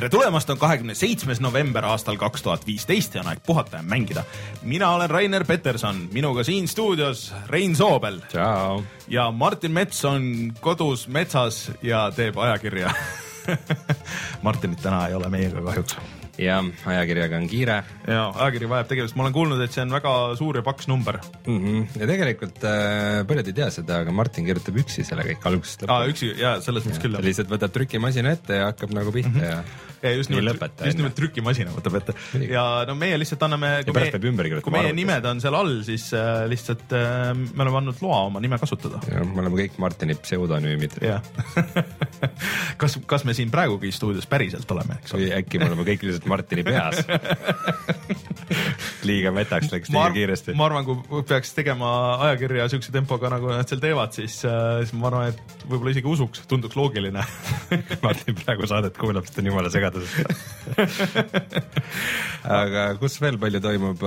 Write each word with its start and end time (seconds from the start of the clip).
Tere 0.00 0.08
tulemast, 0.08 0.48
on 0.48 0.56
kahekümne 0.56 0.94
seitsmes 0.96 1.42
november 1.44 1.84
aastal 1.84 2.16
kaks 2.16 2.40
tuhat 2.40 2.62
viisteist 2.64 3.18
ja 3.18 3.20
on 3.20 3.26
aeg 3.28 3.42
puhata 3.44 3.82
ja 3.82 3.84
mängida. 3.84 4.22
mina 4.62 4.88
olen 4.96 5.10
Rainer 5.10 5.44
Peterson, 5.44 6.06
minuga 6.12 6.44
siin 6.44 6.68
stuudios 6.68 7.26
Rein 7.48 7.76
Soobel 7.76 8.20
ja 9.08 9.30
Martin 9.30 9.76
Mets 9.76 10.04
on 10.08 10.54
kodus 10.60 11.04
metsas 11.08 11.70
ja 11.82 12.06
teeb 12.16 12.38
ajakirja. 12.38 12.94
Martinit 14.46 14.80
täna 14.80 15.02
ei 15.08 15.14
ole 15.14 15.28
meiega 15.28 15.60
kahjuks. 15.68 15.98
ja 16.38 16.62
ajakirjaga 16.86 17.36
on 17.36 17.48
kiire 17.52 17.82
ja 18.08 18.24
ajakiri 18.30 18.72
vajab 18.72 18.88
tegelast, 18.88 19.20
ma 19.20 19.26
olen 19.26 19.36
kuulnud, 19.36 19.60
et 19.60 19.76
see 19.76 19.84
on 19.84 19.92
väga 19.92 20.16
suur 20.40 20.56
ja 20.56 20.64
paks 20.64 20.88
number. 20.88 21.20
mm. 21.46 21.58
-hmm. 21.58 22.00
ja 22.00 22.06
tegelikult 22.06 22.64
äh, 22.64 23.26
paljud 23.28 23.52
ei 23.52 23.60
tea 23.60 23.70
seda, 23.70 24.00
aga 24.00 24.16
Martin 24.16 24.48
kirjutab 24.48 24.80
üksi 24.80 25.04
selle 25.04 25.28
kõik 25.28 25.44
algusest 25.44 25.84
aa, 25.88 26.08
üksi 26.08 26.32
ja 26.40 26.56
selles 26.64 26.88
mõttes 26.88 27.04
küll 27.04 27.20
jah. 27.20 27.24
lihtsalt 27.28 27.52
võtab 27.52 27.76
trükimasina 27.76 28.32
ette 28.32 28.62
ja 28.64 28.72
hakkab 28.72 28.96
nagu 28.96 29.12
pihta 29.12 29.36
mm 29.36 29.40
-hmm. 29.44 29.50
ja 29.50 29.88
just 30.16 30.32
nimelt 30.32 30.80
just 30.84 31.00
nimelt 31.00 31.16
trükimasina 31.18 31.74
võtab 31.74 31.98
ette 32.00 32.14
ja 32.48 32.64
no 32.88 32.96
meie 32.98 33.18
lihtsalt 33.20 33.42
anname, 33.46 33.72
ümber 33.84 34.08
kirjutama 34.08 34.64
kui 34.64 34.74
meie 34.74 34.88
arvutis. 34.88 34.98
nimed 35.00 35.28
on 35.30 35.42
seal 35.44 35.58
all, 35.58 35.74
siis 35.86 36.08
äh, 36.16 36.44
lihtsalt 36.50 36.94
äh, 36.96 37.30
me 37.36 37.66
oleme 37.66 37.82
andnud 37.82 37.98
loa 38.04 38.22
oma 38.28 38.42
nime 38.42 38.58
kasutada. 38.60 39.02
me 39.10 39.44
oleme 39.44 39.64
kõik 39.64 39.78
Martini 39.82 40.16
pseudonüümid. 40.20 40.98
kas, 42.80 42.98
kas 43.10 43.26
me 43.28 43.36
siin 43.36 43.52
praegugi 43.52 43.92
stuudios 43.94 44.28
päriselt 44.30 44.70
oleme, 44.74 45.00
eks 45.02 45.16
ole? 45.16 45.30
äkki 45.40 45.60
me 45.60 45.70
oleme 45.70 45.86
kõik 45.88 46.06
lihtsalt 46.06 46.28
Martini 46.30 46.66
peas 46.66 47.04
liiga 49.08 49.32
metaks 49.34 49.70
läks 49.72 49.90
liiga 49.92 50.10
kiiresti. 50.14 50.54
ma 50.58 50.66
arvan, 50.68 50.86
kui 50.86 51.22
peaks 51.28 51.52
tegema 51.56 51.90
ajakirja 52.26 52.68
siukse 52.72 52.92
tempoga, 52.94 53.30
nagu 53.32 53.50
nad 53.52 53.68
seal 53.70 53.82
teevad, 53.82 54.14
siis 54.16 54.40
äh,, 54.48 54.82
siis 54.84 54.94
ma 54.98 55.10
arvan, 55.10 55.34
et 55.34 55.66
võib-olla 55.66 55.94
isegi 55.94 56.10
usuks, 56.10 56.44
tunduks 56.50 56.78
loogiline. 56.78 57.24
Martin 58.04 58.38
praegu 58.42 58.68
saadet 58.70 58.98
kuulab, 59.00 59.26
sest 59.26 59.38
ta 59.38 59.44
on 59.44 59.50
jumala 59.52 59.72
segaduses. 59.72 59.89
aga 62.60 62.86
kus 63.00 63.18
veel 63.22 63.40
palju 63.42 63.62
toimub, 63.64 64.06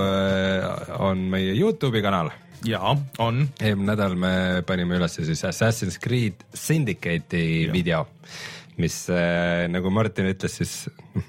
on 1.04 1.28
meie 1.34 1.58
Youtube'i 1.58 2.04
kanal 2.06 2.32
jaa, 2.68 2.96
on. 3.20 3.44
eelmine 3.62 3.92
nädal 3.92 4.16
me 4.20 4.34
panime 4.68 4.98
üles 4.98 5.18
siis 5.20 5.44
Assassin's 5.48 6.00
Creed 6.02 6.46
Syndicate'i 6.56 7.68
video, 7.74 8.06
mis 8.80 9.04
äh, 9.14 9.66
nagu 9.72 9.92
Martin 9.94 10.30
ütles, 10.32 10.58
siis 10.62 10.74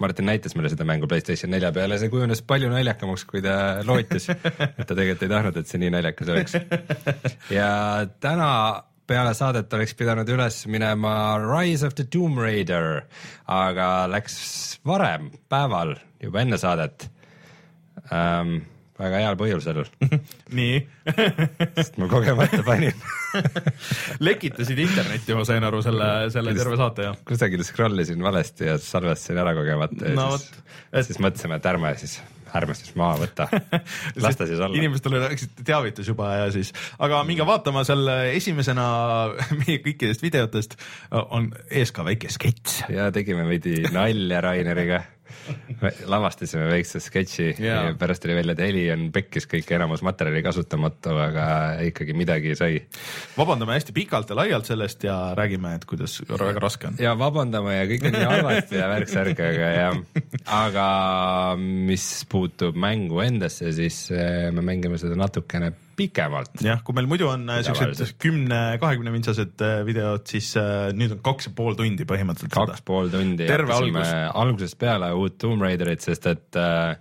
Martin 0.01 0.29
näitas 0.31 0.55
meile 0.57 0.71
seda 0.73 0.87
mängu 0.89 1.09
Playstation 1.11 1.53
nelja 1.53 1.73
peale, 1.75 1.99
see 2.01 2.13
kujunes 2.13 2.43
palju 2.47 2.71
naljakamaks, 2.73 3.27
kui 3.29 3.43
ta 3.45 3.57
lootis. 3.87 4.31
et 4.31 4.87
ta 4.87 4.95
tegelikult 4.95 5.27
ei 5.27 5.35
tahtnud, 5.35 5.61
et 5.61 5.71
see 5.71 5.83
nii 5.83 5.93
naljakas 5.97 6.35
oleks. 6.37 6.59
ja 7.59 7.69
täna 8.23 8.51
peale 9.07 9.35
saadet 9.37 9.73
oleks 9.77 9.95
pidanud 9.99 10.29
üles 10.33 10.63
minema 10.71 11.15
Rise 11.43 11.87
of 11.87 11.97
the 11.99 12.07
Tomb 12.11 12.41
Raider, 12.41 13.05
aga 13.51 13.89
läks 14.11 14.37
varem 14.87 15.31
päeval 15.53 15.97
juba 16.23 16.45
enne 16.45 16.61
saadet 16.61 17.09
ähm,. 18.13 18.63
väga 18.95 19.19
heal 19.19 19.35
põhjusel, 19.35 19.81
nii. 20.59 20.77
sest 21.77 21.97
ma 21.99 22.07
kogemata 22.09 22.63
panin 22.67 22.95
lekitasid 24.27 24.79
internetti, 24.79 25.35
ma 25.35 25.43
sain 25.49 25.67
aru 25.67 25.83
selle, 25.83 26.11
selle 26.31 26.55
terve 26.55 26.79
saate 26.79 27.09
ja. 27.09 27.17
kusagil 27.27 27.65
scroll 27.67 28.05
isin 28.05 28.23
valesti 28.23 28.71
ja 28.71 28.79
salvestasin 28.79 29.41
ära 29.43 29.57
kogemata 29.59 30.13
ja 30.13 30.15
No 30.17 30.31
siis, 30.39 31.11
siis 31.11 31.19
mõtlesime, 31.19 31.59
et 31.59 31.67
ärme 31.73 31.91
siis, 31.99 32.21
ärme 32.55 32.77
siis 32.79 32.95
maha 32.99 33.19
võta, 33.25 33.49
las 34.23 34.39
ta 34.39 34.47
siis 34.49 34.61
olla. 34.61 34.77
inimestele 34.79 35.23
läksid 35.25 35.65
teavitus 35.67 36.11
juba 36.11 36.31
ja 36.39 36.51
siis, 36.55 36.73
aga 37.03 37.23
minge 37.27 37.47
vaatama 37.47 37.85
selle 37.87 38.17
esimesena 38.35 38.87
meie 39.65 39.81
kõikidest 39.85 40.25
videotest 40.25 40.79
on 41.25 41.51
ees 41.71 41.93
ka 41.95 42.07
väike 42.07 42.33
sketš. 42.33 42.85
ja 42.95 43.11
tegime 43.15 43.47
veidi 43.49 43.83
nalja 43.95 44.43
Raineriga, 44.45 45.03
lavastasime 46.07 46.67
väikse 46.71 47.01
sketši 47.03 47.47
Jaa. 47.59 47.85
ja 47.89 47.95
pärast 47.99 48.23
tuli 48.23 48.37
välja, 48.37 48.55
et 48.57 48.63
heli 48.65 48.85
on 48.93 49.07
pekkis 49.15 49.47
kõik 49.51 49.71
enamus 49.77 50.03
materjali 50.07 50.43
kasutamatu, 50.45 51.15
aga 51.21 51.47
ikkagi 51.89 52.17
midagi 52.17 52.55
sai. 52.59 52.81
vabandame 53.37 53.77
hästi 53.77 53.95
pikalt 53.97 54.31
ja 54.33 54.39
laialt 54.39 54.69
sellest 54.69 55.05
ja 55.05 55.19
räägime, 55.37 55.75
et 55.79 55.87
kuidas 55.89 56.21
väga 56.29 56.63
raske 56.63 56.91
on. 56.91 56.99
ja 57.03 57.15
vabandame 57.19 57.77
ja 57.77 57.87
kõik 57.91 58.09
on 58.09 58.17
nii 58.19 58.29
halvasti 58.33 58.81
ja 58.81 58.91
värk-särk, 58.93 59.45
aga 59.51 59.73
jah, 59.79 60.03
aga 60.63 60.89
mis 61.61 62.09
puutub 62.31 62.77
mängu 62.77 63.21
endasse, 63.25 63.73
siis 63.77 64.07
eh, 64.15 64.51
me 64.55 64.65
mängime 64.65 65.01
seda 65.01 65.19
natukene 65.19 65.73
pikemalt. 65.97 66.63
jah, 66.65 66.83
kui 66.85 66.97
meil 66.97 67.09
muidu 67.11 67.29
on 67.31 67.49
äh, 67.53 67.63
siuksed 67.67 68.17
kümne, 68.23 68.61
kahekümne 68.83 69.13
mintsased 69.15 69.65
äh, 69.65 69.81
videod, 69.87 70.27
siis 70.31 70.53
äh, 70.61 70.91
nüüd 70.97 71.17
on 71.17 71.25
kaks 71.25 71.51
ja 71.51 71.57
pool 71.57 71.77
tundi 71.79 72.07
põhimõtteliselt 72.09 72.55
kaks 72.55 72.87
pool 72.87 73.13
tundi. 73.13 73.49
Terve 73.49 73.77
algus. 73.77 74.15
algusest 74.33 74.79
peale 74.81 75.13
uut 75.19 75.39
Tomb 75.41 75.63
Raiderit, 75.65 76.05
sest 76.05 76.29
et 76.31 76.61
äh, 76.61 76.95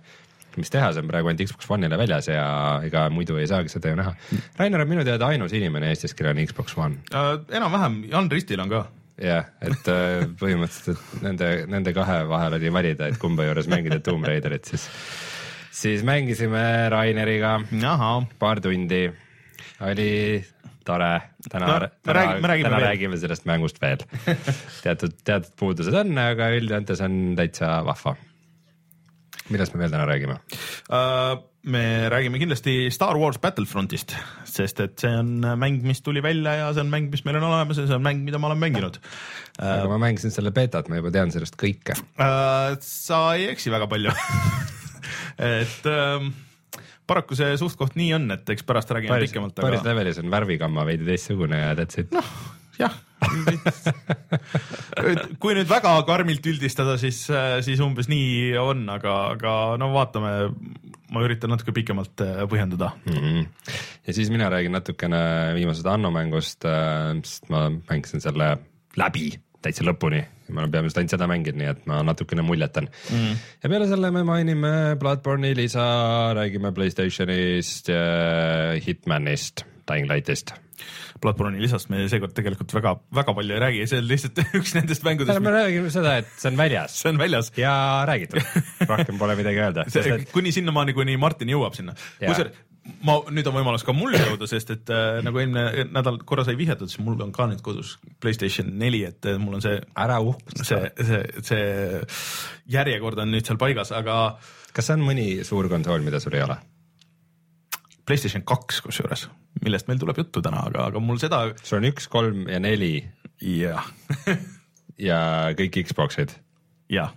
mis 0.60 0.70
teha, 0.72 0.90
see 0.94 1.02
on 1.02 1.10
praegu 1.10 1.30
ainult 1.30 1.48
Xbox 1.48 1.70
One'ile 1.74 1.98
väljas 1.98 2.28
ja 2.30 2.44
ega 2.86 3.06
muidu 3.12 3.38
ei 3.40 3.48
saagi 3.50 3.72
seda 3.72 3.92
ju 3.92 3.98
näha. 3.98 4.14
Rainer 4.58 4.84
on 4.84 4.90
minu 4.90 5.06
teada 5.06 5.30
ainus 5.32 5.54
inimene 5.56 5.90
Eestis, 5.92 6.14
kellel 6.16 6.36
on 6.36 6.44
Xbox 6.48 6.76
One. 6.78 7.00
äh,. 7.10 7.32
enam-vähem, 7.58 8.04
Jan 8.12 8.30
Ristil 8.30 8.62
on 8.62 8.72
ka. 8.72 8.84
jah, 9.20 9.46
et 9.62 9.90
äh, 9.90 10.24
põhimõtteliselt 10.40 11.22
nende, 11.22 11.50
nende 11.70 11.94
kahe 11.94 12.24
vahel 12.30 12.58
oli 12.58 12.72
valida, 12.74 13.08
et 13.10 13.18
kumba 13.22 13.46
juures 13.46 13.70
mängida 13.70 14.00
Tomb 14.02 14.26
Raiderit, 14.26 14.66
siis, 14.72 14.88
siis 15.74 16.04
mängisime 16.06 16.64
Raineriga 16.92 17.56
ahah, 17.90 18.26
paar 18.38 18.60
tundi, 18.64 19.06
oli 19.84 20.10
tore, 20.84 21.14
täna 21.48 21.66
No, 21.66 21.78
täna, 22.04 22.18
räägi- 22.18 22.40
me 22.44 22.48
räägime 22.50 22.68
täna 22.68 22.76
veel. 22.80 22.86
räägime 22.90 23.16
sellest 23.18 23.46
mängust 23.48 23.80
veel. 23.82 24.02
teatud, 24.84 25.14
teatud 25.24 25.54
puudused 25.58 25.94
on, 25.96 26.12
aga 26.20 26.50
üldjoontes 26.58 27.00
on 27.04 27.34
täitsa 27.38 27.78
vahva. 27.86 28.14
millest 29.50 29.74
me 29.74 29.80
veel 29.82 29.90
täna 29.92 30.04
räägime? 30.08 30.36
Äh, 30.92 31.38
me 31.64 31.82
räägime 32.12 32.38
kindlasti 32.40 32.90
Star 32.92 33.16
Wars 33.20 33.38
Battlefrontist, 33.40 34.14
sest 34.44 34.80
et 34.84 34.98
see 35.00 35.10
on 35.16 35.34
mäng, 35.60 35.80
mis 35.84 36.00
tuli 36.04 36.20
välja 36.24 36.52
ja 36.60 36.70
see 36.76 36.84
on 36.84 36.90
mäng, 36.92 37.10
mis 37.12 37.24
meil 37.24 37.36
on 37.40 37.48
olemas 37.50 37.80
ja 37.80 37.86
see 37.88 37.96
on 37.96 38.04
mäng, 38.04 38.20
mida 38.24 38.38
ma 38.38 38.46
olen 38.52 38.60
mänginud. 38.60 39.00
aga 39.58 39.88
ma 39.88 39.98
mängisin 39.98 40.30
selle 40.32 40.52
beetat, 40.52 40.88
ma 40.92 41.00
juba 41.00 41.10
tean 41.10 41.32
sellest 41.32 41.56
kõike. 41.60 41.96
Äh, 42.20 42.76
sa 42.84 43.24
ei 43.34 43.48
eksi 43.52 43.72
väga 43.72 43.88
palju 43.88 44.12
et 45.38 45.88
ähm, 45.90 46.32
paraku 47.08 47.36
see 47.38 47.54
suht-koht 47.60 47.96
nii 47.98 48.12
on, 48.16 48.28
et 48.34 48.54
eks 48.54 48.66
pärast 48.66 48.92
räägime 48.94 49.14
paaris, 49.14 49.32
pikemalt, 49.32 49.56
paaris 49.58 49.82
aga 49.82 49.92
levelis 49.92 50.20
on 50.22 50.30
värvigamma 50.32 50.86
veidi 50.88 51.08
teistsugune 51.08 51.60
ja 51.60 51.72
that's 51.78 52.00
it. 52.00 52.14
noh, 52.14 52.30
jah. 52.80 52.94
kui 55.40 55.54
nüüd 55.56 55.68
väga 55.68 55.94
karmilt 56.08 56.44
üldistada, 56.48 56.96
siis, 57.00 57.22
siis 57.64 57.80
umbes 57.84 58.10
nii 58.12 58.52
on, 58.60 58.84
aga, 58.92 59.14
aga 59.36 59.54
no 59.80 59.90
vaatame, 59.94 60.34
ma 61.14 61.24
üritan 61.24 61.52
natuke 61.54 61.72
pikemalt 61.76 62.24
äh, 62.24 62.44
põhjendada. 62.50 62.92
Mhm. 63.08 63.46
ja 64.04 64.16
siis 64.16 64.32
mina 64.32 64.50
räägin 64.52 64.76
natukene 64.76 65.24
viimasest 65.56 65.88
Anno 65.88 66.12
mängust, 66.14 66.64
sest 66.64 67.50
ma 67.52 67.68
mängisin 67.76 68.24
selle 68.24 68.56
läbi 69.00 69.32
täitsa 69.64 69.86
lõpuni 69.86 70.22
ma 70.52 70.64
olen 70.64 70.72
peamiselt 70.74 71.00
ainult 71.00 71.14
seda 71.14 71.28
mänginud, 71.30 71.60
nii 71.60 71.70
et 71.72 71.86
ma 71.88 72.00
natukene 72.06 72.44
muljetan 72.44 72.88
mm.. 72.88 73.38
ja 73.62 73.70
peale 73.72 73.86
selle 73.90 74.10
me 74.14 74.24
mainime 74.28 74.72
Bloodborne'i 75.00 75.54
lisa, 75.56 75.86
räägime 76.36 76.74
Playstationist, 76.76 77.88
Hitmanist, 78.84 79.64
Dying 79.88 80.10
Lightist. 80.10 80.54
Bloodborne'i 81.22 81.62
lisast 81.62 81.88
me 81.88 82.02
seekord 82.10 82.34
tegelikult 82.36 82.74
väga, 82.76 82.96
väga 83.14 83.34
palju 83.38 83.56
ei 83.56 83.62
räägi, 83.62 83.86
see 83.88 84.02
on 84.02 84.08
lihtsalt 84.10 84.42
üks 84.60 84.74
nendest 84.76 85.06
mängudest, 85.06 85.40
me 85.44 85.54
räägime 85.54 85.92
seda, 85.94 86.18
et 86.20 86.28
see 86.36 86.50
on 86.52 86.60
väljas 86.60 86.98
see 87.00 87.14
on 87.14 87.20
väljas. 87.22 87.50
ja 87.56 87.74
räägitud, 88.10 88.44
rohkem 88.90 89.20
pole 89.20 89.38
midagi 89.40 89.64
öelda, 89.64 89.88
kuni 90.34 90.52
sinnamaani, 90.52 90.96
kuni 90.96 91.16
Martin 91.20 91.54
jõuab 91.54 91.78
sinna. 91.78 91.96
Kusjuures 92.20 92.73
ma, 93.06 93.16
nüüd 93.32 93.46
on 93.48 93.56
võimalus 93.56 93.84
ka 93.86 93.94
mul 93.96 94.14
jõuda, 94.16 94.48
sest 94.50 94.72
et 94.74 94.92
äh, 94.92 95.20
nagu 95.24 95.40
eelmine 95.40 95.86
nädal 95.94 96.18
korra 96.28 96.44
sai 96.46 96.56
vihjatud, 96.58 96.90
siis 96.90 97.02
mul 97.04 97.20
on 97.24 97.32
ka 97.34 97.46
nüüd 97.50 97.62
kodus 97.64 97.96
Playstation 98.22 98.70
neli, 98.80 99.04
et 99.08 99.28
äh, 99.30 99.38
mul 99.40 99.58
on 99.58 99.64
see, 99.64 99.78
ära 100.00 100.20
uhkusta 100.24 100.66
see, 100.68 101.08
see, 101.08 101.22
see 101.48 102.76
järjekord 102.76 103.24
on 103.24 103.32
nüüd 103.34 103.48
seal 103.48 103.60
paigas, 103.60 103.94
aga 103.96 104.36
kas 104.76 104.92
on 104.94 105.04
mõni 105.06 105.28
suur 105.46 105.68
konsool, 105.72 106.04
mida 106.04 106.20
sul 106.22 106.36
ei 106.36 106.44
ole? 106.44 106.58
Playstation 108.04 108.44
kaks 108.44 108.82
kusjuures, 108.84 109.28
millest 109.64 109.88
meil 109.88 110.00
tuleb 110.00 110.18
juttu 110.20 110.42
täna, 110.44 110.66
aga, 110.68 110.90
aga 110.90 111.00
mul 111.00 111.20
seda, 111.22 111.46
sul 111.64 111.80
on 111.80 111.88
üks, 111.88 112.10
kolm 112.12 112.44
ja 112.52 112.60
neli. 112.60 112.98
Jah, 113.44 113.86
ja 115.08 115.18
kõik 115.56 115.80
Xbox'id? 115.88 116.36
Jah, 116.92 117.14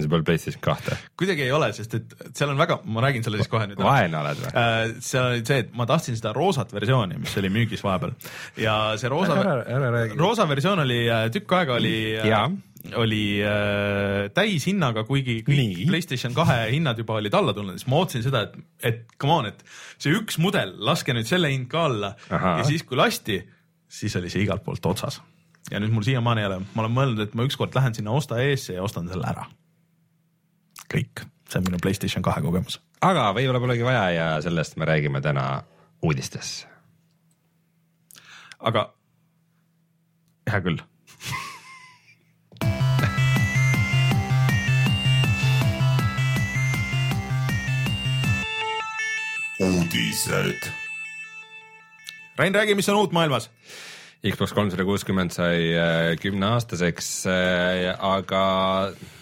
see 0.00 0.08
pole 0.08 0.24
PlayStation 0.24 0.62
kahte. 0.64 0.96
kuidagi 1.20 1.44
ei 1.44 1.52
ole, 1.52 1.68
sest 1.76 1.94
et 1.98 2.14
seal 2.32 2.52
on 2.52 2.60
väga, 2.60 2.78
ma 2.88 3.04
räägin 3.04 3.24
selle 3.26 3.40
siis 3.42 3.50
kohe 3.52 3.66
nüüd. 3.68 3.80
vaene 3.82 4.18
oled 4.22 4.40
või? 4.40 4.52
Äh, 4.56 4.82
seal 5.04 5.28
oli 5.28 5.44
see, 5.48 5.62
et 5.66 5.72
ma 5.76 5.86
tahtsin 5.88 6.16
seda 6.18 6.32
roosat 6.36 6.72
versiooni, 6.72 7.20
mis 7.20 7.36
oli 7.40 7.50
müügis 7.52 7.84
vahepeal 7.84 8.14
ja 8.60 8.76
see 9.00 9.12
roosa, 9.12 9.36
roosa 10.16 10.46
versioon 10.48 10.84
oli 10.86 11.00
äh, 11.12 11.26
tükk 11.34 11.56
aega 11.58 11.76
oli 11.76 11.96
äh, 12.16 12.28
Jaa. 12.30 12.46
oli 13.02 13.24
äh, 13.44 14.30
täishinnaga, 14.34 15.04
kuigi 15.08 15.40
kõik 15.46 15.60
Nii. 15.60 15.88
Playstation 15.90 16.36
kahe 16.36 16.70
hinnad 16.72 16.98
juba 17.02 17.20
olid 17.20 17.36
alla 17.36 17.52
tulnud, 17.56 17.76
siis 17.76 17.90
ma 17.92 18.00
ootasin 18.00 18.24
seda, 18.24 18.46
et, 18.48 18.56
et 18.80 19.16
come 19.20 19.42
on, 19.42 19.50
et 19.52 19.60
see 20.00 20.14
üks 20.16 20.40
mudel, 20.42 20.72
laske 20.80 21.12
nüüd 21.16 21.28
selle 21.28 21.52
hind 21.52 21.68
ka 21.72 21.86
alla 21.90 22.14
Ahaa. 22.30 22.62
ja 22.62 22.68
siis, 22.70 22.86
kui 22.88 22.96
lasti, 22.96 23.42
siis 23.92 24.16
oli 24.16 24.32
see 24.32 24.46
igalt 24.46 24.64
poolt 24.64 24.88
otsas. 24.88 25.20
ja 25.70 25.80
nüüd 25.84 25.92
mul 25.92 26.08
siiamaani 26.08 26.42
ei 26.42 26.48
ole, 26.48 26.62
ma 26.72 26.86
olen 26.86 26.96
mõelnud, 26.96 27.26
et 27.26 27.36
ma 27.36 27.44
ükskord 27.44 27.76
lähen 27.76 27.94
sinna 27.94 28.16
osta 28.16 28.40
eesse 28.42 28.80
ja 28.80 28.88
ostan 28.88 29.12
selle 29.12 29.28
ära. 29.28 29.44
kõik, 30.90 31.24
see 31.50 31.60
on 31.60 31.68
minu 31.68 31.80
Playstation 31.82 32.24
kahe 32.24 32.42
kogemus. 32.44 32.80
aga 33.00 33.30
võib-olla 33.36 33.60
polegi 33.60 33.84
vaja 33.86 34.06
ja 34.10 34.26
sellest 34.42 34.76
me 34.76 34.88
räägime 34.88 35.20
täna 35.20 35.62
uudistes. 36.02 36.66
aga 38.60 38.88
hea 40.50 40.60
küll. 40.60 40.82
uudised. 49.62 50.72
Rain, 52.36 52.54
räägi, 52.54 52.74
mis 52.74 52.88
on 52.88 52.96
uut 52.96 53.12
maailmas? 53.12 53.50
Xbox 54.22 54.52
kolmsada 54.54 54.84
kuuskümmend 54.86 55.34
sai 55.34 55.72
äh, 55.74 56.12
kümneaastaseks 56.22 57.08
äh,, 57.26 57.88
aga 58.06 58.42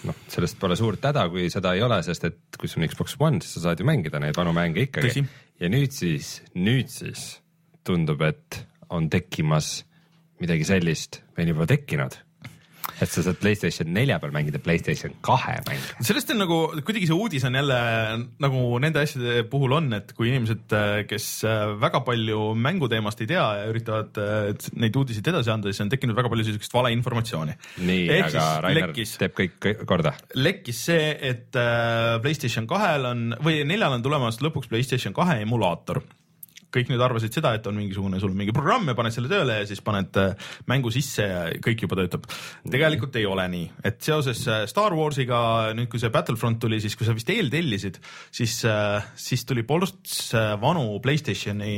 noh, 0.05 0.19
sellest 0.29 0.58
pole 0.61 0.76
suurt 0.76 1.06
häda, 1.08 1.25
kui 1.32 1.47
seda 1.52 1.73
ei 1.76 1.81
ole, 1.87 2.02
sest 2.05 2.26
et 2.29 2.58
kui 2.61 2.69
sul 2.69 2.85
on 2.85 2.91
Xbox 2.93 3.17
One, 3.17 3.41
siis 3.41 3.56
sa 3.56 3.70
saad 3.70 3.81
ju 3.81 3.88
mängida 3.88 4.20
neid 4.20 4.37
vanu 4.37 4.52
mänge 4.56 4.85
ikkagi. 4.85 5.25
Ja 5.61 5.73
nüüd 5.73 5.97
siis, 5.97 6.43
nüüd 6.52 6.93
siis 6.93 7.38
tundub, 7.85 8.20
et 8.29 8.61
on 8.93 9.08
tekkimas 9.12 9.79
midagi 10.41 10.69
sellist 10.69 11.23
või 11.32 11.47
on 11.47 11.55
juba 11.55 11.69
tekkinud, 11.73 12.20
et 13.00 13.10
sa 13.10 13.25
saad 13.25 13.38
Playstation 13.40 13.90
nelja 13.94 14.19
peal 14.22 14.34
mängida 14.34 14.60
Playstation 14.62 15.14
kahe 15.25 15.56
mänge. 15.69 15.94
sellest 16.06 16.32
on 16.34 16.42
nagu 16.42 16.58
kuidagi 16.87 17.08
see 17.10 17.16
uudis 17.16 17.46
on 17.48 17.58
jälle 17.58 17.78
nagu 18.42 18.62
nende 18.82 19.02
asjade 19.02 19.44
puhul 19.50 19.76
on, 19.78 19.90
et 19.96 20.12
kui 20.16 20.31
inimesed, 20.31 20.75
kes 21.10 21.28
äh, 21.48 21.75
väga 21.81 22.02
palju 22.06 22.52
mänguteemast 22.58 23.25
ei 23.25 23.31
tea 23.31 23.46
ja 23.60 23.66
üritavad 23.70 24.20
äh, 24.20 24.70
neid 24.81 24.96
uudiseid 25.00 25.32
edasi 25.32 25.52
anda, 25.54 25.70
siis 25.70 25.84
on 25.84 25.92
tekkinud 25.92 26.19
väga 26.19 26.32
palju 26.32 26.46
siukest 26.48 26.76
valeinformatsiooni. 26.76 27.56
nii, 27.87 28.06
aga 28.20 28.46
Rainer 28.66 28.90
lekkis. 28.90 29.16
teeb 29.20 29.37
kõik 29.38 29.70
korda. 29.88 30.14
lekkis 30.38 30.84
see, 30.90 31.10
et 31.32 31.58
äh, 31.58 32.16
Playstation 32.22 32.69
kahel 32.70 33.10
on 33.10 33.28
või 33.44 33.62
neljal 33.69 33.98
on 33.98 34.06
tulemas 34.06 34.40
lõpuks 34.44 34.70
Playstation 34.70 35.16
kahe 35.16 35.40
emulaator 35.44 36.02
kõik 36.75 36.90
nüüd 36.93 37.02
arvasid 37.05 37.34
seda, 37.34 37.55
et 37.56 37.67
on 37.70 37.76
mingisugune 37.78 38.20
sul 38.22 38.34
mingi 38.37 38.55
programm 38.56 38.88
ja 38.90 38.96
paned 38.99 39.14
selle 39.14 39.31
tööle 39.31 39.61
ja 39.61 39.69
siis 39.69 39.82
paned 39.84 40.17
äh, 40.20 40.50
mängu 40.70 40.93
sisse 40.94 41.26
ja 41.26 41.43
kõik 41.62 41.84
juba 41.87 41.99
töötab. 42.00 42.28
tegelikult 42.70 43.17
ei 43.20 43.26
ole 43.28 43.46
nii, 43.52 43.67
et 43.90 44.00
seoses 44.05 44.43
äh, 44.49 44.64
Star 44.70 44.94
Warsiga 44.96 45.40
nüüd, 45.76 45.90
kui 45.93 46.02
see 46.02 46.12
Battlefront 46.14 46.61
tuli, 46.62 46.81
siis 46.82 46.96
kui 46.99 47.08
sa 47.08 47.17
vist 47.17 47.31
eeltellisid, 47.32 48.00
siis, 48.31 48.61
siis 49.19 49.46
tuli 49.49 49.64
äh, 49.64 50.52
vanu 50.61 50.87
Playstationi, 51.02 51.75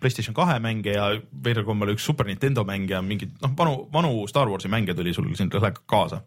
Playstation 0.00 0.36
kahe 0.36 0.58
mänge 0.62 0.94
ja 0.96 1.10
veidral 1.44 1.66
kombel 1.68 1.94
üks 1.94 2.06
Super 2.06 2.28
Nintendo 2.28 2.64
mäng 2.66 2.88
ja 2.90 3.02
mingid 3.04 3.36
noh, 3.42 3.52
vanu, 3.58 3.76
vanu 3.92 4.24
Star 4.30 4.48
Warsi 4.50 4.70
mänge 4.72 4.94
tuli 4.94 5.14
sul 5.14 5.28
siin 5.36 5.50
kaasa. 5.50 6.22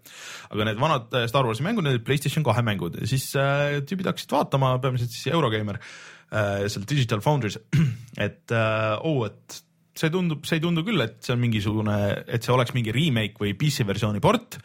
aga 0.50 0.66
need 0.66 0.80
vanad 0.82 1.14
äh, 1.14 1.28
Star 1.28 1.46
Warsi 1.46 1.64
mängud, 1.66 1.86
need 1.86 2.00
olid 2.00 2.06
Playstation 2.06 2.46
kahe 2.46 2.64
mängud 2.66 3.00
ja 3.00 3.10
siis 3.10 3.32
äh, 3.36 3.80
tüübid 3.86 4.10
hakkasid 4.10 4.32
vaatama, 4.36 4.78
peamiselt 4.84 5.14
siis 5.14 5.34
Eurogeimer 5.34 5.80
äh, 5.80 6.19
seal 6.30 6.86
Digital 6.86 7.22
Foundry's, 7.26 7.58
et 8.28 8.54
äh, 8.54 8.96
oo, 9.02 9.26
et 9.26 9.64
see 10.00 10.12
tundub, 10.14 10.46
see 10.48 10.60
ei 10.60 10.64
tundu 10.64 10.84
küll, 10.88 11.02
et 11.04 11.20
see 11.26 11.36
on 11.36 11.42
mingisugune, 11.42 11.98
et 12.28 12.46
see 12.46 12.56
oleks 12.56 12.76
mingi 12.76 12.94
remake 12.96 13.42
või 13.42 13.56
PC 13.60 13.88
versiooni 13.88 14.22
port. 14.24 14.60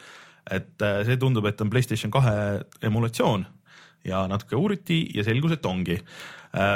et 0.45 0.81
äh, 0.85 0.99
see 1.07 1.17
tundub, 1.17 1.47
et 1.49 1.61
on 1.63 1.71
Playstation 1.73 2.11
kahe 2.13 2.35
emulatsioon 2.85 3.47
ja 4.05 4.27
natuke 4.29 4.59
uuriti 4.59 4.99
ja 5.15 5.23
selgus, 5.25 5.55
et 5.57 5.65
ongi 5.65 5.97
äh,. 5.97 6.75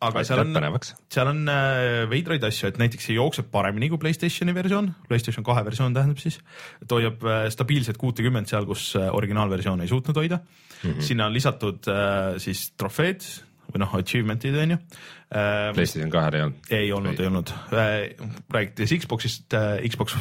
aga 0.00 0.22
seal 0.24 0.40
on, 0.40 0.78
seal 1.12 1.28
on 1.28 1.42
äh, 1.52 2.06
veidraid 2.08 2.46
asju, 2.48 2.70
et 2.70 2.80
näiteks 2.80 3.10
see 3.10 3.18
jookseb 3.18 3.50
paremini 3.52 3.90
kui 3.92 4.00
Playstationi 4.00 4.56
versioon, 4.56 4.88
Playstation 5.10 5.44
kahe 5.44 5.66
versioon 5.66 5.92
tähendab 5.92 6.22
siis, 6.22 6.40
et 6.80 6.96
hoiab 6.96 7.28
äh, 7.28 7.44
stabiilset 7.52 8.00
kuutekümmet 8.00 8.48
seal, 8.48 8.64
kus 8.64 8.94
äh, 8.96 9.10
originaalversioon 9.12 9.84
ei 9.84 9.92
suutnud 9.92 10.16
hoida 10.16 10.40
mm. 10.40 10.88
-hmm. 10.88 11.04
sinna 11.04 11.28
on 11.28 11.36
lisatud 11.36 11.92
äh, 11.92 12.40
siis 12.40 12.70
trofeed 12.80 13.28
või 13.74 13.82
noh, 13.84 13.98
achievement'id 14.00 14.56
on 14.62 14.76
ju 14.76 14.78
äh,. 14.78 15.72
PlayStation 15.76 16.12
kahel 16.12 16.38
ei 16.38 16.44
olnud. 16.46 16.72
ei 16.78 16.92
olnud, 16.96 17.20
ei 17.20 17.30
olnud. 17.30 17.52
räägiti 17.72 18.88
siis 18.90 19.04
Xbox'ist, 19.04 19.58
Xbox 19.88 20.16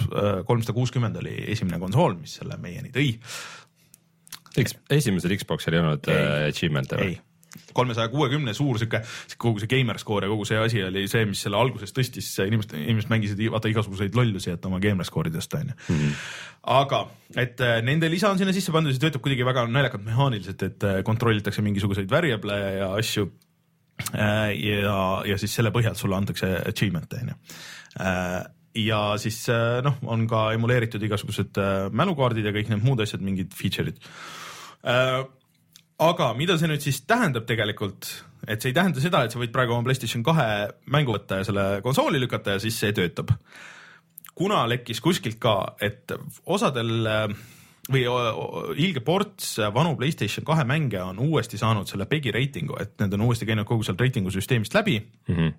kolmsada 0.46 0.76
kuuskümmend 0.78 1.22
oli 1.22 1.38
esimene 1.56 1.82
konsool, 1.82 2.18
mis 2.22 2.40
selle 2.42 2.60
meieni 2.62 2.94
tõi. 2.96 3.14
esimesel 4.90 5.38
Xboxil 5.40 5.78
ei 5.78 5.84
olnud 5.86 6.14
äh, 6.14 6.48
achievement'e 6.52 7.02
või 7.02 7.18
kolmesaja 7.74 8.12
kuuekümne 8.12 8.54
suur 8.58 8.80
sihuke, 8.80 9.02
kogu 9.42 9.62
see 9.62 9.70
gamer 9.72 10.00
score 10.02 10.28
ja 10.28 10.32
kogu 10.32 10.46
see 10.48 10.60
asi 10.62 10.84
oli 10.86 11.06
see, 11.12 11.26
mis 11.30 11.42
selle 11.46 11.60
alguses 11.60 11.94
tõstis, 11.96 12.30
inimesed, 12.46 12.76
inimesed 12.78 13.12
mängisid 13.12 13.42
vaata 13.54 13.72
igasuguseid 13.72 14.18
lollusi, 14.18 14.54
et 14.54 14.70
oma 14.70 14.82
gamer 14.84 15.08
score'i 15.08 15.34
tõsta 15.34 15.64
onju. 15.64 15.78
aga 16.76 17.04
et 17.40 17.62
äh, 17.66 17.80
nende 17.86 18.12
lisa 18.12 18.32
on 18.32 18.42
sinna 18.42 18.54
sisse 18.56 18.74
pandud, 18.76 18.94
see 18.96 19.04
töötab 19.04 19.26
kuidagi 19.26 19.48
väga 19.48 19.66
naljakalt 19.72 20.06
mehaaniliselt, 20.06 20.68
et 20.68 20.88
äh, 20.88 21.02
kontrollitakse 21.08 21.66
mingisuguseid 21.66 22.10
variable'e 22.12 22.72
ja 22.80 22.94
asju. 23.00 23.30
ja, 24.16 25.00
ja 25.28 25.36
siis 25.38 25.52
selle 25.58 25.74
põhjal 25.76 25.98
sulle 26.00 26.16
antakse 26.16 26.48
achievement'e 26.70 27.18
onju 27.20 27.34
ja 28.80 29.00
siis 29.20 29.42
äh, 29.52 29.82
noh, 29.84 29.98
on 30.08 30.28
ka 30.30 30.52
emuleeritud 30.56 31.04
igasugused 31.04 31.58
äh, 31.60 31.90
mälukaardid 31.92 32.46
ja 32.48 32.54
kõik 32.56 32.70
need 32.72 32.86
muud 32.86 33.02
asjad, 33.04 33.24
mingid 33.26 33.52
feature'id 33.58 34.00
Äh, 34.84 35.26
aga 36.00 36.32
mida 36.38 36.58
see 36.60 36.70
nüüd 36.72 36.84
siis 36.84 37.02
tähendab 37.08 37.46
tegelikult, 37.50 38.08
et 38.48 38.62
see 38.62 38.72
ei 38.72 38.78
tähenda 38.78 39.02
seda, 39.04 39.24
et 39.26 39.34
sa 39.36 39.40
võid 39.42 39.52
praegu 39.52 39.76
oma 39.76 39.84
Playstation 39.88 40.24
kahe 40.24 40.70
mängu 40.92 41.16
võtta 41.16 41.42
ja 41.42 41.48
selle 41.48 41.66
konsooli 41.86 42.22
lükata 42.22 42.56
ja 42.56 42.64
siis 42.64 42.80
see 42.80 42.94
töötab. 42.96 43.34
kuna 44.40 44.62
lekkis 44.72 45.02
kuskilt 45.04 45.36
ka, 45.40 45.76
et 45.84 46.12
osadel 46.46 47.08
äh, 47.08 47.34
või 47.92 48.06
o- 48.08 48.16
o- 48.16 48.62
ilge 48.78 49.02
ports 49.04 49.58
vanu 49.76 49.96
Playstation 50.00 50.46
kahe 50.46 50.64
mänge 50.64 51.02
on 51.04 51.20
uuesti 51.20 51.58
saanud 51.58 51.88
selle 51.90 52.06
PEGI 52.06 52.32
reitingu, 52.32 52.78
et 52.80 52.96
need 53.02 53.14
on 53.14 53.26
uuesti 53.28 53.46
käinud 53.50 53.68
kogu 53.68 53.84
sealt 53.84 54.00
reitingu 54.00 54.32
süsteemist 54.32 54.74
läbi 54.74 55.00
mm? 55.02 55.36
-hmm. 55.36 55.54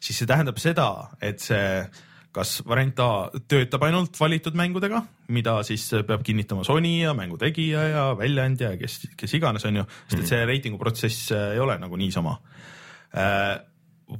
siis 0.00 0.18
see 0.18 0.26
tähendab 0.26 0.58
seda, 0.58 0.88
et 1.22 1.38
see 1.38 1.86
kas 2.34 2.56
variant 2.66 3.02
A 3.04 3.08
töötab 3.48 3.84
ainult 3.86 4.18
valitud 4.20 4.56
mängudega, 4.58 5.02
mida 5.34 5.58
siis 5.66 5.86
peab 6.06 6.24
kinnitama 6.26 6.64
Sony 6.66 6.96
ja 7.02 7.14
mängu 7.16 7.38
tegija 7.40 7.84
ja 7.90 8.06
väljaandja 8.18 8.74
ja 8.74 8.80
kes, 8.80 9.04
kes 9.16 9.36
iganes, 9.38 9.66
on 9.68 9.82
ju, 9.82 9.84
sest 10.08 10.22
et 10.22 10.32
see 10.32 10.48
reitinguprotsess 10.50 11.30
äh, 11.34 11.52
ei 11.54 11.62
ole 11.62 11.78
nagu 11.82 12.00
niisama. 12.00 12.38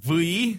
või 0.07 0.55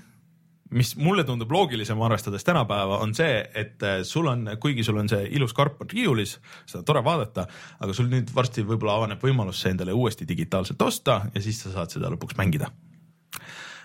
mis 0.75 0.95
mulle 0.97 1.23
tundub 1.23 1.51
loogilisem, 1.51 2.01
arvestades 2.01 2.43
tänapäeva, 2.43 2.97
on 3.03 3.13
see, 3.15 3.37
et 3.55 3.83
äh, 3.83 4.01
sul 4.03 4.27
on, 4.27 4.49
kuigi 4.59 4.83
sul 4.83 4.97
on 4.99 5.09
see 5.09 5.27
ilus 5.37 5.53
karp 5.55 5.81
on 5.85 5.91
riiulis, 5.91 6.37
seda 6.65 6.81
on 6.81 6.89
tore 6.89 7.03
vaadata, 7.05 7.45
aga 7.79 7.95
sul 7.95 8.09
nüüd 8.11 8.33
varsti 8.35 8.65
võib-olla 8.65 8.97
avaneb 8.99 9.23
võimalus 9.23 9.61
see 9.63 9.71
endale 9.75 9.95
uuesti 9.95 10.27
digitaalselt 10.27 10.81
osta 10.81 11.21
ja 11.33 11.43
siis 11.43 11.61
sa 11.63 11.71
saad 11.77 11.95
seda 11.95 12.11
lõpuks 12.11 12.37
mängida 12.39 12.71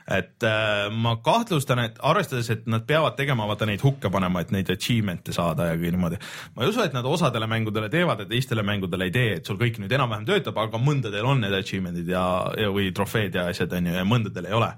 et 0.09 0.45
äh, 0.47 0.87
ma 0.91 1.17
kahtlustan, 1.25 1.83
et 1.85 1.99
arvestades, 2.07 2.49
et 2.51 2.65
nad 2.71 2.85
peavad 2.87 3.17
tegema 3.19 3.47
vaata 3.49 3.69
neid 3.69 3.83
hukke 3.85 4.11
panema, 4.13 4.43
et 4.43 4.53
neid 4.55 4.71
achievement'e 4.73 5.35
saada 5.37 5.71
ja 5.71 5.77
kõik 5.79 5.95
niimoodi. 5.95 6.21
ma 6.57 6.65
ei 6.65 6.73
usu, 6.73 6.83
et 6.85 6.97
nad 6.97 7.07
osadele 7.07 7.47
mängudele 7.51 7.91
teevad 7.93 8.25
ja 8.25 8.29
teistele 8.31 8.65
mängudele 8.67 9.11
ei 9.11 9.15
tee, 9.15 9.37
et 9.39 9.47
sul 9.47 9.61
kõik 9.61 9.79
nüüd 9.83 9.93
enam-vähem 9.93 10.27
töötab, 10.29 10.59
aga 10.59 10.81
mõndadel 10.81 11.29
on 11.29 11.45
need 11.45 11.55
achievement'id 11.61 12.11
ja, 12.11 12.25
ja, 12.59 12.73
või 12.75 12.91
trofeed 12.97 13.39
ja 13.39 13.47
asjad 13.53 13.77
on 13.77 13.91
ju 13.91 13.95
ja 13.99 14.09
mõndadel 14.09 14.51
ei 14.51 14.57
ole. 14.57 14.73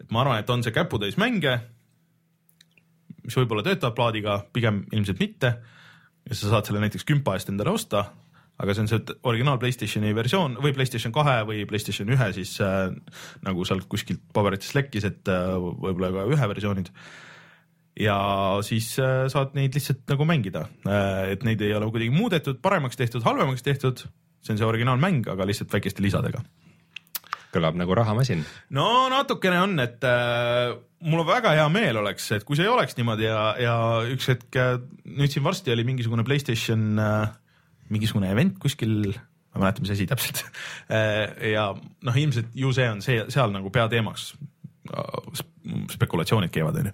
et 0.00 0.10
ma 0.12 0.20
arvan, 0.24 0.42
et 0.42 0.50
on 0.50 0.62
see 0.62 0.74
käputäis 0.76 1.16
mänge, 1.16 1.56
mis 3.24 3.36
võib-olla 3.38 3.64
töötavad 3.64 3.96
plaadiga, 3.96 4.42
pigem 4.52 4.84
ilmselt 4.92 5.20
mitte. 5.22 5.56
ja 6.28 6.34
sa 6.34 6.50
saad 6.50 6.68
selle 6.68 6.82
näiteks 6.82 7.06
kümpa 7.06 7.38
eest 7.38 7.48
endale 7.48 7.70
osta 7.70 8.10
aga 8.56 8.74
see 8.74 8.84
on 8.84 8.90
see 8.90 9.16
originaal 9.28 9.60
Playstationi 9.60 10.14
versioon 10.16 10.56
või 10.62 10.72
Playstation 10.76 11.14
kahe 11.14 11.38
või 11.48 11.64
Playstation 11.68 12.10
ühe 12.12 12.28
siis 12.36 12.56
äh, 12.64 12.88
nagu 13.44 13.66
sealt 13.68 13.88
kuskilt 13.92 14.22
paberitest 14.36 14.76
lekkis, 14.78 15.08
et 15.08 15.32
äh, 15.32 15.54
võib-olla 15.56 16.12
ka 16.14 16.26
ühe 16.32 16.50
versioonid. 16.54 16.90
ja 18.00 18.16
siis 18.66 18.94
äh, 19.02 19.26
saad 19.32 19.56
neid 19.58 19.76
lihtsalt 19.76 20.04
nagu 20.12 20.28
mängida 20.28 20.66
äh,, 20.88 21.32
et 21.36 21.44
neid 21.44 21.60
ei 21.64 21.74
ole 21.76 21.90
kuidagi 21.92 22.12
muudetud, 22.14 22.60
paremaks 22.64 22.96
tehtud, 22.96 23.24
halvemaks 23.24 23.64
tehtud. 23.66 24.06
see 24.40 24.54
on 24.54 24.62
see 24.62 24.68
originaalmäng, 24.68 25.28
aga 25.28 25.48
lihtsalt 25.48 25.72
väikeste 25.72 26.04
lisadega. 26.04 26.40
kõlab 27.52 27.76
nagu 27.76 27.94
rahamasin. 27.94 28.44
no 28.70 29.08
natukene 29.12 29.60
on, 29.60 29.80
et 29.84 30.04
äh, 30.04 30.72
mul 31.04 31.26
on 31.26 31.28
väga 31.28 31.52
hea 31.58 31.68
meel 31.68 32.00
oleks, 32.00 32.30
et 32.32 32.44
kui 32.44 32.56
see 32.56 32.64
ei 32.64 32.72
oleks 32.72 32.96
niimoodi 32.96 33.28
ja, 33.28 33.40
ja 33.60 33.80
üks 34.08 34.32
hetk 34.32 34.56
äh, 34.56 34.78
nüüd 35.04 35.28
siin 35.28 35.44
varsti 35.44 35.76
oli 35.76 35.84
mingisugune 35.84 36.24
Playstation 36.24 36.96
äh, 36.96 37.34
mingisugune 37.92 38.30
event 38.32 38.58
kuskil 38.62 39.14
ma 39.56 39.56
ei 39.56 39.64
mäleta, 39.64 39.82
mis 39.84 39.94
asi 39.94 40.06
täpselt. 40.08 40.44
Ja 41.54 41.70
noh, 41.74 42.20
ilmselt 42.20 42.52
ju 42.54 42.74
see 42.76 42.90
on 42.92 43.00
see 43.04 43.24
seal 43.32 43.54
nagu 43.54 43.72
peateemaks. 43.72 44.34
spekulatsioonid 45.90 46.52
käivad, 46.54 46.76
onju, 46.78 46.92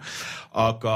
aga 0.62 0.94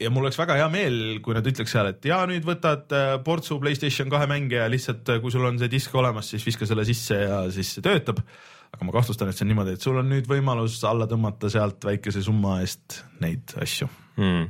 ja 0.00 0.10
mul 0.12 0.26
oleks 0.26 0.38
väga 0.40 0.56
hea 0.58 0.68
meel, 0.72 0.98
kui 1.24 1.36
nad 1.36 1.46
ütleks 1.46 1.74
seal, 1.74 1.90
et 1.92 2.06
ja 2.08 2.20
nüüd 2.28 2.46
võtad 2.46 2.92
äh, 2.96 3.12
portsu 3.24 3.58
Playstation 3.62 4.10
kahe 4.12 4.28
mänge 4.30 4.58
ja 4.58 4.68
lihtsalt, 4.72 5.08
äh, 5.12 5.20
kui 5.22 5.32
sul 5.32 5.44
on 5.48 5.60
see 5.60 5.70
disk 5.72 5.94
olemas, 5.96 6.30
siis 6.32 6.46
viska 6.46 6.68
selle 6.68 6.86
sisse 6.88 7.20
ja 7.20 7.42
siis 7.52 7.74
see 7.76 7.84
töötab. 7.84 8.22
aga 8.70 8.86
ma 8.86 8.94
kahtlustan, 8.94 9.30
et 9.30 9.36
see 9.38 9.44
on 9.44 9.50
niimoodi, 9.50 9.74
et 9.74 9.84
sul 9.84 9.98
on 9.98 10.06
nüüd 10.12 10.28
võimalus 10.30 10.78
alla 10.86 11.08
tõmmata 11.10 11.50
sealt 11.50 11.84
väikese 11.84 12.22
summa 12.22 12.60
eest 12.62 13.00
neid 13.20 13.56
asju. 13.60 13.88
Hmm.. 14.20 14.48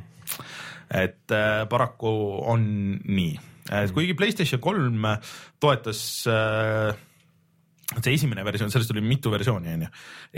et 0.91 1.35
äh, 1.35 1.63
paraku 1.71 2.11
on 2.53 2.67
nii, 3.07 3.39
et 3.71 3.95
kuigi 3.95 4.17
Playstation 4.19 4.61
kolm 4.63 5.07
toetas 5.63 6.03
äh, 6.31 6.91
see 7.99 8.15
esimene 8.15 8.45
versioon, 8.47 8.71
sellest 8.71 8.93
oli 8.95 9.03
mitu 9.03 9.33
versiooni, 9.33 9.73
onju. 9.75 9.89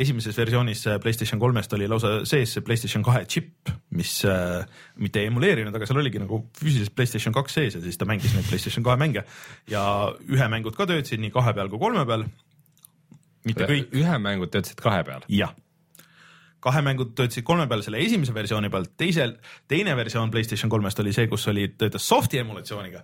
esimeses 0.05 0.37
versioonis 0.39 0.87
äh, 0.89 0.99
Playstation 1.03 1.41
kolmest 1.41 1.73
oli 1.77 1.89
lausa 1.91 2.15
sees 2.29 2.55
see 2.57 2.65
Playstation 2.65 3.05
kahe 3.05 3.25
džipp, 3.29 3.73
mis 3.99 4.15
äh, 4.29 4.62
mitte 5.03 5.21
ei 5.21 5.29
emuleerinud, 5.31 5.75
aga 5.77 5.89
seal 5.89 6.01
oligi 6.01 6.23
nagu 6.23 6.43
füüsiliselt 6.59 6.97
Playstation 6.97 7.37
kaks 7.37 7.59
sees 7.61 7.77
ja 7.77 7.83
siis 7.85 8.01
ta 8.01 8.09
mängis 8.09 8.33
neid 8.37 8.49
Playstation 8.49 8.87
kahe 8.87 8.97
mänge 9.01 9.27
ja 9.71 9.85
ühe 10.29 10.49
mängud 10.53 10.79
ka 10.79 10.89
töötasid 10.89 11.21
nii 11.23 11.35
kahe 11.35 11.53
peal 11.57 11.73
kui 11.73 11.83
kolme 11.83 12.07
peal. 12.09 12.25
mitte 13.49 13.69
kõik. 13.69 13.93
ühe 14.01 14.23
mängud 14.23 14.55
töötasid 14.55 14.81
kahe 14.81 15.05
peal? 15.09 15.29
jah 15.29 15.53
kahe 16.62 16.83
mängud 16.85 17.12
töötasid 17.19 17.45
kolme 17.47 17.66
peal 17.71 17.83
selle 17.85 18.00
esimese 18.02 18.35
versiooni 18.35 18.71
peal, 18.73 18.87
teisel, 18.99 19.37
teine 19.71 19.97
versioon 19.99 20.31
Playstation 20.33 20.71
kolmest 20.73 21.00
oli 21.02 21.14
see, 21.14 21.28
kus 21.31 21.47
oli, 21.50 21.69
töötas 21.78 22.07
soft'i 22.09 22.40
emulatsiooniga 22.42 23.02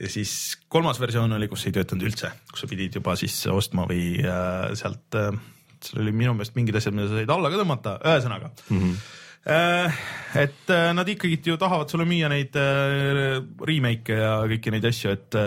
ja 0.00 0.10
siis 0.10 0.34
kolmas 0.68 1.00
versioon 1.02 1.32
oli, 1.36 1.48
kus 1.50 1.66
ei 1.66 1.74
töötanud 1.76 2.06
üldse, 2.08 2.32
kus 2.52 2.64
sa 2.64 2.70
pidid 2.70 3.00
juba 3.00 3.16
siis 3.20 3.36
ostma 3.50 3.86
või 3.90 4.20
äh, 4.22 4.70
sealt 4.78 5.18
äh,, 5.18 5.32
seal 5.80 6.04
oli 6.04 6.14
minu 6.14 6.36
meelest 6.36 6.56
mingid 6.58 6.78
asjad, 6.78 6.96
mida 6.96 7.08
sa 7.10 7.18
said 7.18 7.34
alla 7.34 7.50
ka 7.50 7.60
tõmmata, 7.60 7.98
ühesõnaga 8.12 8.54
mm. 8.68 8.78
-hmm 8.84 9.18
et 9.40 10.68
äh, 10.68 10.90
nad 10.92 11.08
ikkagi 11.08 11.38
ju 11.46 11.54
tahavad 11.56 11.88
sulle 11.88 12.04
müüa 12.04 12.28
neid 12.28 12.56
äh, 12.60 13.38
remake'e 13.40 14.18
ja 14.18 14.34
kõiki 14.50 14.74
neid 14.74 14.84
asju, 14.84 15.14
et 15.16 15.38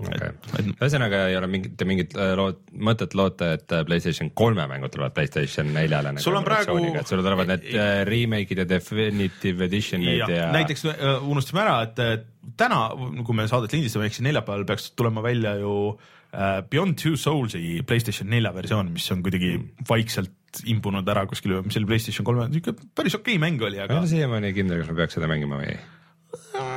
okay.. 0.00 0.66
ühesõnaga 0.72 1.22
ei 1.30 1.36
ole 1.38 1.50
mingit, 1.50 1.84
mingit 1.88 2.16
loot, 2.38 2.62
mõtet 2.88 3.14
loota, 3.18 3.52
et 3.58 3.76
PlayStation 3.88 4.32
kolme 4.36 4.66
mängud 4.70 4.92
tulevad 4.94 5.14
PlayStation 5.16 5.72
neljale. 5.74 6.16
sul 6.22 6.38
on 6.38 6.46
praegu. 6.46 6.78
et 6.90 7.10
sul 7.10 7.22
tulevad 7.24 7.54
need 7.54 7.68
remake'id 8.08 8.64
ja 8.64 8.68
definitive 8.68 9.68
edition'id 9.68 10.24
ja, 10.24 10.30
ja.... 10.30 10.50
näiteks 10.56 10.86
unustasime 11.20 11.64
ära, 11.64 11.80
et 11.88 12.28
täna, 12.60 12.86
kui 13.26 13.36
me 13.36 13.46
saadet 13.50 13.74
lindistame, 13.76 14.08
ehk 14.08 14.16
siis 14.16 14.26
neljapäeval 14.26 14.66
peaks 14.68 14.90
tulema 14.98 15.22
välja 15.24 15.54
ju 15.60 15.74
äh, 15.92 16.60
Beyond 16.70 16.98
Two 17.00 17.20
Souls'i 17.20 17.80
Playstation 17.86 18.30
nelja 18.32 18.52
versioon, 18.56 18.92
mis 18.96 19.08
on 19.14 19.24
kuidagi 19.26 19.54
mm. 19.58 19.86
vaikselt 19.88 20.64
imbunud 20.66 21.06
ära 21.12 21.26
kuskil, 21.30 21.60
mis 21.66 21.78
oli 21.78 21.92
Playstation 21.92 22.26
kolme, 22.26 22.48
niisugune 22.50 22.90
päris 22.96 23.18
okei 23.18 23.36
okay 23.36 23.44
mäng 23.46 23.62
oli, 23.62 23.78
aga. 23.78 23.94
ma 23.94 24.00
ei 24.00 24.06
ole 24.08 24.14
siiamaani 24.16 24.52
kindel, 24.56 24.82
kas 24.82 24.92
ma 24.92 25.00
peaks 25.02 25.18
seda 25.18 25.30
mängima 25.30 25.60
või 25.60 25.72
ei 25.74 26.69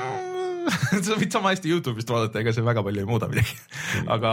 sa 1.06 1.18
võid 1.20 1.34
sama 1.34 1.52
hästi 1.54 1.72
Youtube'ist 1.72 2.10
vaadata, 2.12 2.42
ega 2.42 2.54
see 2.56 2.66
väga 2.66 2.84
palju 2.86 3.04
ei 3.04 3.10
muuda 3.10 3.30
midagi 3.32 3.54
mm.. 3.56 4.08
aga 4.14 4.32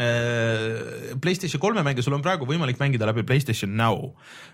äh, 0.00 1.14
Playstation 1.22 1.62
kolme 1.62 1.84
mänge 1.86 2.04
sul 2.04 2.16
on 2.16 2.24
praegu 2.24 2.48
võimalik 2.48 2.80
mängida 2.82 3.08
läbi 3.08 3.24
Playstation 3.28 3.74
Now, 3.78 4.12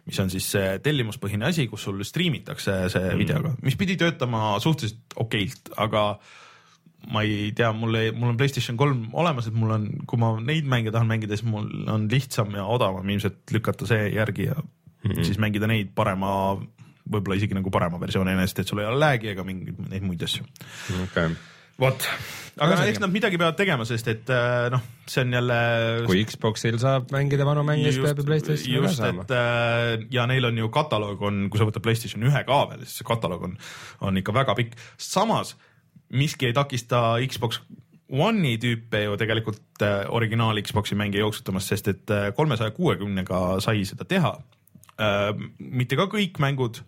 mis 0.08 0.20
on 0.22 0.32
siis 0.32 0.48
see 0.54 0.78
tellimuspõhine 0.84 1.48
asi, 1.50 1.68
kus 1.70 1.86
sul 1.88 2.00
striimitakse 2.06 2.78
see 2.92 3.04
mm. 3.10 3.20
videoga, 3.20 3.54
mis 3.66 3.78
pidi 3.80 3.98
töötama 4.00 4.54
suhteliselt 4.62 5.18
okeilt, 5.24 5.74
aga 5.80 6.06
ma 7.12 7.24
ei 7.24 7.50
tea, 7.56 7.68
mul 7.76 7.98
ei, 8.00 8.12
mul 8.16 8.32
on 8.32 8.38
Playstation 8.40 8.78
kolm 8.80 9.08
olemas, 9.12 9.48
et 9.48 9.56
mul 9.56 9.74
on, 9.76 9.88
kui 10.08 10.20
ma 10.20 10.34
neid 10.40 10.68
mänge 10.68 10.92
tahan 10.94 11.10
mängida, 11.10 11.36
siis 11.36 11.48
mul 11.48 11.68
on 11.90 12.06
lihtsam 12.12 12.54
ja 12.56 12.64
odavam 12.70 13.08
ilmselt 13.12 13.52
lükata 13.52 13.88
see 13.88 14.08
järgi 14.14 14.48
ja 14.48 14.56
mm 14.56 15.10
-hmm. 15.10 15.24
siis 15.24 15.38
mängida 15.38 15.68
neid 15.68 15.92
parema 15.94 16.56
võib-olla 17.04 17.36
isegi 17.38 17.56
nagu 17.56 17.72
parema 17.72 18.00
versiooni 18.00 18.32
enesest, 18.32 18.62
et 18.62 18.70
sul 18.70 18.80
ei 18.80 18.88
ole 18.88 19.00
lag'i 19.00 19.30
ega 19.34 19.44
mingeid 19.46 19.82
neid 19.90 20.06
muid 20.06 20.24
asju 20.24 20.46
okay.. 21.04 21.34
vot, 21.80 22.06
aga 22.56 22.78
no, 22.78 22.86
eks 22.88 23.02
nad 23.02 23.12
midagi 23.12 23.40
peavad 23.40 23.58
tegema, 23.58 23.86
sest 23.88 24.08
et 24.12 24.32
äh, 24.32 24.68
noh, 24.72 24.82
see 25.10 25.24
on 25.26 25.36
jälle. 25.36 25.58
kui 26.08 26.24
Xboxil 26.30 26.78
saab 26.80 27.12
mängida 27.14 27.46
vanu 27.48 27.64
mänge, 27.66 27.90
siis 27.90 28.00
peab 28.04 28.22
ju 28.22 28.26
Playstationi 28.30 28.82
ka 28.86 28.94
saama. 28.96 29.26
Äh, 29.28 30.06
ja 30.14 30.24
neil 30.30 30.48
on 30.48 30.62
ju 30.62 30.70
kataloog 30.72 31.24
on, 31.28 31.44
kui 31.52 31.60
sa 31.60 31.68
võtad 31.68 31.84
Playstation 31.84 32.24
ühe 32.24 32.44
ka 32.48 32.60
veel, 32.72 32.86
siis 32.88 33.02
see 33.02 33.08
kataloog 33.08 33.48
on, 33.50 33.56
on 34.08 34.20
ikka 34.22 34.36
väga 34.36 34.56
pikk. 34.60 34.80
samas 34.96 35.54
miski 36.14 36.48
ei 36.48 36.56
takista 36.56 37.16
Xbox 37.28 37.60
One'i 38.14 38.58
tüüpe 38.60 39.00
ju 39.06 39.14
tegelikult 39.20 39.84
äh, 39.84 40.04
originaal 40.12 40.60
Xbox'i 40.64 40.96
mänge 40.96 41.20
jooksutamast, 41.20 41.72
sest 41.72 41.92
et 41.92 42.16
kolmesaja 42.36 42.72
kuuekümnega 42.76 43.60
sai 43.64 43.84
seda 43.88 44.08
teha 44.08 44.36
äh,. 44.96 45.30
mitte 45.58 46.00
ka 46.00 46.08
kõik 46.12 46.40
mängud 46.40 46.84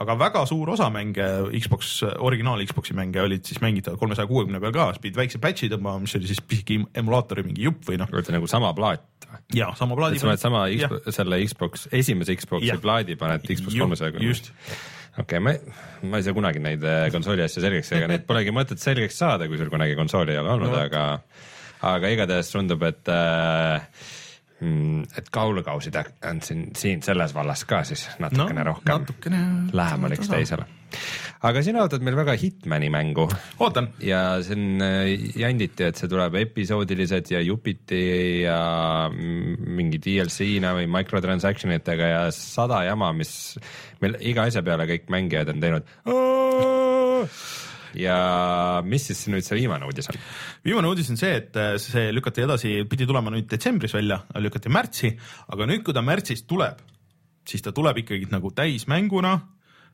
aga 0.00 0.16
väga 0.20 0.44
suur 0.48 0.72
osa 0.74 0.88
mänge, 0.92 1.26
Xbox, 1.60 2.00
originaal 2.24 2.62
Xbox'i 2.64 2.96
mänge 2.96 3.20
olid 3.22 3.44
siis 3.48 3.60
mängitavad 3.64 4.00
kolmesaja 4.00 4.28
kuuekümne 4.30 4.60
peal 4.62 4.72
ka, 4.76 4.86
siis 4.94 5.04
pidid 5.04 5.18
väikse 5.20 5.40
patch'i 5.42 5.68
tõmbama, 5.72 6.04
mis 6.04 6.16
oli 6.16 6.30
siis 6.30 6.40
pisike 6.40 6.78
emulaatori 7.02 7.44
mingi 7.46 7.66
jupp 7.68 7.84
või 7.90 8.00
noh. 8.00 8.08
nagu 8.08 8.50
sama 8.50 8.72
plaat 8.76 9.04
või? 9.26 9.42
jaa, 9.60 9.74
sama 9.78 9.98
plaadi. 9.98 10.20
sa 10.20 10.30
paned 10.30 10.42
sama 10.42 10.64
Xbox, 10.72 11.12
selle 11.16 11.42
Xbox, 11.44 11.84
esimese 12.00 12.38
Xbox'i 12.38 12.78
plaadi 12.80 13.18
paned 13.20 13.44
Xbox 13.44 13.76
kolmesaja 13.76 14.24
just 14.24 14.52
okei 15.18 15.38
okay,, 15.38 15.42
ma, 15.44 15.54
ma 16.08 16.20
ei 16.20 16.26
saa 16.26 16.36
kunagi 16.36 16.62
neid 16.62 16.84
äh, 16.86 17.08
konsooli 17.12 17.44
asju 17.44 17.64
selgeks, 17.64 17.92
ega 17.98 18.08
neid 18.10 18.24
polegi 18.28 18.54
mõtet 18.54 18.82
selgeks 18.82 19.20
saada, 19.20 19.50
kui 19.50 19.60
sul 19.60 19.72
kunagi 19.72 19.98
konsooli 19.98 20.36
ei 20.36 20.40
ole 20.40 20.54
olnud 20.54 20.72
no., 20.72 20.80
aga, 20.86 21.04
aga 21.90 22.14
igatahes 22.14 22.52
tundub, 22.54 22.84
et 22.88 23.10
äh, 23.12 24.08
et 24.60 25.30
kaulakausid 25.32 25.96
on 26.28 26.42
siin, 26.44 26.68
siin 26.76 27.00
selles 27.04 27.32
vallas 27.34 27.64
ka 27.68 27.80
siis 27.88 28.06
natukene 28.20 28.60
no, 28.60 28.74
rohkem 28.74 29.00
natukene 29.00 29.40
lähemal 29.72 30.14
üksteisele. 30.16 30.66
aga 31.48 31.62
sina 31.64 31.84
ootad 31.84 32.04
meil 32.04 32.18
väga 32.18 32.34
Hitmani 32.36 32.90
mängu. 32.92 33.28
ootan. 33.58 33.88
ja 34.04 34.42
siin 34.44 34.82
äh, 34.84 35.14
janditi, 35.40 35.86
et 35.88 36.00
see 36.00 36.10
tuleb 36.12 36.36
episoodilised 36.42 37.32
ja 37.32 37.40
jupiti 37.44 38.02
ja 38.42 38.60
mingi 39.10 40.02
DLC-na 40.02 40.74
või 40.76 40.90
microtransaction 40.92 41.72
itega 41.78 42.12
ja 42.12 42.22
sada 42.34 42.84
jama, 42.88 43.14
mis 43.16 43.32
meil 44.04 44.20
iga 44.20 44.48
asja 44.50 44.64
peale 44.66 44.88
kõik 44.90 45.08
mängijad 45.12 45.54
on 45.54 45.64
teinud 45.64 45.88
ja 47.98 48.80
mis 48.86 49.08
siis 49.10 49.24
nüüd 49.32 49.46
see 49.46 49.58
viimane 49.58 49.88
uudis 49.88 50.10
on? 50.10 50.18
viimane 50.66 50.90
uudis 50.90 51.10
on 51.12 51.20
see, 51.20 51.32
et 51.40 51.58
äh, 51.58 51.74
see 51.82 52.10
lükati 52.14 52.44
edasi, 52.46 52.74
pidi 52.90 53.08
tulema 53.08 53.32
nüüd 53.34 53.48
detsembris 53.50 53.94
välja, 53.96 54.22
lükati 54.38 54.72
märtsi, 54.72 55.12
aga 55.50 55.68
nüüd, 55.70 55.84
kui 55.86 55.96
ta 55.96 56.04
märtsis 56.04 56.44
tuleb, 56.48 56.82
siis 57.48 57.64
ta 57.64 57.74
tuleb 57.76 58.02
ikkagi 58.02 58.30
nagu 58.32 58.52
täismänguna, 58.56 59.36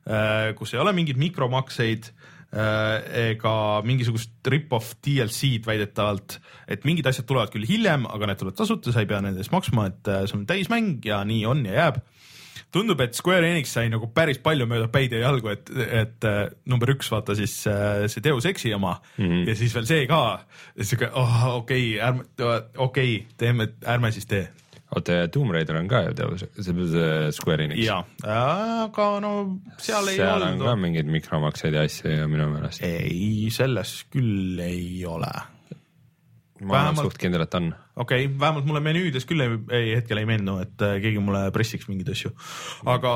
äh, 0.07 0.51
kus 0.57 0.75
ei 0.75 0.83
ole 0.83 0.93
mingeid 0.97 1.19
mikromakseid 1.21 2.11
äh, 2.11 3.31
ega 3.31 3.55
mingisugust 3.87 4.51
rip-off 4.53 4.97
DLC-d 5.05 5.65
väidetavalt, 5.67 6.39
et 6.69 6.85
mingid 6.87 7.09
asjad 7.09 7.29
tulevad 7.29 7.53
küll 7.53 7.67
hiljem, 7.69 8.05
aga 8.09 8.29
need 8.29 8.43
tulevad 8.43 8.61
tasuta, 8.61 8.93
sa 8.93 9.03
ei 9.03 9.09
pea 9.09 9.23
nende 9.25 9.43
eest 9.43 9.55
maksma, 9.55 9.89
et 9.91 10.13
see 10.27 10.37
on 10.37 10.45
täismäng 10.49 11.01
ja 11.07 11.23
nii 11.27 11.43
on 11.49 11.65
ja 11.67 11.81
jääb 11.81 12.03
tundub, 12.73 13.01
et 13.01 13.15
Square 13.15 13.47
Enix 13.47 13.71
sai 13.73 13.87
nagu 13.91 14.09
päris 14.13 14.39
palju 14.43 14.67
mööda 14.69 14.89
päid 14.91 15.15
ja 15.15 15.23
jalgu, 15.25 15.51
et, 15.53 15.71
et 15.87 16.27
äh, 16.27 16.43
number 16.69 16.91
üks, 16.93 17.09
vaata 17.13 17.35
siis 17.37 17.55
äh, 17.69 18.05
see 18.11 18.23
Deus 18.25 18.47
Exi 18.49 18.73
oma 18.75 18.97
mm 19.17 19.25
-hmm. 19.25 19.49
ja 19.49 19.55
siis 19.55 19.75
veel 19.75 19.87
see 19.87 20.07
ka. 20.07 20.45
sihuke, 20.81 21.11
oh 21.13 21.55
okei 21.55 21.97
okay,, 21.97 22.07
ärme, 22.07 22.23
okei 22.77 23.15
okay,, 23.15 23.35
teeme, 23.37 23.69
ärme 23.85 24.11
siis 24.11 24.25
tee 24.25 24.47
oota, 24.95 25.27
Tomb 25.27 25.51
Raider 25.51 25.75
on 25.75 25.87
ka 25.87 26.01
ju 26.01 26.13
Deus, 26.13 26.45
see 26.59 27.31
Square 27.31 27.63
Enix. 27.63 27.85
jaa, 27.85 28.03
aga 28.83 29.19
no 29.19 29.59
seal 29.77 30.07
ei 30.07 30.15
seal 30.15 30.41
olnud. 30.41 30.47
seal 30.47 30.61
on 30.61 30.65
ka 30.65 30.75
mingeid 30.75 31.11
mikromakseid 31.11 31.73
ja 31.73 31.81
asju 31.81 32.11
ju 32.11 32.27
minu 32.27 32.49
meelest. 32.53 32.83
ei, 32.83 33.49
selles 33.51 34.05
küll 34.13 34.59
ei 34.59 35.05
ole 35.05 35.56
ma 36.61 36.77
vähemalt, 36.77 37.01
olen 37.01 37.11
suht 37.11 37.21
kindel, 37.21 37.45
et 37.45 37.59
on. 37.59 37.69
okei 37.95 38.25
okay,, 38.25 38.33
vähemalt 38.39 38.67
mulle 38.69 38.81
menüüdes 38.85 39.27
küll 39.29 39.45
ei, 39.45 39.59
ei, 39.77 39.93
hetkel 39.99 40.21
ei 40.21 40.29
meenu, 40.29 40.57
et 40.63 40.85
äh, 40.85 40.97
keegi 41.03 41.21
mulle 41.23 41.47
pressiks 41.55 41.89
mingeid 41.91 42.11
asju, 42.15 42.33
aga. 42.89 43.13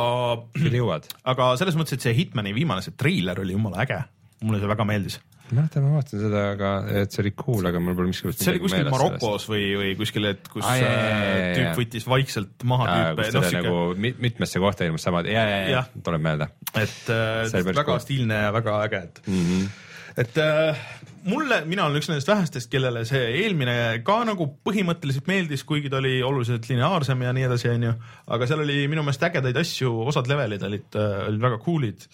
küll 0.58 0.80
jõuad. 0.82 1.10
aga 1.34 1.52
selles 1.62 1.80
mõttes, 1.80 2.00
et 2.00 2.08
see 2.08 2.16
Hitmani 2.18 2.56
viimane, 2.58 2.86
see 2.86 2.98
treiler 2.98 3.44
oli 3.44 3.58
jumala 3.58 3.84
äge, 3.86 4.00
mulle 4.46 4.62
see 4.62 4.72
väga 4.72 4.88
meeldis 4.90 5.22
mäletan, 5.52 5.84
ma 5.86 5.98
vaatasin 5.98 6.22
seda, 6.24 6.42
aga 6.54 6.70
et 7.02 7.14
see 7.14 7.22
oli 7.26 7.34
cool, 7.40 7.68
aga 7.68 7.82
mul 7.84 7.96
pole 7.98 8.12
miskit. 8.12 8.38
see 8.40 8.54
oli 8.54 8.62
kuskil 8.64 8.90
Marokos 8.94 9.48
või, 9.52 9.66
või 9.80 9.92
kuskil, 10.00 10.28
et 10.32 10.48
kus 10.52 10.66
Aa, 10.66 10.78
jah, 10.80 10.96
jah, 10.96 11.22
jah, 11.22 11.54
tüüp 11.58 11.82
võttis 11.82 12.08
vaikselt 12.08 12.66
maha 12.72 12.88
tüüpe. 12.92 13.28
No, 13.36 13.44
nagu 13.58 14.16
mitmesse 14.24 14.62
kohta 14.64 14.88
ilmus 14.88 15.06
sama, 15.08 15.24
ja, 15.28 15.46
ja, 15.50 15.62
ja, 15.76 15.86
tuleb 16.06 16.24
meelde. 16.24 16.52
et 16.72 17.12
äh, 17.12 17.62
väga 17.68 17.88
cool. 17.90 18.04
stiilne 18.04 18.44
ja 18.46 18.52
väga 18.56 18.78
äge, 18.88 19.04
et 19.10 19.24
mm, 19.28 19.48
-hmm. 19.48 19.72
Et 20.20 20.38
äh, 20.42 20.82
mulle, 21.30 21.62
mina 21.70 21.86
olen 21.86 22.02
üks 22.02 22.10
nendest 22.12 22.30
vähestest, 22.32 22.70
kellele 22.72 23.04
see 23.08 23.22
eelmine 23.44 23.76
ka 24.08 24.22
nagu 24.28 24.48
põhimõtteliselt 24.66 25.30
meeldis, 25.30 25.64
kuigi 25.68 25.92
ta 25.92 26.02
oli 26.02 26.18
oluliselt 26.26 26.68
lineaarsem 26.70 27.24
ja 27.26 27.34
nii 27.36 27.48
edasi, 27.48 27.72
onju. 27.72 27.94
aga 28.36 28.50
seal 28.50 28.66
oli 28.66 28.84
minu 28.92 29.06
meelest 29.06 29.30
ägedaid 29.30 29.62
asju, 29.62 29.94
osad 30.12 30.30
levelid 30.32 30.68
olid, 30.68 30.90
äh, 31.00 31.18
olid 31.30 31.48
väga 31.48 31.62
cool'id 31.66 32.10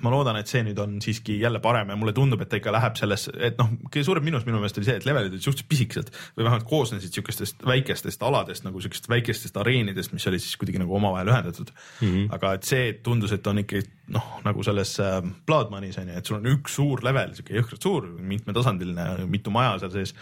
ma 0.00 0.12
loodan, 0.12 0.38
et 0.40 0.48
see 0.48 0.62
nüüd 0.64 0.78
on 0.80 0.96
siiski 1.04 1.36
jälle 1.40 1.60
parem 1.62 1.90
ja 1.92 1.96
mulle 1.98 2.14
tundub, 2.16 2.40
et 2.42 2.48
ta 2.48 2.58
ikka 2.58 2.72
läheb 2.72 2.96
selles, 2.96 3.26
et 3.34 3.58
noh, 3.60 3.68
kõige 3.88 4.04
suurem 4.06 4.24
miinus 4.24 4.46
minu 4.46 4.60
meelest 4.60 4.78
oli 4.80 4.88
see, 4.88 4.96
et 5.00 5.06
levelid 5.08 5.34
olid 5.34 5.44
suhteliselt 5.44 5.68
pisikesed 5.68 6.12
või 6.36 6.46
vähemalt 6.46 6.66
koosnesid 6.70 7.18
siukestest 7.18 7.66
väikestest 7.68 8.24
aladest 8.26 8.64
nagu 8.66 8.80
siukestest 8.80 9.10
väikestest 9.12 9.58
areenidest, 9.60 10.14
mis 10.16 10.26
olid 10.30 10.44
siis 10.44 10.56
kuidagi 10.60 10.80
nagu 10.82 10.96
omavahel 10.96 11.32
ühendatud 11.34 11.72
mm. 11.74 12.08
-hmm. 12.08 12.32
aga 12.38 12.54
et 12.58 12.68
see 12.68 12.88
tundus, 13.04 13.36
et 13.36 13.46
on 13.46 13.60
ikkagi 13.62 13.84
noh, 14.16 14.32
nagu 14.46 14.64
selles 14.64 14.96
äh, 15.00 15.20
Blood 15.46 15.74
Money's 15.74 16.00
on 16.00 16.08
ju, 16.08 16.16
et 16.18 16.26
sul 16.26 16.40
on 16.40 16.50
üks 16.54 16.78
suur 16.80 17.04
level, 17.04 17.36
siuke 17.36 17.56
jõhkralt 17.58 17.88
suur, 17.88 18.08
mitmetasandiline, 18.32 19.28
mitu 19.28 19.52
maja 19.54 19.78
seal 19.82 19.94
sees 19.98 20.16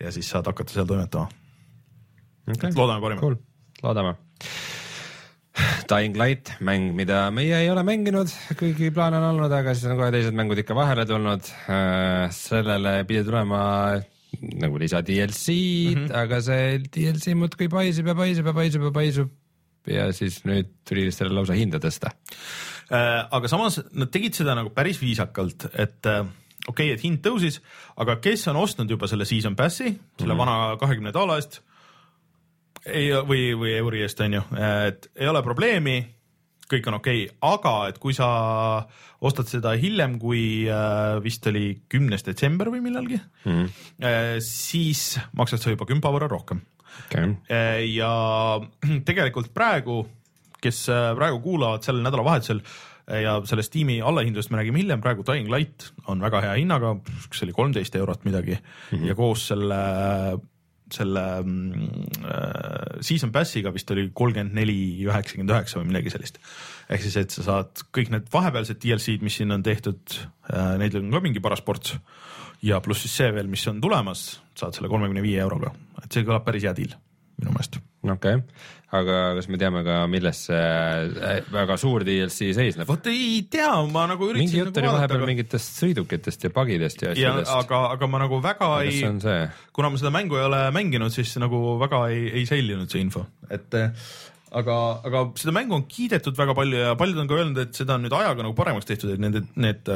ja 0.00 0.12
siis 0.12 0.28
saad 0.30 0.46
hakata 0.52 0.76
seal 0.76 0.88
toimetama 0.90 1.28
okay.. 2.50 2.72
loodame 2.76 3.00
parimat 3.00 3.24
cool., 3.24 3.40
loodame 3.82 4.16
Dying 5.90 6.16
Light, 6.18 6.50
mäng, 6.64 6.90
mida 6.96 7.28
meie 7.34 7.54
ei 7.62 7.68
ole 7.70 7.84
mänginud, 7.86 8.30
kuigi 8.58 8.88
plaan 8.94 9.14
on 9.18 9.28
olnud, 9.28 9.52
aga 9.54 9.74
siis 9.76 9.86
on 9.92 10.00
kohe 10.00 10.10
teised 10.14 10.34
mängud 10.34 10.58
ikka 10.58 10.74
vahele 10.74 11.04
tulnud. 11.06 11.46
Äh, 11.70 12.26
sellele 12.34 12.96
pidi 13.06 13.22
tulema 13.26 13.60
nagu 14.58 14.80
lisa 14.82 15.02
DLC-d 15.06 15.94
mm, 15.94 16.06
-hmm. 16.06 16.16
aga 16.24 16.40
see 16.42 16.78
DLC 16.96 17.36
muudkui 17.38 17.68
paisub 17.70 18.08
ja 18.10 18.14
paisub 18.18 18.46
ja 18.50 18.54
paisub 18.54 18.82
ja 18.88 18.90
paisub. 18.90 19.30
ja 19.86 20.08
siis 20.12 20.40
nüüd 20.48 20.70
tuli 20.88 21.10
selle 21.12 21.34
lausa 21.36 21.54
hinda 21.54 21.78
tõsta. 21.78 22.10
Äh, 22.90 23.28
aga 23.30 23.48
samas 23.48 23.78
nad 23.92 24.10
tegid 24.10 24.34
seda 24.34 24.56
nagu 24.58 24.72
päris 24.74 24.98
viisakalt, 25.00 25.68
et 25.74 26.06
äh, 26.06 26.24
okei 26.66 26.90
okay,, 26.90 26.96
et 26.96 27.04
hind 27.04 27.22
tõusis, 27.22 27.60
aga 27.96 28.16
kes 28.16 28.48
on 28.48 28.56
ostnud 28.56 28.90
juba 28.90 29.06
selle 29.06 29.28
season 29.28 29.54
pass'i, 29.54 29.94
selle 30.18 30.34
mm 30.34 30.40
-hmm. 30.40 30.46
vana 30.46 30.76
kahekümne 30.80 31.12
daala 31.12 31.36
eest 31.36 31.60
ei 32.86 33.08
või, 33.24 33.52
või 33.58 33.72
euri 33.78 34.04
eest 34.04 34.20
on 34.24 34.38
ju, 34.38 34.42
et 34.88 35.08
ei 35.16 35.28
ole 35.30 35.42
probleemi, 35.44 35.96
kõik 36.70 36.88
on 36.90 36.98
okei 36.98 37.24
okay., 37.26 37.36
aga 37.48 37.74
et 37.90 37.98
kui 38.02 38.16
sa 38.16 38.28
ostad 39.24 39.48
seda 39.48 39.74
hiljem, 39.80 40.18
kui 40.20 40.64
äh, 40.68 41.16
vist 41.24 41.46
oli 41.50 41.74
kümnes 41.92 42.24
detsember 42.26 42.70
või 42.72 42.82
millalgi 42.84 43.18
mm, 43.18 43.52
-hmm. 43.52 44.40
siis 44.44 45.18
maksad 45.36 45.62
sa 45.62 45.72
juba 45.72 45.88
kümpa 45.88 46.12
võrra 46.12 46.28
rohkem 46.28 46.62
okay.. 47.06 47.36
ja 47.92 48.10
tegelikult 49.08 49.52
praegu, 49.54 50.02
kes 50.60 50.86
praegu 50.88 51.40
kuulavad 51.44 51.84
sellel 51.84 52.04
nädalavahetusel 52.04 52.64
ja 53.20 53.36
sellest 53.44 53.72
tiimi 53.72 53.98
allahindlusest 54.00 54.50
me 54.50 54.62
räägime 54.62 54.80
hiljem, 54.80 55.00
praegu 55.04 55.24
Dying 55.28 55.50
Light 55.52 55.90
on 56.08 56.24
väga 56.24 56.40
hea 56.40 56.56
hinnaga, 56.56 56.94
kas 57.04 57.40
see 57.40 57.48
oli 57.48 57.56
kolmteist 57.56 57.96
eurot 58.00 58.24
midagi 58.24 58.56
mm 58.56 58.98
-hmm. 58.98 59.06
ja 59.08 59.14
koos 59.14 59.48
selle 59.52 59.80
selle 60.92 61.24
äh, 61.38 61.44
season 63.04 63.32
pass'iga 63.34 63.72
vist 63.74 63.90
oli 63.92 64.08
kolmkümmend 64.16 64.56
neli, 64.56 64.78
üheksakümmend 65.06 65.52
üheksa 65.52 65.80
või 65.80 65.90
midagi 65.92 66.12
sellist. 66.14 66.38
ehk 66.88 67.04
siis, 67.04 67.16
et 67.20 67.34
sa 67.34 67.46
saad 67.46 67.84
kõik 67.94 68.12
need 68.14 68.30
vahepealsed 68.32 68.80
DLC-d, 68.82 69.24
mis 69.24 69.40
siin 69.40 69.54
on 69.54 69.64
tehtud 69.66 70.00
äh,, 70.50 70.76
neid 70.80 70.96
on 71.00 71.10
ka 71.12 71.22
mingi 71.24 71.42
paras 71.44 71.64
ports 71.64 71.96
ja 72.64 72.80
pluss 72.84 73.04
siis 73.04 73.16
see 73.20 73.32
veel, 73.34 73.50
mis 73.50 73.64
on 73.70 73.80
tulemas, 73.84 74.26
saad 74.56 74.76
selle 74.76 74.88
kolmekümne 74.92 75.24
viie 75.24 75.42
euroga, 75.44 75.74
et 76.02 76.12
see 76.12 76.24
kõlab 76.26 76.46
päris 76.46 76.64
hea 76.64 76.76
deal 76.76 76.96
minu 77.40 77.52
meelest. 77.52 77.80
Okei 78.04 78.40
okay., 78.40 78.72
aga 78.94 79.20
kas 79.38 79.48
me 79.50 79.58
teame 79.58 79.82
ka, 79.86 79.94
milles 80.10 80.44
see 80.48 80.58
äh, 80.58 81.38
väga 81.52 81.76
suur 81.80 82.04
DLC 82.06 82.52
seisneb? 82.56 82.86
vot 82.88 83.08
ei 83.10 83.40
tea, 83.50 83.70
ma 83.90 84.04
nagu 84.10 84.28
üritasin. 84.30 84.44
mingi 84.44 84.60
jutt 84.60 84.76
nagu 84.78 84.90
oli 84.92 84.98
vahepeal 84.98 85.22
aga... 85.22 85.30
mingitest 85.32 85.80
sõidukitest 85.82 86.46
ja 86.46 86.52
pagidest 86.54 87.02
ja 87.02 87.14
asjadest. 87.14 87.54
aga, 87.56 87.80
aga 87.96 88.10
ma 88.10 88.22
nagu 88.22 88.38
väga 88.44 88.70
aga 88.76 88.84
ei, 88.86 89.48
kuna 89.74 89.90
ma 89.90 90.00
seda 90.00 90.14
mängu 90.14 90.38
ei 90.38 90.46
ole 90.46 90.60
mänginud, 90.74 91.14
siis 91.14 91.34
nagu 91.42 91.78
väga 91.82 92.04
ei, 92.12 92.28
ei 92.40 92.46
säilinud 92.50 92.92
see 92.92 93.02
info, 93.02 93.26
et 93.50 93.74
aga, 93.74 94.78
aga 95.08 95.24
seda 95.40 95.56
mängu 95.56 95.78
on 95.78 95.88
kiidetud 95.90 96.38
väga 96.38 96.54
palju 96.56 96.84
ja 96.84 96.94
paljud 96.98 97.24
on 97.24 97.30
ka 97.30 97.40
öelnud, 97.40 97.64
et 97.66 97.82
seda 97.82 97.98
on 97.98 98.06
nüüd 98.06 98.14
ajaga 98.14 98.46
nagu 98.46 98.54
paremaks 98.58 98.88
tehtud, 98.90 99.16
et 99.16 99.22
nende, 99.22 99.42
need 99.58 99.90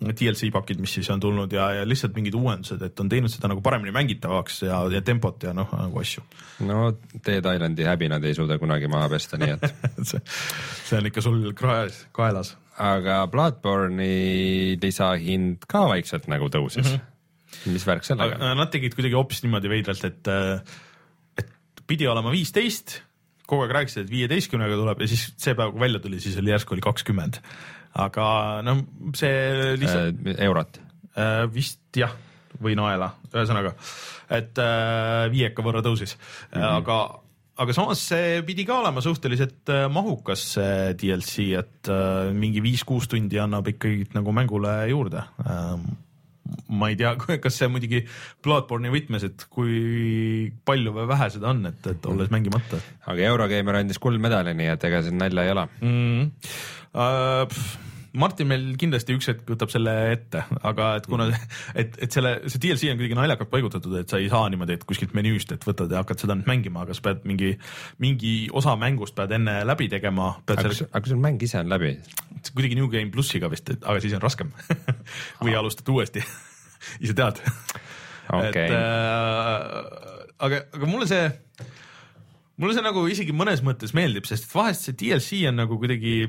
DLC 0.00 0.48
pakid, 0.52 0.80
mis 0.80 0.94
siis 0.96 1.08
on 1.12 1.20
tulnud 1.20 1.52
ja, 1.52 1.66
ja 1.76 1.84
lihtsalt 1.88 2.14
mingid 2.16 2.36
uuendused, 2.38 2.80
et 2.86 3.00
on 3.02 3.08
teinud 3.12 3.32
seda 3.32 3.50
nagu 3.52 3.60
paremini 3.64 3.92
mängitavaks 3.92 4.62
ja, 4.64 4.80
ja 4.92 5.02
tempot 5.04 5.44
ja 5.44 5.52
noh, 5.56 5.68
nagu 5.76 6.00
asju. 6.00 6.24
no 6.68 6.92
Dead 7.12 7.44
Islandi 7.44 7.84
häbi 7.84 8.08
nad 8.12 8.24
ei 8.24 8.36
suuda 8.36 8.56
kunagi 8.60 8.88
maha 8.90 9.10
pesta, 9.12 9.36
nii 9.40 9.56
et 9.56 9.66
see, 10.10 10.22
see 10.88 11.00
on 11.00 11.10
ikka 11.10 11.24
sul 11.24 11.42
kraes, 11.56 12.06
kaelas. 12.16 12.54
aga 12.80 13.22
Bloodborne'i 13.32 14.78
lisahind 14.80 15.68
ka 15.68 15.84
vaikselt 15.92 16.30
nagu 16.32 16.48
tõusis 16.48 16.86
mm. 16.86 16.96
-hmm. 16.96 17.74
mis 17.74 17.84
värk 17.86 18.08
sellega? 18.08 18.54
Nad 18.56 18.72
tegid 18.72 18.96
kuidagi 18.96 19.18
hoopis 19.18 19.44
niimoodi 19.44 19.72
veidralt, 19.72 20.06
et, 20.08 20.32
et 21.44 21.84
pidi 21.86 22.08
olema 22.08 22.32
viisteist, 22.32 23.02
kogu 23.44 23.66
aeg 23.66 23.76
rääkisid, 23.76 24.06
et 24.06 24.14
viieteistkümnega 24.14 24.80
tuleb 24.80 25.04
ja 25.04 25.10
siis 25.10 25.28
see 25.36 25.52
päev, 25.58 25.74
kui 25.74 25.84
välja 25.84 26.00
tuli, 26.00 26.22
siis 26.24 26.40
oli 26.40 26.54
järsku 26.54 26.76
oli 26.76 26.88
kakskümmend 26.88 27.42
aga 27.98 28.26
no 28.66 28.76
see 29.18 29.76
lihtsalt 29.80 30.26
äh,. 30.26 30.42
eurot 30.46 30.80
äh,? 31.16 31.46
vist 31.52 31.80
jah, 31.96 32.12
või 32.60 32.76
naela, 32.78 33.12
ühesõnaga, 33.32 33.74
et 34.36 34.58
äh, 34.60 35.24
viieka 35.32 35.64
võrra 35.64 35.82
tõusis 35.84 36.16
mm, 36.16 36.60
-hmm. 36.60 36.78
aga 36.82 37.00
aga 37.60 37.74
samas 37.76 38.02
see 38.12 38.40
pidi 38.46 38.64
ka 38.68 38.78
olema 38.80 39.02
suhteliselt 39.04 39.72
äh, 39.72 39.86
mahukas 39.92 40.44
see 40.56 40.94
DLC, 41.00 41.50
et 41.60 41.90
äh, 41.92 42.30
mingi 42.36 42.62
viis-kuus 42.64 43.08
tundi 43.10 43.40
annab 43.40 43.68
ikkagi 43.72 44.10
nagu 44.16 44.32
mängule 44.32 44.76
juurde 44.92 45.24
ähm, 45.44 45.90
ma 46.68 46.90
ei 46.92 46.98
tea, 47.00 47.14
kas 47.44 47.58
see 47.60 47.70
muidugi 47.72 48.02
Bloodborne'i 48.44 48.92
võtmes, 48.94 49.26
et 49.28 49.46
kui 49.52 50.50
palju 50.68 50.94
või 50.96 51.06
vähe 51.10 51.30
seda 51.36 51.52
on, 51.52 51.62
et, 51.72 51.92
et 51.92 52.10
olles 52.10 52.32
mängimata. 52.32 52.80
aga 53.10 53.30
Eurogeimer 53.32 53.82
andis 53.82 54.02
kuldmedali, 54.02 54.56
nii 54.58 54.74
et 54.74 54.90
ega 54.90 55.04
siin 55.06 55.20
nalja 55.20 55.46
ei 55.46 55.54
ole 55.56 55.68
mm. 55.80 55.94
-hmm. 55.94 56.30
Uh, 56.90 57.46
Martin 58.18 58.48
meil 58.50 58.64
kindlasti 58.80 59.14
üks 59.14 59.28
hetk 59.30 59.50
võtab 59.52 59.70
selle 59.70 59.92
ette, 60.10 60.42
aga 60.66 60.88
et 60.98 61.06
kuna, 61.06 61.28
et, 61.78 61.94
et 62.02 62.10
selle, 62.10 62.32
see 62.50 62.62
DLC 62.62 62.90
on 62.90 62.98
kuidagi 62.98 63.18
naljakalt 63.18 63.50
paigutatud, 63.52 63.94
et 64.00 64.10
sa 64.10 64.18
ei 64.18 64.26
saa 64.32 64.48
niimoodi, 64.50 64.74
et 64.80 64.86
kuskilt 64.88 65.14
menüüst, 65.14 65.54
et 65.54 65.66
võtad 65.66 65.92
ja 65.94 66.02
hakkad 66.02 66.24
seda 66.24 66.34
nüüd 66.38 66.50
mängima, 66.50 66.82
aga 66.82 66.96
sa 66.96 67.04
pead 67.06 67.22
mingi, 67.30 67.52
mingi 68.02 68.34
osa 68.56 68.74
mängust 68.80 69.14
pead 69.18 69.36
enne 69.38 69.60
läbi 69.68 69.86
tegema. 69.92 70.32
aga, 70.42 70.66
selle... 70.66 70.90
aga 70.90 71.12
sul 71.12 71.22
mäng 71.22 71.46
ise 71.46 71.62
on 71.62 71.70
läbi? 71.70 71.94
kuidagi 72.50 72.78
New 72.80 72.90
Game 72.90 73.14
plussiga 73.14 73.50
vist, 73.52 73.70
aga 73.78 73.98
siis 74.02 74.16
on 74.18 74.24
raskem. 74.24 74.50
Või 75.44 75.54
alustad 75.58 75.88
uuesti. 75.92 76.24
Ise 77.04 77.14
tead. 77.14 77.42
Okay.. 78.30 78.66
et 78.66 78.74
äh, 78.74 80.34
aga, 80.38 80.64
aga 80.74 80.88
mulle 80.88 81.06
see, 81.10 81.24
mulle 82.62 82.76
see 82.76 82.84
nagu 82.84 83.02
isegi 83.10 83.34
mõnes 83.34 83.62
mõttes 83.66 83.94
meeldib, 83.96 84.26
sest 84.26 84.46
vahest 84.50 84.86
see 84.86 84.98
DLC 84.98 85.44
on 85.50 85.58
nagu 85.62 85.78
kuidagi 85.78 86.24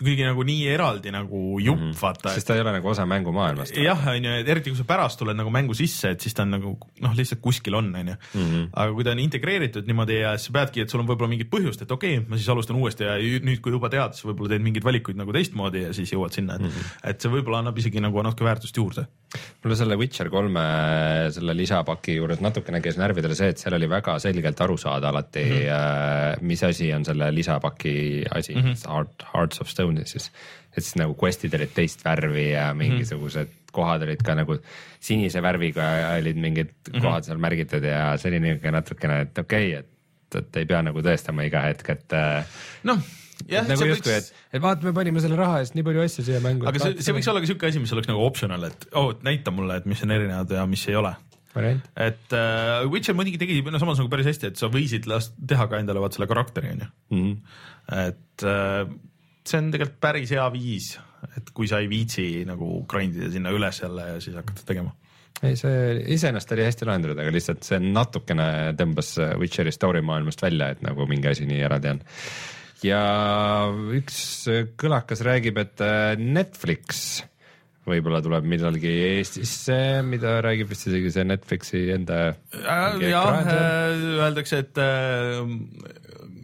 see 0.00 0.06
on 0.06 0.08
kuidagi 0.08 0.26
nagu 0.28 0.44
nii 0.46 0.66
eraldi 0.72 1.12
nagu 1.12 1.60
jupp 1.60 1.78
mm, 1.80 1.90
-hmm. 1.90 2.00
vaata. 2.00 2.34
sest 2.34 2.46
ta 2.46 2.54
ei 2.54 2.60
ole 2.60 2.72
nagu 2.72 2.88
osa 2.88 3.06
mängumaailmast. 3.06 3.76
jah, 3.76 4.06
onju, 4.14 4.30
et 4.40 4.48
eriti 4.48 4.70
kui 4.70 4.78
sa 4.78 4.84
pärast 4.84 5.18
tuled 5.18 5.36
nagu 5.36 5.50
mängu 5.50 5.74
sisse, 5.74 6.10
et 6.10 6.20
siis 6.20 6.34
ta 6.34 6.42
on 6.42 6.50
nagu 6.56 6.78
noh, 7.00 7.14
lihtsalt 7.16 7.40
kuskil 7.40 7.74
on, 7.74 7.94
onju. 7.94 8.16
Mhm. 8.34 8.68
aga 8.72 8.92
kui 8.92 9.04
ta 9.04 9.10
on 9.10 9.18
integreeritud 9.18 9.86
niimoodi 9.86 10.20
ja 10.20 10.36
siis 10.36 10.46
sa 10.46 10.52
peadki, 10.52 10.80
et 10.80 10.90
sul 10.90 11.00
on 11.00 11.06
võib-olla 11.06 11.28
mingit 11.28 11.50
põhjust, 11.50 11.82
et 11.82 11.90
okei 11.90 12.18
okay,, 12.18 12.28
ma 12.28 12.36
siis 12.36 12.48
alustan 12.48 12.76
uuesti 12.76 13.04
ja 13.04 13.16
nüüd, 13.18 13.60
kui 13.60 13.72
juba 13.72 13.90
tead, 13.92 14.16
siis 14.16 14.28
võib-olla 14.30 14.54
teed 14.54 14.62
mingeid 14.64 14.84
valikuid 14.84 15.20
nagu 15.20 15.32
teistmoodi 15.32 15.84
ja 15.88 15.92
siis 15.96 16.12
jõuad 16.12 16.32
sinna, 16.32 16.56
et 16.56 16.62
mm, 16.62 16.68
-hmm. 16.68 17.10
et 17.10 17.20
see 17.20 17.30
võib-olla 17.30 17.60
annab 17.60 17.78
isegi 17.78 18.00
nagu 18.00 18.22
natuke 18.22 18.44
väärtust 18.44 18.76
juurde. 18.76 19.06
mulle 19.62 19.76
selle 19.76 19.96
Witcher 19.96 20.28
kolme 20.28 20.60
selle 21.30 21.54
lisapaki 21.54 22.16
juures 22.16 22.40
natukene 22.40 22.80
käis 22.80 22.96
närvidele 22.98 23.34
see, 23.34 23.48
et 23.48 23.58
seal 23.58 23.74
oli 23.74 23.88
väga 23.88 24.18
selgelt 24.18 24.60
aru 24.60 24.76
saada 24.76 25.08
alati 25.08 25.44
mm, 25.44 25.56
-hmm. 25.56 26.42
mis 26.42 26.62
asi 26.64 26.92
on 26.94 27.04
selle 27.04 27.34
lisapaki 27.34 28.24
asi 28.30 28.54
mm, 28.54 28.62
-hmm. 28.62 28.94
Heart, 28.94 29.24
Hearts 29.34 29.60
of 29.60 29.68
Stone 29.68 29.89
siis 30.06 30.30
et 30.76 30.84
siis 30.84 30.96
nagu 31.00 31.16
quest'id 31.18 31.54
olid 31.58 31.72
teist 31.74 32.04
värvi 32.04 32.50
ja 32.52 32.70
mingisugused 32.74 33.46
mm 33.46 33.52
-hmm. 33.54 33.72
kohad 33.72 34.02
olid 34.06 34.22
ka 34.26 34.34
nagu 34.34 34.58
sinise 35.00 35.42
värviga 35.42 35.86
olid 36.18 36.36
mingid 36.36 36.70
mm 36.70 36.92
-hmm. 36.92 37.02
kohad 37.02 37.24
seal 37.24 37.38
märgitud 37.38 37.84
ja 37.84 38.16
see 38.16 38.30
oli 38.30 38.40
niisugune 38.40 38.72
natukene, 38.72 39.20
et 39.20 39.38
okei 39.38 39.72
okay,, 39.74 39.80
et, 39.80 40.36
et 40.42 40.56
ei 40.56 40.66
pea 40.66 40.82
nagu 40.82 41.00
tõestama 41.00 41.46
iga 41.46 41.62
hetk, 41.68 41.90
et. 41.90 42.12
Äh, 42.12 42.44
noh 42.84 42.98
jah, 43.48 43.66
nagu 43.68 43.88
justkui 43.88 44.12
võiks..., 44.12 44.30
et, 44.30 44.46
et 44.52 44.62
vaata, 44.62 44.86
me 44.86 44.92
panime 44.96 45.22
selle 45.24 45.38
raha 45.38 45.60
eest 45.62 45.76
nii 45.76 45.86
palju 45.86 46.04
asju 46.04 46.26
siia 46.26 46.40
mängu. 46.44 46.68
aga 46.68 46.82
see, 46.82 47.00
see 47.00 47.16
võiks 47.16 47.30
olla 47.32 47.42
ka 47.42 47.50
siuke 47.50 47.66
asi, 47.70 47.82
mis 47.82 47.92
oleks 47.96 48.10
nagu 48.10 48.22
optional, 48.24 48.64
et 48.68 48.86
oh, 48.98 49.10
näita 49.26 49.54
mulle, 49.54 49.80
et 49.80 49.90
mis 49.90 50.02
on 50.06 50.14
erinevad 50.16 50.56
ja 50.56 50.66
mis 50.70 50.86
ei 50.88 50.96
ole. 51.00 51.14
et 51.56 52.36
uh, 52.36 52.86
Witcher 52.92 53.16
muidugi 53.18 53.40
tegi 53.42 53.60
no 53.66 53.78
samas 53.82 53.98
nagu 53.98 54.10
päris 54.12 54.28
hästi, 54.30 54.52
et 54.52 54.60
sa 54.60 54.70
võisid 54.70 55.08
last 55.10 55.34
teha 55.34 55.66
ka 55.70 55.80
endale 55.82 56.02
vaat 56.02 56.14
selle 56.14 56.28
karakteri 56.30 56.74
onju 56.76 56.86
mm. 57.10 57.22
-hmm. 57.24 57.36
et 58.06 58.44
uh, 58.46 58.92
see 59.46 59.60
on 59.60 59.70
tegelikult 59.72 60.00
päris 60.02 60.32
hea 60.34 60.46
viis, 60.54 60.94
et 61.36 61.52
kui 61.56 61.68
sa 61.70 61.80
ei 61.82 61.88
viitsi 61.90 62.44
nagu 62.48 62.82
grind 62.90 63.16
ida 63.18 63.30
sinna 63.32 63.52
üles 63.54 63.82
jälle 63.82 64.08
ja 64.14 64.20
siis 64.22 64.36
hakata 64.40 64.66
tegema 64.68 64.94
ei, 65.46 65.56
see 65.56 66.00
iseenesest 66.16 66.54
oli 66.56 66.66
hästi 66.66 66.88
lahendatud, 66.88 67.20
aga 67.22 67.32
lihtsalt 67.32 67.64
see 67.64 67.80
natukene 67.82 68.46
tõmbas 68.78 69.14
Witcheri 69.40 69.72
story 69.74 70.02
maailmast 70.04 70.42
välja, 70.44 70.72
et 70.74 70.84
nagu 70.84 71.06
mingi 71.08 71.30
asi 71.30 71.48
nii 71.48 71.62
eraldi 71.64 71.94
on. 71.94 72.02
ja 72.84 73.00
üks 73.96 74.20
kõlakas 74.80 75.24
räägib, 75.24 75.60
et 75.62 75.84
äh, 75.84 76.12
Netflix 76.20 77.22
võib-olla 77.88 78.20
tuleb 78.22 78.44
millalgi 78.46 78.90
Eestisse, 79.16 79.76
mida 80.06 80.36
räägib 80.44 80.68
vist 80.70 80.86
isegi 80.90 81.10
see 81.14 81.24
Netflixi 81.26 81.82
enda 81.94 82.20
äh,. 82.28 83.00
jah, 83.08 83.40
äh, 83.40 84.06
öeldakse, 84.20 84.64
et 84.66 84.84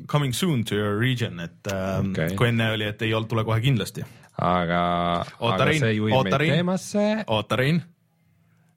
coming 0.07 0.35
soon 0.35 0.65
to 0.65 0.77
your 0.77 0.99
region, 1.01 1.41
et 1.41 1.67
äh, 1.73 1.99
Okei. 1.99 2.11
okay. 2.11 2.37
kui 2.39 2.49
enne 2.51 2.71
oli, 2.75 2.89
et 2.89 3.03
ei 3.03 3.13
olnud, 3.15 3.29
tule 3.31 3.45
kohe 3.47 3.61
kindlasti. 3.65 4.05
aga, 4.37 4.81
aga 5.25 5.69
Rein, 5.69 5.81
see 5.81 5.93
juhib 5.97 6.27
meid 6.29 6.41
Rein. 6.41 6.57
teemasse. 6.61 7.05
oota, 7.27 7.61
Rein, 7.61 7.83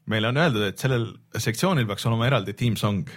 meile 0.09 0.31
on 0.31 0.39
öeldud, 0.43 0.67
et 0.69 0.79
sellel 0.81 1.09
sektsioonil 1.37 1.87
peaks 1.89 2.07
olema 2.09 2.29
eraldi 2.29 2.55
tiimsong. 2.57 3.09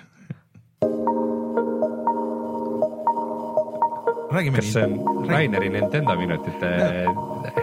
räägime 4.32 4.62
kas 4.62 4.72
see 4.72 4.84
on 4.86 5.28
Raineri 5.28 5.68
Nintendo 5.68 6.14
minutite 6.16 6.70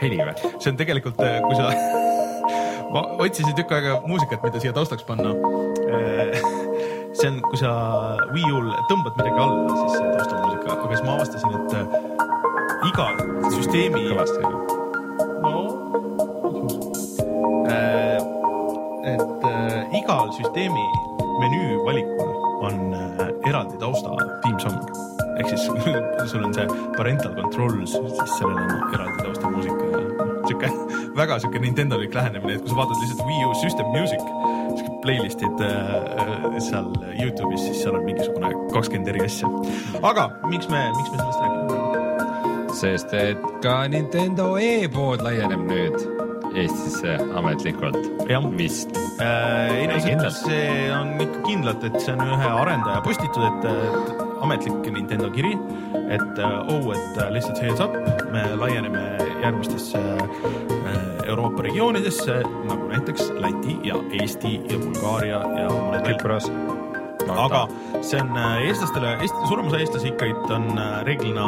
heli 0.04 0.20
või? 0.22 0.36
see 0.62 0.70
on 0.70 0.78
tegelikult, 0.78 1.18
kui 1.18 1.58
sa, 1.58 1.74
ma 2.94 3.06
otsisin 3.26 3.58
tükk 3.58 3.74
aega 3.78 4.00
muusikat, 4.06 4.46
mida 4.46 4.62
siia 4.62 4.74
taustaks 4.78 5.06
panna. 5.08 5.34
see 7.20 7.30
on, 7.32 7.42
kui 7.50 7.60
sa 7.60 7.72
Wii 8.34 8.52
U-l 8.56 8.70
tõmbad 8.90 9.18
midagi 9.20 9.42
alla, 9.44 9.76
siis 9.76 9.96
see 9.98 10.06
on 10.06 10.14
taustamuusika, 10.16 10.76
aga 10.76 10.90
siis 10.94 11.06
ma 11.06 11.16
avastasin, 11.18 11.52
et 11.60 11.72
äh, 11.80 11.86
iga 12.90 13.08
süsteemi. 13.56 14.06
kõvasti. 14.10 14.68
et 19.10 19.46
äh, 19.48 20.00
igal 20.00 20.28
süsteemi 20.38 20.86
menüü 21.42 21.78
valikul 21.86 22.34
on 22.68 22.94
äh, 22.94 23.50
eraldi 23.50 23.78
tausta 23.82 24.16
tiimsong 24.44 24.80
ehk 25.40 25.50
siis 25.54 25.68
sul 26.32 26.44
on 26.44 26.54
see 26.54 26.68
parental 26.98 27.34
controls, 27.36 27.96
siis 27.96 28.36
sellel 28.38 28.60
on 28.60 28.94
eraldi 28.94 29.24
taustamuusika 29.24 29.92
ja 29.94 30.02
sihuke 30.48 30.72
väga 31.22 31.40
sihuke 31.40 31.60
Nintendolik 31.64 32.16
lähenemine, 32.16 32.58
et 32.58 32.62
kui 32.62 32.72
sa 32.72 32.80
vaatad 32.82 33.04
lihtsalt 33.04 33.26
Wii 33.28 33.46
U 33.48 33.54
System 33.62 33.92
Music, 33.96 34.24
playlist'id 35.04 35.64
äh, 35.66 36.60
seal 36.64 36.92
Youtube'is, 37.16 37.66
siis 37.68 37.84
seal 37.84 37.98
on 38.00 38.06
mingisugune 38.08 38.54
kakskümmend 38.74 39.12
eri 39.14 39.26
asja. 39.26 39.50
aga 40.04 40.30
miks 40.50 40.70
me, 40.72 40.86
miks 40.98 41.12
me 41.12 41.18
sellest 41.18 41.44
räägime? 41.44 41.60
sest 42.80 43.14
et 43.18 43.46
ka 43.64 43.82
Nintendo 43.92 44.54
e-pood 44.62 45.24
laieneb 45.26 45.66
nüüd 45.68 45.98
Eestisse 46.58 47.18
ametlikult 47.38 47.98
vist. 48.58 48.90
äh,. 49.20 49.82
ei 49.82 49.88
no 49.88 50.00
see, 50.00 50.32
see 50.32 50.92
on 50.94 51.14
ikka 51.22 51.44
kindlalt, 51.46 51.84
et 51.84 52.00
see 52.02 52.14
on 52.14 52.26
ühe 52.26 52.50
arendaja 52.62 53.02
postitud, 53.06 53.46
et, 53.46 53.70
et 53.70 54.24
ametlik 54.42 54.92
Nintendo 54.94 55.30
kiri, 55.34 55.54
et 56.10 56.40
äh, 56.40 56.74
oh, 56.74 56.94
et 56.96 57.22
äh, 57.22 57.32
lihtsalt 57.34 57.62
heads 57.62 57.82
up, 57.82 57.94
me 58.34 58.44
laieneme 58.56 59.04
järgmistesse 59.44 59.98
äh, 60.00 60.79
Euroopa 61.30 61.64
regioonidesse 61.64 62.42
nagu 62.70 62.88
näiteks 62.90 63.32
Läti 63.38 63.78
ja 63.84 63.96
Eesti 64.22 64.56
ja 64.70 64.78
Bulgaaria 64.82 65.40
ja 65.62 65.70
mõned 65.70 66.06
veel 66.08 66.20
Küpros. 66.20 66.50
aga 67.30 67.68
see 68.02 68.18
on 68.22 68.32
äh, 68.38 68.64
eestlastele, 68.70 69.12
Eesti, 69.22 69.48
suurem 69.48 69.68
osa 69.70 69.78
eestlasi 69.84 70.10
ikkagi 70.10 70.34
on 70.56 70.66
äh, 70.74 70.96
reeglina 71.06 71.46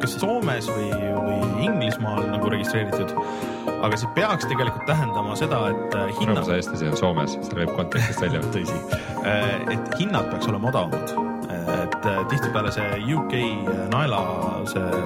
kas 0.00 0.14
Soomes 0.20 0.70
või, 0.72 0.88
või 1.26 1.66
Inglismaal 1.66 2.30
nagu 2.30 2.52
registreeritud. 2.54 3.12
aga 3.82 3.98
see 4.00 4.08
peaks 4.16 4.48
tegelikult 4.48 4.86
tähendama 4.88 5.36
seda, 5.36 5.60
et 5.74 5.98
äh, 5.98 6.08
suurem 6.08 6.20
hinnad 6.20 6.42
osa, 6.46 6.56
eestlasi 6.56 6.88
on 6.88 6.96
Soomes, 6.96 7.36
see 7.42 7.58
võib 7.60 7.74
kontekstist 7.76 8.24
välja 8.24 8.40
võtta. 8.40 8.62
tõsi, 8.62 9.76
et 9.76 9.92
hinnad 10.00 10.32
peaks 10.32 10.48
olema 10.48 10.72
odavamad. 10.72 11.14
et 11.82 12.06
tihtipeale 12.30 12.72
see 12.74 13.02
UK 13.14 13.34
naela 13.92 14.22
see, 14.70 15.04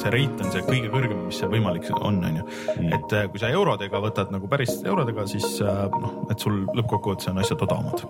see 0.00 0.12
rate 0.14 0.44
on 0.44 0.54
see 0.54 0.64
kõige 0.66 0.92
kõrgem, 0.92 1.20
mis 1.26 1.40
see 1.42 1.50
võimalik 1.50 1.88
on, 1.98 2.22
on 2.24 2.40
ju. 2.40 2.46
et 2.86 3.14
äh, 3.16 3.28
kui 3.32 3.42
sa 3.42 3.52
eurodega 3.54 4.02
võtad 4.04 4.32
nagu 4.34 4.50
päris 4.50 4.78
eurodega, 4.84 5.26
siis 5.30 5.60
äh, 5.64 5.84
noh, 5.92 6.24
et 6.32 6.40
sul 6.42 6.64
lõppkokkuvõttes 6.78 7.32
on 7.32 7.42
asjad 7.42 7.64
odavamad. 7.68 8.04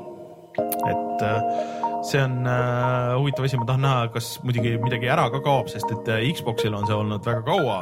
et 0.89 1.27
äh, 1.29 1.39
see 2.09 2.23
on 2.23 2.47
äh, 2.47 3.15
huvitav 3.19 3.49
asi, 3.49 3.61
ma 3.61 3.69
tahan 3.69 3.87
näha, 3.87 4.09
kas 4.15 4.37
muidugi 4.45 4.77
midagi 4.83 5.11
ära 5.11 5.29
ka 5.35 5.43
kaob, 5.45 5.71
sest 5.73 5.91
et 5.95 6.13
Xboxil 6.39 6.77
on 6.77 6.87
see 6.89 6.97
olnud 6.97 7.25
väga 7.27 7.45
kaua, 7.47 7.81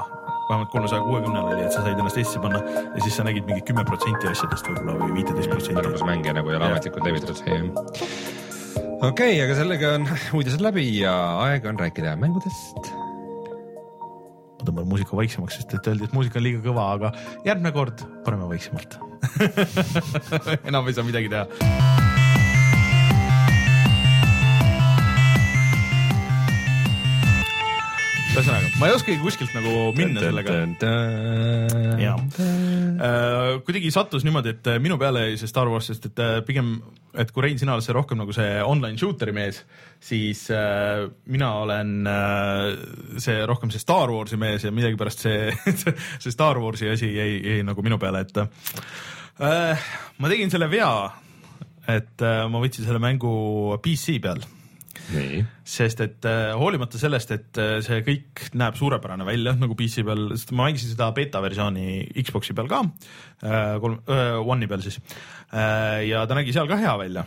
vähemalt 0.48 0.70
kolmesaja 0.70 1.02
kuuekümnel 1.02 1.48
oli, 1.52 1.64
et 1.66 1.72
sa 1.74 1.82
said 1.82 1.98
ennast 1.98 2.20
Eestisse 2.20 2.42
panna 2.42 2.60
ja 2.62 3.02
siis 3.02 3.16
sa 3.18 3.26
nägid 3.26 3.48
mingi 3.48 3.64
kümme 3.66 3.84
protsenti 3.88 4.30
asjadest 4.30 4.70
võib-olla 4.70 4.98
või 5.02 5.16
viiteist 5.20 5.50
protsenti. 5.50 5.80
enamus 5.82 6.06
mänge 6.06 6.36
nagu 6.36 6.52
ei 6.52 6.58
ole 6.58 6.68
Jah. 6.68 6.76
ametlikult 6.76 7.08
levitatud 7.08 7.40
siia. 7.40 7.58
okei 9.00 9.10
okay,, 9.10 9.40
aga 9.46 9.58
sellega 9.58 9.96
on 9.98 10.06
uudised 10.38 10.62
läbi 10.64 10.86
ja 11.00 11.16
aeg 11.48 11.66
on 11.72 11.82
rääkida 11.82 12.16
mängudest. 12.20 12.94
Ma 14.66 14.72
tõmban 14.72 14.88
muusika 14.90 15.18
vaiksemaks, 15.18 15.60
sest 15.60 15.76
et 15.78 15.90
öeldi, 15.92 16.08
et 16.08 16.16
muusika 16.16 16.40
on 16.40 16.46
liiga 16.46 16.64
kõva, 16.64 16.88
aga 16.96 17.12
järgmine 17.46 17.74
kord 17.76 18.02
paneme 18.26 18.50
vaiksemalt. 18.50 18.98
enam 20.70 20.90
ei 20.90 20.98
saa 20.98 21.06
midagi 21.06 21.30
teha. 21.32 22.05
ühesõnaga, 28.36 28.68
ma 28.80 28.88
ei 28.88 28.94
oskagi 28.96 29.16
kuskilt 29.22 29.54
nagu 29.56 29.72
minna 29.96 30.20
sellega. 30.20 30.54
Jaa. 32.02 32.16
Äh, 32.16 33.50
kuidagi 33.64 33.90
sattus 33.94 34.26
niimoodi, 34.26 34.52
et 34.56 34.70
äh, 34.70 34.78
minu 34.82 34.98
peale 35.00 35.28
see 35.40 35.48
Star 35.50 35.70
Wars, 35.72 35.88
sest 35.90 36.08
et 36.10 36.22
äh, 36.22 36.38
pigem, 36.46 36.74
et 37.16 37.32
kui 37.32 37.44
Rein, 37.46 37.58
sina 37.60 37.74
oled 37.76 37.86
see 37.86 37.96
rohkem 37.96 38.20
nagu 38.20 38.34
see 38.36 38.58
online 38.64 39.00
shooter'i 39.00 39.34
mees, 39.36 39.62
siis 40.04 40.46
äh, 40.54 41.06
mina 41.32 41.52
olen 41.62 41.94
äh, 42.12 43.20
see 43.22 43.38
rohkem 43.48 43.72
see 43.72 43.82
Star 43.82 44.12
Warsi 44.12 44.40
mees 44.40 44.66
ja 44.66 44.74
millegipärast 44.74 45.26
see, 45.28 45.52
see 46.22 46.34
Star 46.34 46.60
Warsi 46.62 46.90
asi 46.92 47.12
jäi, 47.14 47.30
jäi 47.40 47.62
nagu 47.66 47.84
minu 47.86 48.00
peale, 48.02 48.26
et 48.26 48.42
äh, 48.42 49.88
ma 50.18 50.32
tegin 50.32 50.52
selle 50.52 50.68
vea, 50.72 50.92
et 51.88 52.26
äh, 52.26 52.44
ma 52.52 52.60
võtsin 52.60 52.84
selle 52.84 53.00
mängu 53.02 53.32
PC 53.84 54.20
peal 54.24 54.44
nii, 55.12 55.40
sest 55.66 56.02
et 56.04 56.26
äh, 56.28 56.50
hoolimata 56.58 56.98
sellest, 57.00 57.32
et 57.36 57.60
äh, 57.60 57.78
see 57.84 58.02
kõik 58.06 58.44
näeb 58.58 58.76
suurepärane 58.78 59.26
välja 59.28 59.54
nagu 59.58 59.76
PC 59.78 60.04
peal, 60.06 60.28
sest 60.34 60.52
ma 60.56 60.68
mängisin 60.68 60.92
seda 60.94 61.10
beeta 61.16 61.42
versiooni 61.44 62.04
Xbox'i 62.22 62.56
peal 62.56 62.70
ka 62.70 62.82
äh,, 62.82 63.76
kolm 63.82 63.98
One'i 64.46 64.68
peal 64.70 64.84
siis 64.84 65.00
ja 66.06 66.24
ta 66.26 66.36
nägi 66.36 66.54
seal 66.54 66.68
ka 66.70 66.78
hea 66.80 66.94
välja. 66.98 67.22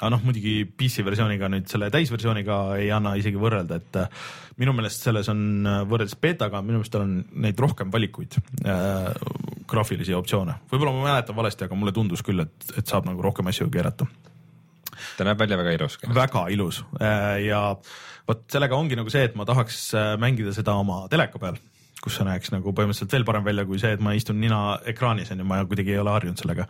aga 0.00 0.10
noh, 0.10 0.24
muidugi 0.26 0.64
PC 0.66 1.04
versiooniga 1.06 1.48
nüüd 1.52 1.68
selle 1.70 1.90
täisversiooniga 1.94 2.58
ei 2.80 2.90
anna 2.92 3.14
isegi 3.20 3.38
võrrelda, 3.38 3.78
et 3.78 4.58
minu 4.58 4.74
meelest 4.74 5.06
selles 5.06 5.30
on 5.30 5.66
võrreldes 5.86 6.18
beetaga, 6.20 6.62
minu 6.66 6.80
meelest 6.80 6.98
on 6.98 7.16
neid 7.46 7.60
rohkem 7.62 7.94
valikuid 7.94 8.38
äh,, 8.66 9.10
graafilisi 9.70 10.16
optsioone, 10.18 10.60
võib-olla 10.72 10.94
ma 10.96 11.08
mäletan 11.12 11.38
valesti, 11.38 11.68
aga 11.68 11.78
mulle 11.78 11.94
tundus 11.94 12.26
küll, 12.26 12.42
et, 12.42 12.72
et 12.74 12.86
saab 12.86 13.06
nagu 13.08 13.22
rohkem 13.22 13.52
asju 13.52 13.70
keerata 13.72 14.10
ta 15.18 15.26
näeb 15.28 15.40
välja 15.40 15.58
väga 15.60 15.76
ilus. 15.78 15.98
väga 16.14 16.46
ilus 16.54 16.82
Äh, 17.00 17.44
ja 17.48 17.60
vot 18.28 18.44
sellega 18.50 18.76
ongi 18.76 18.96
nagu 18.98 19.12
see, 19.12 19.24
et 19.28 19.36
ma 19.38 19.46
tahaks 19.48 19.78
äh, 19.94 20.14
mängida 20.20 20.54
seda 20.56 20.76
oma 20.80 21.04
teleka 21.12 21.40
peal, 21.42 21.58
kus 22.04 22.18
see 22.18 22.26
näeks 22.26 22.52
nagu 22.54 22.72
põhimõtteliselt 22.76 23.16
veel 23.16 23.26
parem 23.28 23.46
välja 23.46 23.66
kui 23.68 23.80
see, 23.80 23.94
et 23.96 24.02
ma 24.04 24.14
istun 24.16 24.40
nina 24.40 24.78
ekraanis 24.90 25.32
on 25.34 25.42
ju, 25.42 25.48
ma 25.48 25.62
kuidagi 25.68 25.94
ei 25.94 26.02
ole 26.02 26.14
harjunud 26.14 26.40
sellega. 26.40 26.68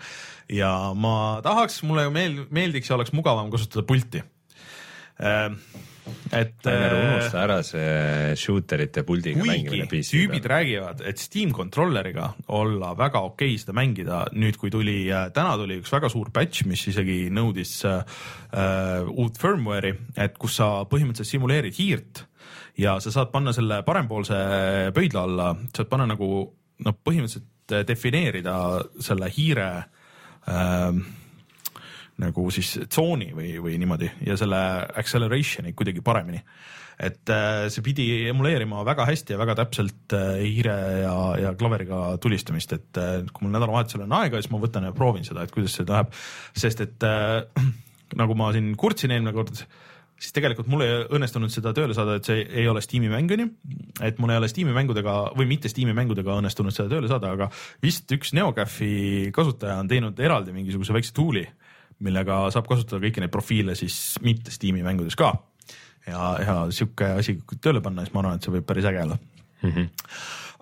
ja 0.52 0.70
ma 0.94 1.40
tahaks, 1.44 1.82
mulle 1.86 2.08
meel-, 2.14 2.44
meeldiks 2.54 2.90
ja 2.90 2.98
oleks 2.98 3.14
mugavam 3.16 3.50
kasutada 3.54 3.86
pulti. 3.86 4.22
Et 6.34 6.66
ära 6.68 6.88
äh, 6.88 7.04
unusta 7.06 7.42
ära 7.44 7.56
see 7.64 8.34
shooterite 8.38 9.04
puldiga 9.06 9.38
kuigi 9.40 9.50
mängimine 9.50 9.86
PC 9.88 10.10
tüübid 10.12 10.48
räägivad, 10.50 11.00
et 11.06 11.22
Steam 11.22 11.54
controller'iga 11.54 12.32
olla 12.52 12.92
väga 12.98 13.22
okei 13.24 13.56
seda 13.60 13.76
mängida, 13.76 14.24
nüüd 14.36 14.58
kui 14.60 14.72
tuli, 14.74 14.98
täna 15.36 15.54
tuli 15.60 15.78
üks 15.80 15.92
väga 15.94 16.10
suur 16.12 16.28
patch, 16.34 16.66
mis 16.68 16.84
isegi 16.90 17.30
nõudis 17.34 17.76
äh, 17.88 18.20
äh, 18.52 19.08
uut 19.08 19.40
firmware'i, 19.40 19.94
et 20.20 20.36
kus 20.40 20.58
sa 20.60 20.70
põhimõtteliselt 20.90 21.36
simuleerid 21.36 21.78
hiirt 21.78 22.24
ja 22.80 22.98
sa 23.00 23.14
saad 23.14 23.32
panna 23.32 23.54
selle 23.56 23.80
parempoolse 23.86 24.38
pöidla 24.94 25.26
alla, 25.28 25.50
saad 25.72 25.90
panna 25.90 26.10
nagu 26.10 26.30
noh, 26.84 27.02
põhimõtteliselt 27.06 27.86
defineerida 27.88 28.56
selle 29.00 29.30
hiire 29.32 29.68
äh, 30.50 30.90
nagu 32.22 32.46
siis 32.54 32.76
tsooni 32.86 33.32
või, 33.34 33.50
või 33.62 33.76
niimoodi 33.80 34.10
ja 34.26 34.36
selle 34.38 34.58
acceleration'i 34.94 35.74
kuidagi 35.74 36.02
paremini. 36.04 36.42
et 36.94 37.30
äh, 37.32 37.64
see 37.74 37.82
pidi 37.82 38.04
emuleerima 38.30 38.84
väga 38.86 39.06
hästi 39.08 39.34
ja 39.34 39.38
väga 39.38 39.56
täpselt 39.58 40.14
äh, 40.14 40.36
hiire 40.44 40.76
ja, 41.02 41.14
ja 41.42 41.54
klaveriga 41.58 42.16
tulistamist, 42.22 42.72
et 42.72 43.00
äh, 43.02 43.16
kui 43.32 43.46
mul 43.46 43.56
nädalavahetusel 43.56 44.04
on 44.06 44.14
aega, 44.20 44.38
siis 44.38 44.52
ma 44.52 44.60
võtan 44.62 44.86
ja 44.86 44.92
proovin 44.94 45.26
seda, 45.26 45.42
et 45.42 45.54
kuidas 45.54 45.74
see 45.74 45.88
läheb, 45.88 46.14
sest 46.54 46.84
et 46.86 47.08
äh, 47.08 47.66
nagu 48.20 48.38
ma 48.38 48.52
siin 48.54 48.70
kurtsin 48.78 49.10
eelmine 49.10 49.34
kord, 49.34 49.64
siis 50.14 50.34
tegelikult 50.36 50.70
mul 50.70 50.84
ei 50.86 51.02
õnnestunud 51.18 51.50
seda 51.50 51.74
tööle 51.74 51.96
saada, 51.98 52.20
et 52.20 52.30
see 52.30 52.46
ei 52.46 52.68
ole 52.70 52.82
Steam'i 52.84 53.10
mäng 53.10 53.34
onju, 53.34 53.48
et 54.06 54.22
mul 54.22 54.30
ei 54.30 54.38
ole 54.38 54.52
Steam'i 54.52 54.74
mängudega 54.76 55.16
või 55.34 55.48
mitte 55.50 55.70
Steam'i 55.72 55.96
mängudega 55.96 56.38
õnnestunud 56.38 56.74
seda 56.74 56.92
tööle 56.94 57.10
saada, 57.10 57.34
aga 57.34 57.50
vist 57.82 58.10
üks 58.14 58.30
NeoGAF-i 58.38 59.34
kasutaja 59.34 59.80
on 59.82 59.90
teinud 59.90 60.22
eraldi 60.22 60.54
mingisuguse 60.54 60.94
väikse 60.94 61.14
tool'i, 61.16 61.48
millega 62.04 62.44
saab 62.54 62.68
kasutada 62.70 63.02
kõiki 63.02 63.22
neid 63.24 63.32
profiile 63.34 63.74
siis 63.78 64.16
mitte 64.24 64.52
Steam'i 64.54 64.84
mängudes 64.86 65.16
ka. 65.18 65.32
ja, 66.06 66.22
ja 66.44 66.56
sihuke 66.74 67.14
asi 67.18 67.38
tööle 67.60 67.82
panna, 67.84 68.04
siis 68.04 68.14
ma 68.14 68.24
arvan, 68.24 68.40
et 68.40 68.46
see 68.46 68.54
võib 68.54 68.66
päris 68.68 68.88
äge 68.88 69.04
olla 69.04 69.18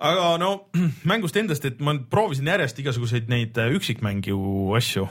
aga 0.03 0.37
no 0.41 0.51
mängust 1.11 1.37
endast, 1.39 1.65
et 1.67 1.81
ma 1.83 1.95
proovisin 2.09 2.49
järjest 2.49 2.79
igasuguseid 2.83 3.29
neid 3.31 3.57
äh, 3.59 3.71
üksikmängu 3.77 4.75
asju. 4.77 5.07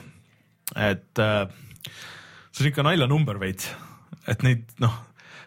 et 0.76 1.20
äh, 1.20 1.48
see 2.52 2.64
on 2.64 2.70
ikka 2.72 2.86
naljanumber 2.86 3.40
veits, 3.40 3.70
et 4.28 4.42
neid 4.46 4.64
noh, 4.82 4.94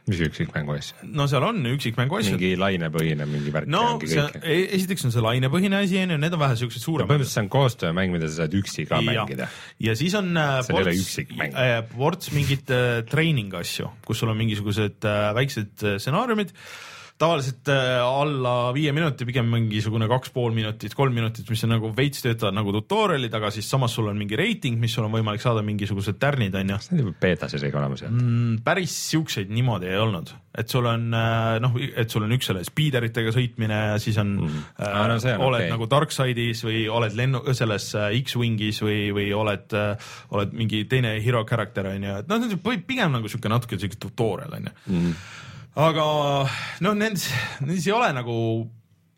mis 0.10 0.22
üksikmängu 0.28 0.76
asja? 0.76 1.08
no 1.18 1.26
seal 1.30 1.46
on 1.48 1.62
üksikmängu 1.72 2.20
asjad. 2.20 2.38
mingi 2.38 2.60
lainepõhine 2.62 3.28
mingi 3.30 3.54
värk 3.54 3.70
no 3.72 3.84
see, 4.06 4.26
e-, 4.42 4.68
esiteks 4.78 5.08
on 5.08 5.16
see 5.16 5.24
lainepõhine 5.26 5.82
asi 5.82 6.00
onju, 6.04 6.20
need 6.22 6.38
on 6.38 6.44
vähe 6.44 6.58
siuksed 6.62 6.86
suuremad. 6.86 7.12
põhimõtteliselt 7.12 7.40
see 7.40 7.46
on 7.46 7.52
koostöömäng, 7.58 8.16
mida 8.16 8.30
sa 8.30 8.44
saad 8.44 8.58
üksi 8.62 8.88
ka 8.90 9.02
ja. 9.02 9.08
mängida. 9.12 9.50
ja 9.82 9.98
siis 9.98 10.18
on 10.20 10.34
äh, 10.38 10.58
see 10.68 10.78
ole 10.78 10.98
üksikmäng 11.00 11.58
äh,. 11.58 11.78
ports 11.96 12.34
mingit 12.36 12.74
äh, 12.74 13.00
training 13.10 13.54
asju, 13.58 13.90
kus 14.06 14.22
sul 14.22 14.34
on 14.34 14.42
mingisugused 14.42 15.08
äh, 15.10 15.32
väiksed 15.38 15.86
äh, 15.86 15.98
stsenaariumid 16.02 16.54
äh, 16.54 16.68
tavaliselt 17.18 17.70
äh, 17.72 18.02
alla 18.04 18.74
viie 18.76 18.92
minuti, 18.92 19.24
pigem 19.28 19.48
mingisugune 19.48 20.08
kaks 20.12 20.34
pool 20.36 20.52
minutit, 20.56 20.92
kolm 20.98 21.16
minutit, 21.16 21.48
mis 21.48 21.64
on 21.64 21.72
nagu 21.72 21.92
veits 21.96 22.20
töötavad 22.26 22.58
nagu 22.58 22.74
tutorial'id, 22.76 23.32
aga 23.38 23.52
siis 23.56 23.70
samas 23.72 23.96
sul 23.96 24.10
on 24.12 24.20
mingi 24.20 24.36
reiting, 24.40 24.76
mis 24.82 24.92
sul 24.98 25.08
on 25.08 25.14
võimalik 25.14 25.44
saada 25.44 25.64
mingisugused 25.64 26.20
tärnid 26.20 26.58
onju. 26.60 26.76
kas 26.76 26.92
need 26.92 27.06
juba 27.06 27.14
beetas 27.24 27.56
isegi 27.56 27.80
olemas 27.80 28.04
olnud 28.04 28.26
mm,? 28.26 28.58
päris 28.66 28.98
siukseid 29.14 29.54
niimoodi 29.56 29.94
ei 29.94 30.02
olnud, 30.04 30.34
et 30.60 30.76
sul 30.76 30.90
on 30.92 31.08
äh, 31.16 31.54
noh, 31.64 31.80
et 31.88 32.12
sul 32.12 32.28
on 32.28 32.36
üks 32.36 32.52
selle 32.52 32.66
spiideritega 32.68 33.32
sõitmine 33.36 33.80
ja 33.94 33.96
siis 34.04 34.20
on 34.20 34.36
mm., 34.36 34.68
äh, 34.76 34.92
ah, 34.92 35.08
no, 35.08 35.16
on 35.16 35.48
oled 35.48 35.64
okay. 35.64 35.72
nagu 35.72 35.90
Darkside'is 35.96 36.66
või 36.68 36.84
oled 36.92 37.16
lennu, 37.16 37.46
selles 37.56 37.88
äh, 37.96 38.12
X-Wingis 38.26 38.84
või, 38.84 39.00
või 39.16 39.32
oled 39.36 39.80
oled 40.36 40.54
mingi 40.58 40.84
teine 40.92 41.16
hero 41.24 41.48
character 41.48 41.94
onju, 41.96 42.20
et 42.26 42.32
noh, 42.32 42.78
pigem 42.84 43.16
nagu 43.16 43.32
siuke 43.32 43.52
natuke 43.52 43.80
siuke 43.80 44.04
tutorial 44.04 44.60
onju 44.60 44.76
mm 44.92 45.44
aga 45.76 46.06
noh, 46.86 46.96
nendes, 46.96 47.28
nendes 47.62 47.88
ei 47.88 47.96
ole 47.96 48.12
nagu 48.16 48.38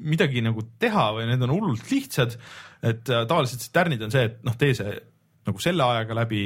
midagi 0.07 0.43
nagu 0.45 0.63
teha 0.81 1.09
või 1.15 1.27
need 1.29 1.43
on 1.45 1.53
hullult 1.55 1.91
lihtsad. 1.91 2.37
et 2.85 3.09
äh, 3.09 3.25
tavaliselt 3.29 3.63
see 3.63 3.73
tärnid 3.73 4.01
on 4.05 4.13
see, 4.13 4.25
et 4.29 4.41
noh, 4.45 4.57
tee 4.57 4.73
see 4.77 4.93
nagu 5.47 5.61
selle 5.63 5.85
ajaga 5.85 6.17
läbi, 6.17 6.41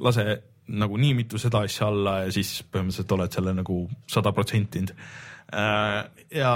lase 0.00 0.26
nagu 0.66 0.98
nii 0.98 1.14
mitu 1.14 1.38
seda 1.38 1.62
asja 1.66 1.90
alla 1.90 2.20
ja 2.24 2.32
siis 2.34 2.58
põhimõtteliselt 2.70 3.12
oled 3.16 3.34
selle 3.36 3.52
nagu 3.54 3.80
sada 4.10 4.32
protsentinud. 4.34 4.92
Äh, 5.54 5.98
ja 6.34 6.52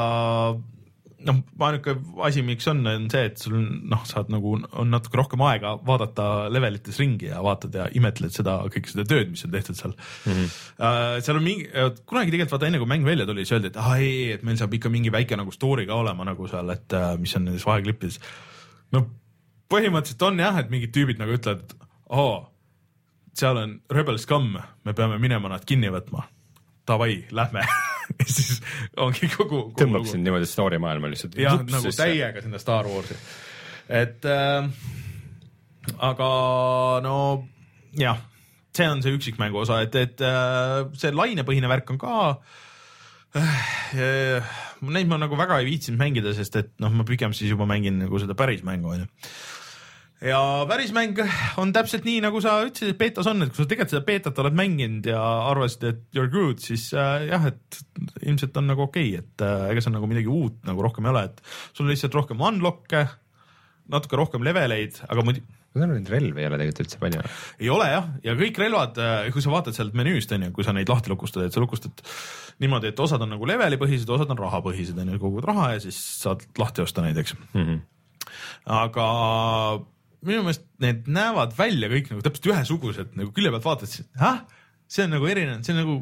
noh, 1.26 1.40
ainuke 1.66 1.94
asi, 2.26 2.42
miks 2.46 2.68
on, 2.70 2.80
on 2.88 3.06
see, 3.12 3.22
et 3.30 3.42
sul 3.42 3.56
noh, 3.60 4.02
saad 4.08 4.30
nagu 4.32 4.54
on 4.56 4.92
natuke 4.92 5.18
rohkem 5.20 5.42
aega 5.46 5.74
vaadata 5.86 6.26
levelites 6.52 6.98
ringi 7.00 7.30
ja 7.30 7.42
vaatad 7.44 7.76
ja 7.76 7.88
imetled 7.96 8.34
seda 8.34 8.58
kõike 8.72 8.92
seda 8.92 9.04
tööd, 9.08 9.32
mis 9.32 9.44
on 9.46 9.54
tehtud 9.54 9.78
seal 9.78 9.94
mm. 9.94 10.32
-hmm. 10.32 10.58
Uh, 10.80 11.18
seal 11.24 11.36
on 11.36 11.44
mingi, 11.44 11.66
kunagi 12.08 12.32
tegelikult 12.32 12.56
vaata 12.56 12.70
enne 12.70 12.80
kui 12.82 12.88
mäng 12.88 13.04
välja 13.06 13.26
tuli, 13.28 13.44
siis 13.44 13.58
öeldi, 13.58 13.72
et 13.72 13.80
ah 13.80 13.92
ei, 13.98 14.32
et 14.36 14.46
meil 14.46 14.56
saab 14.60 14.74
ikka 14.74 14.92
mingi 14.92 15.12
väike 15.12 15.36
nagu 15.36 15.52
story 15.52 15.86
ka 15.86 15.98
olema 16.00 16.24
nagu 16.24 16.48
seal, 16.48 16.70
et 16.72 16.96
uh, 16.96 17.12
mis 17.20 17.36
on 17.36 17.44
nendes 17.48 17.66
vaheklippides. 17.68 18.20
no 18.96 19.06
põhimõtteliselt 19.70 20.26
on 20.26 20.42
jah, 20.42 20.58
et 20.58 20.72
mingid 20.72 20.94
tüübid 20.96 21.20
nagu 21.20 21.36
ütlevad, 21.36 21.62
et 21.62 21.88
oo, 22.16 22.34
seal 23.36 23.60
on 23.60 23.78
Rebel 23.92 24.18
Scum, 24.18 24.56
me 24.84 24.96
peame 24.96 25.20
minema 25.22 25.52
nad 25.52 25.64
kinni 25.68 25.92
võtma. 25.92 26.26
Davai, 26.88 27.24
lähme 27.30 27.66
ja 28.22 28.26
siis 28.28 28.60
ongi 29.00 29.28
kogu, 29.32 29.66
kogu. 29.70 29.76
tõmbab 29.80 30.08
sind 30.08 30.26
niimoodi 30.26 30.48
story 30.48 30.80
maailma 30.82 31.10
lihtsalt. 31.12 31.36
jah, 31.40 31.60
nagu 31.66 31.92
täiega 31.96 32.44
sinna 32.44 32.60
Star 32.62 32.88
Warsi, 32.90 33.18
et 34.00 34.26
äh, 34.28 34.70
aga 36.10 36.30
no 37.04 37.14
jah, 37.98 38.24
see 38.76 38.88
on 38.88 39.04
see 39.04 39.14
üksikmängu 39.18 39.62
osa, 39.64 39.82
et, 39.86 39.96
et 39.98 40.24
äh, 40.24 40.82
see 41.00 41.14
lainepõhine 41.14 41.70
värk 41.70 41.94
on 41.94 42.02
ka 42.02 42.16
äh,. 43.36 44.58
Neid 44.80 45.10
ma 45.10 45.18
nagu 45.20 45.36
väga 45.36 45.58
ei 45.60 45.66
viitsinud 45.68 46.00
mängida, 46.00 46.30
sest 46.32 46.54
et 46.56 46.70
noh, 46.80 46.88
ma 46.96 47.04
pigem 47.04 47.34
siis 47.36 47.50
juba 47.52 47.66
mängin 47.68 47.98
nagu 48.00 48.18
seda 48.18 48.32
päris 48.38 48.62
mängu 48.64 48.94
onju 48.94 49.04
ja 50.24 50.40
päris 50.68 50.92
mäng 50.96 51.20
on 51.60 51.72
täpselt 51.72 52.04
nii, 52.08 52.20
nagu 52.24 52.42
sa 52.44 52.58
ütlesid, 52.66 52.94
et 52.94 53.00
beetas 53.00 53.28
on, 53.30 53.44
et 53.44 53.52
kui 53.52 53.62
sa 53.62 53.68
tegelikult 53.70 53.94
seda 53.94 54.06
beetat 54.06 54.42
oled 54.42 54.58
mänginud 54.58 55.08
ja 55.10 55.20
arvasid, 55.50 55.86
et 55.88 56.02
you 56.16 56.24
are 56.24 56.32
good, 56.32 56.60
siis 56.64 56.90
äh, 56.94 57.28
jah, 57.30 57.46
et 57.50 57.80
ilmselt 58.24 58.58
on 58.60 58.68
nagu 58.72 58.84
okei 58.88 59.14
okay,, 59.14 59.24
et 59.24 59.46
äh, 59.46 59.70
ega 59.72 59.84
seal 59.84 59.96
nagu 59.96 60.10
midagi 60.10 60.30
uut 60.30 60.60
nagu 60.68 60.84
rohkem 60.84 61.08
ei 61.08 61.14
ole, 61.14 61.24
et 61.30 61.40
sul 61.72 61.86
on 61.86 61.94
lihtsalt 61.94 62.18
rohkem 62.18 62.44
unlock'e, 62.50 63.06
natuke 63.90 64.20
rohkem 64.20 64.44
leveleid, 64.46 65.00
aga 65.08 65.24
muidu 65.26 65.46
ma 65.70 65.84
saan 65.84 65.92
aru, 65.92 66.00
et 66.02 66.10
relvi 66.10 66.42
ei 66.42 66.48
ole 66.48 66.58
tegelikult 66.58 66.82
üldse 66.82 66.98
palju. 66.98 67.22
ei 67.62 67.70
ole 67.70 67.86
jah, 67.92 68.10
ja 68.26 68.34
kõik 68.38 68.58
relvad, 68.58 68.98
äh, 69.00 69.30
kui 69.34 69.44
sa 69.44 69.52
vaatad 69.52 69.76
sealt 69.76 69.94
menüüst 69.98 70.34
onju, 70.34 70.50
kui 70.56 70.66
sa 70.66 70.74
neid 70.76 70.90
lahti 70.90 71.12
lukustad, 71.12 71.46
et 71.46 71.54
sa 71.54 71.62
lukustad 71.62 72.02
niimoodi, 72.60 72.90
et 72.90 73.00
osad 73.00 73.22
on 73.22 73.32
nagu 73.36 73.48
levelipõhised, 73.48 74.10
osad 74.10 74.34
on 74.34 74.42
rahapõhised 74.42 74.98
onju, 74.98 75.20
kogud 75.22 75.46
raha 75.46 75.72
ja 75.76 75.84
siis 75.86 76.00
saad 76.24 76.42
lahti 76.58 76.82
osta 76.84 77.06
neid, 77.06 77.22
eks 77.22 77.36
mm. 77.38 77.62
-hmm. 77.62 77.80
aga 78.82 79.06
minu 80.26 80.44
meelest 80.44 80.64
need 80.82 81.10
näevad 81.10 81.54
välja 81.58 81.90
kõik 81.92 82.10
nagu 82.12 82.24
täpselt 82.24 82.50
ühesugused, 82.52 83.12
nagu 83.18 83.34
külje 83.36 83.52
pealt 83.54 83.68
vaatad, 83.68 83.92
siis 83.92 84.08
ah, 84.20 84.42
see 84.90 85.06
on 85.06 85.14
nagu 85.16 85.28
erinev, 85.30 85.62
see 85.64 85.76
on 85.76 85.80
nagu 85.82 86.00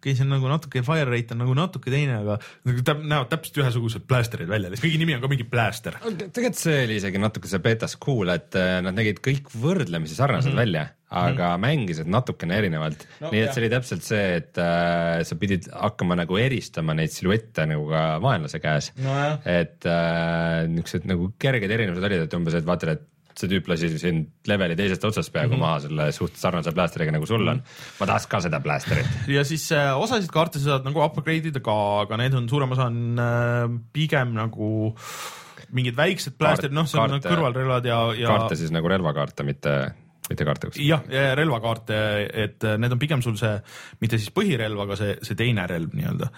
okei 0.00 0.14
okay,, 0.14 0.16
see 0.16 0.24
on 0.24 0.32
nagu 0.32 0.48
natuke 0.48 0.82
fire 0.84 1.08
rate 1.10 1.34
on 1.34 1.42
nagu 1.42 1.54
natuke 1.56 1.92
teine, 1.92 2.20
aga 2.22 2.38
nagu 2.68 2.84
täp, 2.86 3.02
näevad 3.04 3.28
täpselt 3.32 3.58
ühesugused 3.60 4.06
plästerid 4.08 4.48
välja, 4.48 4.72
kõigi 4.80 5.00
nimi 5.00 5.16
on 5.16 5.20
ka 5.20 5.28
mingi 5.28 5.44
pläster. 5.48 5.98
tegelikult 6.00 6.60
see 6.60 6.78
oli 6.86 6.96
isegi 7.02 7.20
natuke 7.20 7.50
see 7.50 7.60
betas 7.64 7.98
cool, 8.00 8.32
et 8.32 8.56
äh, 8.56 8.78
nad 8.84 8.96
nägid 8.96 9.20
kõik 9.24 9.52
võrdlemisi 9.52 10.16
sarnased 10.16 10.48
mm 10.48 10.56
-hmm. 10.56 10.62
välja, 10.62 10.86
aga 11.10 11.34
mm 11.34 11.52
-hmm. 11.52 11.66
mängisid 11.66 12.08
natukene 12.16 12.56
erinevalt 12.62 13.04
no,. 13.20 13.28
nii 13.28 13.42
et 13.42 13.46
jah. 13.46 13.54
see 13.54 13.62
oli 13.64 13.70
täpselt 13.76 14.08
see, 14.08 14.24
et 14.40 14.58
äh, 14.64 15.20
sa 15.28 15.36
pidid 15.36 15.68
hakkama 15.68 16.16
nagu 16.16 16.40
eristama 16.40 16.96
neid 16.96 17.12
siluette 17.12 17.66
nagu 17.68 17.88
ka 17.92 18.02
vaenlase 18.24 18.58
käes 18.58 18.92
no,. 19.04 19.20
et 19.44 19.84
äh, 19.84 20.64
niisugused 20.68 21.04
nagu 21.04 21.34
kerged 21.38 21.70
erinevused 21.70 22.08
olid, 22.08 22.24
et 22.24 22.40
umbes, 22.40 22.56
et 22.56 22.66
vaatad, 22.66 22.96
et 22.96 23.08
see 23.40 23.50
tüüp 23.50 23.68
lasi 23.70 23.90
sind 24.00 24.48
leveli 24.50 24.76
teisest 24.78 25.04
otsast 25.08 25.32
peaaegu 25.34 25.54
mm 25.54 25.58
-hmm. 25.58 25.66
maha 25.66 25.80
selle 25.86 26.08
suht 26.16 26.36
sarnase 26.40 26.72
plästeriga 26.76 27.12
nagu 27.16 27.26
sul 27.26 27.46
on. 27.46 27.58
-hmm. 27.58 28.00
ma 28.00 28.10
tahaks 28.12 28.26
ka 28.26 28.40
seda 28.40 28.60
plästerit. 28.60 29.06
ja 29.36 29.44
siis 29.44 29.70
äh, 29.72 29.92
osasid 29.96 30.30
kaarte 30.30 30.58
sa 30.58 30.76
saad 30.76 30.88
nagu 30.88 31.04
upgrade 31.04 31.48
ida 31.48 31.60
ka, 31.60 31.76
aga 32.02 32.16
need 32.16 32.34
on, 32.34 32.48
suurem 32.48 32.72
osa 32.72 32.90
on 32.90 33.18
äh, 33.18 33.80
pigem 33.92 34.34
nagu 34.34 34.92
mingid 35.72 35.96
väiksed 35.96 36.34
plästrid, 36.38 36.72
noh, 36.74 36.86
see 36.86 36.98
on 37.00 37.10
kaarte, 37.10 37.28
kõrvalrelvad 37.28 37.84
ja, 37.86 37.98
ja. 38.18 38.28
kaarte 38.28 38.56
siis 38.56 38.72
nagu 38.74 38.88
relvakaarte, 38.88 39.46
mitte 39.46 39.74
mitte 40.30 40.46
kaarte. 40.46 40.70
jah, 40.84 41.02
relvakaarte, 41.34 41.96
et 42.44 42.66
need 42.78 42.94
on 42.94 43.00
pigem 43.02 43.22
sul 43.22 43.36
see, 43.40 43.56
mitte 44.02 44.18
siis 44.20 44.30
põhirelv, 44.34 44.84
aga 44.86 44.98
see, 45.00 45.16
see 45.26 45.38
teine 45.38 45.66
relv 45.70 45.96
nii-öelda 45.98 46.30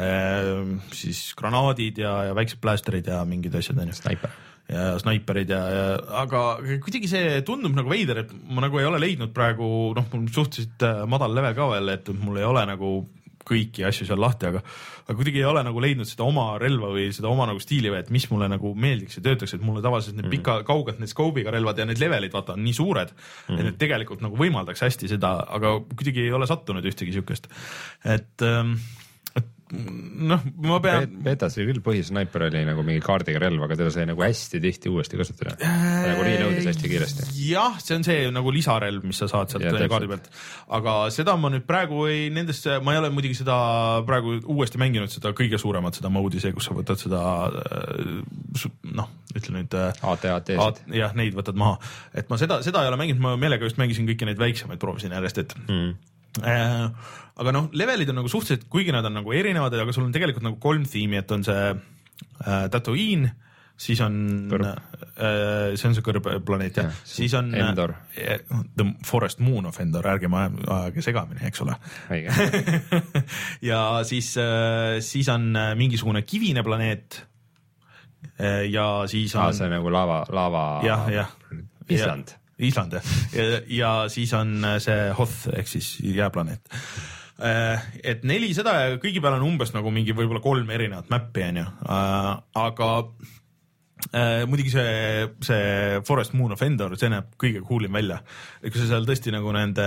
ehm,. 0.00 0.74
siis 0.92 1.32
granaadid 1.38 2.02
ja, 2.04 2.12
ja 2.28 2.36
väiksed 2.36 2.60
plästerid 2.60 3.08
ja 3.08 3.22
mingid 3.28 3.56
asjad 3.58 3.80
onju. 3.80 3.96
snaiper 4.02 4.36
ja 4.68 4.88
snaiperid 5.00 5.52
ja, 5.52 5.60
ja 5.72 5.84
aga 6.22 6.42
kuidagi 6.84 7.08
see 7.08 7.38
tundub 7.46 7.76
nagu 7.76 7.88
veider, 7.88 8.24
et 8.24 8.34
ma 8.52 8.66
nagu 8.66 8.80
ei 8.80 8.88
ole 8.88 9.00
leidnud 9.00 9.32
praegu 9.36 9.94
noh, 9.96 10.08
mul 10.12 10.26
suhteliselt 10.28 10.84
äh, 10.84 11.04
madal 11.08 11.32
level 11.36 11.56
ka 11.56 11.70
veel, 11.72 11.94
et 11.94 12.10
mul 12.18 12.40
ei 12.40 12.48
ole 12.48 12.66
nagu 12.68 12.90
kõiki 13.48 13.84
asju 13.88 14.04
seal 14.08 14.20
lahti, 14.20 14.48
aga, 14.50 14.60
aga 15.06 15.16
kuidagi 15.16 15.40
ei 15.40 15.46
ole 15.48 15.62
nagu 15.64 15.80
leidnud 15.80 16.08
seda 16.08 16.26
oma 16.26 16.50
relva 16.60 16.90
või 16.92 17.06
seda 17.16 17.30
oma 17.30 17.46
nagu 17.48 17.62
stiili 17.62 17.88
või 17.92 18.02
et 18.02 18.12
mis 18.12 18.26
mulle 18.28 18.50
nagu 18.52 18.74
meeldiks 18.76 19.18
ja 19.18 19.24
töötaks, 19.24 19.56
et 19.56 19.64
mulle 19.64 19.80
tavaliselt 19.84 20.18
need 20.18 20.26
mm 20.26 20.34
-hmm. 20.34 20.44
pika, 20.44 20.68
kaugelt 20.68 21.00
need 21.00 21.12
scope'iga 21.12 21.54
relvad 21.54 21.80
ja 21.80 21.88
need 21.88 22.02
levelid 22.02 22.34
vaata 22.34 22.58
on 22.58 22.64
nii 22.66 22.76
suured 22.76 23.14
mm, 23.14 23.24
-hmm. 23.24 23.58
et 23.58 23.70
need 23.70 23.80
tegelikult 23.80 24.24
nagu 24.24 24.36
võimaldaks 24.36 24.84
hästi 24.84 25.08
seda, 25.08 25.32
aga 25.48 25.78
kuidagi 25.94 26.26
ei 26.28 26.32
ole 26.32 26.46
sattunud 26.46 26.84
ühtegi 26.84 27.16
siukest, 27.16 27.48
et 28.04 28.44
ähm, 28.44 28.76
noh, 29.72 30.44
ma 30.64 30.78
pean. 30.82 31.06
betas 31.24 31.58
oli 31.58 31.68
küll 31.70 31.82
põhisnaiper 31.84 32.46
oli 32.46 32.62
nagu 32.66 32.84
mingi 32.86 33.02
kaardiga 33.04 33.40
relv, 33.42 33.62
aga 33.66 33.76
teda 33.78 33.92
sai 33.92 34.06
nagu 34.08 34.22
hästi 34.24 34.60
tihti 34.64 34.92
uuesti 34.92 35.20
kasutada 35.20 35.56
äh,. 35.60 36.08
nagu 36.08 36.24
reload'is 36.24 36.68
hästi 36.70 36.90
kiiresti. 36.92 37.28
jah, 37.50 37.76
see 37.82 37.98
on 37.98 38.06
see 38.06 38.30
nagu 38.34 38.52
lisarelv, 38.54 39.04
mis 39.08 39.20
sa 39.20 39.28
saad 39.30 39.52
sealt 39.52 39.66
ja, 39.66 39.74
kaardi 39.90 40.10
pealt. 40.10 40.30
aga 40.78 40.96
seda 41.14 41.36
ma 41.40 41.52
nüüd 41.52 41.66
praegu 41.68 42.06
ei, 42.08 42.28
nendesse, 42.34 42.78
ma 42.84 42.96
ei 42.96 43.02
ole 43.02 43.12
muidugi 43.14 43.40
seda 43.42 43.58
praegu 44.08 44.38
uuesti 44.56 44.80
mänginud, 44.80 45.12
seda 45.12 45.34
kõige 45.36 45.60
suuremat, 45.60 46.00
seda 46.00 46.12
mode'i, 46.12 46.42
see, 46.42 46.54
kus 46.56 46.70
sa 46.70 46.76
võtad 46.76 47.00
seda 47.00 47.22
äh, 47.48 48.12
noh, 48.96 49.12
ütle 49.36 49.58
nüüd. 49.58 49.74
AT-AT-sid. 49.78 50.84
jah, 50.96 51.16
neid 51.18 51.36
võtad 51.36 51.58
maha, 51.60 51.76
et 52.16 52.30
ma 52.32 52.40
seda, 52.40 52.62
seda 52.64 52.84
ei 52.84 52.92
ole 52.92 53.00
mänginud, 53.00 53.24
ma 53.24 53.36
meelega 53.40 53.68
just 53.68 53.80
mängisin 53.80 54.08
kõiki 54.08 54.28
neid 54.28 54.40
väiksemaid, 54.40 54.80
proovisin 54.80 55.12
järjest, 55.12 55.44
et 55.44 55.58
mm 55.66 55.90
Äh, 55.92 56.17
aga 57.38 57.54
noh, 57.54 57.68
levelid 57.76 58.10
on 58.12 58.20
nagu 58.22 58.30
suhteliselt, 58.30 58.68
kuigi 58.70 58.94
nad 58.94 59.06
on 59.06 59.20
nagu 59.20 59.34
erinevad, 59.34 59.74
aga 59.74 59.94
sul 59.94 60.06
on 60.08 60.14
tegelikult 60.14 60.46
nagu 60.46 60.58
kolm 60.62 60.86
tiimi, 60.88 61.20
et 61.22 61.34
on 61.34 61.44
see 61.46 61.68
äh, 61.70 62.64
Tatooine, 62.72 63.30
siis 63.78 64.00
on, 64.02 64.16
äh, 64.58 65.76
see 65.78 65.88
on 65.88 65.94
see 65.94 66.04
kõrbeplaneet 66.06 66.80
jah 66.80 66.88
ja,, 66.90 66.96
siis 67.06 67.34
on 67.38 67.52
Endor. 67.54 67.94
Äh, 68.18 68.42
The 68.78 68.88
Forest 69.06 69.42
Moon 69.44 69.70
of 69.70 69.78
Endor, 69.82 70.06
ärgem 70.10 70.34
ajage 70.34 71.04
segamini, 71.06 71.44
eks 71.48 71.62
ole 71.66 71.78
ja 73.70 73.82
siis 74.08 74.34
äh,, 74.42 74.98
siis 75.04 75.30
on 75.34 75.52
äh, 75.56 75.72
mingisugune 75.78 76.24
kivine 76.26 76.66
planeet 76.66 77.22
äh, 78.40 78.66
ja 78.66 79.06
siis 79.10 79.36
on 79.38 79.46
ah,. 79.46 79.54
see 79.54 79.70
on 79.70 79.78
nagu 79.78 79.94
lava, 79.94 80.24
lava. 80.34 80.66
jah, 80.86 81.06
jah. 81.14 81.34
Island 81.88 82.37
Island 82.58 82.98
jah, 82.98 83.08
ja, 83.70 83.92
siis 84.10 84.32
on 84.36 84.58
äh, 84.66 84.78
see 84.82 85.08
Hoth 85.18 85.48
ehk 85.54 85.70
siis 85.70 85.96
jääplaneet. 86.02 86.74
Äh, 87.38 87.88
et 88.02 88.24
neli 88.26 88.50
seda 88.56 88.74
ja 88.74 89.00
kõigi 89.02 89.22
peal 89.22 89.38
on 89.38 89.46
umbes 89.46 89.70
nagu 89.76 89.92
mingi 89.94 90.16
võib-olla 90.16 90.42
kolm 90.42 90.70
erinevat 90.74 91.10
mäppi 91.12 91.46
onju, 91.48 91.66
äh, 91.88 92.30
aga 92.66 92.94
muidugi 94.46 94.70
see, 94.70 95.24
see 95.42 95.98
Forest 96.06 96.32
Moon 96.38 96.54
of 96.54 96.60
Endor, 96.62 96.92
see 96.96 97.10
näeb 97.10 97.32
kõige 97.34 97.64
cool 97.66 97.88
im 97.88 97.96
välja. 97.98 98.20
kui 98.62 98.78
sa 98.78 98.86
seal 98.86 99.08
tõesti 99.08 99.32
nagu 99.34 99.50
nende 99.52 99.86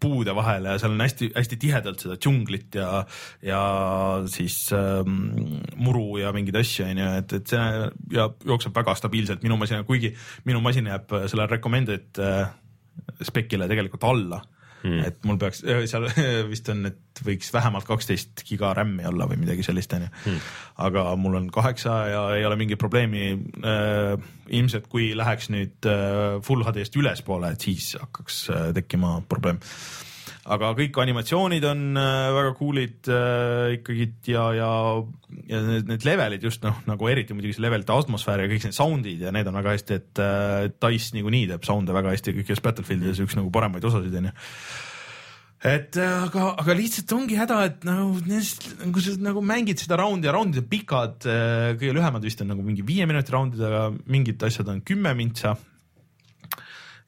puude 0.00 0.34
vahel 0.36 0.68
ja 0.68 0.76
seal 0.80 0.94
on 0.94 1.04
hästi-hästi 1.04 1.58
tihedalt 1.60 2.04
seda 2.04 2.16
džunglit 2.20 2.78
ja, 2.80 3.02
ja 3.44 3.62
siis 4.32 4.56
ähm, 4.76 5.60
muru 5.76 6.18
ja 6.20 6.32
mingeid 6.36 6.60
asju 6.62 6.86
onju, 6.88 7.10
et, 7.20 7.34
et 7.40 7.52
see 7.54 7.66
ja 8.16 8.30
jookseb 8.46 8.76
väga 8.76 8.96
stabiilselt. 8.98 9.44
Minu 9.46 9.58
masina, 9.60 9.84
kuigi 9.88 10.14
minu 10.48 10.62
masin 10.64 10.88
jääb 10.90 11.12
selle 11.30 11.46
recommended 11.50 12.22
äh, 12.22 12.48
spec'ile 13.24 13.68
tegelikult 13.70 14.08
alla 14.08 14.40
mm.. 14.82 15.06
et 15.06 15.24
mul 15.28 15.38
peaks 15.40 15.62
seal 15.64 16.06
vist 16.52 16.68
on, 16.72 16.84
et 16.90 17.22
võiks 17.24 17.52
vähemalt 17.54 17.88
kaksteist 17.88 18.44
giga 18.48 18.72
RAM-i 18.76 19.06
olla 19.08 19.28
või 19.30 19.40
midagi 19.42 19.64
sellist 19.66 19.92
onju. 19.96 20.10
Mm.. 20.24 20.44
aga 20.88 21.06
mul 21.20 21.40
on 21.40 21.48
kaheksa 21.54 21.96
ja 22.10 22.26
ei 22.36 22.46
ole 22.48 22.58
mingit 22.60 22.80
probleemi. 22.80 23.32
Äh,. 23.64 24.14
ilmselt 24.50 24.88
kui 24.90 25.12
läheks 25.14 25.50
nüüd 25.54 25.86
äh, 25.86 26.40
full 26.42 26.64
HD-st 26.66 26.96
ülespoole, 26.98 27.52
et 27.54 27.66
siis 27.68 27.92
hakkaks 28.00 28.38
äh, 28.50 28.70
tekkima 28.74 29.20
probleem 29.30 29.60
aga 30.50 30.72
kõik 30.78 30.98
animatsioonid 31.02 31.64
on 31.70 31.84
äh, 32.00 32.26
väga 32.34 32.52
cool'id 32.58 33.10
äh, 33.12 33.76
ikkagi 33.78 34.08
ja, 34.32 34.48
ja, 34.56 34.70
ja 35.50 35.62
need, 35.66 35.88
need 35.90 36.06
levelid 36.06 36.46
just 36.46 36.64
noh, 36.66 36.82
nagu 36.90 37.10
eriti 37.10 37.36
muidugi 37.36 37.56
see 37.56 37.64
levelite 37.64 37.94
atmosfäär 37.94 38.44
ja 38.44 38.50
kõik 38.50 38.66
need 38.66 38.76
sound'id 38.76 39.24
ja 39.26 39.34
need 39.34 39.50
on 39.50 39.58
väga 39.60 39.76
hästi, 39.76 39.98
et 40.00 40.22
äh, 40.24 40.68
Dice 40.74 41.16
niikuinii 41.16 41.48
teeb 41.52 41.66
sound'e 41.68 41.96
väga 41.96 42.14
hästi 42.16 42.36
kõikides 42.40 42.64
Battlefieldides 42.66 43.22
üks 43.26 43.38
nagu 43.38 43.52
paremaid 43.54 43.86
osasid 43.86 44.16
onju. 44.22 44.34
Et 45.70 45.96
äh, 46.00 46.12
aga, 46.24 46.54
aga 46.62 46.74
lihtsalt 46.76 47.12
ongi 47.12 47.36
häda, 47.36 47.62
et 47.68 47.82
nagu 47.84 48.14
nendest, 48.24 48.70
kui 48.80 49.02
sa 49.04 49.12
nagu 49.20 49.42
mängid 49.44 49.82
seda 49.82 49.98
raundi 50.00 50.30
ja 50.30 50.32
raundid 50.32 50.64
on 50.64 50.70
pikad, 50.72 51.18
äh, 51.28 51.72
kõige 51.76 51.96
lühemad 51.98 52.24
vist 52.24 52.40
on 52.40 52.48
nagu 52.54 52.64
mingi 52.64 52.86
viie 52.86 53.06
minuti 53.08 53.34
raundid, 53.34 53.60
aga 53.68 53.90
mingid 54.08 54.40
asjad 54.48 54.72
on 54.72 54.80
kümme 54.86 55.12
mintsa 55.18 55.58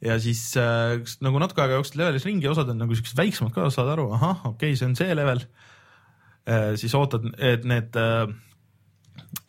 ja 0.03 0.19
siis 0.23 0.45
äh, 0.61 0.99
nagu 1.25 1.41
natuke 1.43 1.65
aega 1.65 1.79
jooksed 1.79 1.99
levelis 2.01 2.27
ringi, 2.29 2.51
osad 2.51 2.73
on 2.73 2.83
nagu 2.83 2.99
siuksed 2.99 3.19
väiksemad 3.19 3.55
ka, 3.55 3.69
saad 3.75 3.93
aru, 3.95 4.11
ahah, 4.19 4.45
okei 4.53 4.73
okay,, 4.73 4.79
see 4.79 4.91
on 4.91 4.99
see 4.99 5.17
level 5.17 5.43
äh,. 6.47 6.73
siis 6.81 6.95
ootad, 6.99 7.29
et 7.38 7.67
need 7.69 7.99
äh, 8.01 8.25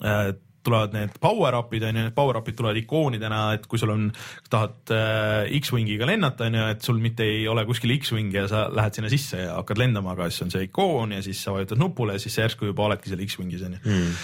äh, 0.06 0.34
tulevad 0.64 0.94
need 0.96 1.16
power-up'id 1.22 1.84
onju, 1.84 2.06
need 2.06 2.16
power-up'id 2.16 2.56
tulevad 2.58 2.80
ikoonidena, 2.80 3.42
et 3.58 3.66
kui 3.70 3.82
sul 3.82 3.92
on, 3.94 4.06
tahad 4.52 4.94
äh, 4.96 5.50
X-Wingiga 5.60 6.08
lennata 6.08 6.48
onju, 6.48 6.68
et 6.72 6.86
sul 6.86 7.02
mitte 7.04 7.26
ei 7.28 7.44
ole 7.52 7.66
kuskil 7.68 7.96
X-Wing 7.98 8.32
ja 8.36 8.46
sa 8.52 8.66
lähed 8.72 8.96
sinna 8.98 9.12
sisse 9.12 9.42
ja 9.44 9.58
hakkad 9.58 9.82
lendama, 9.82 10.16
aga 10.16 10.30
siis 10.32 10.46
on 10.48 10.54
see 10.54 10.70
ikoon 10.70 11.18
ja 11.18 11.24
siis 11.26 11.42
sa 11.44 11.56
vajutad 11.56 11.82
nupule 11.82 12.16
ja 12.16 12.24
siis 12.24 12.38
sa 12.38 12.48
järsku 12.48 12.70
juba 12.70 12.88
oledki 12.88 13.12
seal 13.12 13.26
X-Wingis 13.26 13.66
onju 13.68 13.82
mm.. 13.84 14.16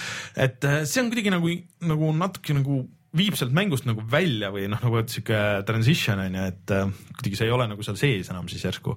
et 0.45 0.69
äh, 0.69 0.79
see 0.85 1.03
on 1.03 1.11
kuidagi 1.11 1.35
nagu, 1.35 1.51
nagu 1.91 2.13
natuke 2.15 2.55
nagu 2.55 2.81
viib 3.17 3.37
sealt 3.37 3.53
mängust 3.55 3.87
nagu 3.89 4.03
välja 4.09 4.51
või 4.53 4.67
noh, 4.69 4.81
nagu 4.83 5.01
sihuke 5.09 5.39
transition 5.67 6.21
on 6.21 6.37
ju, 6.37 6.45
et 6.51 6.73
äh, 6.75 6.89
kuidagi 7.17 7.39
see 7.39 7.49
ei 7.49 7.55
ole 7.55 7.67
nagu 7.71 7.85
seal 7.85 7.97
sees 7.99 8.29
enam 8.29 8.49
siis 8.51 8.65
järsku 8.67 8.95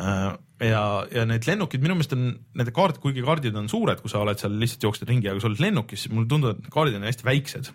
äh,. 0.00 0.30
ja, 0.64 0.84
ja 1.12 1.24
need 1.28 1.46
lennukid 1.48 1.84
minu 1.84 1.98
meelest 1.98 2.16
on 2.16 2.30
nende 2.56 2.74
kaart, 2.74 3.00
kuigi 3.02 3.24
kaardid 3.24 3.56
on 3.60 3.68
suured, 3.70 4.00
kui 4.00 4.12
sa 4.12 4.22
oled 4.24 4.40
seal 4.40 4.56
lihtsalt 4.60 4.88
jooksed 4.88 5.08
ringi, 5.10 5.28
aga 5.30 5.42
sa 5.42 5.50
oled 5.50 5.60
lennukis, 5.60 6.06
siis 6.06 6.14
mulle 6.14 6.30
tundub, 6.30 6.56
et 6.56 6.72
kaardid 6.72 6.96
on 7.00 7.08
hästi 7.08 7.28
väiksed. 7.28 7.72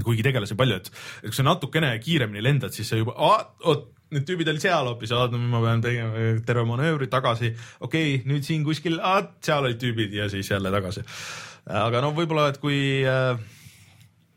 kuigi 0.00 0.24
tegelasi 0.24 0.56
palju, 0.56 0.80
et 0.80 0.90
kui 1.26 1.36
sa 1.36 1.44
natukene 1.44 1.90
kiiremini 2.00 2.42
lendad, 2.42 2.72
siis 2.72 2.88
sa 2.88 2.96
juba, 2.96 3.14
oot, 3.20 3.90
need 4.14 4.24
tüübid 4.28 4.48
olid 4.48 4.62
seal 4.62 4.88
hoopis, 4.88 5.12
nüüd 5.32 5.50
ma 5.52 5.60
pean 5.60 5.82
tegema 5.84 6.30
terve 6.46 6.64
manöövri 6.68 7.08
tagasi, 7.12 7.50
okei 7.84 8.14
okay,, 8.14 8.22
nüüd 8.30 8.46
siin 8.46 8.64
kuskil, 8.66 8.96
seal 9.44 9.66
olid 9.66 9.80
tüübid 9.82 10.14
ja 10.16 10.30
siis 10.32 10.50
jälle 10.50 10.72
tagasi. 10.72 11.04
aga 11.68 12.00
no 12.04 12.14
võib-olla, 12.16 12.48
et 12.52 12.60
kui 12.62 12.78
äh, 13.08 13.36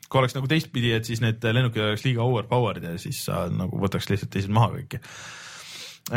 kui 0.08 0.22
oleks 0.22 0.36
nagu 0.38 0.50
teistpidi, 0.50 0.93
et 0.96 1.08
siis 1.08 1.22
need 1.24 1.43
lennukid 1.43 1.84
oleks 1.84 2.06
liiga 2.08 2.26
overpowered 2.26 2.86
ja 2.88 2.98
siis 3.02 3.24
sa 3.28 3.46
nagu 3.52 3.80
võtaks 3.82 4.10
lihtsalt 4.12 4.32
teised 4.34 4.54
maha 4.54 4.74
kõiki. 4.78 5.02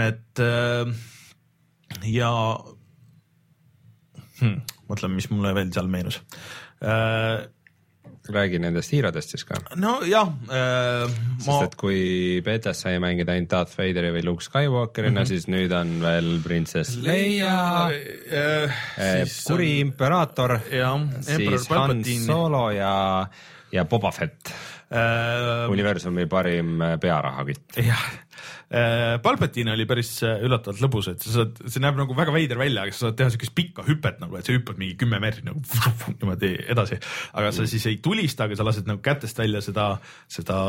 et 0.06 0.42
äh, 0.44 0.92
ja 2.10 2.32
hmm, 4.40 4.60
mõtleme, 4.90 5.16
mis 5.18 5.30
mulle 5.32 5.54
veel 5.56 5.72
seal 5.74 5.90
meenus 5.90 6.20
äh, 6.84 7.48
räägi 8.30 8.60
nendest 8.62 8.92
hiiradest 8.94 9.34
siis 9.34 9.44
ka. 9.48 9.58
nojah 9.80 10.28
äh,. 10.52 11.10
sest 11.38 11.48
ma... 11.48 11.58
et 11.64 11.76
kui 11.80 12.00
betas 12.44 12.82
sai 12.84 12.98
mängida 13.02 13.34
ainult 13.34 13.50
Darth 13.50 13.78
Vaderi 13.78 14.12
või 14.14 14.24
Luke 14.26 14.44
Skywalkerina 14.44 15.20
mm, 15.20 15.24
-hmm. 15.24 15.28
siis 15.28 15.48
nüüd 15.50 15.72
on 15.74 15.94
veel 16.02 16.30
printsess 16.44 16.98
Leia 17.02 17.88
äh,, 17.90 18.82
äh, 18.98 19.38
kuri 19.46 19.72
on... 19.72 19.86
imperaator, 19.88 20.58
siis 21.20 21.68
Han 21.70 22.04
Solo 22.26 22.70
ja 22.70 22.92
ja 23.72 23.84
Boba 23.88 24.10
Fett 24.14 24.50
äh,. 24.90 25.70
universumi 25.70 26.26
parim 26.26 26.80
äh, 26.82 26.96
pearahakütt. 27.00 27.78
jah 27.78 28.02
äh,, 28.70 29.18
Palpatine 29.22 29.72
oli 29.74 29.86
päris 29.86 30.12
äh, 30.26 30.42
üllatavalt 30.46 30.82
lõbus, 30.82 31.10
et 31.12 31.22
sa 31.22 31.34
saad, 31.38 31.60
see 31.66 31.82
näeb 31.82 31.98
nagu 32.00 32.16
väga 32.18 32.34
veider 32.34 32.60
välja, 32.60 32.84
aga 32.84 32.94
sa 32.96 33.06
saad 33.06 33.18
teha 33.20 33.32
siukest 33.34 33.54
pikka 33.56 33.86
hüpet 33.86 34.20
nagu, 34.22 34.36
et 34.38 34.48
sa 34.48 34.56
hüppad 34.56 34.80
mingi 34.80 34.98
kümme 35.00 35.20
meetrit 35.22 35.46
nagu 35.46 35.62
niimoodi 36.18 36.52
edasi. 36.74 37.00
aga 37.32 37.54
sa 37.54 37.64
mm. 37.64 37.72
siis 37.74 37.88
ei 37.90 38.00
tulista, 38.02 38.48
aga 38.48 38.58
sa 38.58 38.66
lased 38.66 38.90
nagu 38.90 39.02
kätest 39.04 39.38
välja 39.38 39.62
seda, 39.64 39.88
seda 40.30 40.60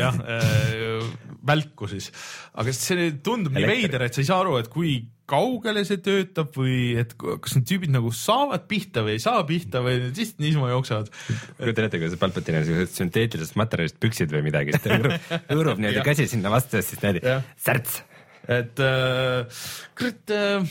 jah 0.00 0.20
äh, 0.24 1.08
välku 1.46 1.88
siis. 1.90 2.10
aga 2.54 2.76
see 2.76 3.12
tundub 3.24 3.56
nii 3.56 3.68
veider, 3.68 4.06
et 4.06 4.16
sa 4.16 4.24
ei 4.24 4.30
saa 4.32 4.40
aru, 4.44 4.58
et 4.60 4.72
kui 4.72 4.96
kaugele 5.30 5.84
see 5.86 6.00
töötab 6.02 6.52
või 6.56 6.76
et 7.00 7.14
kas 7.18 7.56
need 7.56 7.66
tüübid 7.70 7.92
nagu 7.94 8.12
saavad 8.14 8.66
pihta 8.70 9.04
või 9.06 9.16
ei 9.16 9.22
saa 9.22 9.42
pihta 9.48 9.82
või 9.84 9.98
nad 10.02 10.18
lihtsalt 10.18 10.42
niisama 10.42 10.70
jooksevad. 10.72 11.10
kujutan 11.60 11.88
ette, 11.88 12.00
kuidas 12.02 12.20
Palpatine 12.20 12.62
on 12.62 12.68
siuksed 12.68 12.94
sünteetilisest 12.98 13.58
materjalist 13.60 13.98
püksid 14.02 14.34
või 14.34 14.44
midagi, 14.50 14.76
siis 14.76 14.86
ta 14.86 14.98
hõõrub 15.50 15.78
niimoodi 15.82 16.06
käsi 16.06 16.28
sinna 16.30 16.52
vastu 16.52 16.80
ja 16.80 16.86
siis 16.86 17.02
niimoodi 17.02 17.36
särts. 17.60 18.00
et 18.50 18.82
äh, 18.82 19.60
kurat 19.98 20.34
äh, 20.34 20.64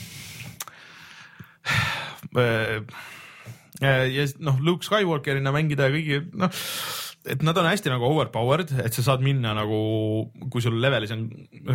äh, 3.80 4.06
ja 4.12 4.26
noh, 4.44 4.60
Luke 4.60 4.84
Skywalkerina 4.86 5.54
mängida 5.54 5.88
ja 5.88 5.96
kõigi 5.96 6.22
noh 6.36 6.52
et 7.28 7.42
nad 7.44 7.58
on 7.60 7.68
hästi 7.68 7.90
nagu 7.92 8.06
overpowered, 8.08 8.72
et 8.80 8.96
sa 8.96 9.04
saad 9.04 9.24
minna 9.24 9.52
nagu, 9.56 9.80
kui 10.52 10.64
sul 10.64 10.78
levelis 10.80 11.12
on 11.14 11.26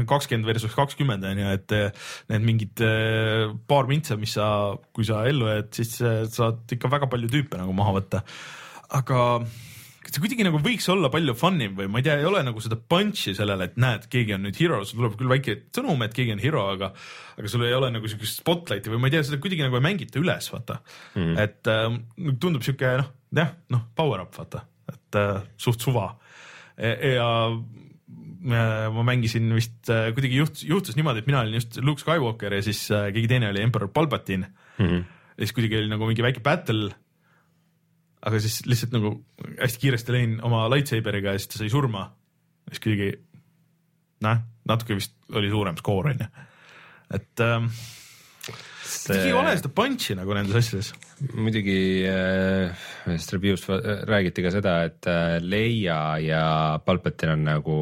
kakskümmend 0.09 0.49
versus 0.49 0.73
kakskümmend 0.77 1.27
on 1.29 1.43
ju, 1.43 1.51
et 1.59 1.75
eh, 1.77 2.07
need 2.33 2.47
mingid 2.47 2.81
eh, 2.85 3.53
paar 3.69 3.89
mintsa, 3.89 4.17
mis 4.21 4.33
sa, 4.39 4.47
kui 4.95 5.05
sa 5.07 5.21
ellu 5.29 5.51
jääd, 5.51 5.69
siis 5.77 5.99
eh, 6.01 6.25
saad 6.33 6.65
ikka 6.77 6.91
väga 6.97 7.11
palju 7.11 7.29
tüüpe 7.31 7.61
nagu 7.61 7.77
maha 7.77 7.99
võtta. 7.99 8.25
aga 8.97 9.21
see 10.05 10.21
kuidagi 10.21 10.45
nagu 10.47 10.59
võiks 10.63 10.85
olla 10.93 11.09
palju 11.11 11.33
fun 11.37 11.57
im 11.65 11.73
või 11.77 11.89
ma 11.91 11.99
ei 11.99 12.05
tea, 12.05 12.19
ei 12.21 12.27
ole 12.29 12.41
nagu 12.45 12.61
seda 12.63 12.77
punch'i 12.77 13.33
sellele, 13.37 13.69
et 13.69 13.79
näed, 13.81 14.05
keegi 14.11 14.35
on 14.35 14.45
nüüd 14.47 14.59
hero, 14.61 14.81
sul 14.85 15.01
tuleb 15.01 15.17
küll 15.19 15.33
väike 15.33 15.57
sõnum, 15.75 16.05
et 16.05 16.13
keegi 16.15 16.35
on 16.35 16.43
hero, 16.43 16.67
aga, 16.75 16.91
aga 17.35 17.51
sul 17.51 17.65
ei 17.67 17.73
ole 17.75 17.91
nagu 17.93 18.09
siukest 18.09 18.41
spotlight'i 18.41 18.93
või 18.93 19.01
ma 19.01 19.09
ei 19.09 19.17
tea, 19.17 19.25
seda 19.27 19.41
kuidagi 19.43 19.65
nagu 19.65 19.77
ei 19.77 19.85
mängita 19.85 20.21
üles, 20.21 20.49
vaata 20.53 20.79
mm. 20.81 21.25
-hmm. 21.25 21.41
et 21.43 21.73
äh, 21.73 22.37
tundub 22.39 22.65
siuke 22.65 22.95
noh, 23.01 23.11
jah, 23.35 23.57
noh, 23.73 23.89
power 23.97 24.23
up, 24.25 24.33
vaata 24.37 24.65
et 25.15 25.21
äh, 25.21 25.41
suht 25.57 25.81
suva. 25.81 26.17
E, 26.75 27.15
ja 27.15 27.29
äh, 27.47 28.89
ma 28.91 29.05
mängisin 29.07 29.47
vist 29.55 29.89
äh, 29.89 30.11
kuidagi 30.13 30.41
juhtus, 30.41 30.65
juhtus 30.67 30.97
niimoodi, 30.97 31.23
et 31.23 31.29
mina 31.29 31.41
olin 31.43 31.57
just 31.59 31.79
Luke 31.81 32.03
Skywalker 32.03 32.53
ja 32.53 32.61
siis 32.65 32.83
keegi 32.89 33.29
teine 33.31 33.49
oli 33.53 33.63
Emperor 33.63 33.89
Palpatine 33.93 34.51
mm. 34.77 34.85
-hmm. 34.85 35.03
ja 35.37 35.45
siis 35.45 35.55
kuidagi 35.55 35.79
oli 35.79 35.89
nagu 35.89 36.07
mingi 36.07 36.23
väike 36.23 36.43
battle. 36.43 36.91
aga 38.25 38.39
siis 38.39 38.65
lihtsalt 38.65 38.91
nagu 38.91 39.25
hästi 39.61 39.79
kiiresti 39.79 40.11
lõin 40.11 40.39
oma 40.41 40.65
lightsaberiga 40.69 41.31
ja 41.31 41.39
siis 41.39 41.47
ta 41.47 41.57
sai 41.57 41.69
surma. 41.69 42.11
siis 42.69 42.79
kuidagi 42.79 43.11
noh, 44.21 44.37
natuke 44.65 44.95
vist 44.95 45.15
oli 45.31 45.49
suurem 45.49 45.77
skoor 45.77 46.07
onju, 46.09 46.27
et 47.13 47.39
ähm, 47.39 47.69
see.... 48.85 49.17
ei 49.27 49.33
ole 49.35 49.55
seda 49.57 49.71
punch'i 49.75 50.17
nagu 50.17 50.37
nendes 50.37 50.59
asjades. 50.61 50.93
muidugi 51.33 51.79
äh, 52.09 52.85
sellest 53.03 53.35
review'st 53.35 53.73
räägiti 54.09 54.45
ka 54.45 54.53
seda, 54.53 54.77
et 54.89 55.09
äh, 55.11 55.37
Leia 55.43 55.99
ja 56.23 56.45
Palpatine 56.85 57.35
on 57.35 57.45
nagu 57.47 57.77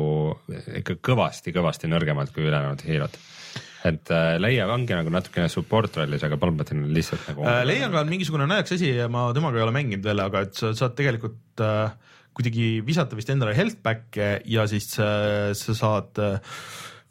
ikka 0.82 1.00
kõvasti-kõvasti 1.12 1.92
nõrgemad 1.92 2.34
kui 2.34 2.48
ülejäänud 2.48 2.84
hiirod 2.88 3.22
et 3.88 4.12
äh, 4.16 4.36
Leia 4.40 4.68
ongi 4.72 4.96
nagu 4.96 5.12
natukene 5.12 5.50
support 5.52 6.00
rollis, 6.00 6.24
aga 6.24 6.40
Palpatine 6.40 6.86
on 6.86 6.96
lihtsalt 6.96 7.28
nagu 7.32 7.46
äh,. 7.48 7.62
Leiaga 7.68 8.02
on 8.04 8.12
mingisugune 8.12 8.48
naljakas 8.48 8.78
asi 8.78 8.94
ja 8.96 9.10
ma 9.12 9.28
temaga 9.36 9.60
ei 9.60 9.66
ole 9.66 9.76
mänginud 9.76 10.08
veel, 10.08 10.24
aga 10.24 10.46
et 10.48 10.56
sa 10.60 10.72
saad 10.78 10.96
tegelikult 11.00 11.64
äh, 11.64 12.16
kuidagi 12.34 12.68
visata 12.86 13.18
vist 13.20 13.30
endale 13.34 13.56
health 13.58 13.82
back'e 13.84 14.38
ja 14.50 14.66
siis 14.72 14.90
äh, 15.02 15.52
sa 15.58 15.78
saad 15.78 16.24
äh, 16.24 16.58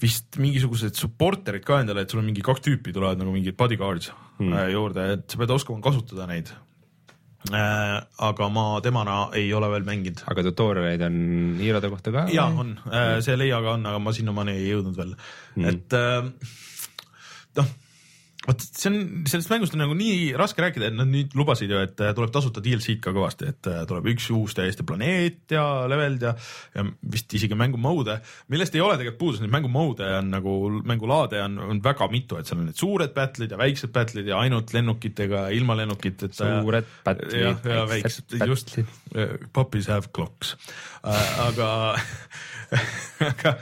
vist 0.03 0.39
mingisugused 0.43 0.99
supporter'id 0.99 1.65
ka 1.67 1.81
endale, 1.83 2.05
et 2.05 2.13
sul 2.13 2.23
on 2.23 2.29
mingi 2.29 2.45
kaks 2.45 2.65
tüüpi 2.67 2.95
tulevad 2.95 3.21
nagu 3.21 3.35
mingid 3.35 3.57
bodyguards 3.59 4.13
hmm. 4.41 4.53
Äh, 4.53 4.69
juurde, 4.75 5.09
et 5.17 5.27
sa 5.31 5.41
pead 5.41 5.55
oskama 5.55 5.83
kasutada 5.85 6.27
neid 6.31 6.53
äh,. 7.51 7.99
aga 8.29 8.49
ma 8.55 8.67
temana 8.85 9.19
ei 9.39 9.53
ole 9.55 9.71
veel 9.73 9.87
mänginud. 9.87 10.25
aga 10.31 10.47
tutorial'id 10.49 11.07
on 11.09 11.21
hiirode 11.61 11.93
kohta 11.93 12.15
ka? 12.15 12.27
ja 12.35 12.49
on 12.51 12.77
äh,, 12.91 13.21
see 13.25 13.39
Leiaga 13.39 13.77
on, 13.79 13.87
aga 13.91 14.03
ma 14.03 14.15
sinnamaani 14.15 14.59
ei 14.59 14.69
jõudnud 14.73 14.99
veel 14.99 15.15
hmm., 15.15 15.71
et 15.71 15.99
äh, 15.99 16.29
noh 17.61 17.73
vot 18.43 18.63
see 18.65 18.91
on, 18.91 18.97
sellest 19.31 19.51
mängust 19.53 19.77
on 19.77 19.83
nagu 19.85 19.95
nii 19.97 20.33
raske 20.39 20.65
rääkida, 20.65 20.89
et 20.91 20.97
nad 20.97 21.11
nüüd 21.11 21.35
lubasid 21.39 21.71
ju, 21.71 21.79
et 21.85 22.01
äh, 22.03 22.11
tuleb 22.17 22.33
tasuta 22.35 22.63
DLC-d 22.65 22.99
ka 23.05 23.13
kõvasti, 23.15 23.51
et 23.53 23.69
äh, 23.71 23.83
tuleb 23.89 24.09
üks 24.15 24.27
uus 24.35 24.57
täiesti 24.59 24.87
planeet 24.87 25.55
ja 25.55 25.65
leveld 25.91 26.27
ja, 26.27 26.33
ja 26.75 26.85
vist 27.15 27.33
isegi 27.39 27.59
mängu 27.59 27.81
mode, 27.83 28.19
millest 28.53 28.75
ei 28.75 28.83
ole 28.83 28.99
tegelikult 28.99 29.21
puudus, 29.21 29.43
neid 29.45 29.55
mängu 29.55 29.71
mode 29.73 30.09
on 30.19 30.33
nagu, 30.35 30.57
mängulaade 30.91 31.43
on, 31.45 31.59
on 31.69 31.83
väga 31.85 32.09
mitu, 32.13 32.41
et 32.41 32.51
seal 32.51 32.63
on 32.63 32.69
need 32.71 32.81
suured 32.83 33.15
battle'id 33.15 33.55
ja 33.55 33.61
väiksed 33.61 33.95
battle'id 33.95 34.33
ja 34.33 34.43
ainult 34.43 34.75
lennukitega 34.75 35.47
ja 35.47 35.55
ilma 35.55 35.79
lennukiteta. 35.79 36.35
suured 36.43 36.91
battle'id. 37.07 37.39
jah, 37.47 37.73
ja 37.77 37.87
väiksed, 37.91 38.39
just, 38.43 38.75
puppies 39.55 39.91
have 39.93 40.11
clocks 40.15 40.57
äh,, 41.07 41.47
aga 41.47 41.71
aga. 43.31 43.57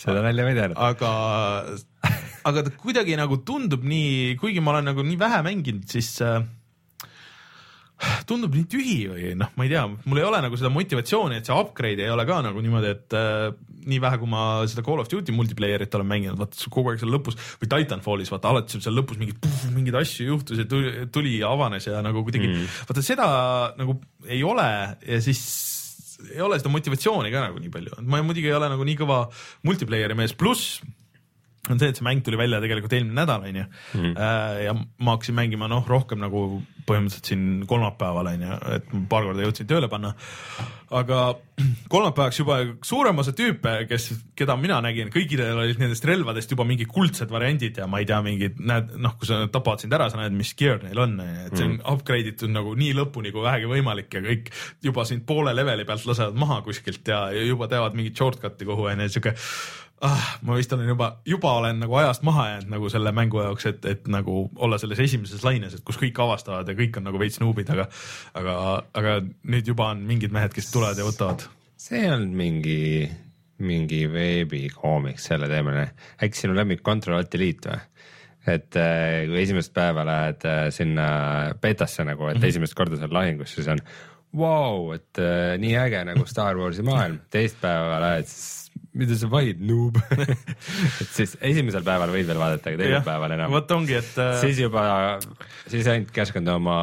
seda 0.00 0.22
ma 0.22 0.32
ei 0.32 0.56
teadnud. 0.56 0.76
aga 0.76 1.12
aga 2.46 2.66
ta 2.66 2.74
kuidagi 2.80 3.16
nagu 3.18 3.40
tundub 3.46 3.84
nii, 3.86 4.36
kuigi 4.40 4.62
ma 4.62 4.76
olen 4.76 4.92
nagu 4.92 5.04
nii 5.06 5.18
vähe 5.20 5.42
mänginud, 5.46 5.86
siis 5.90 6.12
äh, 6.24 6.44
tundub 8.28 8.54
nii 8.54 8.66
tühi 8.70 8.96
või 9.08 9.32
noh, 9.40 9.52
ma 9.56 9.64
ei 9.66 9.72
tea, 9.72 9.84
mul 9.88 10.20
ei 10.20 10.26
ole 10.26 10.42
nagu 10.44 10.58
seda 10.58 10.70
motivatsiooni, 10.72 11.40
et 11.40 11.48
see 11.48 11.56
upgrade 11.56 12.04
ei 12.04 12.12
ole 12.12 12.26
ka 12.28 12.42
nagu 12.44 12.62
niimoodi, 12.62 12.92
et 12.92 13.16
äh, 13.16 13.54
nii 13.86 14.00
vähe, 14.02 14.18
kui 14.20 14.30
ma 14.30 14.42
seda 14.68 14.84
Call 14.86 15.02
of 15.02 15.08
Duty 15.10 15.34
multiplayer'it 15.34 15.94
olen 15.96 16.10
mänginud, 16.10 16.40
vaata 16.40 16.72
kogu 16.72 16.92
aeg 16.92 17.00
seal 17.02 17.14
lõpus 17.14 17.38
või 17.60 17.70
Titanfallis 17.72 18.32
vaata 18.34 18.52
alati 18.52 18.82
seal 18.82 18.98
lõpus 18.98 19.20
mingid, 19.20 19.48
mingeid 19.74 19.96
asju 20.02 20.28
juhtus 20.28 20.60
ja 20.60 20.66
tuli, 20.68 20.92
tuli 21.14 21.38
ja 21.40 21.54
avanes 21.54 21.88
ja 21.88 22.02
nagu 22.04 22.24
kuidagi 22.26 22.50
mm. 22.50 22.68
vaata 22.90 23.06
seda 23.06 23.30
nagu 23.78 23.96
ei 24.26 24.42
ole 24.46 24.68
ja 25.06 25.22
siis 25.24 25.42
ei 26.32 26.40
ole 26.42 26.58
seda 26.60 26.72
motivatsiooni 26.72 27.32
ka 27.32 27.48
nagu 27.48 27.60
nii 27.62 27.72
palju, 27.72 27.98
ma 28.04 28.20
muidugi 28.24 28.50
ei 28.50 28.56
ole 28.56 28.70
nagu 28.72 28.84
nii 28.88 28.98
kõva 28.98 29.24
multiplayer'i 29.68 30.16
mees, 30.18 30.36
pluss 30.36 30.80
on 31.70 31.80
see, 31.80 31.90
et 31.90 31.98
see 31.98 32.06
mäng 32.06 32.22
tuli 32.24 32.38
välja 32.40 32.60
tegelikult 32.62 32.94
eelmine 32.96 33.18
nädal, 33.20 33.44
onju. 33.48 33.66
Mhm. 33.94 34.16
Äh, 34.16 34.62
ja 34.68 34.74
ma 34.76 35.16
hakkasin 35.16 35.38
mängima 35.38 35.70
noh, 35.70 35.86
rohkem 35.88 36.22
nagu 36.22 36.46
põhimõtteliselt 36.86 37.30
siin 37.32 37.44
kolmapäeval 37.68 38.30
onju, 38.30 38.56
et 38.76 38.90
paar 39.10 39.26
korda 39.26 39.46
jõudsin 39.46 39.68
tööle 39.68 39.88
panna. 39.90 40.14
aga 40.94 41.20
kolmapäevaks 41.92 42.38
juba 42.38 42.58
suurem 42.86 43.18
osa 43.18 43.32
tüüpe, 43.34 43.72
kes, 43.90 44.06
keda 44.38 44.54
mina 44.60 44.78
nägin, 44.84 45.08
kõigil 45.10 45.42
olid 45.42 45.80
nendest 45.82 46.04
relvadest 46.06 46.52
juba 46.54 46.66
mingid 46.68 46.86
kuldsed 46.92 47.32
variandid 47.32 47.80
ja 47.80 47.88
ma 47.90 47.98
ei 48.02 48.06
tea, 48.06 48.20
mingid 48.22 48.60
näed, 48.62 48.92
noh, 49.02 49.16
kui 49.18 49.26
sa 49.26 49.40
tapad 49.50 49.82
sind 49.82 49.96
ära, 49.96 50.06
sa 50.12 50.20
näed, 50.20 50.36
mis 50.36 50.52
gear 50.58 50.78
neil 50.84 51.00
on, 51.02 51.16
et 51.24 51.56
see 51.56 51.66
on 51.66 51.74
mm. 51.78 51.82
upgrade 51.96 52.30
itud 52.36 52.54
nagu 52.54 52.76
nii 52.78 52.94
lõpuni 53.00 53.34
kui 53.34 53.42
vähegi 53.46 53.72
võimalik 53.72 54.14
ja 54.14 54.22
kõik 54.28 54.52
juba 54.86 55.06
sind 55.08 55.26
poole 55.26 55.56
leveli 55.56 55.88
pealt 55.88 56.06
lasevad 56.06 56.38
maha 56.38 56.60
kuskilt 56.66 57.10
ja, 57.10 57.26
ja 57.34 57.42
juba 57.48 57.66
teevad 57.72 57.98
mingit 57.98 58.22
shortcut'i 58.22 58.68
kuhu 58.68 58.86
onju, 58.92 59.10
siuke 59.16 59.34
ah, 60.04 60.38
ma 60.44 60.56
vist 60.58 60.72
olen 60.76 60.88
juba, 60.90 61.10
juba 61.28 61.52
olen 61.60 61.80
nagu 61.80 61.96
ajast 62.00 62.24
maha 62.26 62.48
jäänud 62.50 62.72
nagu 62.74 62.88
selle 62.92 63.12
mängu 63.16 63.40
jaoks, 63.40 63.66
et, 63.70 63.84
et 63.88 64.08
nagu 64.12 64.46
olla 64.56 64.78
selles 64.78 65.00
esimeses 65.06 65.44
laines, 65.46 65.74
et 65.74 65.84
kus 65.86 65.98
kõik 66.00 66.18
avastavad 66.22 66.68
ja 66.68 66.76
kõik 66.78 66.98
on 67.00 67.08
nagu 67.08 67.20
veits 67.20 67.40
nuubid, 67.40 67.70
aga, 67.72 67.88
aga, 68.36 68.56
aga 69.00 69.18
nüüd 69.52 69.72
juba 69.72 69.92
on 69.94 70.02
mingid 70.08 70.34
mehed, 70.36 70.54
kes 70.56 70.70
tulevad 70.74 71.00
ja 71.00 71.06
võtavad. 71.06 71.46
see 71.80 72.04
on 72.10 72.28
mingi, 72.36 73.06
mingi 73.64 74.04
veebikoomiks 74.12 75.30
selle 75.32 75.48
teemaline, 75.48 75.90
äkki 76.22 76.44
sinu 76.44 76.56
lemmik 76.56 76.84
Control 76.84 77.20
Alt 77.20 77.32
Delete 77.32 77.72
või? 77.72 77.84
et 78.46 78.76
äh, 78.78 79.24
kui 79.26 79.40
esimest 79.42 79.72
päeva 79.74 80.04
lähed 80.06 80.44
äh, 80.46 80.68
sinna 80.70 81.06
betasse 81.58 82.04
nagu, 82.06 82.28
et 82.28 82.36
mm 82.36 82.42
-hmm. 82.42 82.48
esimest 82.52 82.76
korda 82.78 82.96
seal 83.00 83.10
lahingus, 83.10 83.54
siis 83.54 83.66
on 83.66 83.80
vau 84.36 84.86
wow,, 84.86 84.94
et 84.94 85.18
äh, 85.18 85.56
nii 85.58 85.74
äge 85.80 86.04
nagu 86.04 86.26
Star 86.26 86.56
Warsi 86.56 86.82
maailm, 86.86 87.18
teist 87.30 87.58
päeva 87.60 87.98
lähed 88.00 88.28
siis 88.30 88.65
mida 88.96 89.16
sa 89.18 89.28
vahid, 89.30 89.60
noob 89.66 89.98
et 91.02 91.10
siis 91.12 91.36
esimesel 91.40 91.84
päeval 91.86 92.12
võid 92.14 92.28
veel 92.28 92.40
vaadata, 92.40 92.72
aga 92.72 92.82
teisel 92.82 93.06
päeval 93.06 93.36
enam. 93.36 93.54
vot 93.54 93.76
ongi, 93.76 93.98
et 94.00 94.18
äh.... 94.22 94.34
siis 94.42 94.60
juba, 94.62 94.86
siis 95.66 95.88
ainult 95.92 96.12
käskendu 96.16 96.56
oma 96.56 96.78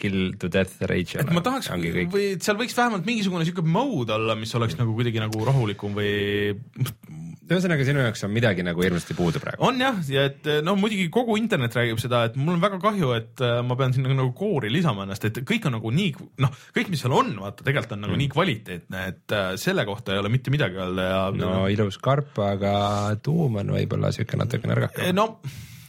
kill 0.00 0.34
to 0.40 0.50
death 0.52 0.82
rage'ile. 0.88 1.28
ma 1.34 1.44
tahaks 1.44 1.72
või 2.12 2.30
seal 2.42 2.60
võiks 2.60 2.76
vähemalt 2.78 3.08
mingisugune 3.08 3.46
siuke 3.48 3.64
mode 3.64 4.16
olla, 4.16 4.38
mis 4.38 4.54
oleks 4.58 4.78
nagu 4.80 4.96
kuidagi 4.96 5.22
nagu 5.22 5.48
rahulikum 5.48 5.96
või 5.98 6.12
ühesõnaga 7.48 7.84
sinu 7.86 8.02
jaoks 8.02 8.24
on 8.26 8.32
midagi 8.32 8.64
nagu 8.66 8.82
hirmsasti 8.84 9.16
puudu 9.16 9.40
praegu. 9.42 9.62
on 9.64 9.80
jah, 9.80 9.98
ja 10.12 10.26
et 10.28 10.48
no 10.64 10.74
muidugi 10.78 11.08
kogu 11.12 11.38
internet 11.40 11.76
räägib 11.76 12.00
seda, 12.02 12.24
et 12.28 12.36
mul 12.36 12.56
on 12.56 12.62
väga 12.62 12.80
kahju, 12.82 13.12
et 13.16 13.44
äh, 13.44 13.60
ma 13.64 13.76
pean 13.78 13.94
sinna 13.96 14.12
nagu 14.12 14.32
koori 14.36 14.70
lisama 14.72 15.06
ennast, 15.06 15.24
et 15.28 15.40
kõik 15.48 15.68
on 15.68 15.78
nagu 15.78 15.92
nii 15.94 16.12
noh, 16.44 16.58
kõik, 16.76 16.92
mis 16.92 17.02
seal 17.04 17.14
on, 17.16 17.32
vaata 17.40 17.64
tegelikult 17.66 17.96
on 17.96 18.04
nagu 18.04 18.14
mm. 18.14 18.22
nii 18.24 18.32
kvaliteetne, 18.34 19.04
et 19.12 19.36
äh, 19.36 19.50
selle 19.60 19.86
kohta 19.88 20.14
ei 20.14 20.22
ole 20.22 20.32
mitte 20.32 20.52
midagi 20.54 20.80
öelda 20.82 21.08
ja. 21.08 21.22
no 21.38 21.52
ilus 21.72 21.98
karp, 22.02 22.38
aga 22.44 22.74
tuum 23.22 23.58
on 23.62 23.74
võib-olla 23.78 24.12
siuke 24.14 24.38
natuke 24.38 24.70
nõrgakam. 24.70 25.10
no 25.16 25.32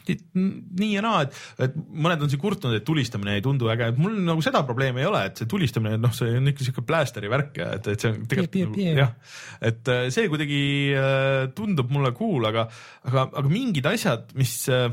nii 0.10 0.90
ja 0.96 1.04
naa, 1.04 1.24
et, 1.26 1.36
et 1.66 1.76
mõned 1.76 2.24
on 2.24 2.32
siin 2.32 2.42
kurtnud, 2.42 2.74
et 2.78 2.86
tulistamine 2.88 3.36
ei 3.38 3.44
tundu 3.46 3.70
äge, 3.72 3.92
mul 4.00 4.16
nagu 4.26 4.44
seda 4.46 4.64
probleemi 4.68 5.04
ei 5.04 5.10
ole, 5.10 5.22
et 5.30 5.42
see 5.42 5.50
tulistamine, 5.50 6.00
noh, 6.02 6.14
see 6.16 6.38
on 6.40 6.52
ikka 6.52 6.66
siuke 6.66 6.84
plästeri 6.88 7.32
värk 7.32 7.60
ja 7.62 7.70
et, 7.78 7.92
et 7.94 8.06
see 8.06 8.14
on 8.14 8.26
tegelikult 8.32 8.80
nagu, 8.80 8.98
jah, 9.04 9.14
et 9.72 9.94
äh, 9.94 10.08
see 10.16 10.32
kuidagi 10.32 10.62
äh, 10.98 11.44
tundub 11.58 11.94
mulle 11.94 12.14
cool, 12.18 12.48
aga, 12.50 12.66
aga, 13.10 13.28
aga 13.44 13.54
mingid 13.54 13.90
asjad, 13.92 14.34
mis 14.40 14.56
äh, 14.74 14.90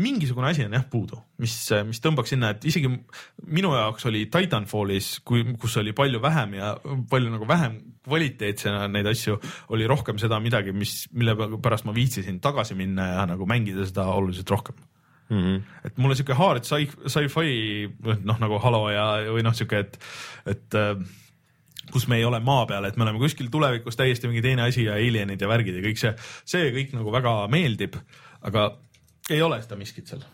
mingisugune 0.00 0.52
asi 0.52 0.64
on 0.64 0.78
jah 0.78 0.86
puudu, 0.90 1.20
mis, 1.40 1.54
mis 1.88 2.02
tõmbaks 2.04 2.34
sinna, 2.34 2.52
et 2.54 2.64
isegi 2.68 2.90
minu 2.90 3.72
jaoks 3.74 4.06
oli 4.10 4.26
Titanfallis, 4.32 5.12
kui, 5.26 5.44
kus 5.60 5.76
oli 5.80 5.94
palju 5.96 6.20
vähem 6.22 6.54
ja 6.58 6.74
palju 7.10 7.32
nagu 7.32 7.48
vähem 7.48 7.78
kvaliteetsena 8.06 8.86
neid 8.92 9.08
asju, 9.10 9.38
oli 9.74 9.88
rohkem 9.90 10.20
seda 10.20 10.40
midagi, 10.42 10.74
mis, 10.76 11.04
mille 11.16 11.36
pärast 11.62 11.88
ma 11.88 11.96
viitsisin 11.96 12.40
tagasi 12.44 12.76
minna 12.78 13.10
ja 13.14 13.26
nagu 13.30 13.48
mängida 13.48 13.86
seda 13.88 14.08
oluliselt 14.14 14.50
rohkem 14.50 14.78
mm. 15.30 15.38
-hmm. 15.38 15.62
et 15.84 15.98
mulle 15.98 16.14
siuke 16.18 16.34
hard 16.34 16.64
sci-fi 16.64 17.88
noh, 18.24 18.38
nagu 18.38 18.58
Halo 18.58 18.84
ja, 18.90 19.06
või 19.30 19.44
noh, 19.46 19.56
siuke, 19.56 19.84
et, 19.86 19.98
et 20.46 20.78
äh, 20.78 20.94
kus 21.92 22.06
me 22.08 22.20
ei 22.20 22.24
ole 22.24 22.40
maa 22.44 22.66
peal, 22.66 22.84
et 22.84 22.96
me 22.96 23.06
oleme 23.06 23.22
kuskil 23.22 23.50
tulevikus 23.50 23.98
täiesti 23.98 24.28
mingi 24.30 24.42
teine 24.44 24.68
asi 24.68 24.84
ja 24.86 24.98
alienid 24.98 25.40
ja 25.40 25.48
värgid 25.50 25.80
ja 25.80 25.86
kõik 25.86 26.02
see, 26.02 26.14
see 26.44 26.70
kõik 26.76 26.94
nagu 26.98 27.14
väga 27.14 27.34
meeldib, 27.52 27.98
aga 28.46 28.70
ei 29.30 29.42
ole 29.42 29.62
seda 29.62 29.78
miskit 29.80 30.10
seal 30.10 30.24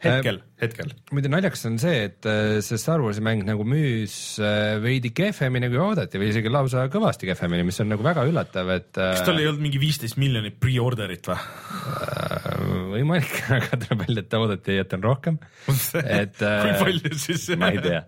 hetkel 0.00 0.40
äh,, 0.40 0.46
hetkel. 0.64 0.92
muide 1.14 1.30
naljakas 1.32 1.66
on 1.68 1.78
see, 1.82 2.04
et 2.08 2.28
äh, 2.28 2.58
see 2.64 2.80
Star 2.80 3.02
Warsi 3.04 3.22
mäng 3.24 3.44
nagu 3.46 3.64
müüs 3.68 4.14
äh, 4.42 4.78
veidi 4.82 5.12
kehvemini 5.16 5.70
kui 5.72 5.80
oodati 5.82 6.20
või 6.20 6.30
isegi 6.32 6.52
lausa 6.52 6.86
kõvasti 6.92 7.28
kehvemini, 7.30 7.66
mis 7.68 7.80
on 7.84 7.90
nagu 7.92 8.06
väga 8.06 8.24
üllatav, 8.28 8.72
et 8.76 9.00
äh,. 9.00 9.14
kas 9.16 9.24
tal 9.28 9.40
ei 9.40 9.48
olnud 9.50 9.64
mingi 9.66 9.80
viisteist 9.82 10.20
miljonit 10.20 10.60
pre-order'it 10.62 11.30
või 11.30 11.38
äh,? 11.38 12.60
võimalik, 12.96 13.34
aga 13.58 13.80
tuleb 13.84 14.04
välja, 14.06 14.26
et 14.26 14.38
oodati, 14.40 14.78
et 14.84 14.94
on 14.98 15.08
rohkem. 15.08 15.40
et 16.04 16.38
kui 16.40 16.78
palju 16.84 17.18
siis 17.20 17.50
ma 17.60 17.74
ei 17.74 17.82
tea 17.84 18.04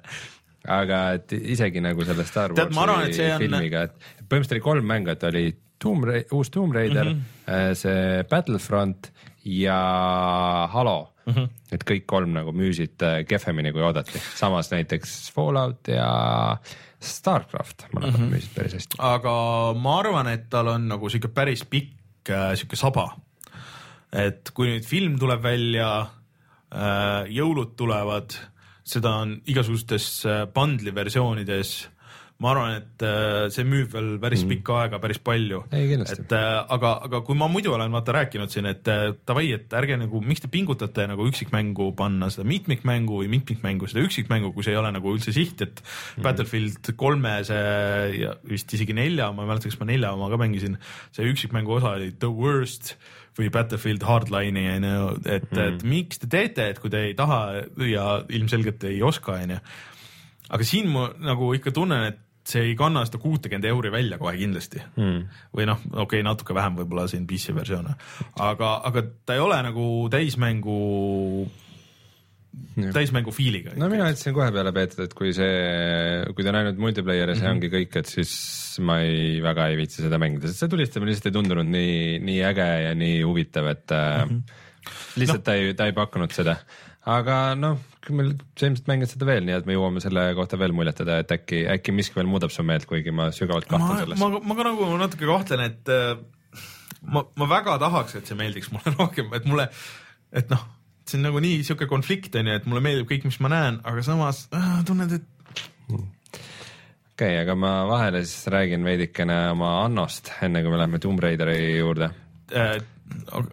aga 0.73 1.03
et 1.17 1.33
isegi 1.35 1.83
nagu 1.83 2.05
selle 2.07 2.25
Star 2.29 2.55
Warsi 2.55 2.79
arvan, 2.79 3.43
filmiga, 3.43 3.89
et 3.89 3.97
põhimõtteliselt 4.23 4.57
oli 4.57 4.65
kolm 4.65 4.89
mängu, 4.89 5.11
et 5.11 5.25
oli 5.27 5.45
Tomb 5.83 6.07
Ra-, 6.07 6.23
uus 6.37 6.51
Tomb 6.55 6.75
Raider 6.77 7.11
mm, 7.11 7.23
-hmm. 7.47 7.75
see 7.75 8.25
Battlefront 8.31 9.11
ja 9.45 10.69
Halo 10.73 11.13
mm. 11.27 11.33
-hmm. 11.33 11.49
et 11.73 11.85
kõik 11.89 12.07
kolm 12.07 12.33
nagu 12.37 12.53
müüsid 12.53 13.03
äh, 13.03 13.25
kehvemini 13.29 13.73
kui 13.73 13.83
oodati, 13.83 14.21
samas 14.37 14.71
näiteks 14.71 15.33
Fallout 15.35 15.89
ja 15.89 16.57
Starcraft 17.03 17.89
mõlemad 17.93 18.19
mm 18.19 18.25
-hmm. 18.25 18.35
müüsid 18.37 18.55
päris 18.55 18.75
hästi. 18.79 18.97
aga 18.99 19.35
ma 19.75 19.99
arvan, 19.99 20.29
et 20.29 20.49
tal 20.51 20.69
on 20.69 20.89
nagu 20.89 21.09
sihuke 21.09 21.29
päris 21.29 21.65
pikk 21.65 22.31
äh, 22.31 22.55
sihuke 22.55 22.77
saba. 22.77 23.17
et 24.13 24.51
kui 24.55 24.69
nüüd 24.69 24.85
film 24.85 25.19
tuleb 25.19 25.43
välja 25.43 26.01
äh,, 26.01 27.25
jõulud 27.29 27.77
tulevad, 27.77 28.35
seda 28.85 29.11
on 29.11 29.41
igasugustes 29.47 30.25
bundle'i 30.55 30.95
versioonides 30.95 31.89
ma 32.43 32.51
arvan, 32.53 32.75
et 32.81 33.05
äh, 33.07 33.47
see 33.55 33.65
müüb 33.69 33.93
veel 33.95 34.09
päris 34.23 34.43
mm. 34.43 34.51
pikka 34.57 34.79
aega, 34.81 34.99
päris 35.03 35.21
palju. 35.23 35.63
et 35.71 36.35
äh, 36.35 36.49
aga, 36.77 36.93
aga 37.07 37.23
kui 37.27 37.39
ma 37.39 37.49
muidu 37.51 37.75
olen 37.77 37.95
vaata 37.95 38.17
rääkinud 38.19 38.53
siin, 38.53 38.67
et 38.71 38.89
äh, 38.91 39.13
davai, 39.29 39.47
et 39.57 39.73
ärge 39.79 39.99
nagu, 40.01 40.23
miks 40.27 40.43
te 40.43 40.51
pingutate 40.53 41.07
nagu 41.11 41.27
üksikmängu 41.31 41.93
panna 41.99 42.31
seda 42.35 42.47
mitmikmängu 42.49 43.23
või 43.23 43.31
mitmikmängu 43.37 43.91
seda 43.91 44.05
üksikmängu, 44.09 44.53
kui 44.57 44.67
see 44.67 44.75
ei 44.75 44.81
ole 44.83 44.91
nagu 44.95 45.15
üldse 45.15 45.35
siht, 45.35 45.63
et 45.63 45.83
mm. 45.85 46.27
Battlefield 46.27 46.93
kolme 46.99 47.39
see 47.47 47.63
ja 48.25 48.35
vist 48.49 48.75
isegi 48.75 48.97
nelja, 48.97 49.31
ma 49.33 49.47
ei 49.47 49.53
mäleta, 49.53 49.71
kas 49.71 49.81
ma 49.81 49.91
nelja 49.93 50.13
oma 50.17 50.31
ka 50.33 50.41
mängisin, 50.43 50.79
see 51.15 51.31
üksikmängu 51.31 51.79
osa 51.79 51.95
oli 51.97 52.11
the 52.19 52.31
worst 52.31 52.97
või 53.39 53.49
Battlefield 53.53 54.03
Hardline'i 54.05 54.67
onju, 54.75 55.07
et 55.25 55.49
mm., 55.49 55.63
et 55.63 55.87
miks 55.89 56.21
te 56.21 56.29
teete, 56.33 56.69
et 56.73 56.83
kui 56.83 56.93
te 56.93 57.07
ei 57.09 57.15
taha 57.17 57.41
ja 57.89 58.09
ilmselgelt 58.29 58.85
ei 58.91 59.01
oska 59.05 59.39
onju. 59.39 59.63
aga 60.53 60.69
siin 60.69 60.91
ma 60.93 61.07
nagu 61.23 61.55
ikka 61.57 61.73
tunnen, 61.73 62.11
et 62.11 62.21
see 62.49 62.63
ei 62.71 62.77
kanna 62.79 63.05
seda 63.07 63.21
kuutekümmet 63.23 63.69
euri 63.71 63.93
välja 63.95 64.19
kohe 64.21 64.35
kindlasti 64.39 64.83
mm.. 64.97 65.19
või 65.57 65.67
noh, 65.71 65.83
okei 65.93 66.05
okay,, 66.05 66.23
natuke 66.27 66.57
vähem 66.57 66.79
võib-olla 66.81 67.09
siin 67.11 67.27
PC 67.31 67.55
versioone, 67.57 67.97
aga, 68.43 68.77
aga 68.89 69.05
ta 69.27 69.37
ei 69.37 69.45
ole 69.45 69.59
nagu 69.69 69.85
täismängu 70.13 70.79
täismängu 72.93 73.33
feel'iga. 73.33 73.77
no 73.81 73.89
mina 73.93 74.11
ütlesin 74.13 74.35
kohe 74.37 74.51
peale 74.53 74.73
Peeter, 74.77 75.07
et 75.07 75.15
kui 75.17 75.31
see, 75.37 75.53
kui 76.35 76.45
ta 76.45 76.53
on 76.53 76.61
ainult 76.61 76.83
multiplayer 76.83 77.31
ja 77.31 77.37
see 77.37 77.47
mm 77.47 77.49
-hmm. 77.49 77.55
ongi 77.57 77.73
kõik, 77.77 78.01
et 78.03 78.11
siis 78.11 78.35
ma 78.81 78.99
ei, 79.07 79.39
väga 79.45 79.69
ei 79.71 79.79
viitsi 79.79 80.03
seda 80.03 80.19
mängida, 80.21 80.51
sest 80.51 80.65
see 80.65 80.73
tulistamine 80.75 81.13
lihtsalt 81.13 81.31
ei 81.31 81.39
tundunud 81.39 81.71
nii, 81.71 82.19
nii 82.27 82.43
äge 82.51 82.69
ja 82.89 82.93
nii 82.99 83.23
huvitav, 83.23 83.71
et 83.73 83.89
mm 83.91 84.35
-hmm 84.35 84.61
lihtsalt 85.17 85.43
no. 85.43 85.45
ta 85.47 85.55
ei, 85.59 85.75
ta 85.79 85.89
ei 85.89 85.95
pakkunud 85.97 86.35
seda, 86.35 86.57
aga 87.09 87.37
noh, 87.59 87.81
meil 88.15 88.35
ilmselt 88.35 88.87
mängid 88.91 89.11
seda 89.11 89.27
veel, 89.27 89.47
nii 89.47 89.57
et 89.57 89.67
me 89.67 89.75
jõuame 89.75 90.03
selle 90.03 90.29
kohta 90.39 90.59
veel 90.61 90.75
muljetada, 90.77 91.19
et 91.23 91.35
äkki, 91.35 91.65
äkki 91.77 91.95
miski 91.95 92.19
veel 92.19 92.31
muudab 92.31 92.55
su 92.55 92.65
meelt, 92.67 92.87
kuigi 92.91 93.15
ma 93.15 93.31
sügavalt 93.35 93.67
kahtlen 93.71 94.05
selles. 94.05 94.23
ma, 94.23 94.31
ma 94.39 94.59
ka 94.59 94.69
nagu 94.69 94.91
natuke 95.01 95.27
kahtlen, 95.29 95.65
et 95.67 95.93
äh, 95.93 96.15
ma, 97.03 97.25
ma 97.39 97.51
väga 97.51 97.79
tahaks, 97.83 98.17
et 98.21 98.31
see 98.31 98.39
meeldiks 98.39 98.71
mulle 98.75 98.95
rohkem, 99.01 99.33
et 99.39 99.49
mulle, 99.51 99.67
et 100.31 100.51
noh, 100.53 100.65
see 101.09 101.19
on 101.19 101.27
nagu 101.27 101.43
nii 101.43 101.61
sihuke 101.67 101.91
konflikt 101.91 102.39
on 102.39 102.51
ju, 102.51 102.59
et 102.61 102.71
mulle 102.71 102.85
meeldib 102.85 103.11
kõik, 103.11 103.27
mis 103.31 103.41
ma 103.43 103.51
näen, 103.53 103.83
aga 103.89 104.07
samas 104.07 104.47
äh, 104.55 104.75
tunned, 104.87 105.19
et 105.19 105.29
okei 105.93 106.07
okay,, 107.13 107.37
aga 107.43 107.59
ma 107.59 107.75
vahele 107.91 108.23
siis 108.27 108.47
räägin 108.53 108.87
veidikene 108.87 109.43
oma 109.53 109.81
Annost, 109.83 110.31
enne 110.43 110.63
kui 110.63 110.71
me 110.73 110.79
läheme 110.79 111.03
Tomb 111.03 111.23
Raideri 111.23 111.59
juurde 111.81 112.13
äh, 112.55 112.77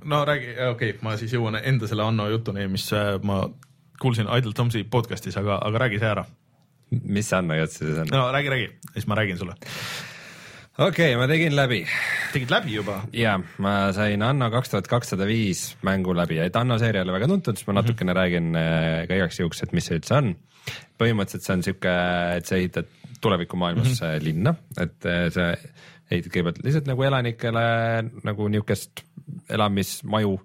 no 0.03 0.25
räägi, 0.25 0.51
okei 0.69 0.93
okay,, 0.93 0.99
ma 1.05 1.15
siis 1.19 1.33
jõuan 1.33 1.59
enda 1.61 1.87
selle 1.89 2.05
Anno 2.05 2.27
jutuni, 2.31 2.67
mis 2.71 2.87
äh, 2.95 3.15
ma 3.23 3.41
kuulsin 3.99 4.29
Idle 4.37 4.53
Tomsi 4.55 4.85
podcast'is, 4.87 5.37
aga, 5.39 5.59
aga 5.65 5.85
räägi 5.85 5.99
see 6.01 6.11
ära. 6.11 6.25
mis 6.89 7.27
see 7.29 7.37
Anno 7.37 7.57
jutt 7.57 7.75
siis 7.75 7.97
on? 8.01 8.11
no 8.11 8.29
räägi, 8.33 8.53
räägi, 8.53 8.69
siis 8.93 9.07
ma 9.07 9.17
räägin 9.19 9.37
sulle. 9.37 9.55
okei 10.77 11.13
okay,, 11.13 11.17
ma 11.19 11.27
tegin 11.31 11.55
läbi. 11.55 11.81
tegid 12.33 12.53
läbi 12.53 12.75
juba? 12.77 13.01
ja, 13.13 13.39
ma 13.57 13.75
sain 13.95 14.23
Anno 14.25 14.51
kaks 14.51 14.75
tuhat 14.75 14.87
kakssada 14.91 15.27
viis 15.29 15.73
mängu 15.85 16.15
läbi, 16.15 16.39
et 16.43 16.55
Anno 16.55 16.79
seeria 16.81 17.03
ei 17.03 17.09
ole 17.09 17.17
väga 17.19 17.31
tuntud, 17.31 17.59
siis 17.59 17.67
ma 17.67 17.79
natukene 17.81 18.13
mm 18.13 18.15
-hmm. 18.15 18.21
räägin 18.21 18.55
äh, 18.55 19.07
ka 19.07 19.19
igaks 19.19 19.39
juhuks, 19.39 19.63
et 19.63 19.73
mis 19.73 19.85
see 19.85 19.99
üldse 19.99 20.15
on. 20.15 20.35
põhimõtteliselt 20.99 21.45
see 21.45 21.53
on 21.53 21.63
sihuke, 21.63 21.93
et 22.37 22.45
sa 22.45 22.55
ehitad 22.55 22.87
tulevikumaailmas 23.21 23.87
mm 23.87 24.07
-hmm. 24.07 24.23
linna, 24.23 24.55
et 24.77 25.05
äh, 25.05 25.29
sa 25.33 25.53
ehitad 26.09 26.31
kõigepealt 26.33 26.63
lihtsalt 26.65 26.87
nagu 26.89 27.05
elanikele 27.05 27.63
nagu 28.25 28.47
niisugust 28.49 29.03
elamismaju 29.49 30.35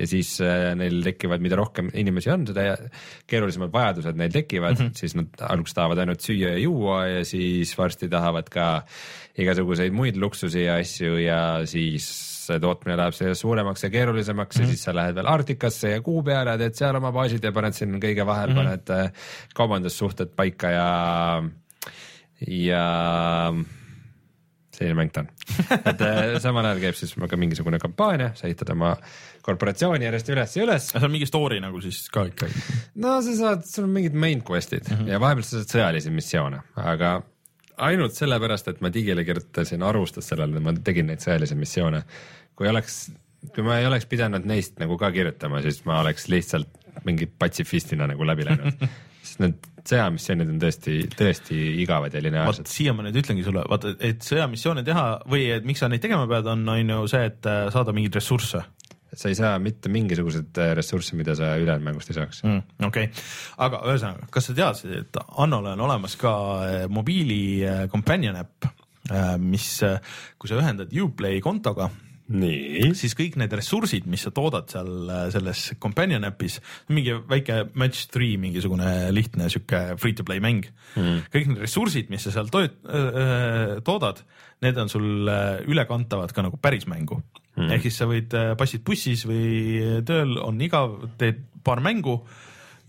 ja 0.00 0.06
siis 0.08 0.32
äh, 0.44 0.70
neil 0.78 1.00
tekivad, 1.04 1.42
mida 1.44 1.58
rohkem 1.58 1.90
inimesi 1.98 2.30
on, 2.32 2.46
seda 2.48 2.74
keerulisemad 3.30 3.72
vajadused 3.74 4.18
neil 4.18 4.32
tekivad 4.32 4.78
mm, 4.78 4.86
-hmm. 4.86 4.96
siis 4.96 5.16
nad 5.18 5.44
alguses 5.50 5.76
tahavad 5.76 6.02
ainult 6.02 6.24
süüa 6.24 6.54
ja 6.54 6.58
juua 6.62 7.04
ja 7.06 7.24
siis 7.24 7.76
varsti 7.78 8.08
tahavad 8.08 8.48
ka 8.52 8.66
igasuguseid 9.38 9.92
muid 9.92 10.16
luksusi 10.20 10.64
ja 10.64 10.78
asju 10.80 11.16
ja 11.20 11.40
siis 11.66 12.08
see 12.50 12.60
tootmine 12.62 12.96
läheb 12.98 13.14
see 13.14 13.34
suuremaks 13.34 13.84
ja 13.84 13.90
keerulisemaks 13.90 14.56
mm 14.56 14.60
-hmm. 14.60 14.62
ja 14.62 14.66
mhm. 14.66 14.76
siis 14.76 14.84
sa 14.84 14.94
lähed 14.94 15.14
veel 15.14 15.26
Arktikasse 15.26 15.90
ja 15.90 16.00
kuu 16.00 16.22
peale, 16.22 16.58
teed 16.58 16.74
seal 16.74 16.96
oma 16.96 17.12
baasid 17.12 17.44
ja 17.44 17.52
paned 17.52 17.76
sinna 17.76 17.98
kõige 17.98 18.26
vahel 18.26 18.50
mm, 18.50 18.56
-hmm. 18.56 18.64
paned 18.64 18.90
äh, 18.90 19.12
kaubandussuhted 19.54 20.32
paika 20.36 20.70
ja, 20.70 21.42
ja 22.46 22.86
selline 24.80 24.96
mäng 24.98 25.12
ta 25.14 25.24
on. 25.24 25.30
et 25.78 26.04
äh, 26.06 26.20
samal 26.44 26.66
ajal 26.70 26.82
käib 26.84 26.98
siis 26.98 27.14
ka 27.14 27.38
mingisugune 27.40 27.80
kampaania, 27.82 28.32
sa 28.38 28.48
ehitad 28.48 28.72
oma 28.74 28.94
korporatsiooni 29.46 30.08
järjest 30.08 30.32
üles 30.34 30.56
ja 30.56 30.66
üles. 30.66 30.90
see 30.92 31.04
on 31.04 31.12
mingi 31.12 31.28
story 31.28 31.60
nagu 31.62 31.82
siis 31.84 32.02
ka 32.12 32.26
ikkagi? 32.30 32.64
no 33.04 33.18
sa 33.24 33.36
saad, 33.38 33.66
sul 33.68 33.88
on 33.88 33.94
mingid 33.98 34.16
main 34.16 34.44
quest'id 34.46 34.88
mm 34.88 34.96
-hmm. 34.96 35.12
ja 35.14 35.20
vahepeal 35.20 35.46
sa 35.46 35.58
saad 35.58 35.76
sõjalisi 35.76 36.14
missioone, 36.14 36.62
aga 36.76 37.20
ainult 37.80 38.16
sellepärast, 38.16 38.68
et 38.68 38.80
ma 38.84 38.92
digile 38.92 39.24
kirjutasin 39.24 39.82
arvustust 39.82 40.32
sellele, 40.32 40.60
ma 40.60 40.74
tegin 40.84 41.08
neid 41.10 41.24
sõjalisi 41.24 41.56
missioone. 41.56 42.02
kui 42.56 42.68
oleks, 42.68 43.10
kui 43.54 43.64
ma 43.64 43.78
ei 43.80 43.86
oleks 43.88 44.06
pidanud 44.06 44.44
neist 44.44 44.78
nagu 44.78 44.98
ka 45.00 45.10
kirjutama, 45.12 45.62
siis 45.62 45.84
ma 45.84 46.00
oleks 46.00 46.28
lihtsalt 46.28 46.68
mingi 47.04 47.26
patsifistina 47.26 48.06
nagu 48.10 48.26
läbi 48.26 48.44
läinud 48.44 48.84
sest 49.30 49.44
need 49.44 49.70
sõjamissioonid 49.86 50.50
on 50.52 50.58
tõesti, 50.60 50.96
tõesti 51.16 51.56
igavad 51.82 52.14
ja 52.14 52.22
lineaarsed. 52.24 52.68
siia 52.70 52.92
ma 52.96 53.04
nüüd 53.06 53.16
ütlengi 53.22 53.44
sulle, 53.46 53.62
vaata, 53.70 53.94
et 54.04 54.26
sõjamissioone 54.26 54.84
teha 54.86 55.06
või 55.30 55.46
et 55.54 55.66
miks 55.68 55.82
sa 55.82 55.88
neid 55.90 56.02
tegema 56.04 56.26
pead, 56.30 56.48
on, 56.50 56.66
on 56.68 56.92
ju 56.94 57.06
see, 57.10 57.30
et 57.30 57.48
äh, 57.48 57.62
saada 57.72 57.94
mingeid 57.96 58.20
ressursse 58.20 58.62
sa 59.10 59.26
ei 59.26 59.34
saa 59.34 59.56
mitte 59.58 59.90
mingisuguseid 59.90 60.60
äh, 60.62 60.72
ressursse, 60.78 61.16
mida 61.18 61.34
sa 61.38 61.54
ülejäänud 61.58 61.86
mängust 61.86 62.12
ei 62.12 62.18
saaks 62.18 62.44
mm,. 62.44 62.84
okei 62.90 63.08
okay., 63.08 63.24
aga 63.66 63.82
ühesõnaga, 63.88 64.28
kas 64.34 64.50
sa 64.50 64.58
teadsid, 64.58 64.92
et 65.00 65.22
Annole 65.40 65.74
on 65.74 65.86
olemas 65.88 66.18
ka 66.20 66.34
äh, 66.66 66.84
mobiili 66.92 67.40
companion 67.92 68.38
äpp, 68.42 68.70
mis, 69.42 69.80
kui 70.38 70.46
sa 70.46 70.58
ühendad 70.60 70.92
Uplay 71.02 71.40
kontoga 71.42 71.88
nii, 72.30 72.90
siis 72.98 73.14
kõik 73.18 73.36
need 73.40 73.54
ressursid, 73.58 74.06
mis 74.10 74.22
sa 74.26 74.32
toodad 74.34 74.70
seal 74.70 75.10
äh, 75.10 75.24
selles 75.34 75.64
companion 75.82 76.26
äpis, 76.28 76.60
mingi 76.92 77.16
väike 77.30 77.64
match 77.78 78.10
three, 78.12 78.38
mingisugune 78.40 79.10
lihtne 79.14 79.50
sihuke 79.50 79.98
free 80.00 80.14
to 80.16 80.26
play 80.26 80.42
mäng. 80.42 80.68
Mm.. 80.94 81.24
kõik 81.32 81.50
need 81.50 81.64
ressursid, 81.64 82.10
mis 82.12 82.26
sa 82.26 82.34
seal 82.34 82.50
to 82.52 82.64
toodad, 83.86 84.22
need 84.64 84.78
on 84.80 84.92
sul 84.92 85.30
äh, 85.30 85.60
ülekantavad 85.70 86.34
ka 86.34 86.46
nagu 86.46 86.60
päris 86.62 86.86
mängu. 86.90 87.20
Mm.. 87.56 87.72
ehk 87.74 87.88
siis 87.88 87.98
sa 87.98 88.08
võid, 88.10 88.34
äh, 88.38 88.52
passid 88.58 88.86
bussis 88.86 89.26
või 89.28 90.02
tööl, 90.06 90.36
on 90.38 90.60
igav, 90.62 91.00
teed 91.20 91.42
paar 91.66 91.82
mängu 91.84 92.20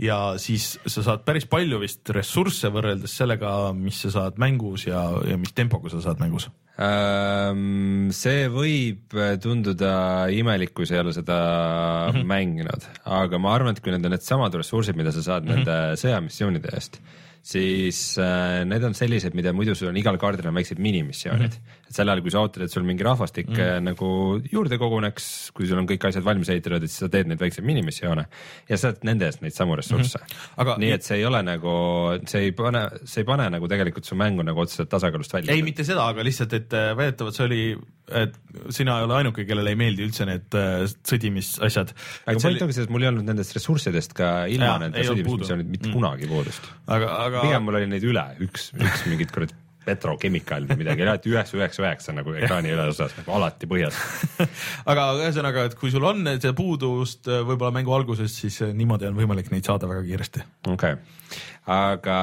ja 0.01 0.37
siis 0.41 0.75
sa 0.85 1.03
saad 1.05 1.25
päris 1.25 1.47
palju 1.49 1.81
vist 1.81 2.09
ressursse 2.13 2.69
võrreldes 2.73 3.13
sellega, 3.17 3.71
mis 3.77 3.99
sa 4.05 4.13
saad 4.13 4.37
mängus 4.41 4.87
ja, 4.87 5.03
ja 5.27 5.37
mis 5.41 5.53
tempoga 5.57 5.91
sa 5.93 6.01
saad 6.05 6.21
mängus 6.21 6.49
see 8.15 8.45
võib 8.49 9.15
tunduda 9.43 9.91
imelik, 10.33 10.73
kui 10.73 10.87
sa 10.89 10.95
ei 10.95 11.01
ole 11.03 11.13
seda 11.13 11.37
mm 11.37 12.15
-hmm. 12.15 12.29
mänginud, 12.31 12.87
aga 13.05 13.37
ma 13.37 13.55
arvan, 13.55 13.75
et 13.75 13.81
kui 13.83 13.91
need 13.91 14.05
on 14.05 14.15
needsamad 14.15 14.55
ressursid, 14.55 14.95
mida 14.95 15.11
sa 15.11 15.21
saad 15.21 15.43
mm 15.43 15.49
-hmm. 15.49 15.55
nende 15.55 16.01
sõjamissioonide 16.01 16.73
eest, 16.73 17.01
siis 17.41 18.17
äh, 18.17 18.63
need 18.65 18.83
on 18.83 18.93
sellised, 18.93 19.33
mida 19.33 19.53
muidu 19.53 19.75
sul 19.75 19.89
on 19.89 19.97
igal 19.97 20.17
kaardil 20.17 20.47
on 20.47 20.55
väiksed 20.55 20.79
minimissioonid 20.79 21.51
mm. 21.51 21.57
-hmm. 21.57 21.80
Et 21.91 21.99
sel 21.99 22.09
ajal, 22.11 22.23
kui 22.23 22.33
sa 22.33 22.41
ootad, 22.41 22.65
et 22.65 22.73
sul 22.73 22.85
mingi 22.87 23.05
rahvastik 23.05 23.49
mm 23.51 23.59
-hmm. 23.59 23.87
nagu 23.91 24.09
juurde 24.51 24.79
koguneks, 24.81 25.51
kui 25.55 25.67
sul 25.67 25.79
on 25.81 25.87
kõik 25.89 26.07
asjad 26.07 26.25
valmis 26.25 26.49
ehitatud, 26.49 26.83
et 26.83 26.91
siis 26.91 27.03
sa 27.05 27.09
teed 27.11 27.29
neid 27.29 27.39
väikseid 27.41 27.67
minimissioone 27.67 28.25
ja 28.69 28.77
saad 28.77 29.03
nende 29.07 29.27
eest 29.27 29.43
neid 29.43 29.55
samu 29.55 29.75
ressursse 29.75 30.19
mm. 30.19 30.25
-hmm. 30.25 30.49
Aga 30.63 30.77
nii 30.81 30.91
et 30.91 31.03
see 31.03 31.17
ei 31.17 31.25
ole 31.25 31.41
nagu, 31.43 31.73
see 32.25 32.43
ei 32.47 32.51
pane, 32.51 32.83
see 33.05 33.21
ei 33.21 33.27
pane 33.27 33.49
nagu 33.49 33.67
tegelikult 33.67 34.05
su 34.05 34.15
mängu 34.15 34.43
nagu 34.43 34.59
otseselt 34.59 34.89
tasakaalust 34.89 35.33
välja. 35.33 35.53
ei, 35.53 35.63
mitte 35.63 35.83
seda, 35.83 36.07
aga 36.07 36.23
lihtsalt, 36.23 36.53
et 36.53 36.73
äh, 36.73 36.91
väidetavalt 36.97 37.35
see 37.35 37.45
oli, 37.45 37.63
et 38.23 38.37
sina 38.69 38.97
ei 38.99 39.07
ole 39.07 39.15
ainuke, 39.21 39.45
kellele 39.45 39.69
ei 39.69 39.79
meeldi 39.79 40.05
üldse 40.07 40.25
need 40.25 40.55
äh, 40.55 40.85
sõdimisasjad. 41.07 41.95
aga 42.25 42.39
point 42.39 42.61
ongi 42.61 42.77
selles, 42.77 42.89
mul 42.89 43.03
ei 43.03 43.11
olnud 43.11 43.27
nendest 43.27 43.55
ressurssidest 43.57 44.13
ka 44.13 44.31
ilma 44.51 44.77
nende 44.85 45.03
sõdimismissioonid 45.07 45.67
mitte 45.67 45.89
mm. 45.89 45.97
kunagi 45.97 46.31
puudust. 46.31 46.71
aga, 46.87 47.11
aga 47.25 47.31
aga. 47.31 47.43
pigem 47.47 47.67
mul 47.67 47.81
oli 47.81 47.91
neid 47.91 48.07
üle, 48.07 48.25
üks, 48.47 48.71
üks 48.77 49.05
mingit 49.09 49.31
kuradi 49.35 49.60
petrochemical 49.85 50.67
või 50.69 50.81
midagi, 50.83 51.05
alati 51.05 51.31
üheksa, 51.31 51.57
üheksa, 51.57 51.83
üheksa 51.85 52.15
nagu 52.15 52.33
ekraani 52.37 52.71
üleosas 52.75 53.15
nagu 53.17 53.33
alati 53.37 53.69
põhjas 53.69 53.97
aga 54.91 55.07
ühesõnaga, 55.19 55.65
et 55.69 55.77
kui 55.79 55.93
sul 55.93 56.05
on 56.07 56.27
see 56.35 56.53
puudust 56.57 57.29
võib-olla 57.31 57.73
mängu 57.79 57.95
alguses, 57.95 58.35
siis 58.43 58.61
niimoodi 58.77 59.09
on 59.09 59.17
võimalik 59.17 59.51
neid 59.53 59.67
saada 59.67 59.89
väga 59.89 60.05
kiiresti. 60.07 60.45
okei 60.69 60.97
okay., 60.97 61.41
aga 61.71 62.19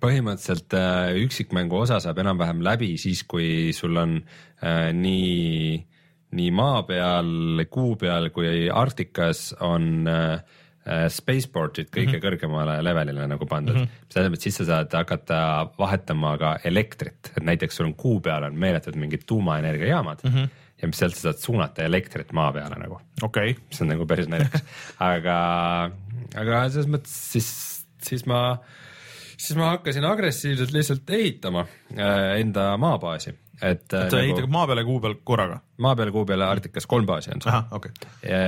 põhimõtteliselt 0.00 0.78
äh, 0.78 1.16
üksikmängu 1.24 1.82
osa 1.82 1.98
saab 2.02 2.22
enam-vähem 2.22 2.62
läbi 2.62 2.94
siis, 3.00 3.24
kui 3.26 3.74
sul 3.74 3.98
on 3.98 4.20
äh, 4.20 4.90
nii, 4.94 5.80
nii 6.38 6.54
maa 6.54 6.84
peal, 6.86 7.66
kuu 7.70 7.96
peal 7.98 8.30
kui 8.34 8.68
Arktikas 8.70 9.50
on 9.58 10.06
äh, 10.06 10.38
Äh, 10.38 10.59
spaceport'id 11.08 11.90
kõige 11.90 12.06
mm 12.06 12.14
-hmm. 12.16 12.24
kõrgemale 12.24 12.78
levelile 12.84 13.26
nagu 13.30 13.46
pandud 13.46 13.76
mm. 13.76 13.84
-hmm. 13.84 14.06
mis 14.06 14.14
tähendab, 14.14 14.38
et 14.38 14.46
siis 14.46 14.56
sa 14.56 14.64
saad 14.64 14.96
hakata 15.00 15.40
vahetama 15.78 16.36
ka 16.38 16.56
elektrit, 16.64 17.32
et 17.36 17.42
näiteks 17.42 17.76
sul 17.76 17.86
on 17.86 17.94
kuu 17.94 18.20
peal 18.20 18.44
on 18.44 18.58
meeletud 18.58 18.96
mingid 18.96 19.26
tuumaenergiajaamad 19.26 20.24
mm. 20.24 20.34
-hmm 20.34 20.48
ja 20.82 20.88
mis 20.88 21.00
sealt 21.00 21.16
sa 21.16 21.28
saad 21.28 21.40
suunata 21.42 21.84
elektrit 21.84 22.32
maa 22.36 22.52
peale 22.52 22.78
nagu. 22.80 23.00
okei 23.22 23.50
okay.. 23.50 23.64
mis 23.68 23.82
on 23.84 23.90
nagu 23.92 24.06
päris 24.06 24.28
naljakas 24.32 24.64
aga, 25.12 25.36
aga 26.40 26.62
selles 26.68 26.88
mõttes 26.88 27.16
siis, 27.34 27.50
siis 28.06 28.24
ma, 28.30 28.40
siis 29.36 29.58
ma 29.60 29.74
hakkasin 29.74 30.06
agressiivselt 30.08 30.72
lihtsalt 30.72 31.10
ehitama 31.16 31.66
äh, 31.66 32.40
enda 32.40 32.72
maabaasi 32.80 33.34
et. 33.62 33.82
et 33.84 33.92
sa 33.92 34.04
nagu, 34.04 34.20
ehitad 34.22 34.52
maa 34.52 34.66
peale 34.68 34.84
kuu 34.86 35.00
peal 35.02 35.16
korraga? 35.26 35.60
maa 35.84 35.96
peal, 35.98 36.12
kuu 36.14 36.26
peal 36.28 36.44
ja 36.44 36.50
Arktikas 36.52 36.86
kolm 36.90 37.06
baasi 37.08 37.32
on 37.34 37.42
sul. 37.44 37.56
Okay. 37.76 37.92
Ja, 38.26 38.40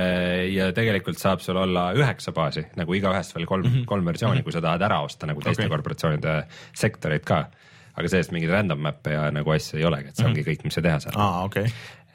ja 0.49 0.69
tegelikult 0.75 1.21
saab 1.21 1.43
sul 1.45 1.57
olla 1.59 1.87
üheksa 1.97 2.33
baasi 2.35 2.65
nagu 2.79 2.97
igaühest 2.97 3.35
veel 3.37 3.47
kolm 3.49 3.67
mm, 3.67 3.75
-hmm. 3.75 3.89
kolm 3.89 4.05
versiooni 4.05 4.35
mm, 4.35 4.39
-hmm. 4.39 4.43
kui 4.49 4.55
sa 4.55 4.61
tahad 4.61 4.85
ära 4.89 5.01
osta 5.05 5.29
nagu 5.29 5.41
teiste 5.41 5.63
okay. 5.63 5.73
korporatsioonide 5.75 6.35
sektoreid 6.73 7.25
ka. 7.25 7.45
aga 7.93 8.09
sellest 8.09 8.31
mingeid 8.33 8.51
random 8.51 8.79
map'e 8.81 9.13
ja 9.13 9.27
nagu 9.31 9.51
asju 9.53 9.77
ei 9.77 9.85
olegi, 9.85 10.09
et 10.09 10.15
see 10.15 10.25
mm 10.25 10.33
-hmm. 10.33 10.39
ongi 10.39 10.49
kõik, 10.49 10.63
mis 10.63 10.73
sa 10.73 10.81
teha 10.81 10.99
saad 10.99 11.15
ah,. 11.15 11.43
Okay. 11.45 11.67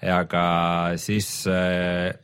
aga 0.02 0.44
siis 0.96 1.46
äh, 1.46 2.14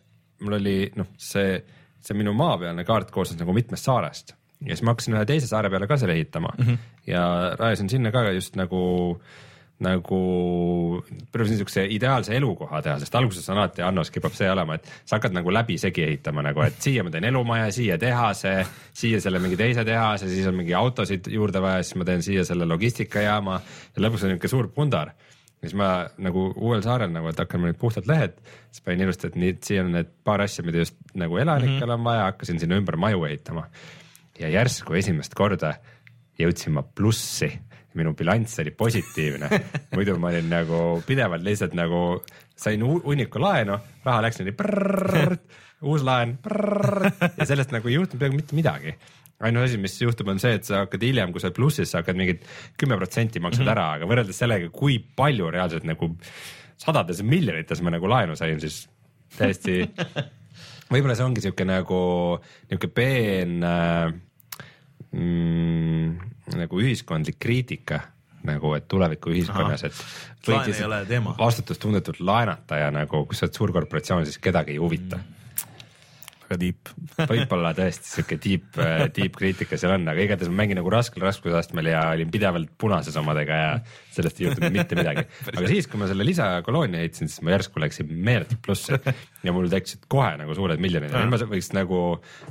mul 0.41 0.53
oli 0.59 0.91
noh, 0.97 1.07
see, 1.17 1.63
see 2.01 2.17
minu 2.17 2.33
maapealne 2.33 2.85
kaart 2.85 3.11
koosnes 3.11 3.39
nagu 3.39 3.53
mitmest 3.53 3.85
saarest 3.85 4.35
ja 4.61 4.75
siis 4.75 4.83
ma 4.83 4.91
hakkasin 4.91 5.15
ühe 5.15 5.25
teise 5.25 5.47
saare 5.47 5.71
peale 5.71 5.87
ka 5.87 5.97
selle 5.97 6.13
ehitama 6.13 6.55
mm 6.59 6.65
-hmm. 6.65 6.79
ja 7.07 7.55
rajasin 7.59 7.89
sinna 7.89 8.11
ka 8.11 8.31
just 8.31 8.57
nagu 8.57 8.81
äh, 9.21 9.54
nagu 9.83 10.19
proovisin 11.33 11.57
niisuguse 11.57 11.83
ideaalse 11.91 12.37
elukoha 12.37 12.79
teha, 12.83 12.99
sest 13.03 13.15
alguses 13.19 13.49
on 13.51 13.59
alati 13.59 13.83
Annos 13.83 14.13
kipub 14.15 14.35
see 14.37 14.47
olema, 14.51 14.77
et 14.79 14.87
sa 15.03 15.17
hakkad 15.17 15.35
nagu 15.35 15.51
läbisegi 15.53 16.05
ehitama 16.07 16.45
nagu, 16.47 16.63
et 16.63 16.79
siia 16.83 17.03
ma 17.03 17.11
teen 17.11 17.27
elumaja, 17.27 17.73
siia 17.75 17.99
tehase, 17.99 18.55
siia 18.95 19.21
selle 19.21 19.43
mingi 19.43 19.59
teise 19.59 19.85
tehase, 19.85 20.31
siis 20.31 20.47
on 20.47 20.55
mingi 20.61 20.77
autosid 20.79 21.27
juurde 21.33 21.63
vaja, 21.65 21.83
siis 21.83 21.99
ma 21.99 22.07
teen 22.07 22.23
siia 22.23 22.47
selle 22.47 22.69
logistikajaama 22.71 23.59
ja 23.97 24.05
lõpuks 24.07 24.27
on 24.27 24.35
niisugune 24.35 24.53
suur 24.55 24.71
pundar 24.77 25.15
siis 25.65 25.75
ma 25.81 26.05
nagu 26.21 26.47
uuel 26.61 26.83
saarel 26.85 27.13
nagu, 27.13 27.31
et 27.31 27.39
hakkame 27.41 27.71
nüüd 27.71 27.81
puhtalt 27.81 28.09
lehed, 28.11 28.37
siis 28.69 28.85
panin 28.85 29.07
ilusti, 29.07 29.31
et 29.31 29.39
nii, 29.41 29.55
siia 29.65 29.85
on 29.85 29.95
need 29.97 30.11
paar 30.27 30.45
asja, 30.45 30.65
mida 30.67 30.83
just 30.83 30.97
nagu 31.17 31.39
elanikel 31.41 31.79
mm 31.79 31.89
-hmm. 31.89 31.95
on 31.99 32.05
vaja, 32.05 32.27
hakkasin 32.31 32.61
sinna 32.61 32.77
ümber 32.77 32.97
maju 32.97 33.25
ehitama. 33.25 33.67
ja 34.39 34.49
järsku 34.49 34.95
esimest 34.95 35.35
korda 35.35 35.75
jõudsin 36.39 36.73
ma 36.75 36.83
plussi 36.83 37.53
minu 37.99 38.15
bilanss 38.19 38.61
oli 38.63 38.71
positiivne 38.71 39.51
muidu 39.97 40.17
ma 40.19 40.33
olin 40.33 40.49
nagu 40.51 40.81
pidevalt 41.07 41.45
lihtsalt 41.47 41.77
nagu 41.79 42.23
sain 42.57 42.83
hunniku 42.85 43.43
laenu, 43.43 43.79
raha 44.05 44.25
läks 44.27 44.41
niimoodi 44.41 45.39
uus 45.85 46.05
laen 46.07 46.39
ja 47.39 47.47
sellest 47.47 47.75
nagu 47.75 47.91
ei 47.91 47.99
juhtunud 47.99 48.21
peaaegu 48.21 48.41
mitte 48.41 48.57
midagi 48.57 48.95
ainus 49.45 49.69
asi, 49.69 49.79
mis 49.81 49.97
juhtub, 50.01 50.29
on 50.31 50.39
see, 50.41 50.55
et 50.59 50.67
sa 50.67 50.85
hakkad 50.85 51.03
hiljem, 51.05 51.33
kui 51.35 51.43
sa 51.43 51.51
oled 51.51 51.57
plussis, 51.59 51.91
sa 51.91 52.01
hakkad 52.01 52.19
mingid 52.19 52.45
kümme 52.81 52.97
protsenti 53.01 53.43
maksad 53.43 53.65
mm 53.65 53.69
-hmm. 53.69 53.73
ära, 53.75 53.87
aga 53.99 54.09
võrreldes 54.09 54.39
sellega, 54.41 54.71
kui 54.73 54.99
palju 55.17 55.51
reaalselt 55.51 55.85
nagu 55.85 56.11
sadades 56.81 57.23
miljonites 57.23 57.83
ma 57.83 57.91
nagu 57.91 58.09
laenu 58.09 58.37
sain, 58.37 58.61
siis 58.61 58.89
täiesti 59.37 59.83
võib-olla 60.93 61.17
see 61.17 61.27
ongi 61.27 61.43
sihuke 61.45 61.67
nagu 61.67 62.01
nihuke 62.71 62.89
peen 62.95 63.63
äh, 63.65 64.13
mm, 65.13 66.34
nagu 66.53 66.81
ühiskondlik 66.81 67.39
kriitika 67.41 68.01
nagu, 68.45 68.75
et 68.77 68.89
tuleviku 68.89 69.33
ühiskonnas, 69.33 69.87
et 69.89 70.01
vastutustundetult 71.39 72.21
laenata 72.21 72.77
ja 72.83 72.91
nagu, 72.93 73.25
kui 73.25 73.37
sa 73.37 73.47
oled 73.47 73.57
suur 73.57 73.73
korporatsioon, 73.73 74.27
siis 74.29 74.39
kedagi 74.43 74.77
ei 74.77 74.83
huvita. 74.83 75.17
Mm 75.17 75.34
väga 76.45 76.59
tiip 76.61 76.91
võib-olla 77.31 77.73
tõesti 77.77 78.11
sihuke 78.11 78.39
tiip, 78.43 78.67
äh, 78.81 79.07
tiipkriitika 79.15 79.79
seal 79.81 79.95
on, 79.97 80.07
aga 80.11 80.25
igatahes 80.25 80.51
ma 80.53 80.63
mängin 80.63 80.79
nagu 80.81 80.93
raskel 80.93 81.25
raskusastmel 81.25 81.89
ja 81.91 82.03
olin 82.15 82.31
pidevalt 82.35 82.73
punases 82.81 83.17
omadega 83.21 83.59
ja 83.61 83.71
sellest 84.15 84.41
ei 84.41 84.49
juhtunud 84.49 84.75
mitte 84.75 84.99
midagi. 84.99 85.27
aga 85.57 85.65
siis, 85.71 85.89
kui 85.91 86.01
ma 86.01 86.09
selle 86.11 86.27
lisakoloonia 86.29 87.03
ehitasin, 87.05 87.33
siis 87.33 87.45
ma 87.47 87.55
järsku 87.55 87.83
läksin 87.83 88.13
meeletult 88.15 88.63
plussi 88.65 88.97
ja 89.45 89.57
mul 89.57 89.71
tekkisid 89.73 90.09
kohe 90.13 90.35
nagu 90.41 90.57
suured 90.57 90.83
miljonid 90.83 91.15
ja 91.15 91.25
nüüd 91.25 91.35
ma 91.35 91.51
võiks 91.55 91.73
nagu 91.77 92.05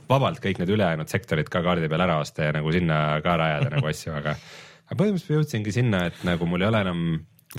vabalt 0.09 0.41
kõik 0.43 0.61
need 0.61 0.73
ülejäänud 0.73 1.11
sektorid 1.11 1.51
ka 1.53 1.63
kaardi 1.65 1.91
peal 1.91 2.05
ära 2.05 2.19
osta 2.23 2.49
ja 2.49 2.57
nagu 2.57 2.73
sinna 2.73 2.99
ka 3.25 3.37
rajada 3.39 3.73
nagu 3.77 3.89
asju, 3.89 4.15
aga 4.19 4.37
aga 4.83 4.97
põhimõtteliselt 4.99 5.37
jõudsingi 5.37 5.73
sinna, 5.73 6.07
et 6.09 6.25
nagu 6.27 6.47
mul 6.49 6.63
ei 6.63 6.69
ole 6.69 6.81
enam 6.85 7.05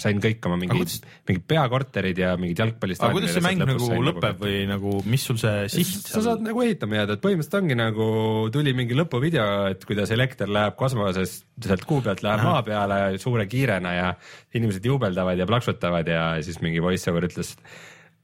sain 0.01 0.19
kõik 0.23 0.47
oma 0.49 0.57
mingid, 0.59 0.81
kuidas... 0.81 0.97
mingid 1.29 1.45
peakorterid 1.51 2.19
ja 2.19 2.33
mingid 2.41 2.61
jalgpallistaadionid. 2.63 3.15
aga 3.15 3.21
kuidas 3.21 3.37
see 3.37 3.45
mäng 3.45 3.63
nagu 3.63 3.91
lõpeb 4.09 4.27
nagu... 4.27 4.45
või 4.45 4.61
nagu, 4.71 4.95
mis 5.11 5.27
sul 5.29 5.39
see 5.41 5.69
siht 5.73 6.11
sa 6.11 6.23
saad 6.25 6.43
nagu 6.45 6.65
ehitama 6.65 6.99
jääda, 7.01 7.17
et 7.17 7.25
põhimõtteliselt 7.25 7.59
ongi 7.61 7.79
nagu 7.79 8.09
tuli 8.55 8.75
mingi 8.77 8.99
lõpuvideo, 8.99 9.49
et 9.75 9.87
kuidas 9.89 10.13
elekter 10.15 10.51
läheb 10.51 10.79
kosmoses 10.81 11.41
sealt 11.63 11.87
kuu 11.89 12.03
pealt 12.05 12.25
läheb 12.27 12.45
maa 12.47 12.63
peale 12.67 13.01
suure 13.23 13.47
kiirena 13.51 13.95
ja 13.95 14.13
inimesed 14.55 14.85
juubeldavad 14.91 15.39
ja 15.39 15.49
plaksutavad 15.51 16.11
ja 16.11 16.27
siis 16.45 16.61
mingi 16.65 16.83
voice 16.83 17.11
over 17.11 17.27
ütles. 17.31 17.55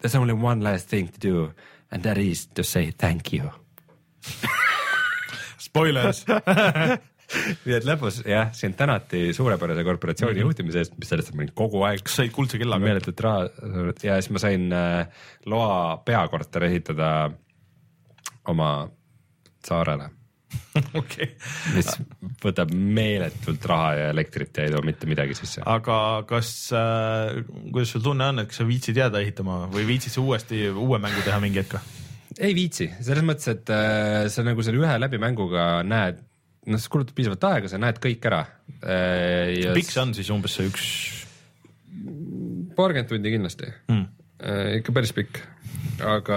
There 0.01 0.09
is 0.09 0.17
only 0.17 0.35
one 0.35 0.65
last 0.65 0.91
thing 0.91 1.11
to 1.13 1.23
do 1.23 1.51
and 1.91 2.03
that 2.03 2.19
is 2.19 2.47
to 2.55 2.65
say 2.65 2.91
thank 2.91 3.33
you 3.33 3.51
Spoilers 5.59 6.25
nii 7.65 7.77
et 7.77 7.87
lõpus 7.87 8.21
jah, 8.27 8.51
sind 8.57 8.77
tänati 8.79 9.31
suurepärase 9.37 9.85
korporatsiooni 9.87 10.35
mm 10.35 10.39
-hmm. 10.39 10.49
juhtimise 10.49 10.83
eest, 10.83 10.97
mis 10.99 11.11
sellest, 11.13 11.35
ma 11.35 11.45
olin 11.45 11.53
kogu 11.55 11.83
aeg. 11.87 12.05
kas 12.07 12.21
said 12.21 12.33
kuldse 12.35 12.59
kellaga? 12.59 12.85
meeletut 12.85 13.21
raha 13.21 13.49
ja 14.03 14.21
siis 14.21 14.31
ma 14.31 14.43
sain 14.43 14.71
äh, 14.73 15.27
loa 15.47 16.01
peakorteri 16.05 16.73
ehitada 16.73 17.31
oma 18.49 18.89
saarele 19.67 20.11
okay. 21.01 21.29
mis 21.75 21.91
võtab 22.43 22.73
meeletult 22.75 23.65
raha 23.71 23.93
ja 23.99 24.09
elektrit 24.15 24.57
ja 24.57 24.67
ei 24.67 24.73
too 24.75 24.83
mitte 24.87 25.07
midagi 25.11 25.37
sisse. 25.39 25.63
aga 25.67 26.25
kas 26.29 26.73
äh,, 26.75 27.43
kuidas 27.71 27.95
sul 27.95 28.03
tunne 28.05 28.31
on, 28.33 28.43
et 28.43 28.51
kas 28.51 28.63
sa 28.63 28.67
viitsid 28.67 28.99
jääda 28.99 29.23
ehitama 29.23 29.67
või 29.71 29.87
viitsid 29.87 30.17
sa 30.17 30.25
uuesti 30.25 30.67
uue 30.71 30.99
mängu 31.03 31.23
teha 31.27 31.39
mingi 31.43 31.63
hetk? 31.63 31.79
ei 32.41 32.55
viitsi, 32.57 32.89
selles 33.01 33.25
mõttes, 33.27 33.51
et 33.53 33.71
äh, 33.75 34.27
sa 34.33 34.43
nagu 34.47 34.63
selle 34.67 34.83
ühe 34.83 34.99
läbimänguga 35.03 35.71
näed 35.87 36.23
noh, 36.67 36.81
sa 36.81 36.93
kulutad 36.93 37.15
piisavalt 37.17 37.45
aega, 37.49 37.71
sa 37.73 37.81
näed 37.81 38.01
kõik 38.03 38.27
ära. 38.29 38.45
Äh, 38.81 39.73
pikk 39.77 39.91
see 39.91 40.03
on 40.03 40.15
siis 40.17 40.31
umbes 40.35 40.59
see 40.59 40.69
üks? 40.71 40.87
paarkümmend 42.77 43.11
tundi 43.11 43.33
kindlasti 43.35 43.69
mm., 43.91 44.05
ikka 44.79 44.93
päris 44.97 45.11
pikk, 45.13 45.41
aga 46.07 46.37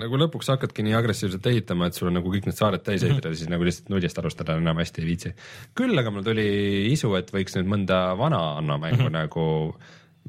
nagu 0.00 0.18
lõpuks 0.18 0.48
hakkadki 0.50 0.82
nii 0.82 0.96
agressiivselt 0.98 1.44
ehitama, 1.46 1.86
et 1.86 1.94
sul 1.94 2.08
on 2.10 2.16
nagu 2.18 2.32
kõik 2.32 2.48
need 2.48 2.58
saared 2.58 2.82
täis 2.82 3.04
ehitada 3.04 3.28
mm 3.28 3.34
-hmm., 3.34 3.38
siis 3.38 3.52
nagu 3.52 3.66
lihtsalt 3.66 3.92
nullist 3.92 4.18
alustada 4.18 4.56
enam 4.58 4.80
hästi 4.82 5.02
ei 5.02 5.06
viitsi. 5.06 5.32
küll 5.78 5.98
aga 5.98 6.10
mul 6.10 6.26
tuli 6.26 6.48
isu, 6.90 7.14
et 7.20 7.30
võiks 7.30 7.54
nüüd 7.54 7.70
mõnda 7.70 8.00
vana 8.18 8.40
Anno 8.58 8.78
mängu 8.78 9.04
mm 9.04 9.06
-hmm. 9.06 9.18
nagu 9.20 9.76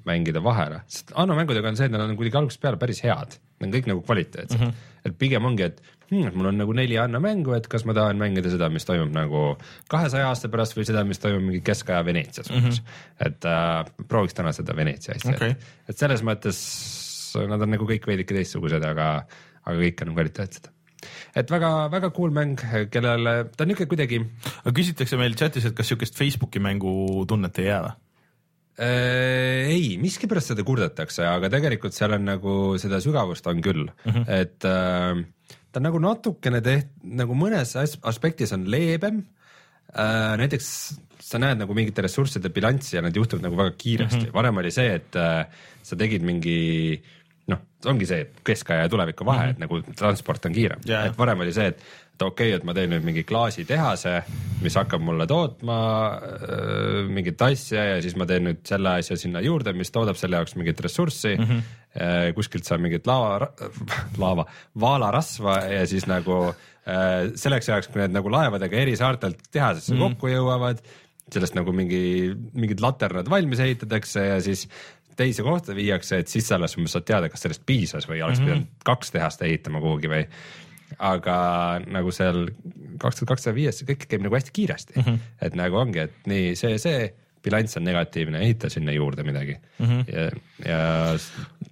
mängida 0.06 0.44
vahele, 0.44 0.82
sest 0.88 1.12
Anno 1.16 1.36
mängudega 1.36 1.70
on 1.70 1.76
see, 1.76 1.86
et 1.86 1.92
nad 1.92 2.02
on 2.02 2.16
kuidagi 2.16 2.38
algusest 2.38 2.62
peale 2.62 2.78
päris 2.78 3.02
head, 3.04 3.40
need 3.60 3.70
on 3.70 3.80
kõik 3.80 3.88
nagu 3.88 4.02
kvaliteetsed 4.02 4.60
mm, 4.60 4.68
-hmm. 4.68 4.74
et 5.06 5.18
pigem 5.18 5.46
ongi, 5.46 5.64
et 5.64 5.82
hmm, 6.12 6.28
et 6.30 6.38
mul 6.38 6.52
on 6.52 6.60
nagu 6.62 6.76
neli 6.78 6.98
Anno 7.02 7.22
mängu, 7.24 7.56
et 7.58 7.70
kas 7.72 7.86
ma 7.88 7.96
tahan 7.98 8.20
mängida 8.22 8.52
seda, 8.54 8.70
mis 8.74 8.88
toimub 8.88 9.14
nagu 9.16 9.46
kahesaja 9.92 10.32
aasta 10.32 10.52
pärast 10.54 10.78
või 10.78 10.88
seda, 10.88 11.06
mis 11.08 11.22
toimub 11.24 11.48
mingi 11.48 11.64
keskaja 11.66 12.04
Veneetsias 12.08 12.52
mm. 12.52 12.68
-hmm. 12.68 13.00
et 13.28 13.48
äh, 13.50 14.08
prooviks 14.08 14.38
täna 14.38 14.54
seda 14.56 14.76
Veneetsia 14.78 15.16
asja 15.18 15.36
okay., 15.36 15.56
et 15.90 15.98
selles 15.98 16.24
mõttes 16.26 16.60
nad 17.48 17.64
on 17.64 17.72
nagu 17.72 17.88
kõik 17.88 18.06
veidike 18.08 18.36
teistsugused, 18.36 18.84
aga, 18.84 19.10
aga 19.64 19.78
kõik 19.80 20.06
on 20.06 20.16
kvaliteetsed 20.18 20.72
et 21.36 21.52
väga-väga 21.52 22.12
cool 22.16 22.34
mäng, 22.36 22.62
kellele 22.94 23.36
ta 23.56 23.66
on 23.66 23.72
niuke 23.72 23.88
kuidagi. 23.90 24.22
aga 24.62 24.76
küsitakse 24.78 25.18
meil 25.18 25.36
chatis, 25.40 25.66
et 25.66 25.76
kas 25.78 25.90
siukest 25.92 26.18
Facebooki 26.20 26.62
mängu 26.64 27.26
tunnet 27.30 27.60
ei 27.62 27.70
jää 27.72 27.84
või? 27.88 27.98
Äh, 28.82 29.68
ei, 29.70 29.98
miskipärast 30.02 30.54
seda 30.54 30.64
kurdetakse, 30.66 31.26
aga 31.28 31.50
tegelikult 31.52 31.94
seal 31.94 32.16
on 32.16 32.24
nagu 32.26 32.54
seda 32.82 33.02
sügavust 33.04 33.46
on 33.52 33.60
küll 33.62 33.84
mm, 33.84 34.12
-hmm. 34.14 34.30
et 34.32 34.66
äh, 34.66 35.20
ta 35.72 35.80
on 35.80 35.88
nagu 35.88 36.02
natukene 36.04 36.62
teht-, 36.66 36.92
nagu 37.04 37.38
mõnes 37.38 37.76
aspektis 37.80 38.52
on 38.56 38.68
leebem 38.72 39.24
äh,. 39.96 40.36
näiteks 40.42 40.68
sa 41.32 41.40
näed 41.42 41.62
nagu 41.62 41.76
mingite 41.78 42.04
ressursside 42.04 42.52
bilanssi 42.54 42.98
ja 42.98 43.04
need 43.06 43.16
juhtuvad 43.16 43.46
nagu 43.46 43.58
väga 43.60 43.74
kiiresti 43.78 44.18
mm, 44.18 44.28
-hmm. 44.28 44.36
varem 44.36 44.58
oli 44.58 44.72
see, 44.72 44.96
et 45.00 45.16
äh, 45.16 45.46
sa 45.84 45.96
tegid 45.96 46.26
mingi 46.28 47.00
noh, 47.52 47.62
ongi 47.86 48.08
see, 48.10 48.26
keskaja 48.46 48.86
ja 48.86 48.92
tuleviku 48.92 49.26
vahe 49.26 49.46
mm, 49.46 49.52
-hmm. 49.52 49.56
et 49.56 49.60
nagu 49.60 49.82
transport 49.96 50.46
on 50.46 50.54
kiirem 50.54 50.82
yeah., 50.88 51.08
et 51.08 51.18
varem 51.18 51.40
oli 51.46 51.54
see, 51.54 51.68
et 51.72 51.84
et 52.22 52.28
okei 52.28 52.52
okay,, 52.52 52.60
et 52.60 52.68
ma 52.68 52.76
teen 52.78 52.92
nüüd 52.94 53.06
mingi 53.06 53.24
klaasitehase, 53.28 54.16
mis 54.62 54.78
hakkab 54.78 55.04
mulle 55.04 55.26
tootma 55.30 55.78
äh, 56.22 57.10
mingit 57.10 57.42
asja 57.46 57.86
ja 57.96 58.00
siis 58.04 58.16
ma 58.20 58.28
teen 58.30 58.46
nüüd 58.50 58.62
selle 58.68 58.98
asja 59.02 59.18
sinna 59.20 59.42
juurde, 59.44 59.74
mis 59.78 59.94
toodab 59.94 60.20
selle 60.20 60.40
jaoks 60.40 60.58
mingit 60.60 60.82
ressurssi 60.86 61.36
mm. 61.38 61.46
-hmm. 61.48 61.78
Äh, 61.92 62.30
kuskilt 62.32 62.64
saan 62.64 62.80
mingit 62.80 63.04
laava, 63.04 63.50
laava, 64.16 64.46
vaalarasva 64.80 65.58
ja 65.68 65.82
siis 65.84 66.06
nagu 66.08 66.38
äh, 66.48 67.34
selleks 67.36 67.68
ajaks, 67.68 67.90
kui 67.92 68.00
need 68.00 68.14
nagu 68.16 68.32
laevadega 68.32 68.78
eri 68.80 68.96
saartelt 68.96 69.42
tehasesse 69.52 69.92
mm 69.92 70.00
-hmm. 70.00 70.16
kokku 70.16 70.32
jõuavad, 70.32 70.80
sellest 71.34 71.58
nagu 71.60 71.74
mingi, 71.76 72.32
mingid 72.54 72.80
laternad 72.80 73.28
valmis 73.30 73.60
ehitatakse 73.60 74.24
ja 74.26 74.40
siis 74.40 74.70
teise 75.20 75.44
kohta 75.44 75.76
viiakse, 75.76 76.22
et 76.22 76.32
siis 76.32 76.48
alles 76.56 76.78
umbes 76.78 76.96
saad 76.96 77.04
teada, 77.04 77.30
kas 77.30 77.44
sellest 77.44 77.66
piisas 77.66 78.08
või 78.08 78.24
oleks 78.24 78.40
mm 78.40 78.46
-hmm. 78.46 78.64
pidanud 78.64 78.88
kaks 78.88 79.12
tehast 79.12 79.42
ehitama 79.42 79.84
kuhugi 79.84 80.08
või 80.08 80.24
aga 81.02 81.36
nagu 81.90 82.14
seal 82.14 82.46
kaks 83.02 83.20
tuhat 83.20 83.34
kakssada 83.34 83.56
viies 83.58 83.82
see 83.82 83.90
kõik 83.90 84.06
käib 84.10 84.24
nagu 84.26 84.38
hästi 84.38 84.54
kiiresti 84.54 84.96
mm, 84.96 85.04
-hmm. 85.06 85.36
et 85.48 85.58
nagu 85.58 85.80
ongi, 85.82 86.06
et 86.06 86.30
nii 86.30 86.54
see, 86.60 86.78
see 86.82 87.10
bilanss 87.42 87.80
on 87.80 87.86
negatiivne, 87.88 88.42
ehita 88.46 88.70
sinna 88.70 88.94
juurde 88.94 89.26
midagi 89.26 89.56
mm. 89.56 89.86
-hmm. 89.86 90.04
ja, 90.14 90.26
ja 90.66 90.82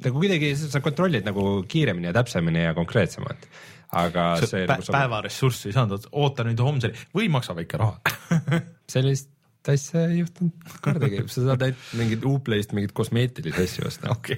nagu 0.03 0.19
kuidagi 0.19 0.55
sa 0.59 0.81
kontrollid 0.81 1.27
nagu 1.29 1.63
kiiremini 1.67 2.09
ja 2.09 2.13
täpsemini 2.13 2.63
ja 2.63 2.73
konkreetsemalt. 2.73 3.49
aga 3.91 4.35
see, 4.37 4.47
see. 4.47 4.65
Nagu 4.69 4.85
päeva 4.91 5.21
ressurssi 5.25 5.69
ei 5.69 5.73
saanud, 5.73 6.09
oota 6.11 6.43
nüüd 6.45 6.59
homseni 6.61 6.93
või 7.15 7.29
maksa 7.29 7.55
väike 7.57 7.77
raha 7.77 7.99
sellist 8.93 9.29
asja 9.67 10.05
ei 10.07 10.21
juhtunud 10.21 10.75
kordagi, 10.83 11.19
sa 11.27 11.43
saad 11.43 11.63
ainult 11.65 11.87
mingit 11.99 12.25
Uplayst 12.27 12.71
mingeid 12.75 12.93
kosmeetilisi 12.95 13.65
asju 13.65 13.87
osta 13.89 14.11
okay. 14.15 14.37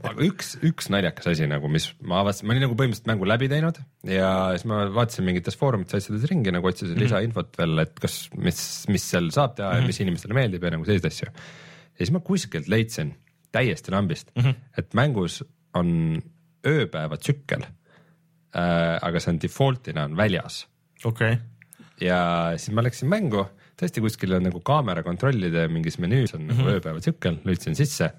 aga 0.00 0.16
üks, 0.26 0.56
üks 0.66 0.90
naljakas 0.92 1.30
asi 1.32 1.46
nagu, 1.50 1.70
mis 1.72 1.88
ma 2.02 2.20
avastasin, 2.24 2.48
ma 2.48 2.56
olin 2.56 2.66
nagu 2.66 2.78
põhimõtteliselt 2.78 3.10
mängu 3.12 3.28
läbi 3.30 3.50
teinud 3.52 3.78
ja 4.10 4.30
siis 4.56 4.66
ma 4.70 4.82
vaatasin 4.96 5.28
mingites 5.28 5.58
foorumites 5.60 6.00
asjades 6.00 6.26
ringi 6.30 6.54
nagu 6.54 6.66
otsisin 6.66 6.94
mm 6.94 6.98
-hmm. 6.98 7.06
lisainfot 7.06 7.60
veel, 7.60 7.84
et 7.84 7.94
kas, 8.02 8.18
mis, 8.34 8.60
mis 8.92 9.10
seal 9.12 9.30
saab 9.30 9.54
teha 9.54 9.68
mm 9.68 9.72
-hmm. 9.72 9.76
ja 9.76 9.80
mhm. 9.84 9.92
mis 9.94 10.00
inimestele 10.04 10.38
meeldib 10.40 10.64
ja 10.66 10.74
nagu 10.74 10.84
selliseid 10.84 11.12
asju. 11.12 11.30
ja 11.30 11.98
siis 12.02 12.12
ma 12.12 12.20
kuskilt 12.20 12.68
leidsin 12.68 13.14
täiesti 13.52 13.92
lambist 13.92 14.30
mm, 14.34 14.42
-hmm. 14.42 14.54
et 14.78 14.94
mängus 14.94 15.44
on 15.74 16.22
ööpäevatsükkel 16.66 17.62
äh,. 17.62 18.98
aga 19.02 19.20
see 19.20 19.32
on 19.32 19.38
default'ina 19.40 20.04
on 20.04 20.16
väljas. 20.16 20.66
okei 21.04 21.32
okay. 21.32 21.44
ja 22.00 22.52
siis 22.56 22.74
ma 22.74 22.82
läksin 22.82 23.08
mängu 23.08 23.46
tõesti 23.80 24.02
kuskil 24.04 24.36
on 24.38 24.48
nagu 24.48 24.60
kaamera 24.64 25.02
kontrollida 25.06 25.66
mingis 25.68 25.98
menüüs 25.98 26.34
on 26.34 26.42
mm 26.42 26.48
-hmm. 26.48 26.56
nagu 26.56 26.68
mhm. 26.68 26.76
ööpäevatsükkel, 26.76 27.38
lülitasin 27.44 27.76
sisse 27.76 28.12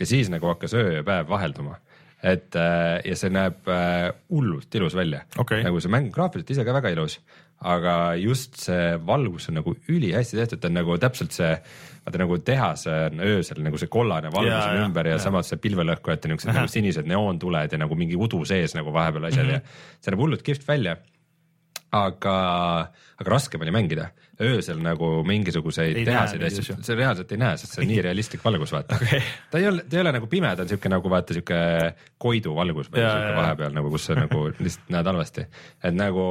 ja 0.00 0.06
siis 0.06 0.30
nagu 0.30 0.46
hakkas 0.46 0.74
öö 0.74 0.92
ja 0.98 1.02
päev 1.04 1.28
vahelduma 1.28 1.76
et 2.24 2.56
äh, 2.56 3.00
ja 3.04 3.16
see 3.18 3.32
näeb 3.32 3.68
äh, 3.68 4.10
hullult 4.32 4.74
ilus 4.78 4.94
välja 4.96 5.22
okay., 5.38 5.62
nagu 5.66 5.80
see 5.82 5.92
mäng 5.92 6.08
graafiliselt 6.14 6.54
ise 6.54 6.64
ka 6.64 6.74
väga 6.76 6.92
ilus, 6.94 7.18
aga 7.68 8.14
just 8.20 8.56
see 8.60 8.94
valgus 9.06 9.50
on 9.50 9.58
nagu 9.60 9.74
ülihästi 9.92 10.38
tehtud, 10.40 10.62
ta 10.62 10.70
on 10.70 10.78
nagu 10.78 10.96
täpselt 11.02 11.36
see, 11.36 11.52
vaata 12.06 12.22
nagu 12.22 12.38
tehas 12.46 12.86
on 12.92 13.20
öösel 13.26 13.60
nagu 13.64 13.80
see 13.80 13.90
kollane 13.92 14.32
valgus 14.32 14.54
Ja, 14.54 14.62
on 14.70 14.80
ja, 14.80 14.86
ümber 14.88 15.10
ja, 15.10 15.16
ja. 15.16 15.20
ja 15.20 15.26
samas 15.26 15.52
see 15.52 15.60
pilvelõhkujate 15.60 16.32
niuksed 16.32 16.52
nagu 16.52 16.72
sinised 16.72 17.08
neoontuled 17.10 17.76
ja 17.76 17.82
nagu 17.84 17.98
mingi 17.98 18.16
udu 18.16 18.42
sees 18.48 18.76
nagu 18.78 18.94
vahepeal 18.96 19.28
asjad 19.28 19.44
mm 19.44 19.60
-hmm. 19.60 19.60
ja 19.60 20.00
see 20.00 20.14
näeb 20.14 20.24
hullult 20.24 20.46
kihvt 20.46 20.68
välja. 20.68 20.96
aga, 21.96 22.36
aga 23.16 23.30
raskem 23.30 23.60
oli 23.62 23.70
mängida, 23.72 24.10
öösel 24.42 24.80
nagu 24.84 25.08
mingisuguseid 25.26 25.96
Ei 25.96 26.04
tehaseid 26.04 26.42
asju, 26.48 26.76
sa 26.84 26.96
reaalselt 26.98 27.32
ei 27.32 27.40
näe, 27.40 27.56
sest 27.60 27.76
see 27.76 27.84
on 27.84 27.90
nii 27.92 28.02
realistlik 28.04 28.44
valgus, 28.44 28.74
vaata. 28.74 28.96
Okei. 29.00 29.22
ta 29.50 29.62
ei 29.62 29.68
ole, 29.70 29.86
ta 29.88 29.96
ei 29.96 30.04
ole 30.04 30.12
nagu 30.18 30.28
pime, 30.32 30.52
ta 30.56 30.66
on 30.66 30.72
siuke 30.74 30.92
nagu 30.92 31.12
vaata 31.12 31.36
siuke 31.36 31.62
Koidu 32.20 32.54
valgus 32.56 32.90
või 32.92 33.00
siuke 33.00 33.34
vahepeal 33.40 33.74
nagu, 33.76 33.92
kus 33.94 34.10
sa 34.10 34.18
nagu 34.18 34.46
lihtsalt 34.58 34.92
näed 34.92 35.10
halvasti, 35.12 35.46
et 35.84 35.96
nagu 35.96 36.26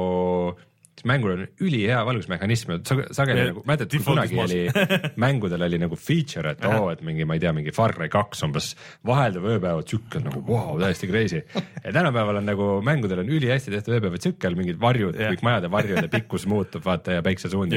mängul 1.06 1.34
on 1.34 1.44
ülihea 1.62 2.00
valgusmehhanism 2.06 2.76
sa- 2.86 3.06
sageli 3.16 3.46
nagu 3.50 3.62
mäletad, 3.68 3.92
kui 3.92 4.04
kunagi 4.04 4.40
oli 4.42 4.60
mängudel 5.26 5.66
oli 5.66 5.80
nagu 5.82 5.98
feature, 6.00 6.54
et 6.56 6.64
oo, 6.68 6.90
et 6.92 7.02
mingi, 7.06 7.26
ma 7.28 7.36
ei 7.38 7.42
tea, 7.42 7.52
mingi 7.56 7.74
Far 7.76 7.94
Cry 7.96 8.10
kaks 8.12 8.42
umbes 8.46 8.72
vahelduv 9.06 9.46
ööpäevatsükkel 9.54 10.26
nagu 10.26 10.42
vau 10.46 10.72
wow,, 10.72 10.82
täiesti 10.82 11.10
crazy. 11.10 11.42
ja 11.84 11.92
tänapäeval 11.92 12.42
on 12.42 12.50
nagu 12.50 12.70
mängudel 12.86 13.22
on 13.24 13.32
ülihästi 13.38 13.74
tehtud 13.74 13.98
ööpäevatsükkel, 13.98 14.58
mingid 14.58 14.80
varjud, 14.82 15.16
kõik 15.16 15.46
majade 15.46 15.70
varjude 15.72 16.08
pikkus 16.12 16.46
muutub 16.50 16.84
vaata 16.86 17.18
ja 17.18 17.24
päiksesuund 17.26 17.72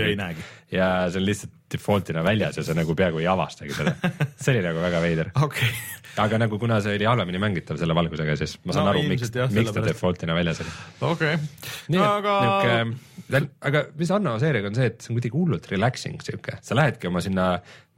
Ja 0.70 1.10
see 1.10 1.18
on 1.22 1.26
lihtsalt 1.26 1.56
default'ina 1.74 2.24
väljas 2.26 2.58
ja 2.58 2.64
sa 2.66 2.76
nagu 2.78 2.96
peaaegu 2.98 3.22
ei 3.22 3.28
avastagi 3.30 3.74
seda. 3.78 3.96
see 4.42 4.56
oli 4.56 4.66
nagu 4.66 4.82
väga 4.82 5.02
veider 5.04 5.32
okei 5.36 5.70
okay. 5.70 6.24
aga 6.26 6.40
nagu 6.42 6.60
kuna 6.62 6.80
see 6.84 6.98
oli 6.98 7.08
halvemini 7.10 7.42
mängitav 7.42 7.80
selle 7.82 7.96
valgusega, 7.98 8.36
siis 8.40 8.58
ma 8.66 8.76
saan 8.76 8.90
No 8.90 8.94
aru, 8.96 9.04
miks 9.10 9.30
miks 9.54 9.74
ta 9.76 9.84
default'ina 9.86 10.36
väljas 10.38 10.64
oli. 10.64 10.76
okei 11.12 11.36
et 11.38 12.00
aga 12.06 12.38
niuke, 12.46 13.19
aga 13.38 13.84
mis 14.00 14.12
Anno 14.14 14.36
seeriaga 14.42 14.72
on 14.72 14.78
see, 14.78 14.90
et 14.90 15.04
see 15.04 15.12
on 15.12 15.20
kuidagi 15.20 15.38
hullult 15.38 15.68
relaxing 15.70 16.22
siuke, 16.26 16.58
sa 16.66 16.78
lähedki 16.78 17.10
oma 17.10 17.22
sinna 17.22 17.50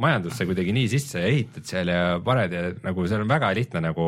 majandusse 0.01 0.47
kuidagi 0.49 0.73
nii 0.75 0.89
sisse 0.91 1.21
ja 1.21 1.29
ehitad 1.31 1.67
seal 1.67 1.91
ja 1.91 2.01
paned 2.25 2.55
ja 2.55 2.65
nagu 2.83 3.05
seal 3.07 3.23
on 3.23 3.31
väga 3.31 3.53
lihtne 3.55 3.83
nagu 3.87 4.07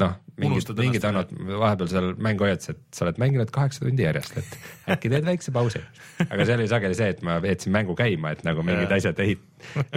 noh, 0.00 0.14
mingid, 0.40 0.70
mingid 0.78 1.04
annad 1.04 1.32
vahepeal 1.36 1.88
seal 1.90 2.06
mängu 2.22 2.46
hoiad, 2.46 2.62
et 2.72 2.96
sa 2.96 3.04
oled 3.04 3.18
mänginud 3.20 3.50
kaheksa 3.52 3.84
tundi 3.84 4.06
järjest, 4.06 4.38
et 4.40 4.94
äkki 4.94 5.10
teed 5.12 5.26
väikse 5.26 5.52
pausi. 5.54 5.82
aga 6.24 6.46
seal 6.48 6.62
oli 6.62 6.70
sageli 6.70 6.96
see, 6.96 7.10
et 7.12 7.20
ma 7.26 7.36
veetsin 7.44 7.74
mängu 7.74 7.96
käima, 7.98 8.32
et 8.32 8.44
nagu 8.46 8.64
mingid 8.66 8.92
asjad 8.96 9.20
ehit-, 9.24 9.44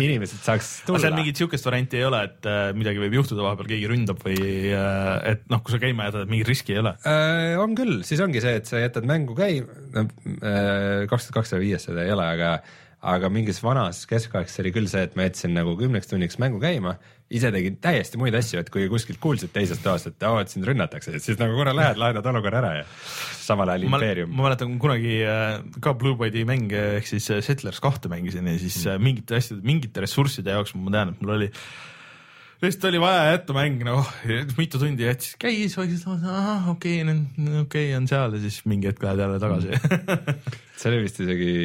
inimesed 0.02 0.44
saaks 0.44 0.72
tulla. 0.88 1.06
seal 1.06 1.16
mingit 1.16 1.40
siukest 1.40 1.68
varianti 1.70 2.02
ei 2.02 2.08
ole, 2.10 2.22
et 2.28 2.50
äh, 2.52 2.70
midagi 2.78 3.04
võib 3.06 3.20
juhtuda 3.22 3.46
vahepeal, 3.48 3.72
keegi 3.72 3.92
ründab 3.92 4.24
või 4.26 4.40
äh, 4.76 5.12
et 5.34 5.46
noh, 5.52 5.64
kui 5.64 5.76
sa 5.76 5.82
käima 5.82 6.10
jätad, 6.10 6.28
et 6.28 6.34
mingit 6.36 6.52
riski 6.52 6.76
ei 6.76 6.84
ole. 6.84 6.96
Äh, 7.08 7.56
on 7.62 7.78
küll, 7.80 8.02
siis 8.08 8.24
ongi 8.26 8.44
see, 8.44 8.60
et 8.60 8.72
sa 8.72 8.84
jätad 8.84 9.08
mängu 9.08 9.38
käima, 9.38 10.08
kaks 11.08 11.30
tuhat 11.30 11.40
kakssada 11.40 11.64
viies 11.64 11.88
seda 11.88 12.04
ei 12.04 12.12
ole, 12.16 12.28
aga 12.36 12.58
aga 13.06 13.30
mingis 13.30 13.60
vanas 13.62 14.04
keskaegses 14.10 14.64
oli 14.64 14.72
küll 14.74 14.90
see, 14.90 15.04
et 15.06 15.16
ma 15.18 15.28
jätsin 15.28 15.54
nagu 15.56 15.76
kümneks 15.78 16.10
tunniks 16.10 16.40
mängu 16.42 16.58
käima, 16.64 16.96
ise 17.34 17.50
tegin 17.54 17.80
täiesti 17.82 18.20
muid 18.22 18.36
asju, 18.38 18.60
et 18.62 18.70
kui 18.74 18.86
kuskilt 18.92 19.18
kuulsid 19.22 19.50
teisest 19.54 19.82
toast, 19.86 20.12
et 20.12 20.26
aa, 20.28 20.44
et 20.44 20.52
sind 20.52 20.68
rünnatakse, 20.68 21.16
siis 21.24 21.40
nagu 21.40 21.58
korra 21.58 21.74
lähed, 21.74 21.98
lahendad 21.98 22.28
olukorra 22.30 22.60
ära 22.62 22.74
ja 22.82 22.84
samal 23.42 23.72
ajal 23.74 23.88
impeerium. 23.88 24.30
ma 24.36 24.46
mäletan 24.46 24.76
kunagi 24.82 25.18
äh, 25.26 25.58
ka 25.82 25.96
Blue 25.98 26.20
Byte'i 26.20 26.46
mänge 26.46 26.84
ehk 27.00 27.10
siis 27.10 27.32
äh, 27.34 27.42
Settlers 27.46 27.82
kahte 27.82 28.12
mängisin 28.14 28.46
ja 28.52 28.60
siis 28.62 28.78
äh, 28.86 29.00
mingite 29.02 29.40
asjade, 29.40 29.66
mingite 29.66 30.06
ressursside 30.06 30.54
jaoks 30.54 30.76
ma 30.78 30.94
tean, 30.94 31.16
et 31.16 31.24
mul 31.24 31.34
oli 31.40 31.50
lihtsalt 32.62 32.86
oli 32.92 33.02
vaja 33.02 33.24
jätta 33.32 33.56
mäng 33.58 33.82
noh, 33.88 34.12
mitu 34.60 34.82
tundi 34.82 35.08
jättis 35.08 35.34
käis, 35.42 35.78
okei 35.82 37.02
okei 37.64 37.88
on 37.98 38.06
seal 38.12 38.38
ja 38.38 38.44
siis 38.44 38.60
mingi 38.70 38.92
hetk 38.92 39.02
lähed 39.02 39.24
jälle 39.26 39.42
tagasi. 39.42 39.74
see 40.78 40.92
oli 40.92 41.02
vist 41.08 41.24
isegi, 41.26 41.58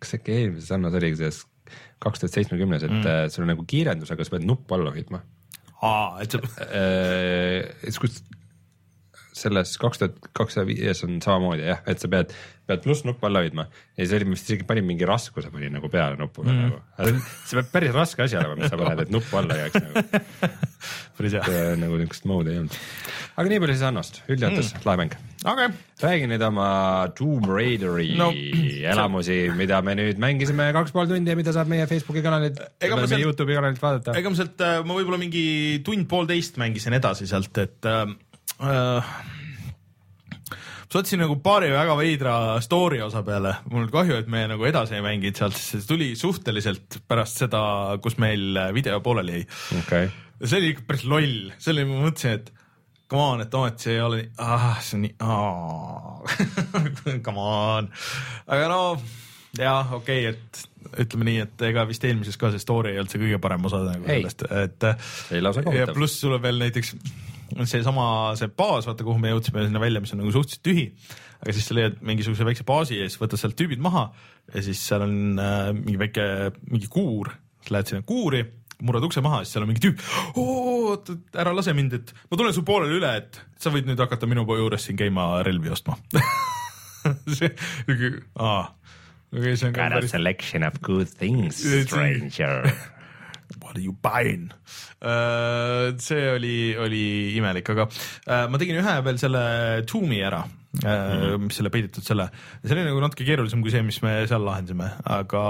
kas 0.00 0.16
äkki 0.16 0.40
eelmises 0.40 0.72
annos 0.72 0.96
oligi 0.96 1.20
selles 1.20 1.44
kaks 2.02 2.22
tuhat 2.22 2.36
seitsmekümnes, 2.36 2.84
et 2.86 2.92
mm. 2.92 3.32
sul 3.32 3.46
on 3.46 3.52
nagu 3.54 3.64
kiirendusega 3.68 4.26
sa 4.26 4.36
pead 4.36 4.46
nuppu 4.48 4.76
all 4.76 4.90
hoidma 4.92 5.22
aa, 5.84 6.22
et 6.24 6.32
sa, 6.32 6.40
siis 7.84 8.00
kus 8.02 8.20
selles 9.36 9.74
kaks 9.80 10.00
tuhat 10.00 10.28
kakssada 10.36 10.66
viies 10.68 11.02
on 11.06 11.18
samamoodi 11.24 11.66
jah, 11.68 11.82
et 11.90 12.00
sa 12.00 12.08
pead, 12.12 12.32
pead 12.66 12.82
plussnuppu 12.84 13.28
all 13.28 13.40
hoidma 13.40 13.66
ja 13.96 14.06
see 14.06 14.20
oli 14.20 14.30
vist 14.32 14.48
isegi 14.48 14.66
panin 14.68 14.86
mingi 14.88 15.08
raskuse 15.08 15.52
panin 15.52 15.76
nagu 15.76 15.90
peale 15.92 16.18
nupule 16.20 16.52
mm. 16.52 16.72
nagu. 16.96 17.20
see 17.44 17.58
peab 17.58 17.70
päris 17.74 17.94
raske 17.96 18.24
asi 18.24 18.38
olema, 18.40 18.56
mis 18.60 18.72
sa 18.72 18.80
paned, 18.80 19.04
et 19.04 19.12
nuppu 19.12 19.40
alla 19.40 19.58
jääks 19.60 19.84
nagu, 19.84 20.04
päris 21.18 21.36
hea. 21.36 21.62
nagu 21.82 22.00
niisugust 22.00 22.28
moodi 22.30 22.54
ei 22.54 22.62
olnud. 22.64 22.78
aga 23.36 23.52
nii 23.52 23.62
palju 23.64 23.76
siis 23.76 23.86
Annost, 23.90 24.22
üldjoontes 24.26 24.72
mm. 24.72 24.86
lahe 24.88 25.02
mäng. 25.02 25.16
okei, 25.52 25.68
räägi 26.06 26.30
nüüd 26.32 26.46
oma 26.48 26.70
Tomb 27.18 27.48
Raideri 27.52 28.08
No, 28.16 28.30
elamusi, 28.92 29.38
mida 29.58 29.82
me 29.84 29.98
nüüd 30.00 30.20
mängisime 30.22 30.70
kaks 30.76 30.96
pool 30.96 31.12
tundi 31.12 31.34
ja 31.34 31.38
mida 31.38 31.52
saab 31.56 31.68
meie 31.72 31.88
Facebooki 31.90 32.24
kanalilt, 32.24 32.62
meie 32.80 33.10
seal- 33.12 33.26
Youtube'i 33.26 33.60
kanalilt 33.60 33.84
vaadata. 33.84 34.16
ega 34.16 34.32
ma 34.32 34.40
sealt, 34.40 34.66
ma 34.88 34.96
võib-olla 34.96 35.20
mingi 35.20 35.46
tund-poolteist 35.86 36.56
mängisin 36.62 36.96
edasi 36.96 37.28
sealt, 37.28 37.52
et 37.60 37.88
äh, 37.88 38.06
äh, 38.06 38.16
sattusin 40.96 41.20
nagu 41.20 41.36
paari 41.44 41.70
väga 41.74 41.96
veidra 41.98 42.34
story 42.64 43.00
osa 43.04 43.22
peale, 43.26 43.56
mul 43.72 43.88
kahju, 43.92 44.20
et 44.22 44.28
me 44.32 44.44
nagu 44.48 44.68
edasi 44.68 44.96
ei 44.96 45.04
mänginud 45.04 45.36
sealt, 45.38 45.56
sest 45.58 45.74
see 45.74 45.88
tuli 45.90 46.08
suhteliselt 46.18 47.00
pärast 47.08 47.42
seda, 47.44 47.62
kus 48.02 48.16
meil 48.22 48.56
video 48.76 49.00
pooleli 49.04 49.40
jäi. 49.40 49.48
okei, 49.82 50.06
see 50.44 50.60
oli 50.60 50.70
ikka 50.74 50.86
päris 50.88 51.04
loll, 51.10 51.50
see 51.58 51.74
oli, 51.74 51.84
ma 51.90 52.00
mõtlesin, 52.06 52.40
et 52.40 52.46
come 53.10 53.26
on, 53.34 53.44
et 53.44 53.58
ometi 53.60 53.88
see 53.88 53.94
ei 53.98 54.04
ole 54.06 54.22
nii, 54.22 54.30
ah, 54.46 54.80
see 54.84 54.96
on 54.96 55.02
nii, 55.04 55.14
come 57.26 57.44
on, 57.44 57.90
aga 58.46 58.72
no 58.72 58.80
jah, 59.58 59.94
okei 60.00 60.28
okay,, 60.30 60.34
et 60.34 61.02
ütleme 61.02 61.24
nii, 61.28 61.38
et 61.44 61.62
ega 61.68 61.84
vist 61.88 62.04
eelmises 62.06 62.38
ka 62.40 62.50
see 62.54 62.62
story 62.62 62.94
ei 62.94 63.00
olnud 63.00 63.12
see 63.12 63.20
kõige 63.20 63.38
parem 63.42 63.64
osa 63.68 63.82
nagu 63.84 64.06
sellest, 64.06 64.46
et 64.64 64.80
ei 65.34 65.40
lausa 65.44 65.64
kohutav. 65.66 65.96
pluss 65.98 66.20
sul 66.22 66.36
on 66.38 66.42
veel 66.44 66.60
näiteks 66.62 66.94
seesama, 67.68 68.34
see 68.38 68.50
baas, 68.50 68.88
vaata 68.88 69.06
kuhu 69.06 69.20
me 69.22 69.32
jõudsime 69.32 69.64
sinna 69.66 69.82
välja, 69.82 70.02
mis 70.02 70.14
on 70.14 70.22
nagu 70.22 70.34
suhteliselt 70.34 70.64
tühi. 70.66 70.86
aga 71.36 71.52
siis 71.52 71.66
sa 71.68 71.76
leiad 71.76 71.98
mingisuguse 72.06 72.46
väikse 72.48 72.64
baasi 72.66 73.00
ja 73.00 73.08
siis 73.08 73.20
võtad 73.20 73.40
sealt 73.40 73.56
tüübid 73.58 73.82
maha 73.84 74.06
ja 74.54 74.62
siis 74.64 74.80
seal 74.88 75.04
on 75.04 75.16
äh, 75.42 75.72
mingi 75.76 75.98
väike, 76.00 76.24
mingi 76.70 76.88
kuur, 76.92 77.30
sa 77.66 77.76
lähed 77.76 77.90
sinna 77.92 78.06
kuuri, 78.08 78.42
murrad 78.86 79.06
ukse 79.08 79.22
maha, 79.24 79.42
siis 79.44 79.56
seal 79.56 79.66
on 79.66 79.70
mingi 79.72 79.84
tüüp. 79.84 80.02
oot, 80.42 81.12
ära 81.36 81.54
lase 81.56 81.74
mind, 81.76 81.98
et 82.00 82.12
ma 82.30 82.40
tulen 82.40 82.56
su 82.56 82.64
poolele 82.66 82.98
üle, 82.98 83.12
et 83.22 83.40
sa 83.60 83.72
võid 83.74 83.88
nüüd 83.88 84.00
hakata 84.02 84.28
minu 84.30 84.46
juures 84.48 84.88
siin 84.88 84.98
käima 85.00 85.28
relvi 85.46 85.72
ostma 85.72 85.98
see, 87.36 87.52
aa, 88.40 88.60
see 89.32 89.68
on 89.68 89.76
ka 89.76 89.86
Got 89.86 89.92
a 89.92 90.00
päris 90.00 90.14
selection 90.16 90.66
of 90.66 90.80
good 90.82 91.12
things, 91.12 91.62
stranger. 91.86 92.72
Are 93.76 93.84
you 93.84 93.94
buying? 94.02 94.50
Uh,? 95.00 95.94
see 96.02 96.30
oli, 96.32 96.56
oli 96.80 97.02
imelik, 97.38 97.68
aga 97.74 97.86
uh, 97.86 98.46
ma 98.50 98.60
tegin 98.60 98.80
ühe 98.80 98.94
veel 99.06 99.18
selle 99.20 99.42
Toom'i 99.88 100.22
ära 100.24 100.42
mm, 100.82 101.46
mis 101.46 101.58
selle 101.60 101.72
peidetud 101.72 102.04
selle, 102.06 102.28
see 102.64 102.76
oli 102.76 102.86
nagu 102.88 103.02
natuke 103.02 103.26
keerulisem 103.26 103.62
kui 103.64 103.74
see, 103.74 103.84
mis 103.86 104.00
me 104.04 104.18
seal 104.28 104.44
lahendasime, 104.46 104.88
aga, 105.16 105.42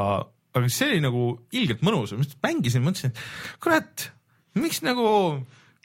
aga 0.57 0.73
see 0.73 0.91
oli 0.93 1.05
nagu 1.05 1.29
ilgelt 1.57 1.85
mõnus, 1.87 2.15
mängisin, 2.45 2.85
mõtlesin, 2.87 3.15
et 3.15 3.63
kurat, 3.63 4.09
miks 4.59 4.83
nagu 4.87 5.07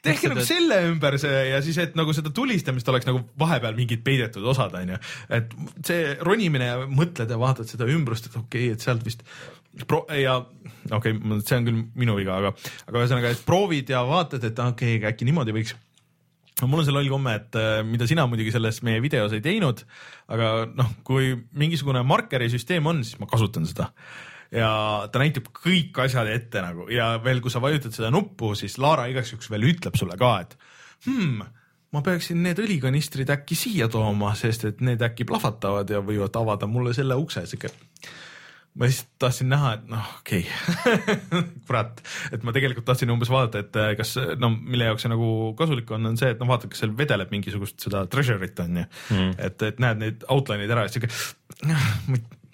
tehke 0.02 0.30
nagu 0.32 0.44
selle 0.46 0.78
ümber 0.88 1.16
see 1.20 1.42
ja 1.52 1.60
siis, 1.64 1.78
et 1.82 1.96
nagu 1.98 2.14
seda 2.16 2.32
tulistamist 2.34 2.88
oleks 2.90 3.06
nagu 3.08 3.22
vahepeal 3.38 3.76
mingid 3.78 4.02
peidetud 4.06 4.46
osad 4.52 4.74
onju, 4.78 4.98
et 5.38 5.54
see 5.86 6.16
ronimine 6.26 6.70
ja 6.70 6.80
mõtled 6.90 7.30
ja 7.30 7.38
vaatad 7.40 7.70
seda 7.70 7.88
ümbrust, 7.90 8.28
et 8.28 8.38
okei 8.38 8.68
okay,, 8.68 8.76
et 8.76 8.84
sealt 8.84 9.04
vist 9.06 9.22
pro- 9.86 10.04
ja 10.18 10.40
okei 10.42 11.14
okay,, 11.14 11.38
see 11.46 11.60
on 11.60 11.68
küll 11.68 11.86
minu 12.02 12.18
viga, 12.18 12.40
aga, 12.42 12.52
aga 12.88 13.04
ühesõnaga, 13.04 13.32
et 13.32 13.46
proovid 13.46 13.94
ja 13.94 14.02
vaatad, 14.08 14.42
et 14.42 14.58
okei 14.58 14.98
okay,, 14.98 15.08
äkki 15.12 15.28
niimoodi 15.28 15.54
võiks. 15.56 15.76
No 16.60 16.68
mul 16.70 16.82
on 16.82 16.86
see 16.86 16.94
loll 16.94 17.08
komme, 17.10 17.32
et 17.40 17.56
äh, 17.58 17.80
mida 17.86 18.06
sina 18.06 18.26
muidugi 18.30 18.52
selles 18.54 18.82
meie 18.86 19.00
videos 19.02 19.32
ei 19.34 19.42
teinud, 19.42 19.80
aga 20.30 20.52
noh, 20.70 20.92
kui 21.06 21.32
mingisugune 21.58 22.04
markeri 22.06 22.50
süsteem 22.52 22.86
on, 22.86 23.00
siis 23.06 23.18
ma 23.18 23.26
kasutan 23.30 23.66
seda 23.66 23.88
ja 24.52 24.70
ta 25.12 25.22
näitab 25.22 25.48
kõik 25.56 25.98
asjad 26.04 26.28
ette 26.32 26.62
nagu 26.64 26.88
ja 26.92 27.14
veel, 27.24 27.40
kui 27.44 27.52
sa 27.52 27.62
vajutad 27.62 27.94
seda 27.96 28.12
nuppu, 28.14 28.52
siis 28.58 28.78
Laara 28.82 29.08
igaks 29.10 29.32
juhuks 29.34 29.50
veel 29.52 29.70
ütleb 29.72 29.96
sulle 29.98 30.18
ka, 30.20 30.32
et 30.44 30.56
hmm, 31.06 31.46
ma 31.92 32.02
peaksin 32.04 32.42
need 32.44 32.60
õlikanistrid 32.62 33.32
äkki 33.32 33.58
siia 33.58 33.88
tooma, 33.92 34.34
sest 34.38 34.68
et 34.68 34.84
need 34.84 35.02
äkki 35.04 35.28
plahvatavad 35.28 35.90
ja 35.90 36.02
võivad 36.04 36.36
avada 36.40 36.68
mulle 36.70 36.94
selle 36.96 37.18
ukse, 37.20 37.46
siuke 37.48 37.72
ma 38.72 38.88
lihtsalt 38.88 39.08
tahtsin 39.20 39.50
näha, 39.52 39.72
et 39.76 39.88
noh, 39.92 40.12
okei 40.20 40.46
okay. 40.46 41.42
kurat, 41.66 41.98
et 42.32 42.44
ma 42.46 42.54
tegelikult 42.56 42.86
tahtsin 42.88 43.10
umbes 43.12 43.28
vaadata, 43.32 43.60
et 43.60 43.76
äh, 43.76 43.90
kas 43.98 44.14
no 44.40 44.48
mille 44.54 44.88
jaoks 44.88 45.04
see 45.04 45.12
nagu 45.12 45.28
kasulik 45.58 45.92
on, 45.92 46.08
on 46.08 46.16
see, 46.20 46.30
et 46.32 46.40
noh, 46.40 46.48
vaatad, 46.48 46.72
kas 46.72 46.80
seal 46.80 46.94
vedeleb 46.96 47.32
mingisugust 47.34 47.84
seda 47.84 48.06
treasure'it 48.12 48.62
on 48.64 48.80
ju 48.80 48.86
mm., 48.86 49.34
et, 49.48 49.66
et 49.68 49.82
näed 49.84 50.00
neid 50.00 50.24
outline'id 50.32 50.72
ära 50.72 50.86
ja 50.86 50.94
siuke, 50.94 51.12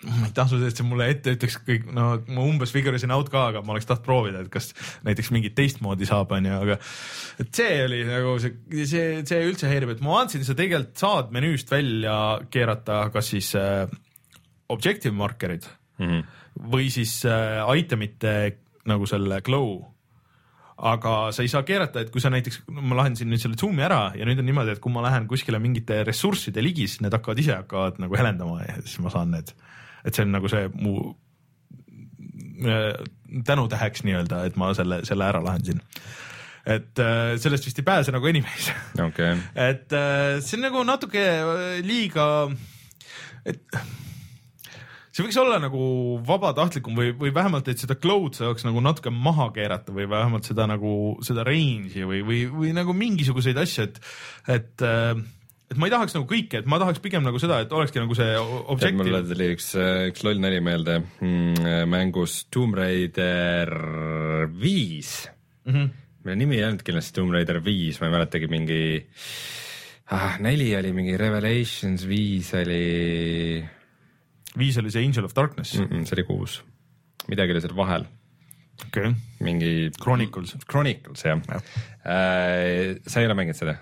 ma 0.07 0.29
ei 0.29 0.35
tasu, 0.35 0.61
et 0.63 0.79
see 0.79 0.87
mulle 0.87 1.09
ette 1.11 1.33
ütleks 1.35 1.57
kõik, 1.67 1.89
no 1.95 2.11
ma 2.31 2.45
umbes 2.47 2.71
figure 2.75 2.99
isin 2.99 3.13
out 3.15 3.31
ka, 3.33 3.49
aga 3.51 3.63
ma 3.67 3.75
oleks 3.75 3.89
tahtnud 3.89 4.07
proovida, 4.07 4.43
et 4.45 4.53
kas 4.53 4.71
näiteks 5.07 5.33
mingit 5.35 5.57
teistmoodi 5.59 6.07
saab, 6.09 6.33
onju, 6.37 6.55
aga 6.55 6.79
et 7.43 7.51
see 7.59 7.83
oli 7.83 8.05
nagu 8.07 8.37
see, 8.43 8.55
see, 8.85 9.09
see 9.29 9.43
üldse 9.49 9.71
häirib, 9.71 9.97
et 9.97 10.05
ma 10.05 10.21
vaatasin, 10.21 10.47
sa 10.47 10.57
tegelikult 10.59 11.03
saad 11.03 11.35
menüüst 11.35 11.75
välja 11.75 12.17
keerata 12.55 13.05
kas 13.15 13.33
siis 13.35 13.51
äh, 13.59 13.91
objective 14.71 15.17
markerid 15.19 15.67
mm. 15.99 16.07
-hmm. 16.07 16.25
või 16.71 16.91
siis 16.95 17.21
äh, 17.27 17.63
itemite 17.83 18.35
nagu 18.89 19.07
selle 19.07 19.43
glow 19.43 19.81
aga 20.79 21.33
sa 21.35 21.43
ei 21.43 21.51
saa 21.51 21.65
keerata, 21.67 22.05
et 22.05 22.13
kui 22.15 22.23
sa 22.23 22.31
näiteks, 22.31 22.63
ma 22.71 23.01
lahendasin 23.01 23.31
nüüd 23.31 23.43
selle 23.43 23.59
zoom'i 23.59 23.83
ära 23.83 24.13
ja 24.15 24.27
nüüd 24.29 24.39
on 24.39 24.47
niimoodi, 24.47 24.77
et 24.77 24.83
kui 24.83 24.93
ma 24.95 25.03
lähen 25.03 25.27
kuskile 25.31 25.59
mingite 25.63 26.05
ressursside 26.07 26.63
ligi, 26.63 26.87
siis 26.87 27.03
need 27.03 27.15
hakkavad 27.17 27.43
ise 27.43 27.57
hakkavad 27.57 27.99
nagu 28.03 28.19
helendama 28.19 28.61
ja 28.63 28.79
siis 28.85 29.01
ma 29.03 29.11
saan 29.11 29.35
need, 29.35 29.51
et 30.05 30.15
see 30.15 30.27
on 30.27 30.35
nagu 30.37 30.51
see 30.51 30.69
mu 30.79 30.95
äh, 32.65 32.95
tänutäheks 33.47 34.05
nii-öelda, 34.07 34.45
et 34.49 34.59
ma 34.61 34.73
selle, 34.77 35.03
selle 35.09 35.29
ära 35.29 35.43
lahendasin. 35.45 35.83
et 36.69 37.01
äh, 37.01 37.37
sellest 37.41 37.69
vist 37.69 37.79
ei 37.81 37.87
pääse 37.87 38.13
nagu 38.13 38.27
anyways 38.29 38.73
okay. 39.05 39.39
et 39.71 39.93
äh, 39.93 40.41
see 40.45 40.59
on 40.59 40.67
nagu 40.69 40.85
natuke 40.85 41.25
liiga, 41.87 42.27
et 43.47 43.79
see 45.19 45.25
võiks 45.27 45.39
olla 45.41 45.57
nagu 45.63 45.81
vabatahtlikum 46.27 46.99
või, 46.99 47.15
või 47.19 47.33
vähemalt, 47.35 47.71
et 47.71 47.81
seda 47.83 47.97
cloud 47.99 48.37
saaks 48.39 48.67
nagu 48.69 48.83
natuke 48.85 49.11
maha 49.11 49.49
keerata 49.57 49.95
või 49.95 50.07
vähemalt 50.11 50.47
seda 50.47 50.69
nagu 50.71 50.93
seda 51.27 51.47
range'i 51.49 52.07
või, 52.07 52.23
või, 52.27 52.45
või 52.53 52.71
nagu 52.77 52.95
mingisuguseid 52.95 53.59
asju, 53.65 53.89
et, 53.89 53.99
et 54.59 54.87
et 55.69 55.77
ma 55.77 55.89
ei 55.89 55.93
tahaks 55.93 56.15
nagu 56.17 56.27
kõike, 56.29 56.63
et 56.63 56.69
ma 56.71 56.79
tahaks 56.81 57.01
pigem 57.05 57.25
nagu 57.27 57.41
seda, 57.43 57.61
et 57.65 57.73
olekski 57.77 58.01
nagu 58.01 58.17
see 58.17 58.37
o- 58.41 58.77
tead, 58.81 58.97
mulle 58.97 59.21
tuli 59.29 59.51
üks, 59.55 59.71
üks 60.09 60.25
loll 60.25 60.41
nali 60.41 60.61
meelde 60.65 61.01
mm, 61.05 61.89
mängus 61.93 62.41
Tomb 62.53 62.79
Raider 62.79 63.73
viis. 64.49 65.29
Mm. 65.69 65.75
-hmm. 65.75 65.89
mille 66.25 66.37
nimi 66.41 66.57
ei 66.57 66.65
olnud 66.65 66.85
kindlasti 66.87 67.19
Tomb 67.19 67.37
Raider 67.37 67.61
viis, 67.65 68.01
ma 68.01 68.09
ei 68.09 68.15
mäletagi, 68.17 68.49
mingi 68.49 68.81
ah, 70.17 70.39
neli 70.41 70.71
oli 70.77 70.93
mingi 70.97 71.17
Revelations, 71.21 72.07
viis 72.09 72.55
oli. 72.57 73.65
Viis 74.59 74.79
oli 74.81 74.91
see 74.91 75.05
Angel 75.05 75.25
of 75.29 75.35
Darkness. 75.37 75.77
Mm, 75.79 75.85
-mm, 75.85 76.07
see 76.09 76.17
oli 76.17 76.25
kuus, 76.25 76.63
midagi 77.29 77.53
oli 77.53 77.61
seal 77.61 77.77
vahel, 77.77 78.09
okay., 78.87 79.15
mingi 79.45 79.91
Chronicles, 79.99 80.55
Chronicles 80.71 81.25
jah 81.25 81.41
ja. 81.49 81.61
äh,. 82.05 82.97
sa 83.07 83.21
ei 83.21 83.27
ole 83.27 83.35
mänginud 83.39 83.59
seda? 83.59 83.79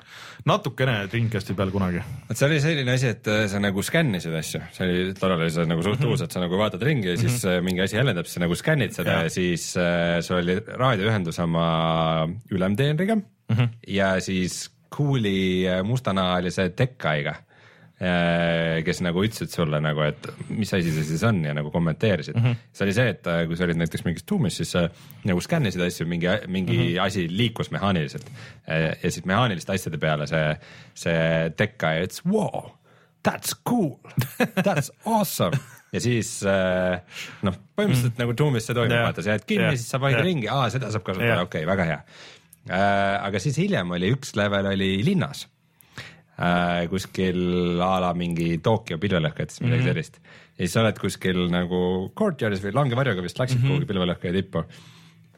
natukene 0.46 1.06
Dreamcasti 1.10 1.56
peal 1.58 1.72
kunagi. 1.74 2.02
vot 2.28 2.38
see 2.38 2.48
oli 2.48 2.60
selline 2.62 2.94
asi, 2.94 3.10
et 3.16 3.30
äh, 3.30 3.46
sa 3.50 3.60
nagu 3.62 3.82
skännisid 3.82 4.34
asju, 4.38 4.62
see 4.74 4.86
oli, 4.86 5.14
tollal 5.18 5.42
oli 5.42 5.54
see 5.54 5.66
nagu 5.68 5.82
suht 5.86 6.04
uus, 6.06 6.22
et 6.22 6.34
sa 6.34 6.42
nagu 6.42 6.60
vaatad 6.60 6.84
ringi 6.86 7.12
ja 7.12 7.16
siis 7.18 7.40
mm 7.42 7.50
-hmm. 7.50 7.66
mingi 7.66 7.82
asi 7.82 7.98
jäljendab, 7.98 8.30
sa 8.30 8.42
nagu 8.44 8.54
skännid 8.54 8.94
seda 8.94 9.18
ja, 9.18 9.22
ja 9.26 9.30
siis 9.30 9.76
äh, 9.76 10.20
sul 10.20 10.38
oli 10.42 10.60
raadioühendus 10.66 11.38
oma 11.42 12.28
ülemteenriga 12.50 13.16
mm 13.16 13.56
-hmm. 13.56 13.68
ja 13.88 14.20
siis 14.20 14.70
kuuli 14.96 15.68
äh, 15.68 15.82
mustanahalise 15.84 16.68
tekkaiga, 16.68 17.34
kes 17.96 18.98
nagu 19.00 19.22
ütlesid 19.24 19.48
sulle 19.54 19.78
nagu, 19.80 20.02
et 20.04 20.26
mis 20.52 20.68
asi 20.76 20.90
see 20.92 21.04
siis 21.08 21.22
on 21.24 21.38
ja 21.46 21.54
nagu 21.56 21.70
kommenteerisid 21.72 22.36
mm. 22.36 22.42
-hmm. 22.44 22.64
see 22.76 22.84
oli 22.84 22.96
see, 22.98 23.12
et 23.14 23.30
äh, 23.32 23.38
kui 23.48 23.56
sa 23.56 23.64
olid 23.64 23.80
näiteks 23.80 24.04
mingis 24.04 24.26
tuumis, 24.28 24.58
siis 24.60 24.74
sa 24.74 24.82
nagu 25.24 25.40
skännisid 25.40 25.80
asju, 25.80 26.06
mingi, 26.06 26.28
mingi 26.46 26.76
mm 26.76 26.82
-hmm. 26.82 27.06
asi 27.06 27.24
liikus 27.30 27.70
mehaaniliselt 27.70 28.28
ja 29.02 29.10
siis 29.10 29.24
mehaaniliste 29.24 29.72
asjade 29.72 29.98
peale 29.98 30.26
see, 30.26 30.56
see 30.94 31.50
tekkaja 31.56 32.04
ütles 32.04 32.20
wow, 32.28 32.68
that's 33.28 33.56
cool, 33.64 33.96
that's 34.60 34.92
awesome 35.06 35.56
ja 35.92 36.00
siis 36.00 36.42
äh, 36.44 37.00
noh, 37.42 37.56
põhimõtteliselt 37.78 38.12
mm. 38.12 38.22
nagu 38.26 38.34
tuumis 38.36 38.66
see 38.66 38.76
toimub 38.76 38.92
yeah., 38.92 39.08
vaata 39.08 39.24
sa 39.24 39.34
jääd 39.34 39.48
kinni 39.48 39.70
yeah., 39.70 39.76
siis 39.76 39.88
sa 39.88 40.00
vahid 40.00 40.18
jah. 40.18 40.24
yeah. 40.24 40.32
ringi, 40.34 40.48
aa 40.52 40.70
seda 40.70 40.92
saab 40.92 41.06
kasutada 41.06 41.32
yeah., 41.32 41.42
okei 41.48 41.64
okay,, 41.64 41.72
väga 41.72 41.84
hea 41.84 42.00
äh,. 42.68 43.24
aga 43.24 43.40
siis 43.40 43.56
hiljem 43.56 43.90
oli 43.90 44.12
üks 44.12 44.36
level 44.36 44.68
oli 44.74 44.98
linnas 45.06 45.46
äh, 45.46 45.55
kuskil 46.90 47.80
a 47.80 47.94
la 48.04 48.10
mingi 48.12 48.58
Tokyo 48.60 48.98
pilvelõhketes, 49.00 49.62
midagi 49.62 49.80
mm 49.80 49.86
-hmm. 49.86 49.94
sellist. 49.94 50.18
ja 50.58 50.64
siis 50.64 50.74
sa 50.74 50.82
oled 50.82 50.98
kuskil 51.00 51.46
nagu 51.48 51.78
courtyard'is 52.18 52.60
või 52.64 52.74
langevarjuga 52.76 53.24
vist 53.24 53.38
läksid 53.40 53.58
mm 53.58 53.64
-hmm. 53.64 53.72
kuhugi 53.72 53.88
pilvelõhkeja 53.92 54.36
tippu 54.36 54.64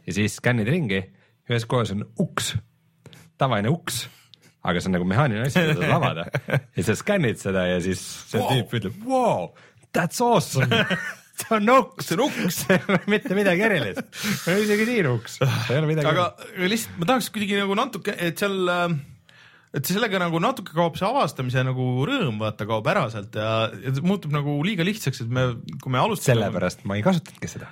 ja 0.08 0.16
siis 0.16 0.38
skännid 0.40 0.68
ringi, 0.68 1.02
ühes 1.50 1.66
kohas 1.68 1.92
on 1.92 2.06
uks, 2.22 2.54
tavaline 3.40 3.70
uks, 3.72 4.06
aga 4.64 4.80
see 4.80 4.90
on 4.90 4.96
nagu 4.96 5.08
mehaaniline 5.08 5.48
asi, 5.48 5.60
mida 5.62 5.76
saad 5.78 5.94
avada 5.98 6.26
ja 6.76 6.84
sa 6.86 6.96
skännid 6.98 7.40
seda 7.40 7.66
ja 7.68 7.80
siis 7.84 8.02
see 8.32 8.40
wow. 8.40 8.50
tüüp 8.52 8.76
ütleb 8.80 9.08
wow, 9.08 9.50
that's 9.96 10.22
awesome 10.24 10.68
see 11.38 11.52
on 11.54 11.70
uks, 11.76 12.08
see 12.08 12.16
on 12.16 12.24
uks, 12.26 12.62
mitte 13.12 13.36
midagi 13.38 13.66
erilist, 13.68 14.08
isegi 14.56 14.88
nii 14.88 15.04
uks, 15.12 15.38
ei 15.44 15.78
ole 15.78 15.92
midagi 15.92 16.10
aga 16.10 16.30
aga 16.32 16.72
lihtsalt 16.72 16.98
ma 16.98 17.12
tahaks 17.12 17.30
kuidagi 17.34 17.60
nagu 17.60 17.78
natuke, 17.78 18.16
et 18.16 18.40
seal 18.40 18.72
äh, 18.72 18.98
et 19.76 19.84
sellega 19.84 20.20
nagu 20.22 20.40
natuke 20.40 20.72
kaob 20.72 20.96
see 20.96 21.06
avastamise 21.08 21.62
nagu 21.66 21.88
rõõm, 22.08 22.38
vaata 22.40 22.66
kaob 22.68 22.86
ära 22.88 23.04
sealt 23.12 23.36
ja, 23.36 23.68
ja 23.84 23.92
muutub 24.00 24.32
nagu 24.32 24.56
liiga 24.64 24.86
lihtsaks, 24.86 25.26
et 25.26 25.32
me, 25.32 25.50
kui 25.82 25.92
me 25.92 26.00
alustame. 26.00 26.38
sellepärast 26.38 26.86
ma 26.88 26.96
ei 26.96 27.04
kasutanudki 27.04 27.50
seda. 27.52 27.68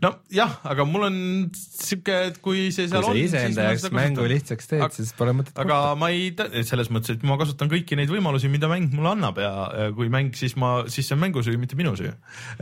nojah, 0.00 0.54
aga 0.72 0.86
mul 0.88 1.06
on 1.10 1.18
siuke, 1.56 2.16
et 2.30 2.40
kui 2.44 2.70
see 2.72 2.88
seal 2.88 3.04
kui 3.04 3.10
sa 3.10 3.12
on. 3.12 3.20
iseenda 3.20 3.66
jaoks 3.68 3.84
mängu 3.96 4.24
lihtsaks 4.32 4.72
teed, 4.72 4.86
siis 4.96 5.12
pole 5.18 5.36
mõtet 5.36 5.60
aga 5.60 5.80
ma 6.00 6.08
ei, 6.14 6.32
selles 6.68 6.88
mõttes, 6.94 7.18
et 7.18 7.28
ma 7.28 7.36
kasutan 7.40 7.68
kõiki 7.72 8.00
neid 8.00 8.12
võimalusi, 8.12 8.48
mida 8.52 8.70
mäng 8.72 8.96
mulle 8.96 9.12
annab 9.12 9.42
ja 9.42 9.52
ja 9.76 9.90
kui 9.96 10.08
mäng, 10.12 10.32
siis 10.38 10.56
ma, 10.60 10.86
siis 10.88 11.08
see 11.08 11.18
on 11.18 11.22
mängu 11.26 11.44
süü, 11.44 11.58
mitte 11.60 11.76
minu 11.76 11.92
süü. 12.00 12.14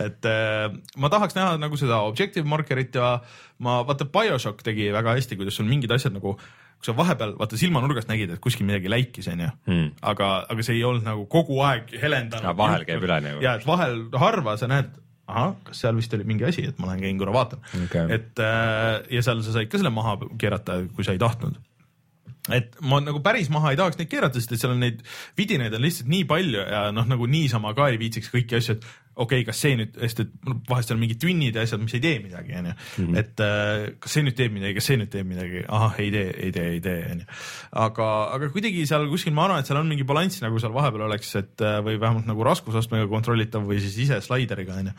et 0.02 0.26
äh, 0.30 0.66
ma 0.98 1.12
tahaks 1.14 1.38
näha 1.38 1.54
nagu 1.62 1.78
seda 1.78 2.02
objective 2.08 2.48
markerit 2.50 2.98
ja 2.98 3.16
ma 3.62 3.80
vaata 3.86 4.10
BioShock 4.10 4.66
tegi 4.66 4.90
väga 4.94 5.14
hästi, 5.14 5.38
kuidas 5.38 5.62
sul 5.62 5.70
mingid 5.70 5.94
asjad 5.94 6.14
nagu 6.16 6.34
kui 6.84 6.92
sa 6.92 6.96
vahepeal 6.98 7.32
vaata 7.38 7.56
silmanurgast 7.56 8.10
nägid, 8.10 8.34
et 8.36 8.42
kuskil 8.44 8.66
midagi 8.68 8.90
läikis, 8.92 9.30
onju 9.32 9.48
Hmm., 9.64 9.88
aga, 10.04 10.44
aga 10.52 10.66
see 10.66 10.76
ei 10.76 10.84
olnud 10.84 11.06
nagu 11.06 11.24
kogu 11.32 11.56
aeg 11.64 11.94
helendanud. 12.02 12.56
Vahel 12.58 12.84
käib 12.84 13.06
üle 13.06 13.20
nagu. 13.24 13.40
ja, 13.44 13.56
et 13.56 13.64
vahel 13.66 14.02
harva 14.20 14.56
sa 14.60 14.68
näed, 14.68 14.90
ahah, 15.26 15.54
kas 15.64 15.80
seal 15.80 15.96
vist 15.96 16.12
oli 16.12 16.26
mingi 16.28 16.44
asi, 16.44 16.66
et 16.68 16.78
ma 16.78 16.90
lähen 16.90 17.06
käin 17.06 17.20
korra 17.20 17.32
vaatan 17.32 17.62
Okei. 17.86 18.04
et 18.18 18.42
äh, 18.44 19.00
ja 19.16 19.22
seal 19.24 19.40
sa 19.46 19.54
said 19.56 19.70
ka 19.72 19.80
selle 19.80 19.92
maha 19.94 20.18
keerata, 20.36 20.82
kui 20.92 21.06
sa 21.06 21.16
ei 21.16 21.22
tahtnud 21.22 21.56
et 22.52 22.74
ma 22.84 22.98
nagu 23.00 23.22
päris 23.24 23.48
maha 23.52 23.72
ei 23.72 23.78
tahaks 23.80 23.96
neid 23.96 24.10
keerata, 24.12 24.40
sest 24.40 24.52
et 24.52 24.60
seal 24.60 24.74
on 24.74 24.82
neid 24.84 25.00
vidinaid 25.38 25.72
on 25.76 25.84
lihtsalt 25.84 26.10
nii 26.12 26.26
palju 26.28 26.60
ja 26.60 26.82
noh, 26.92 27.06
nagu 27.08 27.28
niisama 27.30 27.72
ka 27.76 27.88
ei 27.92 28.00
viitsiks 28.00 28.28
kõiki 28.32 28.58
asju, 28.58 28.76
et 28.76 28.84
okei 29.14 29.40
okay,, 29.40 29.46
kas 29.48 29.60
see 29.62 29.78
nüüd, 29.78 29.94
sest 30.02 30.24
et 30.24 30.32
vahest 30.68 30.92
on 30.92 31.00
mingid 31.00 31.20
tünnid 31.22 31.56
ja 31.56 31.64
asjad, 31.64 31.80
mis 31.80 31.94
ei 31.96 32.02
tee 32.04 32.18
midagi, 32.20 32.56
onju. 32.58 32.74
et 33.20 33.42
äh, 33.44 33.86
kas 34.02 34.16
see 34.16 34.26
nüüd 34.26 34.36
teeb 34.36 34.52
midagi, 34.56 34.76
kas 34.76 34.90
see 34.90 34.98
nüüd 35.00 35.12
teeb 35.14 35.30
midagi, 35.30 35.62
ahah, 35.64 35.96
ei 36.02 36.10
tee, 36.12 36.26
ei 36.48 36.52
tee, 36.56 36.66
ei 36.74 36.82
tee, 36.84 36.98
onju. 37.14 37.28
aga, 37.86 38.10
aga 38.34 38.50
kuidagi 38.52 38.84
seal 38.90 39.06
kuskil 39.12 39.36
ma 39.36 39.46
arvan, 39.46 39.62
et 39.62 39.70
seal 39.70 39.80
on 39.80 39.88
mingi 39.88 40.04
balanss 40.08 40.42
nagu 40.44 40.60
seal 40.60 40.74
vahepeal 40.74 41.06
oleks, 41.08 41.32
et 41.40 41.64
äh, 41.64 41.78
või 41.86 41.96
vähemalt 42.02 42.28
nagu 42.28 42.44
raskusastmega 42.50 43.08
kontrollitav 43.12 43.64
või 43.70 43.80
siis 43.84 43.96
ise 44.08 44.20
slaideriga, 44.26 44.82
onju 44.82 44.96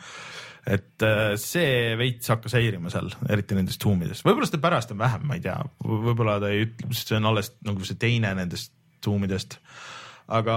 et 0.66 1.04
äh, 1.06 1.34
see 1.38 1.94
veits 1.98 2.30
hakkas 2.32 2.56
häirima 2.58 2.90
seal, 2.92 3.12
eriti 3.30 3.56
nendes 3.58 3.78
tuumides, 3.82 4.24
võib-olla 4.26 4.48
seda 4.48 4.62
pärast 4.64 4.92
on 4.94 5.00
vähem, 5.00 5.26
ma 5.28 5.38
ei 5.38 5.44
tea, 5.44 5.56
võib-olla 5.86 6.40
ta 6.42 6.50
ei 6.50 6.66
ütle, 6.66 6.90
sest 6.90 7.12
see 7.12 7.20
on 7.20 7.30
alles 7.30 7.52
nagu 7.66 7.86
see 7.86 7.98
teine 8.02 8.32
nendest 8.38 8.72
tuumidest. 9.04 9.60
aga 10.26 10.56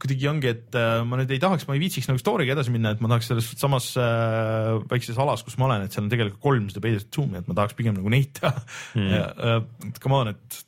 kuidagi 0.00 0.28
ongi, 0.28 0.50
et 0.52 0.76
äh, 0.78 1.00
ma 1.08 1.18
nüüd 1.18 1.32
ei 1.32 1.40
tahaks, 1.42 1.64
ma 1.66 1.74
ei 1.74 1.80
viitsiks 1.82 2.10
nagu 2.10 2.20
story'ga 2.20 2.52
edasi 2.52 2.74
minna, 2.74 2.92
et 2.92 3.00
ma 3.00 3.08
tahaks 3.10 3.30
selles 3.32 3.48
samas 3.58 3.88
äh, 3.98 4.76
väikses 4.92 5.18
alas, 5.20 5.42
kus 5.46 5.56
ma 5.58 5.70
olen, 5.70 5.86
et 5.86 5.96
seal 5.96 6.04
on 6.04 6.12
tegelikult 6.12 6.42
kolmsada 6.44 6.84
peidetud 6.84 7.10
tuumi, 7.16 7.40
et 7.40 7.48
ma 7.48 7.56
tahaks 7.58 7.78
pigem 7.78 7.96
nagu 7.96 8.12
neid 8.12 8.34
teha 8.36 8.52
mm.. 9.00 9.96
come 10.04 10.20
on, 10.20 10.34
et 10.36 10.60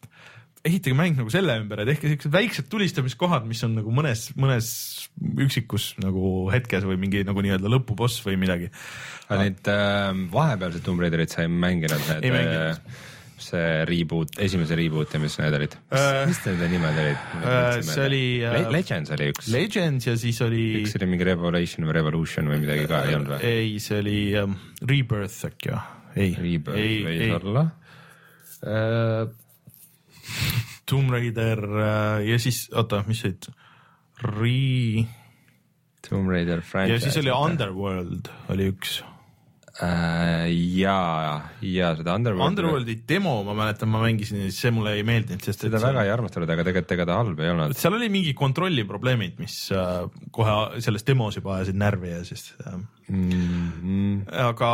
ehitage 0.64 0.94
mäng 0.94 1.16
nagu 1.18 1.30
selle 1.34 1.56
ümber 1.58 1.80
ja 1.82 1.86
tehke 1.88 2.10
siuksed 2.12 2.32
väiksed 2.34 2.68
tulistamiskohad, 2.70 3.46
mis 3.50 3.62
on 3.66 3.74
nagu 3.80 3.90
mõnes, 3.94 4.28
mõnes 4.38 4.68
üksikus 5.42 5.92
nagu 6.02 6.48
hetkes 6.54 6.86
või 6.86 7.00
mingi 7.02 7.24
nagu 7.26 7.42
nii-öelda 7.42 7.70
lõpuboss 7.72 8.20
või 8.26 8.36
midagi. 8.40 8.68
aga 9.28 9.40
neid 9.42 9.72
äh, 9.72 10.12
vahepealseid 10.34 10.84
Tomb 10.86 11.02
Raiderit 11.02 11.34
sa 11.34 11.42
ei 11.46 11.50
mänginud, 11.50 12.04
Ei 12.20 12.20
need 12.30 12.36
mänginud. 12.36 12.78
äh, 12.78 13.08
see 13.42 13.66
reboot, 13.90 14.36
esimese 14.38 14.76
reboot 14.78 15.16
ja 15.16 15.18
mis 15.18 15.34
need 15.40 15.56
olid 15.58 15.74
Äh, 15.90 16.20
mis 16.30 16.38
nende 16.46 16.68
nimed 16.70 17.00
olid 17.02 17.24
äh, 17.42 17.80
see 17.82 18.04
oli, 18.06 18.22
äh, 18.46 18.54
Le 18.54 18.76
Legends 18.76 19.10
oli 19.16 19.32
üks, 19.34 19.50
Legends 19.50 20.06
ja 20.06 20.14
siis 20.20 20.38
oli. 20.46 20.62
üks 20.84 20.94
oli 21.00 21.08
mingi 21.10 21.26
Revelation 21.26 21.88
või 21.88 21.96
Revolution 21.98 22.46
või 22.54 22.62
midagi 22.62 22.86
ka 22.86 23.02
ei 23.08 23.18
olnud 23.18 23.34
või? 23.34 23.42
ei, 23.50 23.74
see 23.82 23.98
oli 23.98 24.18
um, 24.38 24.54
Rebirth 24.86 25.50
äkki 25.50 25.74
või? 25.74 25.82
ei, 26.14 26.34
Rebirth 26.38 26.78
ei, 26.78 26.98
võis 27.08 27.26
ei 27.26 27.34
olla. 27.40 27.66
äh,. 28.62 29.38
Tomb 30.88 31.10
Raider 31.14 31.62
äh, 31.62 32.26
ja 32.30 32.38
siis 32.42 32.64
oota, 32.74 33.04
mis 33.06 33.20
see 33.24 33.34
Re- 34.22 35.06
Tomb 36.08 36.28
Raider 36.30 36.60
ja 36.60 36.66
franchise. 36.66 37.04
siis 37.06 37.16
oli 37.22 37.30
Underworld 37.34 38.28
oli 38.52 38.66
üks. 38.72 39.00
äh, 39.82 40.50
ja, 40.76 40.96
ja 41.64 41.92
seda 41.96 42.14
Underworldi 42.18 42.48
Underworldi 42.50 42.96
demo 43.08 43.38
ma 43.46 43.54
mäletan, 43.56 43.88
ma 43.88 44.02
mängisin 44.02 44.42
ja 44.44 44.50
see 44.52 44.70
mulle 44.74 44.92
ei 44.98 45.02
meeldinud, 45.06 45.40
sest 45.46 45.64
seda 45.64 45.78
see- 45.80 45.88
väga 45.88 46.04
ei 46.04 46.12
armastanud, 46.12 46.50
aga 46.52 46.66
tegelikult 46.68 46.92
ega 46.98 47.06
ta 47.08 47.16
halb 47.22 47.40
ei 47.40 47.50
olnud. 47.54 47.76
seal 47.78 47.96
oli 47.96 48.10
mingi 48.12 48.34
kontrolli 48.36 48.84
probleemid, 48.84 49.38
mis 49.40 49.56
äh, 49.72 50.02
kohe 50.34 50.58
selles 50.84 51.06
demos 51.08 51.38
juba 51.40 51.56
ajasid 51.60 51.78
närvi 51.80 52.12
ja 52.16 52.24
siis 52.28 52.50
äh, 52.66 52.76
Mm, 53.12 54.22
aga 54.30 54.68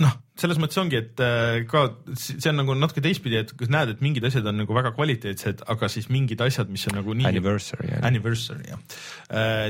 noh, 0.00 0.14
selles 0.38 0.58
mõttes 0.58 0.78
ongi, 0.82 0.98
et 0.98 1.20
äh, 1.22 1.60
ka 1.70 1.84
see 2.18 2.50
on 2.50 2.58
nagu 2.58 2.74
natuke 2.74 3.02
teistpidi, 3.04 3.38
et 3.38 3.52
kas 3.54 3.70
näed, 3.70 3.92
et 3.94 4.00
mingid 4.02 4.24
asjad 4.26 4.46
on 4.50 4.58
nagu 4.64 4.74
väga 4.74 4.90
kvaliteetsed, 4.96 5.62
aga 5.70 5.90
siis 5.92 6.08
mingid 6.10 6.42
asjad, 6.42 6.72
mis 6.74 6.86
on 6.90 6.98
nagu 6.98 7.14
nii 7.14 7.28
Anniversary 7.30 7.92
anniversary 8.02 8.66
jah, 8.72 8.80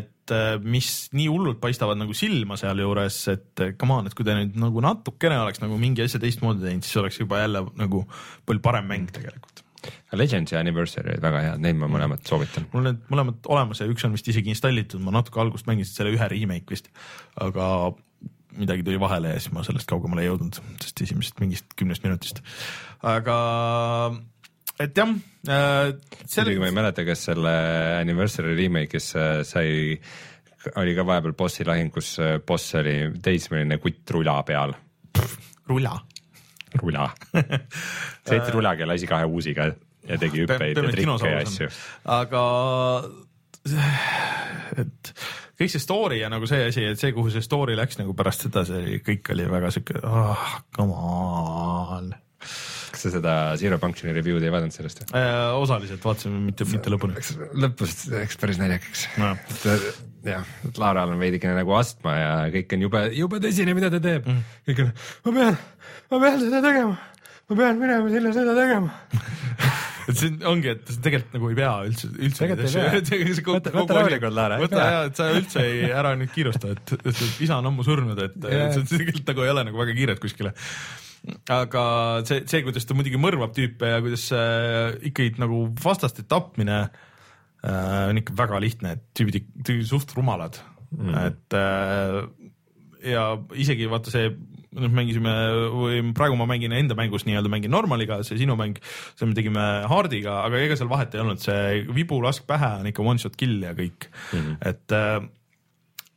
et 0.00 0.32
äh, 0.32 0.54
mis 0.64 0.88
nii 1.12 1.28
hullult 1.28 1.60
paistavad 1.60 2.00
nagu 2.00 2.16
silma 2.16 2.56
sealjuures, 2.60 3.18
et 3.34 3.64
äh, 3.64 3.74
come 3.80 3.98
on, 3.98 4.08
et 4.08 4.16
kui 4.16 4.24
ta 4.24 4.38
nüüd 4.38 4.56
nagu 4.60 4.84
natukene 4.84 5.36
oleks 5.42 5.60
nagu 5.64 5.76
mingi 5.80 6.06
asja 6.06 6.22
teistmoodi 6.22 6.64
teinud, 6.64 6.88
siis 6.88 7.02
oleks 7.02 7.20
juba 7.20 7.44
jälle 7.44 7.66
nagu 7.80 8.06
palju 8.48 8.64
parem 8.64 8.88
mäng 8.88 9.12
tegelikult. 9.12 9.60
Legends 10.16 10.52
ja 10.54 10.62
Anniversary 10.62 11.12
olid 11.12 11.20
väga 11.20 11.40
head, 11.44 11.60
neid 11.60 11.76
ma 11.76 11.88
mõlemat 11.90 12.24
soovitan. 12.24 12.64
mul 12.72 12.80
on 12.80 12.88
need 12.88 13.04
mõlemad 13.12 13.48
olemas 13.52 13.82
ja 13.82 13.88
üks 13.90 14.06
on 14.06 14.14
vist 14.16 14.28
isegi 14.32 14.52
installitud, 14.54 15.02
ma 15.04 15.12
natuke 15.12 15.42
algust 15.42 15.68
mängisin 15.68 15.98
selle 15.98 16.14
ühe 16.14 16.28
remake 16.32 16.72
vist, 16.72 16.88
aga 17.36 17.66
midagi 18.58 18.84
tuli 18.86 19.00
vahele 19.00 19.34
ja 19.34 19.40
siis 19.40 19.54
ma 19.54 19.64
sellest 19.66 19.88
kaugemale 19.90 20.24
ei 20.24 20.30
jõudnud, 20.30 20.60
sest 20.82 21.02
esimesest 21.06 21.40
mingist 21.42 21.74
kümnest 21.78 22.06
minutist. 22.06 22.40
aga 23.02 23.38
et 24.80 24.96
jah 24.98 25.10
äh,, 25.48 25.92
muidugi 26.36 26.62
ma 26.62 26.70
ei 26.70 26.76
mäleta, 26.76 27.06
kas 27.06 27.26
selle 27.30 27.54
Anniversary 28.00 28.56
remake'is 28.58 29.12
äh, 29.18 29.42
sai, 29.46 29.98
oli 30.80 30.96
ka 30.96 31.06
vahepeal 31.06 31.36
bossi 31.38 31.66
lahing, 31.66 31.92
kus 31.94 32.16
äh, 32.22 32.38
boss 32.46 32.74
oli 32.80 32.96
teismeline 33.22 33.78
kutt 33.82 34.14
rula 34.16 34.40
peal, 34.46 34.74
rula. 35.70 35.98
rula. 36.82 37.08
sõitis 38.28 38.54
rulaga 38.54 38.84
ja 38.86 38.90
lasi 38.90 39.10
kahe 39.10 39.28
uusiga 39.30 39.70
ja 40.04 40.18
tegi 40.20 40.44
hüppeid 40.44 40.78
ja 40.78 40.90
trikke 40.90 41.30
ja 41.30 41.38
asju. 41.42 41.70
aga 42.16 42.42
et 44.82 45.14
kõik 45.58 45.72
see 45.72 45.82
story 45.82 46.20
ja 46.20 46.30
nagu 46.32 46.48
see 46.50 46.66
asi, 46.68 46.84
et 46.90 47.00
see, 47.00 47.14
kuhu 47.16 47.32
see 47.32 47.44
story 47.44 47.76
läks 47.78 48.00
nagu 48.00 48.16
pärast 48.18 48.46
seda, 48.48 48.66
see 48.68 49.00
kõik 49.04 49.32
oli 49.34 49.48
väga 49.50 49.72
siuke 49.74 50.00
oh,, 50.02 50.50
come 50.74 50.98
on 50.98 52.12
kas 52.94 53.06
sa 53.06 53.12
seda 53.16 53.34
Zero 53.60 53.78
Functioni 53.82 54.14
review'd 54.14 54.44
ei 54.44 54.52
vaadanud 54.54 54.74
sellest 54.74 55.02
või? 55.02 55.18
äh,. 55.18 55.54
osaliselt 55.58 56.04
vaatasime, 56.04 56.40
mitte, 56.44 56.66
mitte 56.70 56.92
lõpuni. 56.92 57.22
lõpus 57.64 57.96
läks 58.12 58.38
päris 58.40 58.60
naljakaks. 58.60 59.06
nojah, 59.18 59.88
jah, 60.28 60.52
et 60.68 60.80
Laaral 60.80 61.14
on 61.14 61.22
veidikene 61.22 61.56
nagu 61.58 61.74
astma 61.78 62.16
ja 62.18 62.34
kõik 62.54 62.76
on 62.76 62.86
jube, 62.86 63.02
jube 63.18 63.40
tõsine, 63.44 63.74
mida 63.76 63.90
ta 63.92 64.02
teeb 64.02 64.28
mm.. 64.28 64.60
kõik 64.68 64.84
on, 64.84 64.92
ma 65.26 65.34
pean, 65.38 65.58
ma 66.12 66.22
pean 66.26 66.38
seda 66.44 66.62
tegema, 66.64 67.00
ma 67.48 67.58
pean 67.62 67.82
minema 67.82 68.14
sinna 68.14 68.36
seda 68.36 68.58
tegema. 68.60 68.94
et 70.08 70.18
see 70.20 70.32
ongi, 70.50 70.72
et 70.74 70.90
tegelikult 71.04 71.36
nagu 71.38 71.50
ei 71.52 71.56
pea 71.58 71.70
üldse, 71.88 72.10
üldse. 72.14 72.44
Ei 72.44 72.50
pea. 72.82 72.90
Võta- 73.58 73.72
võta 73.76 73.96
rahulikult, 74.00 74.36
Laara, 74.36 74.58
võta 74.62 74.82
ja, 74.90 75.00
et 75.08 75.20
sa 75.20 75.30
üldse 75.36 75.64
ei, 75.64 75.86
ära 75.90 76.12
nüüd 76.18 76.32
kiirusta, 76.34 76.74
et, 76.76 76.94
et 77.00 77.24
isa 77.46 77.58
on 77.60 77.70
ammu 77.72 77.86
surnud, 77.86 78.20
et 78.26 78.36
tegelikult 78.90 79.32
nagu 79.32 79.46
ei 79.46 79.54
ole 79.54 79.66
nagu 79.70 79.82
väga 79.84 79.96
kiiret 79.96 80.22
kuskile 80.22 80.52
aga 81.52 81.84
see, 82.28 82.42
see, 82.50 82.62
kuidas 82.66 82.84
ta 82.84 82.96
muidugi 82.96 83.20
mõrvab 83.20 83.54
tüüpe 83.56 83.88
ja 83.94 84.00
kuidas 84.04 84.26
äh, 84.36 84.92
ikkagi 85.08 85.40
nagu 85.40 85.64
vastaste 85.84 86.24
tapmine 86.28 86.80
äh, 86.84 88.10
on 88.10 88.20
ikka 88.20 88.36
väga 88.36 88.60
lihtne, 88.60 88.96
et 88.98 89.04
tüübid 89.16 89.86
suht 89.88 90.12
rumalad 90.18 90.58
mm., 90.92 91.14
et 91.24 91.56
äh, 91.56 92.18
ja 93.14 93.24
isegi 93.60 93.88
vaata 93.90 94.12
see, 94.12 94.34
noh 94.74 94.94
mängisime 94.94 95.34
või 95.74 96.00
praegu 96.16 96.38
ma 96.40 96.48
mängin 96.50 96.74
enda 96.76 96.96
mängus 96.98 97.26
nii-öelda 97.28 97.52
mängin 97.52 97.72
normaliga, 97.74 98.22
see 98.26 98.40
sinu 98.40 98.58
mäng, 98.60 98.80
see 99.14 99.28
me 99.30 99.36
tegime 99.36 99.68
hard'iga, 99.90 100.40
aga 100.48 100.64
ega 100.64 100.78
seal 100.80 100.90
vahet 100.90 101.14
ei 101.14 101.22
olnud, 101.24 101.42
see 101.42 101.84
vibulask 101.94 102.46
pähe 102.48 102.74
on 102.80 102.90
ikka 102.90 103.06
one 103.06 103.22
shot 103.22 103.38
kill 103.40 103.62
ja 103.64 103.74
kõik 103.78 104.10
mm, 104.10 104.38
-hmm. 104.38 104.60
et 104.70 104.98
äh, 104.98 105.24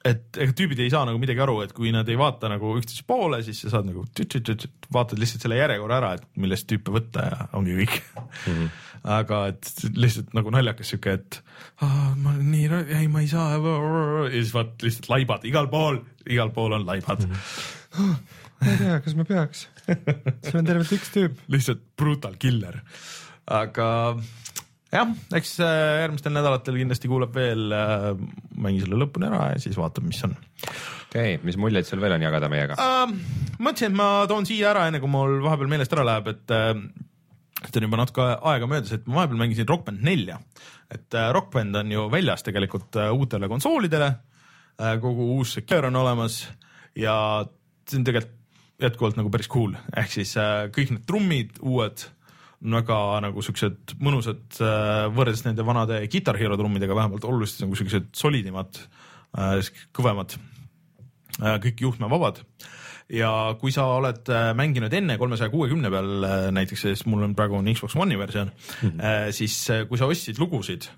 et 0.07 0.39
ega 0.39 0.53
tüübid 0.55 0.79
ei 0.81 0.91
saa 0.91 1.05
nagu 1.07 1.19
midagi 1.21 1.41
aru, 1.43 1.59
et 1.65 1.73
kui 1.75 1.91
nad 1.95 2.07
ei 2.09 2.17
vaata 2.19 2.49
nagu 2.51 2.73
üksteise 2.79 3.05
poole, 3.07 3.41
siis 3.45 3.59
sa 3.63 3.73
saad 3.75 3.89
nagu 3.89 4.05
tüt-tüt-tüt, 4.15 4.67
vaatad 4.93 5.19
lihtsalt 5.21 5.45
selle 5.45 5.59
järjekorra 5.59 5.99
ära, 6.01 6.11
et 6.17 6.27
millest 6.39 6.67
tüüpe 6.69 6.93
võtta 6.95 7.25
ja 7.27 7.47
ongi 7.57 7.77
kõik 7.81 7.97
mm. 7.97 8.47
-hmm. 8.47 8.69
aga 9.17 9.41
et 9.51 9.71
lihtsalt 9.97 10.33
nagu 10.37 10.53
naljakas 10.53 10.93
sihuke, 10.93 11.17
et 11.19 11.39
ah, 11.81 12.13
ma 12.15 12.35
nii, 12.37 12.69
ei 13.01 13.07
ma 13.11 13.23
ei 13.25 13.31
saa 13.31 13.57
ja 13.57 13.61
siis 14.31 14.53
vaat 14.55 14.85
lihtsalt 14.85 15.11
laibad 15.13 15.47
igal 15.49 15.69
pool, 15.71 16.01
igal 16.27 16.53
pool 16.55 16.77
on 16.77 16.87
laibad 16.87 17.27
mm. 17.27 17.33
-hmm. 17.97 18.45
Ma 18.61 18.73
ei 18.73 18.81
tea, 18.81 18.99
kas 19.05 19.15
ma 19.17 19.27
peaks. 19.27 19.67
see 19.87 20.57
on 20.57 20.67
tervelt 20.67 20.91
üks 20.97 21.13
tüüp. 21.13 21.39
lihtsalt 21.53 21.83
brutal 21.99 22.37
killer, 22.41 22.81
aga 23.45 23.89
jah, 24.93 25.15
eks 25.37 25.57
äh, 25.63 25.79
järgmistel 26.03 26.35
nädalatel 26.35 26.79
kindlasti 26.81 27.11
kuuleb 27.11 27.35
veel, 27.35 27.73
mängi 28.57 28.83
selle 28.83 29.01
lõpuni 29.03 29.29
ära 29.29 29.51
ja 29.53 29.63
siis 29.63 29.79
vaatab, 29.79 30.07
mis 30.07 30.23
on 30.27 30.37
okei 31.07 31.35
okay,, 31.35 31.43
mis 31.45 31.57
muljeid 31.59 31.87
sul 31.87 32.01
veel 32.03 32.15
on 32.17 32.25
jagada 32.25 32.49
meiega? 32.51 32.77
uh,. 32.77 33.11
mõtlesin, 33.57 33.91
et 33.91 33.97
ma 33.97 34.09
toon 34.29 34.47
siia 34.47 34.71
ära, 34.73 34.87
enne 34.89 35.01
kui 35.03 35.11
mul 35.11 35.39
vahepeal 35.45 35.71
meelest 35.71 35.93
ära 35.95 36.05
läheb, 36.07 36.31
et 36.33 36.55
uh, 36.55 36.73
et 37.65 37.77
on 37.79 37.87
juba 37.87 37.97
natuke 37.97 38.25
aega 38.51 38.69
möödas, 38.69 38.93
et 38.93 39.07
ma 39.09 39.21
vahepeal 39.21 39.41
mängisin 39.41 39.67
Rock 39.69 39.87
Band 39.87 40.03
nelja, 40.05 40.39
et 40.93 41.07
uh, 41.17 41.29
Rock 41.35 41.51
Band 41.55 41.79
on 41.79 41.93
ju 41.93 42.07
väljas 42.13 42.45
tegelikult 42.45 42.99
uh, 42.99 43.09
uutele 43.17 43.49
konsoolidele 43.51 44.11
uh,, 44.13 44.95
kogu 45.03 45.31
uus 45.37 45.57
secure 45.57 45.89
on 45.89 46.01
olemas 46.03 46.43
ja 46.97 47.15
see 47.87 48.01
on 48.01 48.07
tegelikult 48.07 48.35
jätkuvalt 48.81 49.17
nagu 49.17 49.31
päris 49.33 49.49
cool, 49.49 49.73
ehk 49.97 50.11
siis 50.13 50.35
uh, 50.37 50.67
kõik 50.73 50.93
need 50.93 51.07
trummid 51.09 51.57
uued 51.61 52.05
väga 52.57 52.99
nagu 53.21 53.41
siuksed 53.45 53.97
mõnusad 54.01 54.59
uh, 54.61 55.07
võrreldes 55.13 55.45
nende 55.45 55.65
vanade 55.65 56.03
Guitar 56.09 56.37
Hero 56.37 56.57
trummidega 56.57 56.95
vähemalt 56.97 57.25
oluliselt 57.25 57.67
nagu 57.67 57.77
siuksed 57.77 58.13
solidimad 58.17 58.79
uh,, 58.81 59.59
kõvemad 59.93 60.37
Äh, 61.37 61.59
kõik 61.61 61.83
juhtmevabad. 61.85 62.41
Ja 63.13 63.29
kui 63.61 63.71
sa 63.71 63.85
oled 63.95 64.27
äh, 64.33 64.49
mänginud 64.57 64.91
enne 64.93 65.15
kolmesaja 65.21 65.51
kuuekümne 65.53 65.91
peal 65.93 66.25
äh, 66.27 66.47
näiteks, 66.51 66.87
siis 66.89 67.05
mul 67.07 67.23
on 67.23 67.35
praegu 67.37 67.55
on 67.59 67.69
Xbox 67.71 67.95
One'i 67.95 68.17
versioon 68.19 68.49
mm, 68.49 68.89
-hmm. 68.89 69.31
siis 69.31 69.69
äh, 69.71 69.85
kui 69.87 69.97
sa 69.97 70.09
ostsid 70.11 70.39
lugusid, 70.39 70.89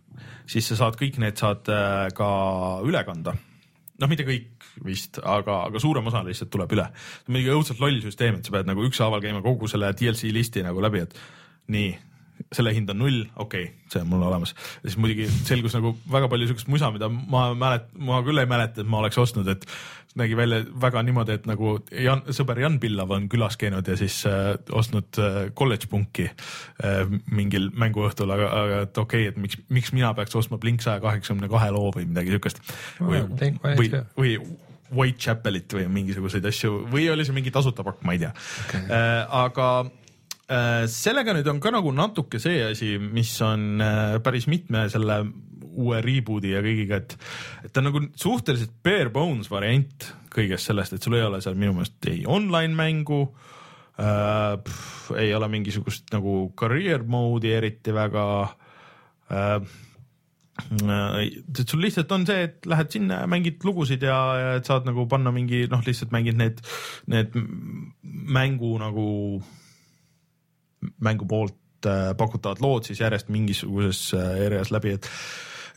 siis 0.47 0.67
sa 0.67 0.75
saad 0.79 0.97
kõik 0.97 1.19
need 1.21 1.37
saad 1.37 1.69
äh, 1.69 2.07
ka 2.15 2.29
üle 2.87 3.03
kanda 3.05 3.35
noh, 3.99 4.11
mitte 4.11 4.25
kõik 4.27 4.67
vist, 4.85 5.19
aga, 5.23 5.63
aga 5.69 5.81
suurem 5.81 6.07
osa 6.11 6.23
lihtsalt 6.25 6.51
tuleb 6.53 6.75
üle. 6.77 6.87
muidugi 7.27 7.55
õudselt 7.55 7.83
loll 7.83 8.01
süsteem, 8.03 8.39
et 8.39 8.47
sa 8.47 8.55
pead 8.55 8.69
nagu 8.69 8.85
ükshaaval 8.87 9.23
käima 9.23 9.43
kogu 9.45 9.69
selle 9.71 9.91
DLC 9.97 10.31
listi 10.35 10.63
nagu 10.65 10.81
läbi, 10.83 11.03
et 11.07 11.17
nii, 11.73 11.91
selle 12.55 12.73
hind 12.75 12.89
on 12.93 13.01
null, 13.03 13.21
okei 13.35 13.69
okay,, 13.69 13.87
see 13.91 14.01
on 14.03 14.09
mul 14.11 14.25
olemas. 14.25 14.55
siis 14.81 14.97
muidugi 15.01 15.27
selgus 15.47 15.75
nagu 15.77 15.93
väga 16.11 16.29
palju 16.31 16.49
siukest 16.49 16.69
musa, 16.71 16.91
mida 16.95 17.09
ma 17.09 17.49
mälet-, 17.57 17.89
ma 17.99 18.21
küll 18.25 18.41
ei 18.41 18.49
mäleta, 18.49 18.83
et 18.83 18.89
ma 18.89 19.01
oleks 19.03 19.19
ostnud, 19.21 19.49
et 19.51 19.67
nägi 20.19 20.37
välja 20.37 20.63
väga 20.81 21.03
niimoodi, 21.05 21.35
et 21.37 21.45
nagu 21.49 21.75
Jan, 21.93 22.23
sõber 22.33 22.59
Jan 22.63 22.79
Pillav 22.81 23.11
on 23.13 23.27
külas 23.29 23.57
käinud 23.61 23.87
ja 23.87 23.97
siis 23.99 24.21
äh, 24.29 24.55
ostnud 24.75 25.19
äh, 25.21 25.37
kolledž 25.57 25.85
punki 25.91 26.25
äh, 26.29 27.03
mingil 27.29 27.69
mänguõhtul, 27.77 28.31
aga, 28.33 28.49
aga 28.63 28.79
et 28.87 28.97
okei 28.97 29.27
okay,, 29.27 29.33
et 29.33 29.37
miks, 29.41 29.59
miks 29.69 29.93
mina 29.95 30.11
peaks 30.17 30.35
ostma 30.39 30.57
Blink 30.61 30.83
saja 30.85 31.01
kaheksakümne 31.03 31.51
kahe 31.51 31.69
loo 31.75 31.93
või 31.95 32.07
midagi 32.09 32.33
siukest. 32.35 32.63
või 33.03 33.21
või 33.69 33.93
või 34.17 34.33
Whitechapelit 34.89 35.73
või 35.77 35.85
mingisuguseid 35.99 36.45
asju 36.49 36.83
või 36.89 37.05
oli 37.13 37.25
see 37.25 37.35
mingi 37.35 37.53
tasuta 37.53 37.85
pakk, 37.85 38.01
ma 38.01 38.17
ei 38.17 38.23
tea 38.25 38.33
okay.. 38.33 38.85
Äh, 38.89 39.21
aga 39.43 39.69
sellega 40.89 41.35
nüüd 41.35 41.47
on 41.51 41.59
ka 41.61 41.73
nagu 41.73 41.91
natuke 41.93 42.41
see 42.41 42.63
asi, 42.71 42.95
mis 42.99 43.35
on 43.45 43.83
äh, 43.83 44.17
päris 44.25 44.49
mitme 44.49 44.87
selle 44.89 45.21
uue 45.79 45.99
reboot'i 46.03 46.55
ja 46.55 46.63
kõigiga, 46.65 46.99
et, 47.03 47.13
et 47.63 47.71
ta 47.71 47.83
on 47.83 47.89
nagu 47.91 48.01
suhteliselt 48.19 48.73
bare 48.83 49.11
bones 49.13 49.51
variant 49.51 50.09
kõigest 50.33 50.69
sellest, 50.69 50.95
et 50.95 51.05
sul 51.05 51.17
ei 51.19 51.25
ole 51.25 51.41
seal 51.43 51.57
minu 51.59 51.75
meelest 51.77 52.09
ei 52.11 52.23
online 52.27 52.75
mängu 52.77 53.21
äh,, 54.01 54.57
ei 55.21 55.33
ole 55.37 55.51
mingisugust 55.53 56.09
nagu 56.15 56.49
career 56.59 57.05
mode'i 57.05 57.53
eriti 57.59 57.93
väga 57.95 58.25
äh, 59.29 59.61
et 60.59 61.63
sul 61.67 61.81
lihtsalt 61.83 62.11
on 62.11 62.25
see, 62.27 62.43
et 62.49 62.67
lähed 62.69 62.91
sinna, 62.93 63.21
mängid 63.31 63.63
lugusid 63.65 64.03
ja, 64.05 64.17
ja 64.39 64.51
et 64.59 64.67
saad 64.67 64.87
nagu 64.87 65.05
panna 65.09 65.31
mingi 65.35 65.65
noh, 65.71 65.81
lihtsalt 65.85 66.11
mängid 66.15 66.39
need, 66.39 66.59
need 67.11 67.35
mängu 68.03 68.73
nagu, 68.81 69.07
mängu 71.03 71.27
poolt 71.29 71.87
äh, 71.89 72.11
pakutavad 72.17 72.61
lood 72.63 72.89
siis 72.89 73.01
järjest 73.03 73.29
mingisuguses 73.33 74.09
äh, 74.17 74.33
järjes 74.45 74.73
läbi, 74.75 74.97
et 74.99 75.09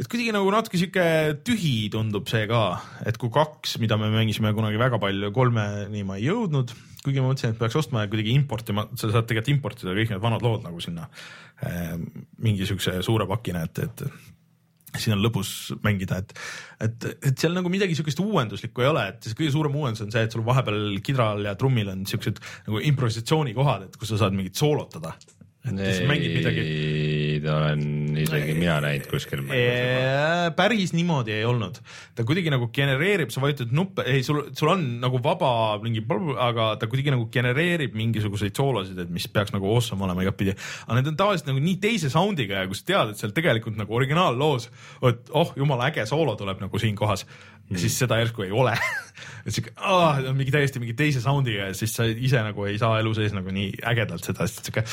et 0.00 0.08
kuidagi 0.08 0.32
nagu 0.34 0.48
natuke 0.50 0.80
sihuke 0.80 1.04
tühi 1.46 1.90
tundub 1.92 2.30
see 2.30 2.46
ka, 2.50 2.62
et 3.06 3.18
kui 3.20 3.30
kaks, 3.32 3.76
mida 3.82 3.98
me 4.00 4.08
mängisime 4.12 4.54
kunagi 4.56 4.80
väga 4.80 4.98
palju, 5.02 5.30
kolmeni 5.36 6.02
ma 6.08 6.16
ei 6.18 6.26
jõudnud, 6.30 6.72
kuigi 7.04 7.22
ma 7.22 7.30
mõtlesin, 7.30 7.52
et 7.52 7.60
peaks 7.60 7.76
ostma 7.78 8.04
ja 8.04 8.10
kuidagi 8.10 8.34
importima, 8.34 8.86
sa 8.96 9.10
saad 9.12 9.28
tegelikult 9.28 9.52
importida 9.56 9.96
kõik 9.96 10.14
need 10.14 10.22
vanad 10.24 10.44
lood 10.44 10.64
nagu 10.66 10.80
sinna 10.82 11.08
äh, 11.62 11.94
mingi 12.42 12.68
siukse 12.68 12.98
suure 13.04 13.28
pakina, 13.30 13.66
et, 13.68 13.84
et 13.84 14.06
siin 15.00 15.16
on 15.16 15.22
lõbus 15.24 15.50
mängida, 15.84 16.20
et, 16.22 16.34
et, 16.84 17.06
et 17.30 17.38
seal 17.38 17.54
nagu 17.56 17.70
midagi 17.72 17.96
siukest 17.98 18.20
uuenduslikku 18.22 18.84
ei 18.84 18.90
ole, 18.90 19.06
et 19.12 19.28
see 19.28 19.38
kõige 19.38 19.54
suurem 19.54 19.76
uuendus 19.78 20.04
on 20.04 20.12
see, 20.14 20.24
et 20.26 20.34
sul 20.34 20.44
vahepeal 20.46 20.98
kidral 21.04 21.44
ja 21.48 21.54
trummil 21.58 21.92
on 21.94 22.04
siuksed 22.08 22.42
nagu 22.66 22.82
improvisatsioonikohad, 22.92 23.88
et 23.88 23.96
kus 24.00 24.12
sa 24.12 24.24
saad 24.24 24.36
mingit 24.36 24.58
soolotada. 24.58 25.14
Et 25.62 25.94
sa 25.96 26.08
mängid 26.10 26.38
midagi 26.40 26.66
Neid 27.42 27.48
olen 27.50 28.18
isegi 28.22 28.54
mina 28.54 28.76
näinud 28.82 29.06
kuskil. 29.10 29.42
päris 30.56 30.92
niimoodi 30.94 31.34
ei 31.34 31.44
olnud, 31.48 31.78
ta 32.14 32.24
kuidagi 32.26 32.52
nagu 32.52 32.68
genereerib, 32.74 33.32
sa 33.34 33.42
vajutad 33.42 33.72
nuppe, 33.74 34.04
ei 34.06 34.22
sul, 34.26 34.44
sul 34.58 34.70
on 34.70 34.84
nagu 35.02 35.18
vaba 35.22 35.78
mingi, 35.82 36.04
aga 36.38 36.72
ta 36.78 36.88
kuidagi 36.90 37.14
nagu 37.14 37.26
genereerib 37.32 37.96
mingisuguseid 37.98 38.58
soolosid, 38.58 39.00
et 39.02 39.10
mis 39.10 39.26
peaks 39.32 39.54
nagu 39.54 39.70
awesome 39.72 40.06
olema 40.06 40.22
igatpidi. 40.22 40.54
aga 40.86 40.98
need 40.98 41.10
on 41.10 41.18
tavaliselt 41.18 41.50
nagu 41.50 41.64
nii 41.64 41.78
teise 41.82 42.12
sound'iga 42.12 42.62
ja 42.62 42.70
kui 42.70 42.78
sa 42.78 42.86
tead, 42.92 43.14
et 43.14 43.22
seal 43.24 43.34
tegelikult 43.34 43.80
nagu 43.80 43.98
originaalloos, 43.98 44.68
et 45.10 45.34
oh 45.34 45.54
jumala 45.58 45.90
äge 45.90 46.06
soolo 46.06 46.36
tuleb 46.38 46.62
nagu 46.62 46.82
siin 46.82 46.98
kohas 46.98 47.26
ja 47.72 47.80
siis 47.80 47.96
seda 47.98 48.20
järsku 48.20 48.44
ei 48.46 48.52
ole 48.54 48.76
et 49.46 49.54
siuke 49.54 49.74
oh, 49.80 50.20
mingi 50.36 50.54
täiesti 50.54 50.82
mingi 50.82 50.94
teise 50.98 51.22
sound'iga 51.24 51.70
ja 51.70 51.74
siis 51.76 51.96
sa 51.96 52.06
ise 52.06 52.42
nagu 52.44 52.68
ei 52.68 52.78
saa 52.78 53.00
elu 53.00 53.14
sees 53.16 53.34
nagu 53.34 53.50
nii 53.54 53.72
ägedalt 53.92 54.30
seda, 54.30 54.46
siis 54.50 54.68
siuke 54.68 54.84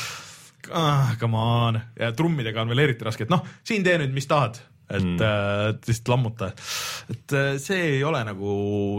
ah, 0.74 1.14
come 1.20 1.38
on 1.38 1.80
ja 1.98 2.12
trummidega 2.16 2.62
on 2.62 2.72
veel 2.72 2.86
eriti 2.86 3.06
raske, 3.06 3.26
et 3.26 3.32
noh, 3.32 3.44
siin 3.66 3.86
tee 3.86 3.96
nüüd, 4.02 4.14
mis 4.16 4.28
tahad, 4.30 4.60
et 4.90 5.04
mm. 5.04 5.20
äh, 5.22 5.66
lihtsalt 5.86 6.14
lammuta. 6.14 6.52
et 7.12 7.36
äh, 7.36 7.52
see 7.62 7.96
ei 7.96 8.02
ole 8.04 8.24
nagu 8.26 8.54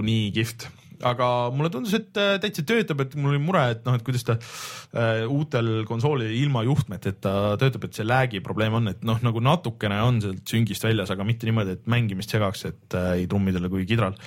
nii 0.05 0.29
kihvt 0.35 0.69
aga 1.05 1.27
mulle 1.53 1.71
tundus, 1.73 1.93
et 1.97 2.17
äh, 2.19 2.35
täitsa 2.41 2.63
töötab, 2.67 3.03
et 3.03 3.15
mul 3.17 3.33
oli 3.33 3.41
mure, 3.41 3.63
et 3.73 3.83
noh, 3.87 3.95
et 3.97 4.05
kuidas 4.05 4.25
ta 4.27 4.37
äh, 4.37 5.23
uutel 5.29 5.83
konsoolidel 5.89 6.35
ilma 6.37 6.63
juhtmeteta 6.67 7.57
töötab, 7.61 7.87
et 7.87 7.97
see 7.97 8.07
lag'i 8.07 8.41
probleem 8.45 8.77
on, 8.79 8.91
et 8.93 9.03
noh, 9.07 9.19
nagu 9.25 9.43
natukene 9.43 10.01
on 10.05 10.21
sealt 10.23 10.43
süngist 10.49 10.85
väljas, 10.85 11.13
aga 11.13 11.25
mitte 11.27 11.49
niimoodi, 11.49 11.77
et 11.77 11.91
mängimist 11.91 12.33
segaks, 12.33 12.65
et 12.69 12.97
äh, 12.97 13.13
ei 13.21 13.29
trummidele 13.31 13.71
kui 13.71 13.85
kidral 13.89 14.17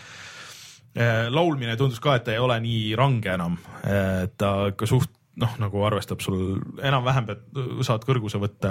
äh,. 0.94 1.26
laulmine 1.32 1.76
tundus 1.80 2.02
ka, 2.02 2.18
et 2.18 2.26
ta 2.28 2.34
ei 2.34 2.42
ole 2.42 2.58
nii 2.64 2.94
range 2.98 3.32
enam, 3.34 3.58
et 3.82 4.36
ta 4.40 4.56
ikka 4.72 4.88
suht 4.90 5.12
noh, 5.40 5.54
nagu 5.58 5.82
arvestab 5.86 6.22
sul 6.22 6.58
enam-vähem, 6.84 7.30
et 7.34 7.60
saad 7.86 8.04
kõrguse 8.06 8.38
võtta 8.42 8.70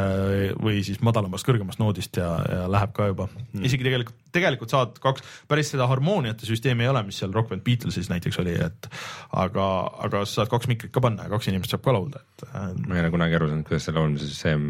või 0.64 0.84
siis 0.86 1.02
madalamast 1.04 1.48
kõrgemast 1.48 1.82
noodist 1.82 2.20
ja, 2.20 2.30
ja 2.48 2.62
läheb 2.72 2.94
ka 2.96 3.10
juba. 3.10 3.28
Mm.. 3.52 3.66
isegi 3.68 3.88
tegelikult, 3.88 4.20
tegelikult 4.36 4.74
saad 4.74 4.96
kaks, 5.04 5.26
päris 5.52 5.74
seda 5.74 5.88
harmooniate 5.92 6.48
süsteemi 6.48 6.86
ei 6.86 6.92
ole, 6.94 7.04
mis 7.08 7.20
seal 7.20 7.34
Rock 7.36 7.52
Band 7.52 7.66
Beatlesis 7.68 8.08
näiteks 8.12 8.40
oli, 8.44 8.56
et 8.64 8.90
aga, 9.44 9.68
aga 10.08 10.24
sa 10.24 10.42
saad 10.42 10.54
kaks 10.54 10.72
mikrit 10.72 10.94
ka 10.96 11.04
panna 11.04 11.28
ja 11.28 11.34
kaks 11.34 11.52
inimest 11.52 11.76
saab 11.76 11.84
ka 11.84 11.96
laulda, 11.96 12.24
et. 12.24 12.48
ma 12.54 12.96
ei 12.96 13.04
ole 13.04 13.12
kunagi 13.14 13.40
aru 13.40 13.52
saanud, 13.52 13.68
kuidas 13.68 13.88
see 13.90 13.98
laulmise 13.98 14.32
süsteem 14.32 14.66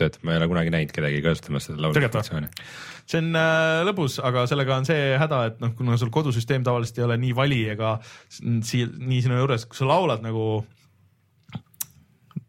töötab, 0.00 0.24
ma 0.24 0.34
ei 0.34 0.42
ole 0.42 0.50
kunagi 0.54 0.74
näinud 0.74 0.96
kedagi 0.96 1.22
kasutamas 1.24 1.68
seda 1.68 1.84
laulmisfunktsiooni 1.84 2.52
see 3.04 3.20
on 3.20 3.34
äh, 3.36 3.82
lõbus, 3.84 4.16
aga 4.24 4.46
sellega 4.48 4.78
on 4.80 4.88
see 4.88 5.12
häda, 5.20 5.40
et 5.50 5.60
noh, 5.60 5.74
kuna 5.76 5.98
sul 6.00 6.12
kodusüsteem 6.14 6.64
tavaliselt 6.64 7.02
ei 7.02 7.04
ole 7.04 7.18
nii 7.20 7.34
vali 7.36 7.60
ega 7.74 7.98
nii 8.40 9.20
sinu 9.20 9.36
juures, 9.42 9.66
kui 9.68 9.76
sa 9.76 9.88
laulad 9.90 10.24
nagu 10.24 10.64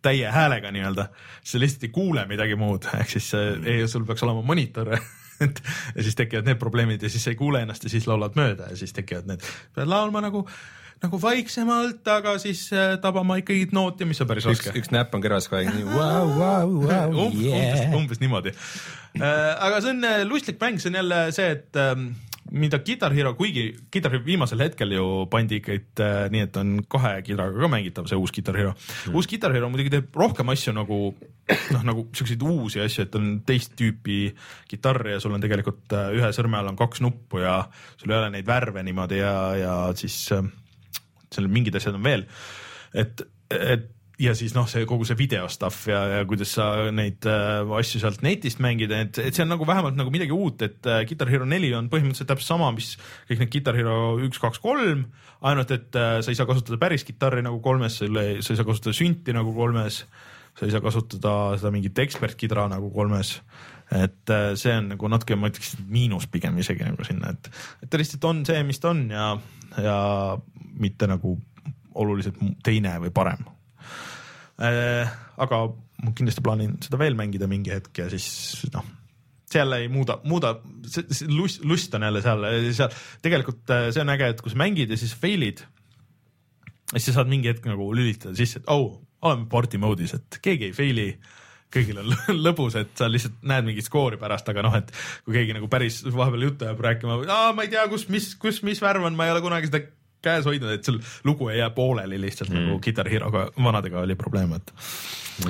täie 0.05 0.31
häälega 0.31 0.71
nii-öelda, 0.75 1.09
siis 1.41 1.57
sa 1.57 1.61
lihtsalt 1.63 1.87
ei 1.87 1.93
kuule 1.97 2.25
midagi 2.29 2.57
muud, 2.59 2.87
ehk 3.01 3.11
siis 3.17 3.33
ei, 3.35 3.83
sul 3.91 4.07
peaks 4.07 4.25
olema 4.27 4.45
monitor. 4.45 4.95
Et 5.43 5.57
ja 5.97 6.03
siis 6.03 6.15
tekivad 6.15 6.47
need 6.47 6.59
probleemid 6.61 7.01
ja 7.03 7.09
siis 7.11 7.25
sa 7.27 7.33
ei 7.33 7.35
kuule 7.35 7.59
ennast 7.65 7.83
ja 7.83 7.89
siis 7.91 8.05
laulad 8.07 8.37
mööda 8.39 8.69
ja 8.71 8.77
siis 8.79 8.95
tekivad 8.95 9.27
need, 9.27 9.43
pead 9.75 9.89
laulma 9.91 10.21
nagu 10.23 10.45
nagu 11.03 11.19
vaiksemalt, 11.21 12.07
aga 12.07 12.37
siis 12.41 12.61
äh, 12.73 12.95
tabama 13.03 13.35
ikkagi 13.41 13.67
nooti, 13.75 14.07
mis 14.07 14.21
on 14.23 14.29
päris 14.29 14.47
raske. 14.47 14.71
üks 14.79 14.93
näpp 14.95 15.15
on 15.15 15.23
kõrvas 15.23 15.49
kogu 15.51 15.59
aeg 15.59 15.73
nii 15.75 15.87
vau, 15.91 16.29
vau, 16.37 16.69
vau, 16.85 17.25
umbes, 17.97 18.21
niimoodi. 18.23 18.55
Äh,. 19.19 19.51
aga 19.67 19.81
see 19.83 19.91
on 19.91 20.07
äh, 20.07 20.23
lustlik 20.27 20.61
mäng, 20.61 20.79
see 20.81 20.93
on 20.93 20.99
jälle 21.01 21.19
see, 21.35 21.51
et 21.57 21.81
ähm, 21.81 22.13
mida 22.51 22.79
Guitar 22.85 23.13
Hero, 23.13 23.33
kuigi 23.37 23.71
Guitar 23.91 24.13
Hero 24.13 24.23
viimasel 24.25 24.61
hetkel 24.61 24.93
ju 24.93 25.05
pandi 25.31 25.59
ikkagi 25.61 25.81
äh, 26.03 26.17
nii, 26.33 26.43
et 26.45 26.59
on 26.61 26.75
kahe 26.89 27.15
kidraga 27.25 27.57
ka 27.57 27.69
mängitav, 27.71 28.09
see 28.09 28.19
uus 28.19 28.33
Guitar 28.35 28.57
Hero 28.59 28.75
mm.. 28.75 29.15
uus 29.17 29.29
Guitar 29.31 29.55
Hero 29.55 29.69
muidugi 29.73 29.95
teeb 29.95 30.19
rohkem 30.19 30.53
asju 30.53 30.75
nagu 30.77 30.99
noh, 31.73 31.87
nagu 31.87 32.05
siukseid 32.15 32.45
uusi 32.45 32.83
asju, 32.83 33.07
et 33.07 33.17
on 33.17 33.31
teist 33.47 33.73
tüüpi 33.79 34.19
kitarr 34.69 35.15
ja 35.15 35.23
sul 35.23 35.33
on 35.37 35.43
tegelikult 35.43 35.97
äh, 35.97 36.13
ühe 36.19 36.29
sõrme 36.37 36.59
all 36.59 36.69
on 36.69 36.79
kaks 36.79 37.01
nuppu 37.05 37.41
ja 37.41 37.57
sul 37.97 38.13
ei 38.13 38.19
ole 38.19 38.29
neid 38.37 38.47
värve 38.49 38.85
niimoodi 38.85 39.23
ja, 39.23 39.35
ja 39.57 39.75
siis 39.97 40.19
äh, 40.35 40.45
seal 41.33 41.49
mingid 41.51 41.75
asjad 41.79 41.97
on 41.97 42.05
veel. 42.05 42.27
et, 42.93 43.25
et 43.49 43.89
ja 44.21 44.35
siis 44.37 44.53
noh, 44.55 44.67
see 44.69 44.85
kogu 44.87 45.05
see 45.07 45.17
video 45.19 45.47
stuff 45.51 45.87
ja, 45.89 46.01
ja 46.13 46.25
kuidas 46.27 46.53
sa 46.55 46.69
neid 46.95 47.25
äh, 47.29 47.73
asju 47.79 48.01
sealt 48.01 48.23
netist 48.25 48.61
mängida, 48.63 49.01
et, 49.05 49.19
et 49.19 49.35
see 49.35 49.43
on 49.43 49.51
nagu 49.51 49.67
vähemalt 49.67 49.97
nagu 49.99 50.13
midagi 50.13 50.35
uut, 50.35 50.63
et 50.65 50.87
äh, 50.89 51.03
Guitar 51.09 51.31
Hero 51.31 51.47
neli 51.49 51.73
on 51.75 51.89
põhimõtteliselt 51.91 52.31
täpselt 52.31 52.53
sama, 52.53 52.71
mis 52.75 52.93
kõik 53.29 53.43
need 53.43 53.53
Guitar 53.57 53.77
Hero 53.79 54.15
üks, 54.23 54.39
kaks, 54.41 54.61
kolm, 54.63 55.07
ainult 55.45 55.73
et 55.75 55.99
äh, 55.99 56.19
sa 56.23 56.31
ei 56.31 56.39
saa 56.39 56.49
kasutada 56.49 56.79
päris 56.81 57.05
kitarri 57.07 57.43
nagu 57.45 57.59
kolmes, 57.63 57.99
sa 57.99 58.07
ei 58.07 58.43
saa 58.45 58.67
kasutada 58.67 58.95
sünti 58.95 59.35
nagu 59.35 59.53
kolmes, 59.55 60.03
sa 60.55 60.67
ei 60.67 60.73
saa 60.73 60.83
kasutada 60.83 61.35
seda 61.59 61.73
mingit 61.75 61.99
ekspertkidra 62.05 62.69
nagu 62.71 62.91
kolmes 62.95 63.39
et 63.93 64.31
äh, 64.33 64.53
see 64.57 64.73
on 64.73 64.93
nagu 64.95 65.09
natuke, 65.11 65.35
ma 65.37 65.51
ütleks, 65.51 65.75
miinus 65.91 66.29
pigem 66.31 66.55
isegi 66.61 66.87
nagu 66.87 67.05
sinna, 67.05 67.35
et, 67.35 67.51
et 67.85 67.99
lihtsalt 67.99 68.23
on 68.31 68.45
see, 68.47 68.63
mis 68.65 68.81
ta 68.81 68.95
on 68.95 69.03
ja, 69.11 69.27
ja 69.83 69.99
mitte 70.79 71.09
nagu 71.11 71.35
oluliselt 71.95 72.39
teine 72.65 72.97
või 73.03 73.13
parem 73.15 73.45
aga 74.59 75.57
ma 76.05 76.13
kindlasti 76.15 76.43
plaanin 76.43 76.77
seda 76.83 76.99
veel 76.99 77.17
mängida 77.17 77.49
mingi 77.51 77.73
hetk 77.73 78.03
ja 78.03 78.07
siis 78.11 78.65
noh, 78.73 78.85
see 79.51 79.61
jälle 79.61 79.81
ei 79.83 79.89
muuda, 79.91 80.19
muuda, 80.27 80.55
see 80.89 81.29
lust, 81.31 81.63
lust 81.67 81.95
on 81.95 82.05
jälle 82.07 82.21
seal, 82.25 82.45
seal 82.75 82.99
tegelikult 83.23 83.71
äh, 83.73 83.87
see 83.95 84.03
on 84.03 84.13
äge, 84.15 84.29
et 84.33 84.43
kui 84.43 84.53
sa 84.53 84.59
mängid 84.61 84.91
ja 84.91 84.99
siis 84.99 85.15
fail'id, 85.21 85.63
siis 86.93 87.09
sa 87.09 87.19
saad 87.19 87.31
mingi 87.31 87.51
hetk 87.51 87.67
nagu 87.69 87.91
lülitada 87.95 88.35
sisse, 88.37 88.61
et 88.61 88.71
oh, 88.73 88.99
oleme 89.25 89.47
party 89.51 89.81
mode'is, 89.81 90.15
et 90.17 90.39
keegi 90.43 90.69
ei 90.69 90.77
fail'i 90.77 91.09
kõigil 91.75 91.99
on 91.99 92.13
lõbus, 92.45 92.77
et 92.79 92.93
sa 92.97 93.09
lihtsalt 93.11 93.41
näed 93.47 93.67
mingit 93.67 93.87
skoori 93.87 94.19
pärast, 94.21 94.47
aga 94.51 94.63
noh, 94.65 94.75
et 94.79 94.91
kui 95.25 95.35
keegi 95.35 95.55
nagu 95.57 95.69
päris 95.71 96.01
vahepeal 96.05 96.49
juttu 96.49 96.67
ajab 96.67 96.83
rääkima, 96.85 97.19
ma 97.27 97.65
ei 97.65 97.71
tea, 97.73 97.85
kus, 97.91 98.07
mis, 98.13 98.31
kus, 98.39 98.61
mis 98.67 98.81
värv 98.83 99.07
on, 99.09 99.17
ma 99.17 99.27
ei 99.27 99.35
ole 99.35 99.43
kunagi 99.43 99.71
seda 99.71 99.83
käes 100.25 100.47
hoidnud, 100.47 100.73
et 100.75 100.87
sul 100.87 100.99
lugu 101.27 101.49
ei 101.51 101.61
jää 101.61 101.69
pooleli 101.75 102.19
lihtsalt 102.21 102.51
mm. 102.51 102.65
nagu 102.65 102.81
Guitar 102.83 103.09
Hero'ga, 103.11 103.47
vanadega 103.61 104.03
oli 104.03 104.17
probleem, 104.19 104.53
et 104.57 104.73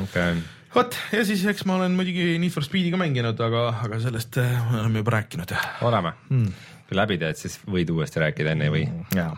okay.. 0.01 0.39
vot 0.76 0.97
ja 1.15 1.26
siis 1.28 1.45
eks 1.51 1.65
ma 1.69 1.80
olen 1.80 1.97
muidugi 1.97 2.36
Need 2.41 2.53
for 2.53 2.65
Speed'i 2.65 2.93
ka 2.93 3.01
mänginud, 3.01 3.41
aga, 3.47 3.67
aga 3.88 3.99
sellest 4.03 4.39
äh, 4.41 4.55
oleme 4.82 5.03
juba 5.03 5.19
rääkinud. 5.19 5.53
oleme 5.88 6.15
mm., 6.30 6.71
kui 6.86 6.97
läbi 6.99 7.19
teed, 7.21 7.39
siis 7.39 7.59
võid 7.65 7.91
uuesti 7.93 8.23
rääkida 8.23 8.55
enne 8.55 8.71
või? 8.73 8.88
jaa 9.15 9.36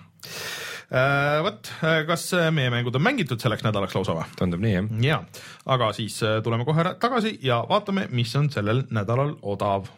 Uh, 0.88 1.42
vot, 1.44 1.68
äh, 1.84 1.98
kas 2.08 2.30
meie 2.56 2.70
mängud 2.72 2.96
on 2.96 3.04
mängitud 3.04 3.42
selleks 3.44 3.66
nädalaks 3.66 3.92
lausa 3.98 4.14
või? 4.16 4.24
tundub 4.40 4.62
nii 4.64 4.72
jah. 4.72 4.86
ja, 5.04 5.18
aga 5.76 5.90
siis 5.92 6.16
tuleme 6.46 6.64
kohe 6.64 6.86
tagasi 6.96 7.34
ja 7.44 7.58
vaatame, 7.68 8.06
mis 8.16 8.32
on 8.40 8.48
sellel 8.54 8.86
nädalal 8.96 9.34
odav 9.44 9.90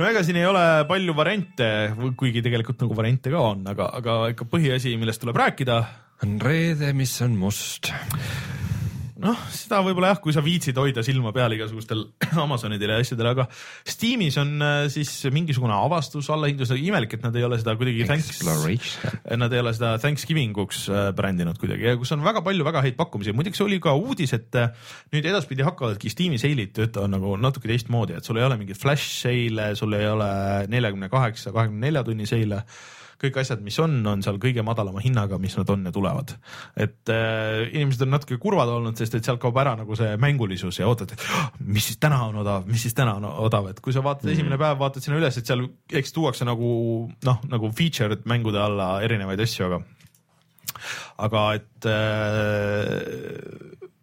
no 0.00 0.08
ega 0.08 0.22
siin 0.24 0.38
ei 0.40 0.46
ole 0.48 0.62
palju 0.88 1.12
variante, 1.16 1.66
kuigi 2.16 2.40
tegelikult 2.44 2.86
nagu 2.86 2.96
variante 2.96 3.32
ka 3.32 3.42
on, 3.50 3.66
aga, 3.68 3.90
aga 4.00 4.14
ikka 4.32 4.48
põhiasi, 4.48 4.96
millest 5.00 5.20
tuleb 5.20 5.36
rääkida. 5.36 5.82
on 6.24 6.40
reede, 6.40 6.92
mis 6.96 7.20
on 7.24 7.36
must 7.36 7.92
noh, 9.20 9.40
seda 9.54 9.80
võib-olla 9.84 10.12
jah, 10.12 10.20
kui 10.22 10.34
sa 10.34 10.42
viitsid 10.44 10.78
hoida 10.80 11.02
silma 11.06 11.32
peal 11.34 11.54
igasugustel 11.56 12.02
Amazonidel 12.44 12.94
ja 12.94 12.98
asjadel, 13.02 13.30
aga 13.32 13.46
Steamis 13.88 14.38
on 14.40 14.54
äh, 14.64 14.82
siis 14.92 15.12
mingisugune 15.34 15.74
avastus, 15.76 16.30
allahindlus, 16.32 16.72
imelik, 16.76 17.16
et 17.16 17.24
nad 17.26 17.36
ei 17.36 17.46
ole 17.46 17.58
seda 17.60 17.74
kuidagi 17.80 18.06
thanks, 18.08 18.42
nad 19.42 19.56
ei 19.56 19.62
ole 19.62 19.74
seda 19.76 19.94
Thanksgiving 20.02 20.56
uks 20.64 20.86
äh, 20.92 21.10
brändиnud 21.16 21.60
kuidagi. 21.60 21.90
Ja 21.90 21.98
kus 22.00 22.14
on 22.16 22.24
väga 22.26 22.44
palju 22.46 22.66
väga 22.66 22.84
häid 22.86 22.96
pakkumisi, 23.00 23.34
muideks 23.36 23.64
oli 23.64 23.80
ka 23.82 23.94
uudis, 23.98 24.34
et 24.36 24.60
äh, 24.60 24.72
nüüd 25.14 25.28
edaspidi 25.32 25.66
hakkavadki 25.66 26.12
Steam'i 26.12 26.40
seilid 26.40 26.74
töötama 26.76 27.10
nagu 27.16 27.36
natuke 27.40 27.70
teistmoodi, 27.70 28.16
et 28.18 28.26
sul 28.26 28.40
ei 28.40 28.46
ole 28.48 28.60
mingeid 28.60 28.80
flash 28.80 29.20
seile, 29.24 29.72
sul 29.78 29.98
ei 29.98 30.08
ole 30.08 30.30
neljakümne 30.70 31.10
kaheksa, 31.12 31.54
kahekümne 31.56 31.88
nelja 31.88 32.06
tunni 32.06 32.28
seile 32.30 32.64
kõik 33.20 33.36
asjad, 33.42 33.60
mis 33.64 33.76
on, 33.82 33.98
on 34.08 34.22
seal 34.24 34.38
kõige 34.40 34.64
madalama 34.66 35.02
hinnaga, 35.04 35.38
mis 35.42 35.56
nad 35.58 35.70
on 35.72 35.84
ja 35.88 35.92
tulevad. 35.94 36.34
et 36.76 37.12
äh, 37.12 37.68
inimesed 37.68 38.06
on 38.06 38.14
natuke 38.14 38.38
kurvad 38.40 38.72
olnud, 38.72 38.96
sest 38.98 39.16
et 39.18 39.26
sealt 39.26 39.40
kaob 39.42 39.58
ära 39.60 39.74
nagu 39.78 39.96
see 39.98 40.16
mängulisus 40.20 40.80
ja 40.80 40.88
ootad, 40.90 41.14
et 41.14 41.24
oh, 41.36 41.48
mis 41.60 41.90
siis 41.90 42.00
täna 42.00 42.22
on 42.28 42.40
odav, 42.42 42.68
mis 42.70 42.82
siis 42.86 42.96
täna 42.96 43.16
on 43.20 43.28
odav, 43.30 43.70
et 43.72 43.80
kui 43.80 43.92
sa 43.92 44.04
vaatad 44.04 44.24
mm 44.24 44.28
-hmm. 44.30 44.38
esimene 44.38 44.58
päev, 44.58 44.78
vaatad 44.78 45.02
sinna 45.02 45.18
üles, 45.18 45.38
et 45.38 45.46
seal 45.46 45.66
eks 45.92 46.12
tuuakse 46.12 46.44
nagu 46.44 46.70
noh, 47.24 47.42
nagu 47.48 47.72
featured 47.72 48.24
mängude 48.24 48.58
alla 48.58 49.02
erinevaid 49.02 49.40
asju, 49.40 49.66
aga 49.66 49.82
aga 51.18 51.54
et 51.54 51.86
äh, 51.86 53.00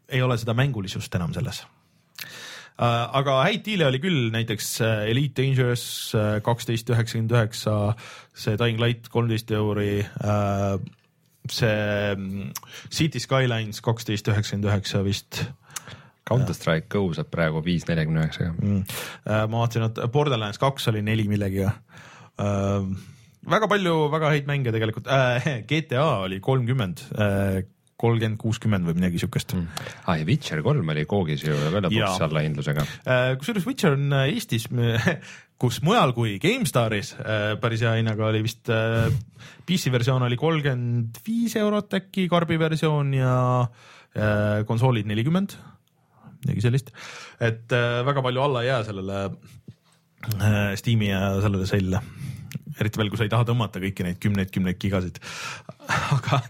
ei 0.10 0.22
ole 0.22 0.38
seda 0.38 0.54
mängulisust 0.54 1.16
enam 1.16 1.34
selles 1.34 1.66
aga 2.78 3.40
häid 3.48 3.64
diile 3.66 3.88
oli 3.90 4.00
küll, 4.02 4.28
näiteks 4.34 4.70
äh, 4.86 5.04
Elite 5.12 5.42
Dangerous 5.42 6.14
äh, 6.18 6.38
kaksteist 6.46 6.90
üheksakümmend 6.94 7.34
üheksa, 7.34 7.78
see 8.38 8.58
Dying 8.60 8.82
Light 8.82 9.10
kolmteist 9.14 9.52
euri. 9.52 10.06
see 11.48 12.16
mm, 12.16 12.52
City 12.92 13.22
Skylines 13.24 13.82
kaksteist 13.82 14.28
üheksakümmend 14.28 14.68
üheksa 14.70 15.04
vist 15.06 15.46
Counter 16.28 16.54
Strike 16.54 16.90
Go 16.92 17.06
saab 17.16 17.30
praegu 17.32 17.62
viis 17.64 17.86
neljakümne 17.88 18.26
üheksaga. 18.26 18.52
mm.. 18.60 18.82
ma 19.24 19.62
vaatasin, 19.62 19.88
et 19.88 20.02
Borderlands 20.12 20.60
kaks 20.60 20.90
oli 20.92 21.02
neli 21.02 21.28
millegagi 21.32 21.70
äh,. 21.70 22.90
väga 23.48 23.70
palju 23.72 23.96
väga 24.12 24.34
häid 24.36 24.52
mänge 24.52 24.76
tegelikult 24.76 25.08
äh, 25.08 25.48
GTA 25.72 26.06
oli 26.28 26.42
kolmkümmend 26.44 27.06
äh,, 27.16 27.64
kolmkümmend, 27.98 28.38
kuuskümmend 28.42 28.86
või 28.88 28.98
midagi 29.00 29.22
siukest 29.22 29.56
mm.. 29.56 29.86
aa 30.06 30.20
ja 30.20 30.26
Witcher 30.28 30.62
kolm 30.66 30.94
oli 30.94 31.06
koogis 31.10 31.44
ju 31.46 31.56
Jaa. 31.96 32.14
allahindlusega. 32.28 32.86
Äh, 33.10 33.30
kusjuures 33.42 33.66
Witcher 33.68 33.98
on 33.98 34.14
äh, 34.14 34.28
Eestis, 34.36 34.68
kus 35.62 35.80
mujal 35.86 36.14
kui 36.18 36.36
GameStaris 36.42 37.16
äh, 37.18 37.56
päris 37.62 37.82
hea 37.86 37.96
hinnaga 37.98 38.30
oli 38.30 38.44
vist 38.46 38.70
PC 38.70 39.94
versioon 39.94 40.28
oli 40.28 40.38
kolmkümmend 40.40 41.22
viis 41.26 41.58
eurot 41.58 41.98
äkki, 41.98 42.28
karbi 42.32 42.60
versioon 42.62 43.16
ja 43.18 43.34
konsoolid 44.66 45.06
nelikümmend, 45.06 45.52
midagi 46.42 46.64
sellist. 46.64 46.88
et 47.44 47.70
väga 48.08 48.24
palju 48.26 48.42
alla 48.42 48.64
ei 48.64 48.72
jää 48.72 48.80
sellele 48.88 49.20
Steam'i 50.80 51.12
ja 51.12 51.36
sellele 51.44 51.70
sale'ile 51.70 52.02
eriti 52.82 53.02
veel, 53.02 53.10
kui 53.12 53.20
sa 53.20 53.28
ei 53.28 53.32
taha 53.34 53.48
tõmmata 53.48 53.82
kõiki 53.84 54.06
neid 54.06 54.20
kümneid-kümneid 54.24 54.80
gigasid. 54.82 55.22
aga, 56.18 56.42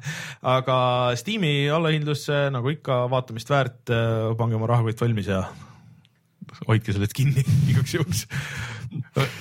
aga 0.56 0.78
Steam'i 1.20 1.70
allahindlus 1.74 2.28
nagu 2.54 2.74
ikka 2.74 3.06
vaatamist 3.12 3.52
väärt, 3.52 3.95
pange 4.40 4.60
oma 4.60 4.70
rahakott 4.74 5.06
valmis 5.06 5.32
ja 5.32 5.45
hoidke 6.68 6.95
sellest 6.95 7.16
kinni 7.18 7.44
igaks 7.72 7.95
juhuks. 7.98 8.26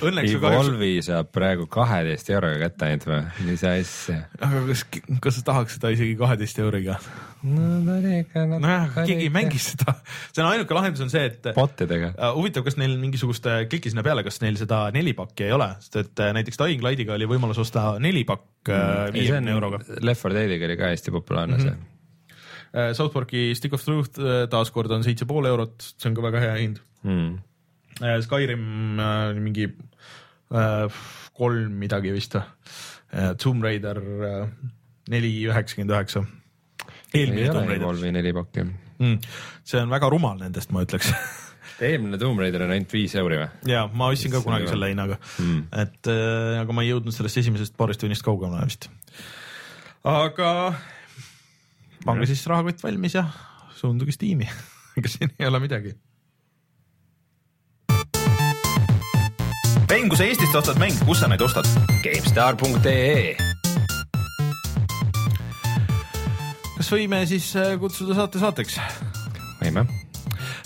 Õnneks 0.05 0.35
Evolve'i 0.35 0.99
saab 1.07 1.31
praegu 1.35 1.69
kaheteist 1.71 2.29
euroga 2.33 2.67
kätte 2.67 2.89
ainult 2.89 3.07
või, 3.09 3.21
mis 3.47 3.63
asja? 3.67 4.25
aga 4.43 4.65
kas, 4.73 4.83
kas 5.23 5.39
sa 5.39 5.47
tahaks 5.53 5.79
seda 5.79 5.93
isegi 5.95 6.17
kaheteist 6.19 6.59
euriga? 6.65 6.99
nojah, 7.45 8.95
keegi 8.97 9.27
ei 9.27 9.33
mängi 9.33 9.61
seda, 9.63 9.97
see 10.31 10.43
on 10.43 10.51
ainuke 10.51 10.77
lahendus 10.77 11.05
on 11.05 11.11
see, 11.13 11.25
et 11.29 11.51
botidega. 11.57 12.13
Uh, 12.15 12.37
huvitav, 12.39 12.65
kas 12.67 12.79
neil 12.81 12.97
mingisugust, 13.01 13.49
kliki 13.71 13.93
sinna 13.93 14.05
peale, 14.07 14.25
kas 14.27 14.41
neil 14.45 14.57
seda 14.61 14.87
nelipakki 14.95 15.49
ei 15.49 15.57
ole, 15.57 15.69
sest 15.85 16.01
et 16.03 16.25
äh, 16.25 16.33
näiteks 16.37 16.61
Dying 16.63 16.85
Light'iga 16.85 17.17
oli 17.17 17.29
võimalus 17.31 17.61
osta 17.63 17.97
nelipakk 18.03 18.73
äh, 18.73 19.03
viiekümne 19.17 19.55
euroga. 19.55 19.83
Left 20.01 20.25
4 20.25 20.41
Deadiga 20.41 20.71
oli 20.71 20.79
ka 20.81 20.95
hästi 20.95 21.15
populaarne 21.15 21.61
see. 21.63 21.77
Äh, 22.77 22.93
South 22.99 23.15
Park'i 23.15 23.51
Stick 23.57 23.77
of 23.77 23.85
Truth 23.85 24.21
äh, 24.21 24.47
taaskord 24.53 24.93
on 24.93 25.05
seitse 25.07 25.29
pool 25.29 25.49
eurot, 25.49 25.93
see 25.95 26.11
on 26.11 26.17
ka 26.17 26.25
väga 26.27 26.43
hea 26.49 26.57
hind. 26.65 26.81
Mm. 27.07 27.37
Skyrim 27.97 29.01
äh, 29.01 29.35
mingi 29.41 29.71
äh, 30.53 30.89
kolm 31.37 31.79
midagi 31.81 32.13
vist 32.13 32.37
Tomb 33.39 33.65
Raider 33.65 33.97
äh, 33.97 34.49
neli 35.09 35.31
üheksakümmend 35.47 35.95
üheksa. 35.95 36.25
Eelmine 37.15 37.49
Tomb 37.53 37.69
Raider 37.69 37.83
Evolve'i 37.85 38.13
nelipakki. 38.13 38.65
mm,, 38.99 39.19
see 39.65 39.81
on 39.83 39.91
väga 39.93 40.09
rumal 40.13 40.39
nendest, 40.41 40.73
ma 40.75 40.83
ütleks 40.87 41.13
eelmine 41.87 42.19
Tomb 42.19 42.41
Raider 42.41 42.63
on 42.67 42.73
ainult 42.75 42.93
viis 42.97 43.15
euri 43.21 43.39
või? 43.43 43.49
ja 43.71 43.85
ma 43.93 44.09
ostsin 44.13 44.33
ka 44.35 44.41
kunagi 44.45 44.69
selle 44.71 44.89
hinnaga 44.93 45.19
Mm. 45.39 45.67
et 45.85 46.11
äh, 46.13 46.61
aga 46.63 46.73
ma 46.73 46.83
ei 46.85 46.91
jõudnud 46.95 47.15
sellest 47.15 47.43
esimesest 47.43 47.77
paarist 47.77 48.01
tunnist 48.03 48.25
kaugemale 48.27 48.65
vist. 48.67 48.89
aga 50.05 50.75
pange 52.07 52.27
siis 52.31 52.47
rahakott 52.47 52.83
valmis 52.83 53.15
ja 53.19 53.27
suunduge 53.77 54.13
Steam'i, 54.15 54.49
ega 54.99 55.09
siin 55.13 55.33
ei 55.39 55.47
ole 55.51 55.61
midagi. 55.61 55.95
mäng, 59.91 60.09
kui 60.13 60.19
sa 60.19 60.25
Eestist 60.29 60.55
ostad 60.55 60.79
mänge, 60.79 61.01
kus 61.09 61.19
sa 61.21 61.29
neid 61.31 61.43
ostad? 61.43 61.67
GameStar.ee 62.05 63.46
kas 66.87 66.95
võime 66.95 67.19
siis 67.27 67.49
äh, 67.59 67.73
kutsuda 67.83 68.15
saate 68.15 68.39
saateks? 68.39 68.77
võime. 69.59 69.83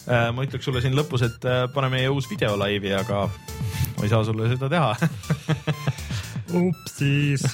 ma 0.04 0.42
ütleks 0.44 0.66
sulle 0.68 0.82
siin 0.84 0.92
lõpus, 0.92 1.22
et 1.24 1.46
äh, 1.48 1.62
pane 1.72 1.88
meie 1.88 2.10
uus 2.12 2.26
video 2.28 2.58
laivi, 2.60 2.90
aga 2.92 3.22
ma 3.24 4.04
ei 4.04 4.10
saa 4.12 4.20
sulle 4.28 4.50
seda 4.50 4.68
teha. 4.68 4.90
upsis. 6.60 7.46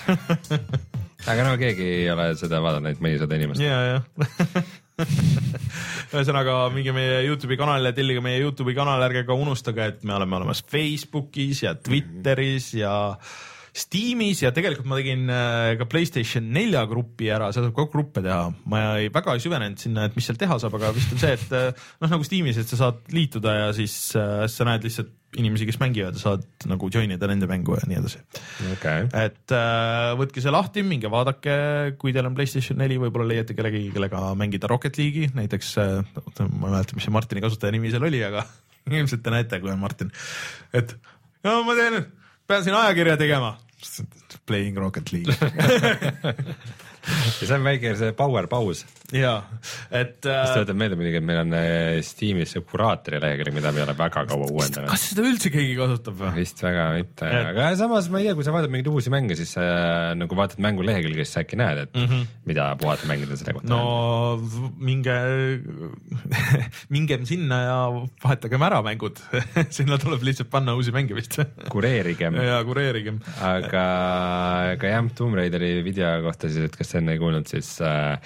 aga 1.31 1.47
no 1.47 1.55
keegi 1.61 1.87
ei 2.01 2.11
ole 2.11 2.33
seda 2.41 2.59
vaadanud, 2.65 2.91
ainult 2.91 3.07
mõnisada 3.07 3.39
inimest. 3.39 3.63
ja, 3.63 3.79
ja. 3.87 4.67
ühesõnaga 6.17 6.59
minge 6.75 6.97
meie 6.97 7.23
Youtube'i 7.29 7.61
kanalile, 7.61 7.95
tellige 7.95 8.25
meie 8.25 8.43
Youtube'i 8.43 8.75
kanal, 8.75 9.07
ärge 9.07 9.29
ka 9.31 9.39
unustage, 9.39 9.93
et 9.93 10.03
me 10.03 10.19
oleme 10.19 10.41
olemas 10.41 10.65
Facebookis 10.67 11.63
ja 11.69 11.79
Twitteris 11.79 12.73
ja 12.81 12.97
Steamis 13.77 14.41
ja 14.41 14.53
tegelikult 14.57 14.89
ma 14.89 14.97
tegin 14.97 15.27
äh, 15.29 15.75
ka 15.77 15.89
Playstation 15.91 16.49
nelja 16.55 16.87
grupi 16.89 17.29
ära, 17.33 17.51
seal 17.53 17.67
saab 17.67 17.77
ka 17.77 17.89
gruppe 17.93 18.23
teha. 18.25 18.49
ma 18.73 18.83
ei, 19.03 19.11
väga 19.13 19.37
ei 19.37 19.45
süvenenud 19.45 19.83
sinna, 19.83 20.07
et 20.09 20.17
mis 20.17 20.25
seal 20.29 20.39
teha 20.41 20.57
saab, 20.63 20.79
aga 20.79 20.95
vist 20.97 21.13
on 21.13 21.21
see, 21.21 21.35
et 21.37 21.55
äh, 21.57 21.87
noh, 22.01 22.11
nagu 22.15 22.25
Steamis, 22.25 22.61
et 22.63 22.73
sa 22.73 22.81
saad 22.81 23.05
liituda 23.13 23.55
ja 23.59 23.71
siis 23.77 23.95
äh, 24.17 24.47
sa 24.49 24.69
näed 24.69 24.87
lihtsalt 24.87 25.13
inimesi, 25.37 25.67
kes 25.69 25.77
mängivad 25.83 26.17
saad 26.17 26.45
nagu 26.71 26.89
join 26.93 27.11
ida 27.13 27.29
nende 27.29 27.49
mängu 27.51 27.77
ja 27.77 27.85
nii 27.89 27.99
edasi 27.99 28.21
okei. 28.73 29.09
et 29.21 29.55
äh, 29.55 30.13
võtke 30.17 30.41
see 30.41 30.55
lahti, 30.55 30.85
minge 30.87 31.11
vaadake, 31.13 31.57
kui 32.01 32.15
teil 32.17 32.29
on 32.29 32.37
Playstation 32.39 32.81
neli, 32.81 32.97
võib-olla 33.03 33.29
leiate 33.35 33.57
kellegi, 33.59 33.91
kellega 33.95 34.23
mängida 34.39 34.71
Rocket 34.73 34.97
League'i, 35.01 35.29
näiteks 35.37 35.75
äh, 35.83 35.99
ma 36.17 36.47
ei 36.47 36.73
mäleta, 36.79 36.97
mis 36.97 37.05
see 37.05 37.15
Martini 37.15 37.45
kasutaja 37.45 37.75
nimi 37.77 37.93
seal 37.93 38.09
oli, 38.09 38.23
aga 38.25 38.47
ilmselt 38.89 39.25
te 39.27 39.35
näete, 39.35 39.61
kui 39.61 39.75
on 39.75 39.83
Martin, 39.83 40.15
et 40.77 40.97
no 41.45 41.61
ma 41.67 41.77
teen, 41.77 42.01
pean 42.49 42.65
siin 42.65 42.79
ajakirja 42.79 43.19
tegema. 43.21 43.57
Playing 44.47 44.79
Rocket 44.79 45.13
League. 45.13 45.37
Ja 47.41 47.47
see 47.47 47.55
on 47.55 47.63
väike 47.63 47.93
see 47.97 48.13
power 48.19 48.47
paus, 48.51 48.81
ja 49.15 49.35
et 49.95 50.27
äh, 50.27 50.49
tuletab 50.51 50.79
meelde 50.79 50.97
muidugi, 50.99 51.21
et 51.21 51.27
meil 51.27 51.41
on 51.45 51.55
äh, 51.55 51.99
Steamis 52.05 52.55
see 52.57 52.63
kuraatori 52.67 53.21
lehekülg, 53.23 53.55
mida 53.55 53.71
me 53.75 53.83
ei 53.83 53.87
ole 53.87 53.95
väga 53.99 54.25
kaua 54.27 54.49
uuendanud. 54.49 54.89
kas 54.91 55.05
seda 55.13 55.27
üldse 55.29 55.53
keegi 55.55 55.77
kasutab 55.79 56.19
või? 56.19 56.33
vist 56.41 56.63
väga 56.65 56.87
mitte, 56.97 57.29
Et- 57.31 57.51
aga 57.53 57.69
samas 57.79 58.09
ma 58.11 58.23
ei 58.23 58.29
tea, 58.29 58.37
kui 58.39 58.47
sa 58.47 58.55
vaatad 58.57 58.73
mingeid 58.73 58.91
uusi 58.91 59.13
mänge, 59.15 59.39
siis 59.39 59.55
äh, 59.63 60.15
nagu 60.19 60.39
vaatad 60.39 60.63
mängu 60.65 60.87
lehekülge, 60.87 61.23
siis 61.23 61.37
sa 61.37 61.45
äkki 61.45 61.61
näed, 61.61 61.85
et 61.87 61.95
mm 61.95 62.09
-hmm. 62.11 62.27
mida 62.51 62.69
puhata 62.81 63.11
mängida 63.11 63.39
selle 63.39 63.55
kohta. 63.59 63.71
no 63.71 64.43
minge, 64.79 65.17
mingem 66.97 67.27
sinna 67.27 67.61
ja 67.63 67.79
vahetagem 68.25 68.63
ära 68.63 68.83
mängud 68.83 69.23
sinna 69.77 69.99
tuleb 70.03 70.23
lihtsalt 70.27 70.51
panna 70.51 70.75
uusi 70.75 70.93
mänge 70.93 71.15
vist 71.15 71.39
kureerigem, 71.75 72.35
ja 72.43 72.59
kureerigem. 72.65 73.21
aga, 73.41 73.87
aga 74.75 74.95
jah, 74.97 75.11
Tomb 75.15 75.39
Raideri 75.39 75.83
video 75.85 76.11
kohta 76.27 76.51
siis, 76.51 76.67
et 76.67 76.77
kas 76.77 76.95
enne 76.99 77.15
ei 77.15 77.23
kuulnud, 77.23 77.47
siis 77.47 77.77
äh, 77.85 78.19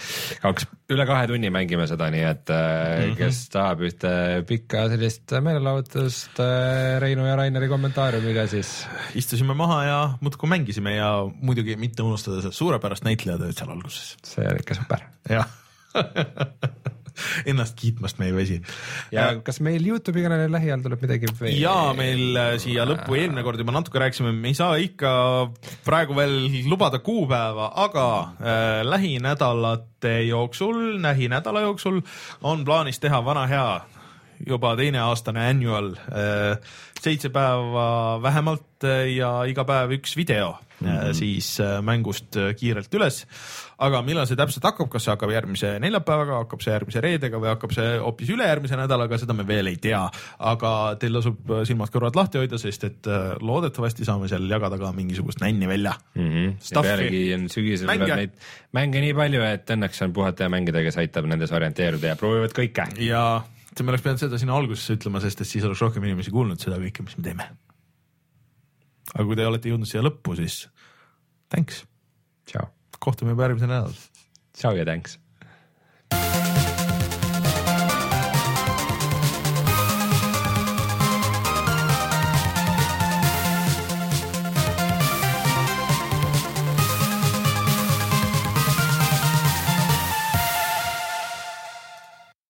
kaks, 0.43 0.70
üle 0.91 1.07
kahe 1.07 1.27
tunni 1.31 1.51
mängime 1.55 1.87
seda, 1.87 2.09
nii 2.11 2.23
et 2.27 2.51
mm 2.51 3.03
-hmm. 3.03 3.17
kes 3.19 3.41
tahab 3.55 3.85
ühte 3.87 4.13
pikka 4.49 4.89
sellist 4.91 5.35
meelelahutust 5.41 6.43
Reinu 7.05 7.27
ja 7.27 7.37
Raineri 7.39 7.69
kommentaariumiga, 7.71 8.47
siis 8.51 8.87
istusime 9.15 9.55
maha 9.55 9.83
ja 9.85 9.99
muudkui 10.21 10.49
mängisime 10.51 10.97
ja 10.97 11.13
muidugi 11.41 11.77
mitte 11.77 12.03
unustada 12.03 12.43
seda 12.43 12.53
suurepärast 12.53 13.05
näitlejatööd 13.05 13.55
seal 13.55 13.71
alguses. 13.71 14.17
see 14.25 14.47
on 14.47 14.63
ikka 14.63 14.75
super. 14.75 15.07
jah 15.29 15.49
ennast 17.51 17.77
kiitmast 17.81 18.21
me 18.21 18.31
ei 18.31 18.35
väsi. 18.37 18.61
ja 19.15 19.31
kas 19.45 19.61
meil 19.65 19.85
Youtube'i 19.87 20.25
kanalil 20.27 20.53
lähiajal 20.55 20.85
tuleb 20.87 21.05
midagi 21.07 21.31
veel? 21.41 21.61
ja 21.61 21.77
meil 21.97 22.41
äh, 22.41 22.55
siia 22.63 22.87
lõppu 22.89 23.19
eelmine 23.19 23.45
kord 23.47 23.63
juba 23.63 23.75
natuke 23.77 24.03
rääkisime, 24.03 24.33
me 24.37 24.53
ei 24.53 24.59
saa 24.59 24.77
ikka 24.81 25.13
praegu 25.87 26.17
veel 26.19 26.37
lubada 26.71 27.03
kuupäeva, 27.05 27.71
aga 27.85 28.09
äh, 28.21 28.83
lähinädalate 28.89 30.21
jooksul, 30.29 31.01
lähinädala 31.03 31.65
jooksul 31.69 32.03
on 32.43 32.65
plaanis 32.65 33.01
teha 33.03 33.25
vana 33.25 33.47
hea 33.51 33.71
juba 34.47 34.75
teineaastane 34.77 35.43
annual 35.51 35.93
äh,, 36.09 36.57
seitse 37.01 37.31
päeva 37.33 38.21
vähemalt 38.23 38.85
äh, 38.89 39.07
ja 39.17 39.41
iga 39.49 39.65
päev 39.69 39.97
üks 39.99 40.17
video 40.17 40.55
mm 40.81 40.89
-hmm. 40.89 41.15
siis 41.15 41.61
äh, 41.61 41.83
mängust 41.83 42.37
äh, 42.37 42.55
kiirelt 42.57 42.95
üles. 42.95 43.27
Aga 43.81 44.01
millal 44.05 44.27
see 44.29 44.39
täpselt 44.39 44.67
hakkab, 44.69 44.89
kas 44.93 45.07
see 45.07 45.13
hakkab 45.15 45.33
järgmise 45.33 45.73
neljapäevaga, 45.83 46.41
hakkab 46.43 46.65
see 46.65 46.73
järgmise 46.75 47.03
reedega 47.05 47.41
või 47.41 47.51
hakkab 47.53 47.75
see 47.75 47.93
hoopis 48.03 48.33
ülejärgmise 48.35 48.79
nädalaga, 48.79 49.19
seda 49.21 49.37
me 49.37 49.47
veel 49.49 49.71
ei 49.71 49.79
tea. 49.81 50.03
aga 50.51 50.73
teil 51.01 51.17
tasub 51.17 51.53
äh, 51.55 51.63
silmad-kõrvad 51.69 52.19
lahti 52.19 52.41
hoida, 52.43 52.61
sest 52.61 52.85
et 52.89 53.09
äh, 53.11 53.31
loodetavasti 53.41 54.05
saame 54.09 54.29
seal 54.31 54.45
jagada 54.51 54.79
ka 54.81 54.93
mingisugust 54.97 55.41
nänni 55.41 55.69
välja 55.69 55.95
mm. 56.15 56.29
-hmm. 56.29 56.83
pealegi 56.83 57.23
on 57.35 57.49
sügisel 57.49 57.87
Mänge. 57.87 58.17
neid 58.17 58.37
mänge 58.77 59.01
nii 59.01 59.15
palju, 59.15 59.43
et 59.43 59.71
õnneks 59.71 60.05
on 60.05 60.13
puhata 60.13 60.45
ja 60.45 60.53
mängida, 60.53 60.83
kes 60.85 61.01
aitab 61.01 61.29
nendes 61.31 61.53
orienteeruda 61.53 62.13
ja 62.13 62.17
proovivad 62.17 62.53
kõike. 62.57 62.87
ja 63.01 63.43
see 63.77 63.85
me 63.85 63.95
oleks 63.95 64.05
pidanud 64.05 64.21
seda 64.25 64.39
sinna 64.39 64.57
algusesse 64.57 64.99
ütlema, 64.99 65.23
sest 65.25 65.41
et 65.41 65.49
siis 65.49 65.65
oleks 65.65 65.81
rohkem 65.81 66.05
inimesi 66.05 66.31
kuulnud 66.35 66.61
seda 66.61 66.77
kõike, 66.83 67.07
mis 67.07 67.17
me 67.19 67.25
teeme. 67.25 67.49
aga 69.15 69.25
kui 69.25 69.37
te 69.39 69.47
olete 69.47 69.73
jõudnud 69.73 69.89
siia 69.89 70.05
lõppu, 70.05 70.37
siis 70.37 70.67
thanks, 71.49 71.85
tšau, 72.51 72.69
kohtume 73.01 73.35
juba 73.35 73.49
järgmisel 73.49 73.73
nädalal. 73.73 73.99
tšau 74.57 74.77
ja 74.77 74.85
thanks. 74.85 75.19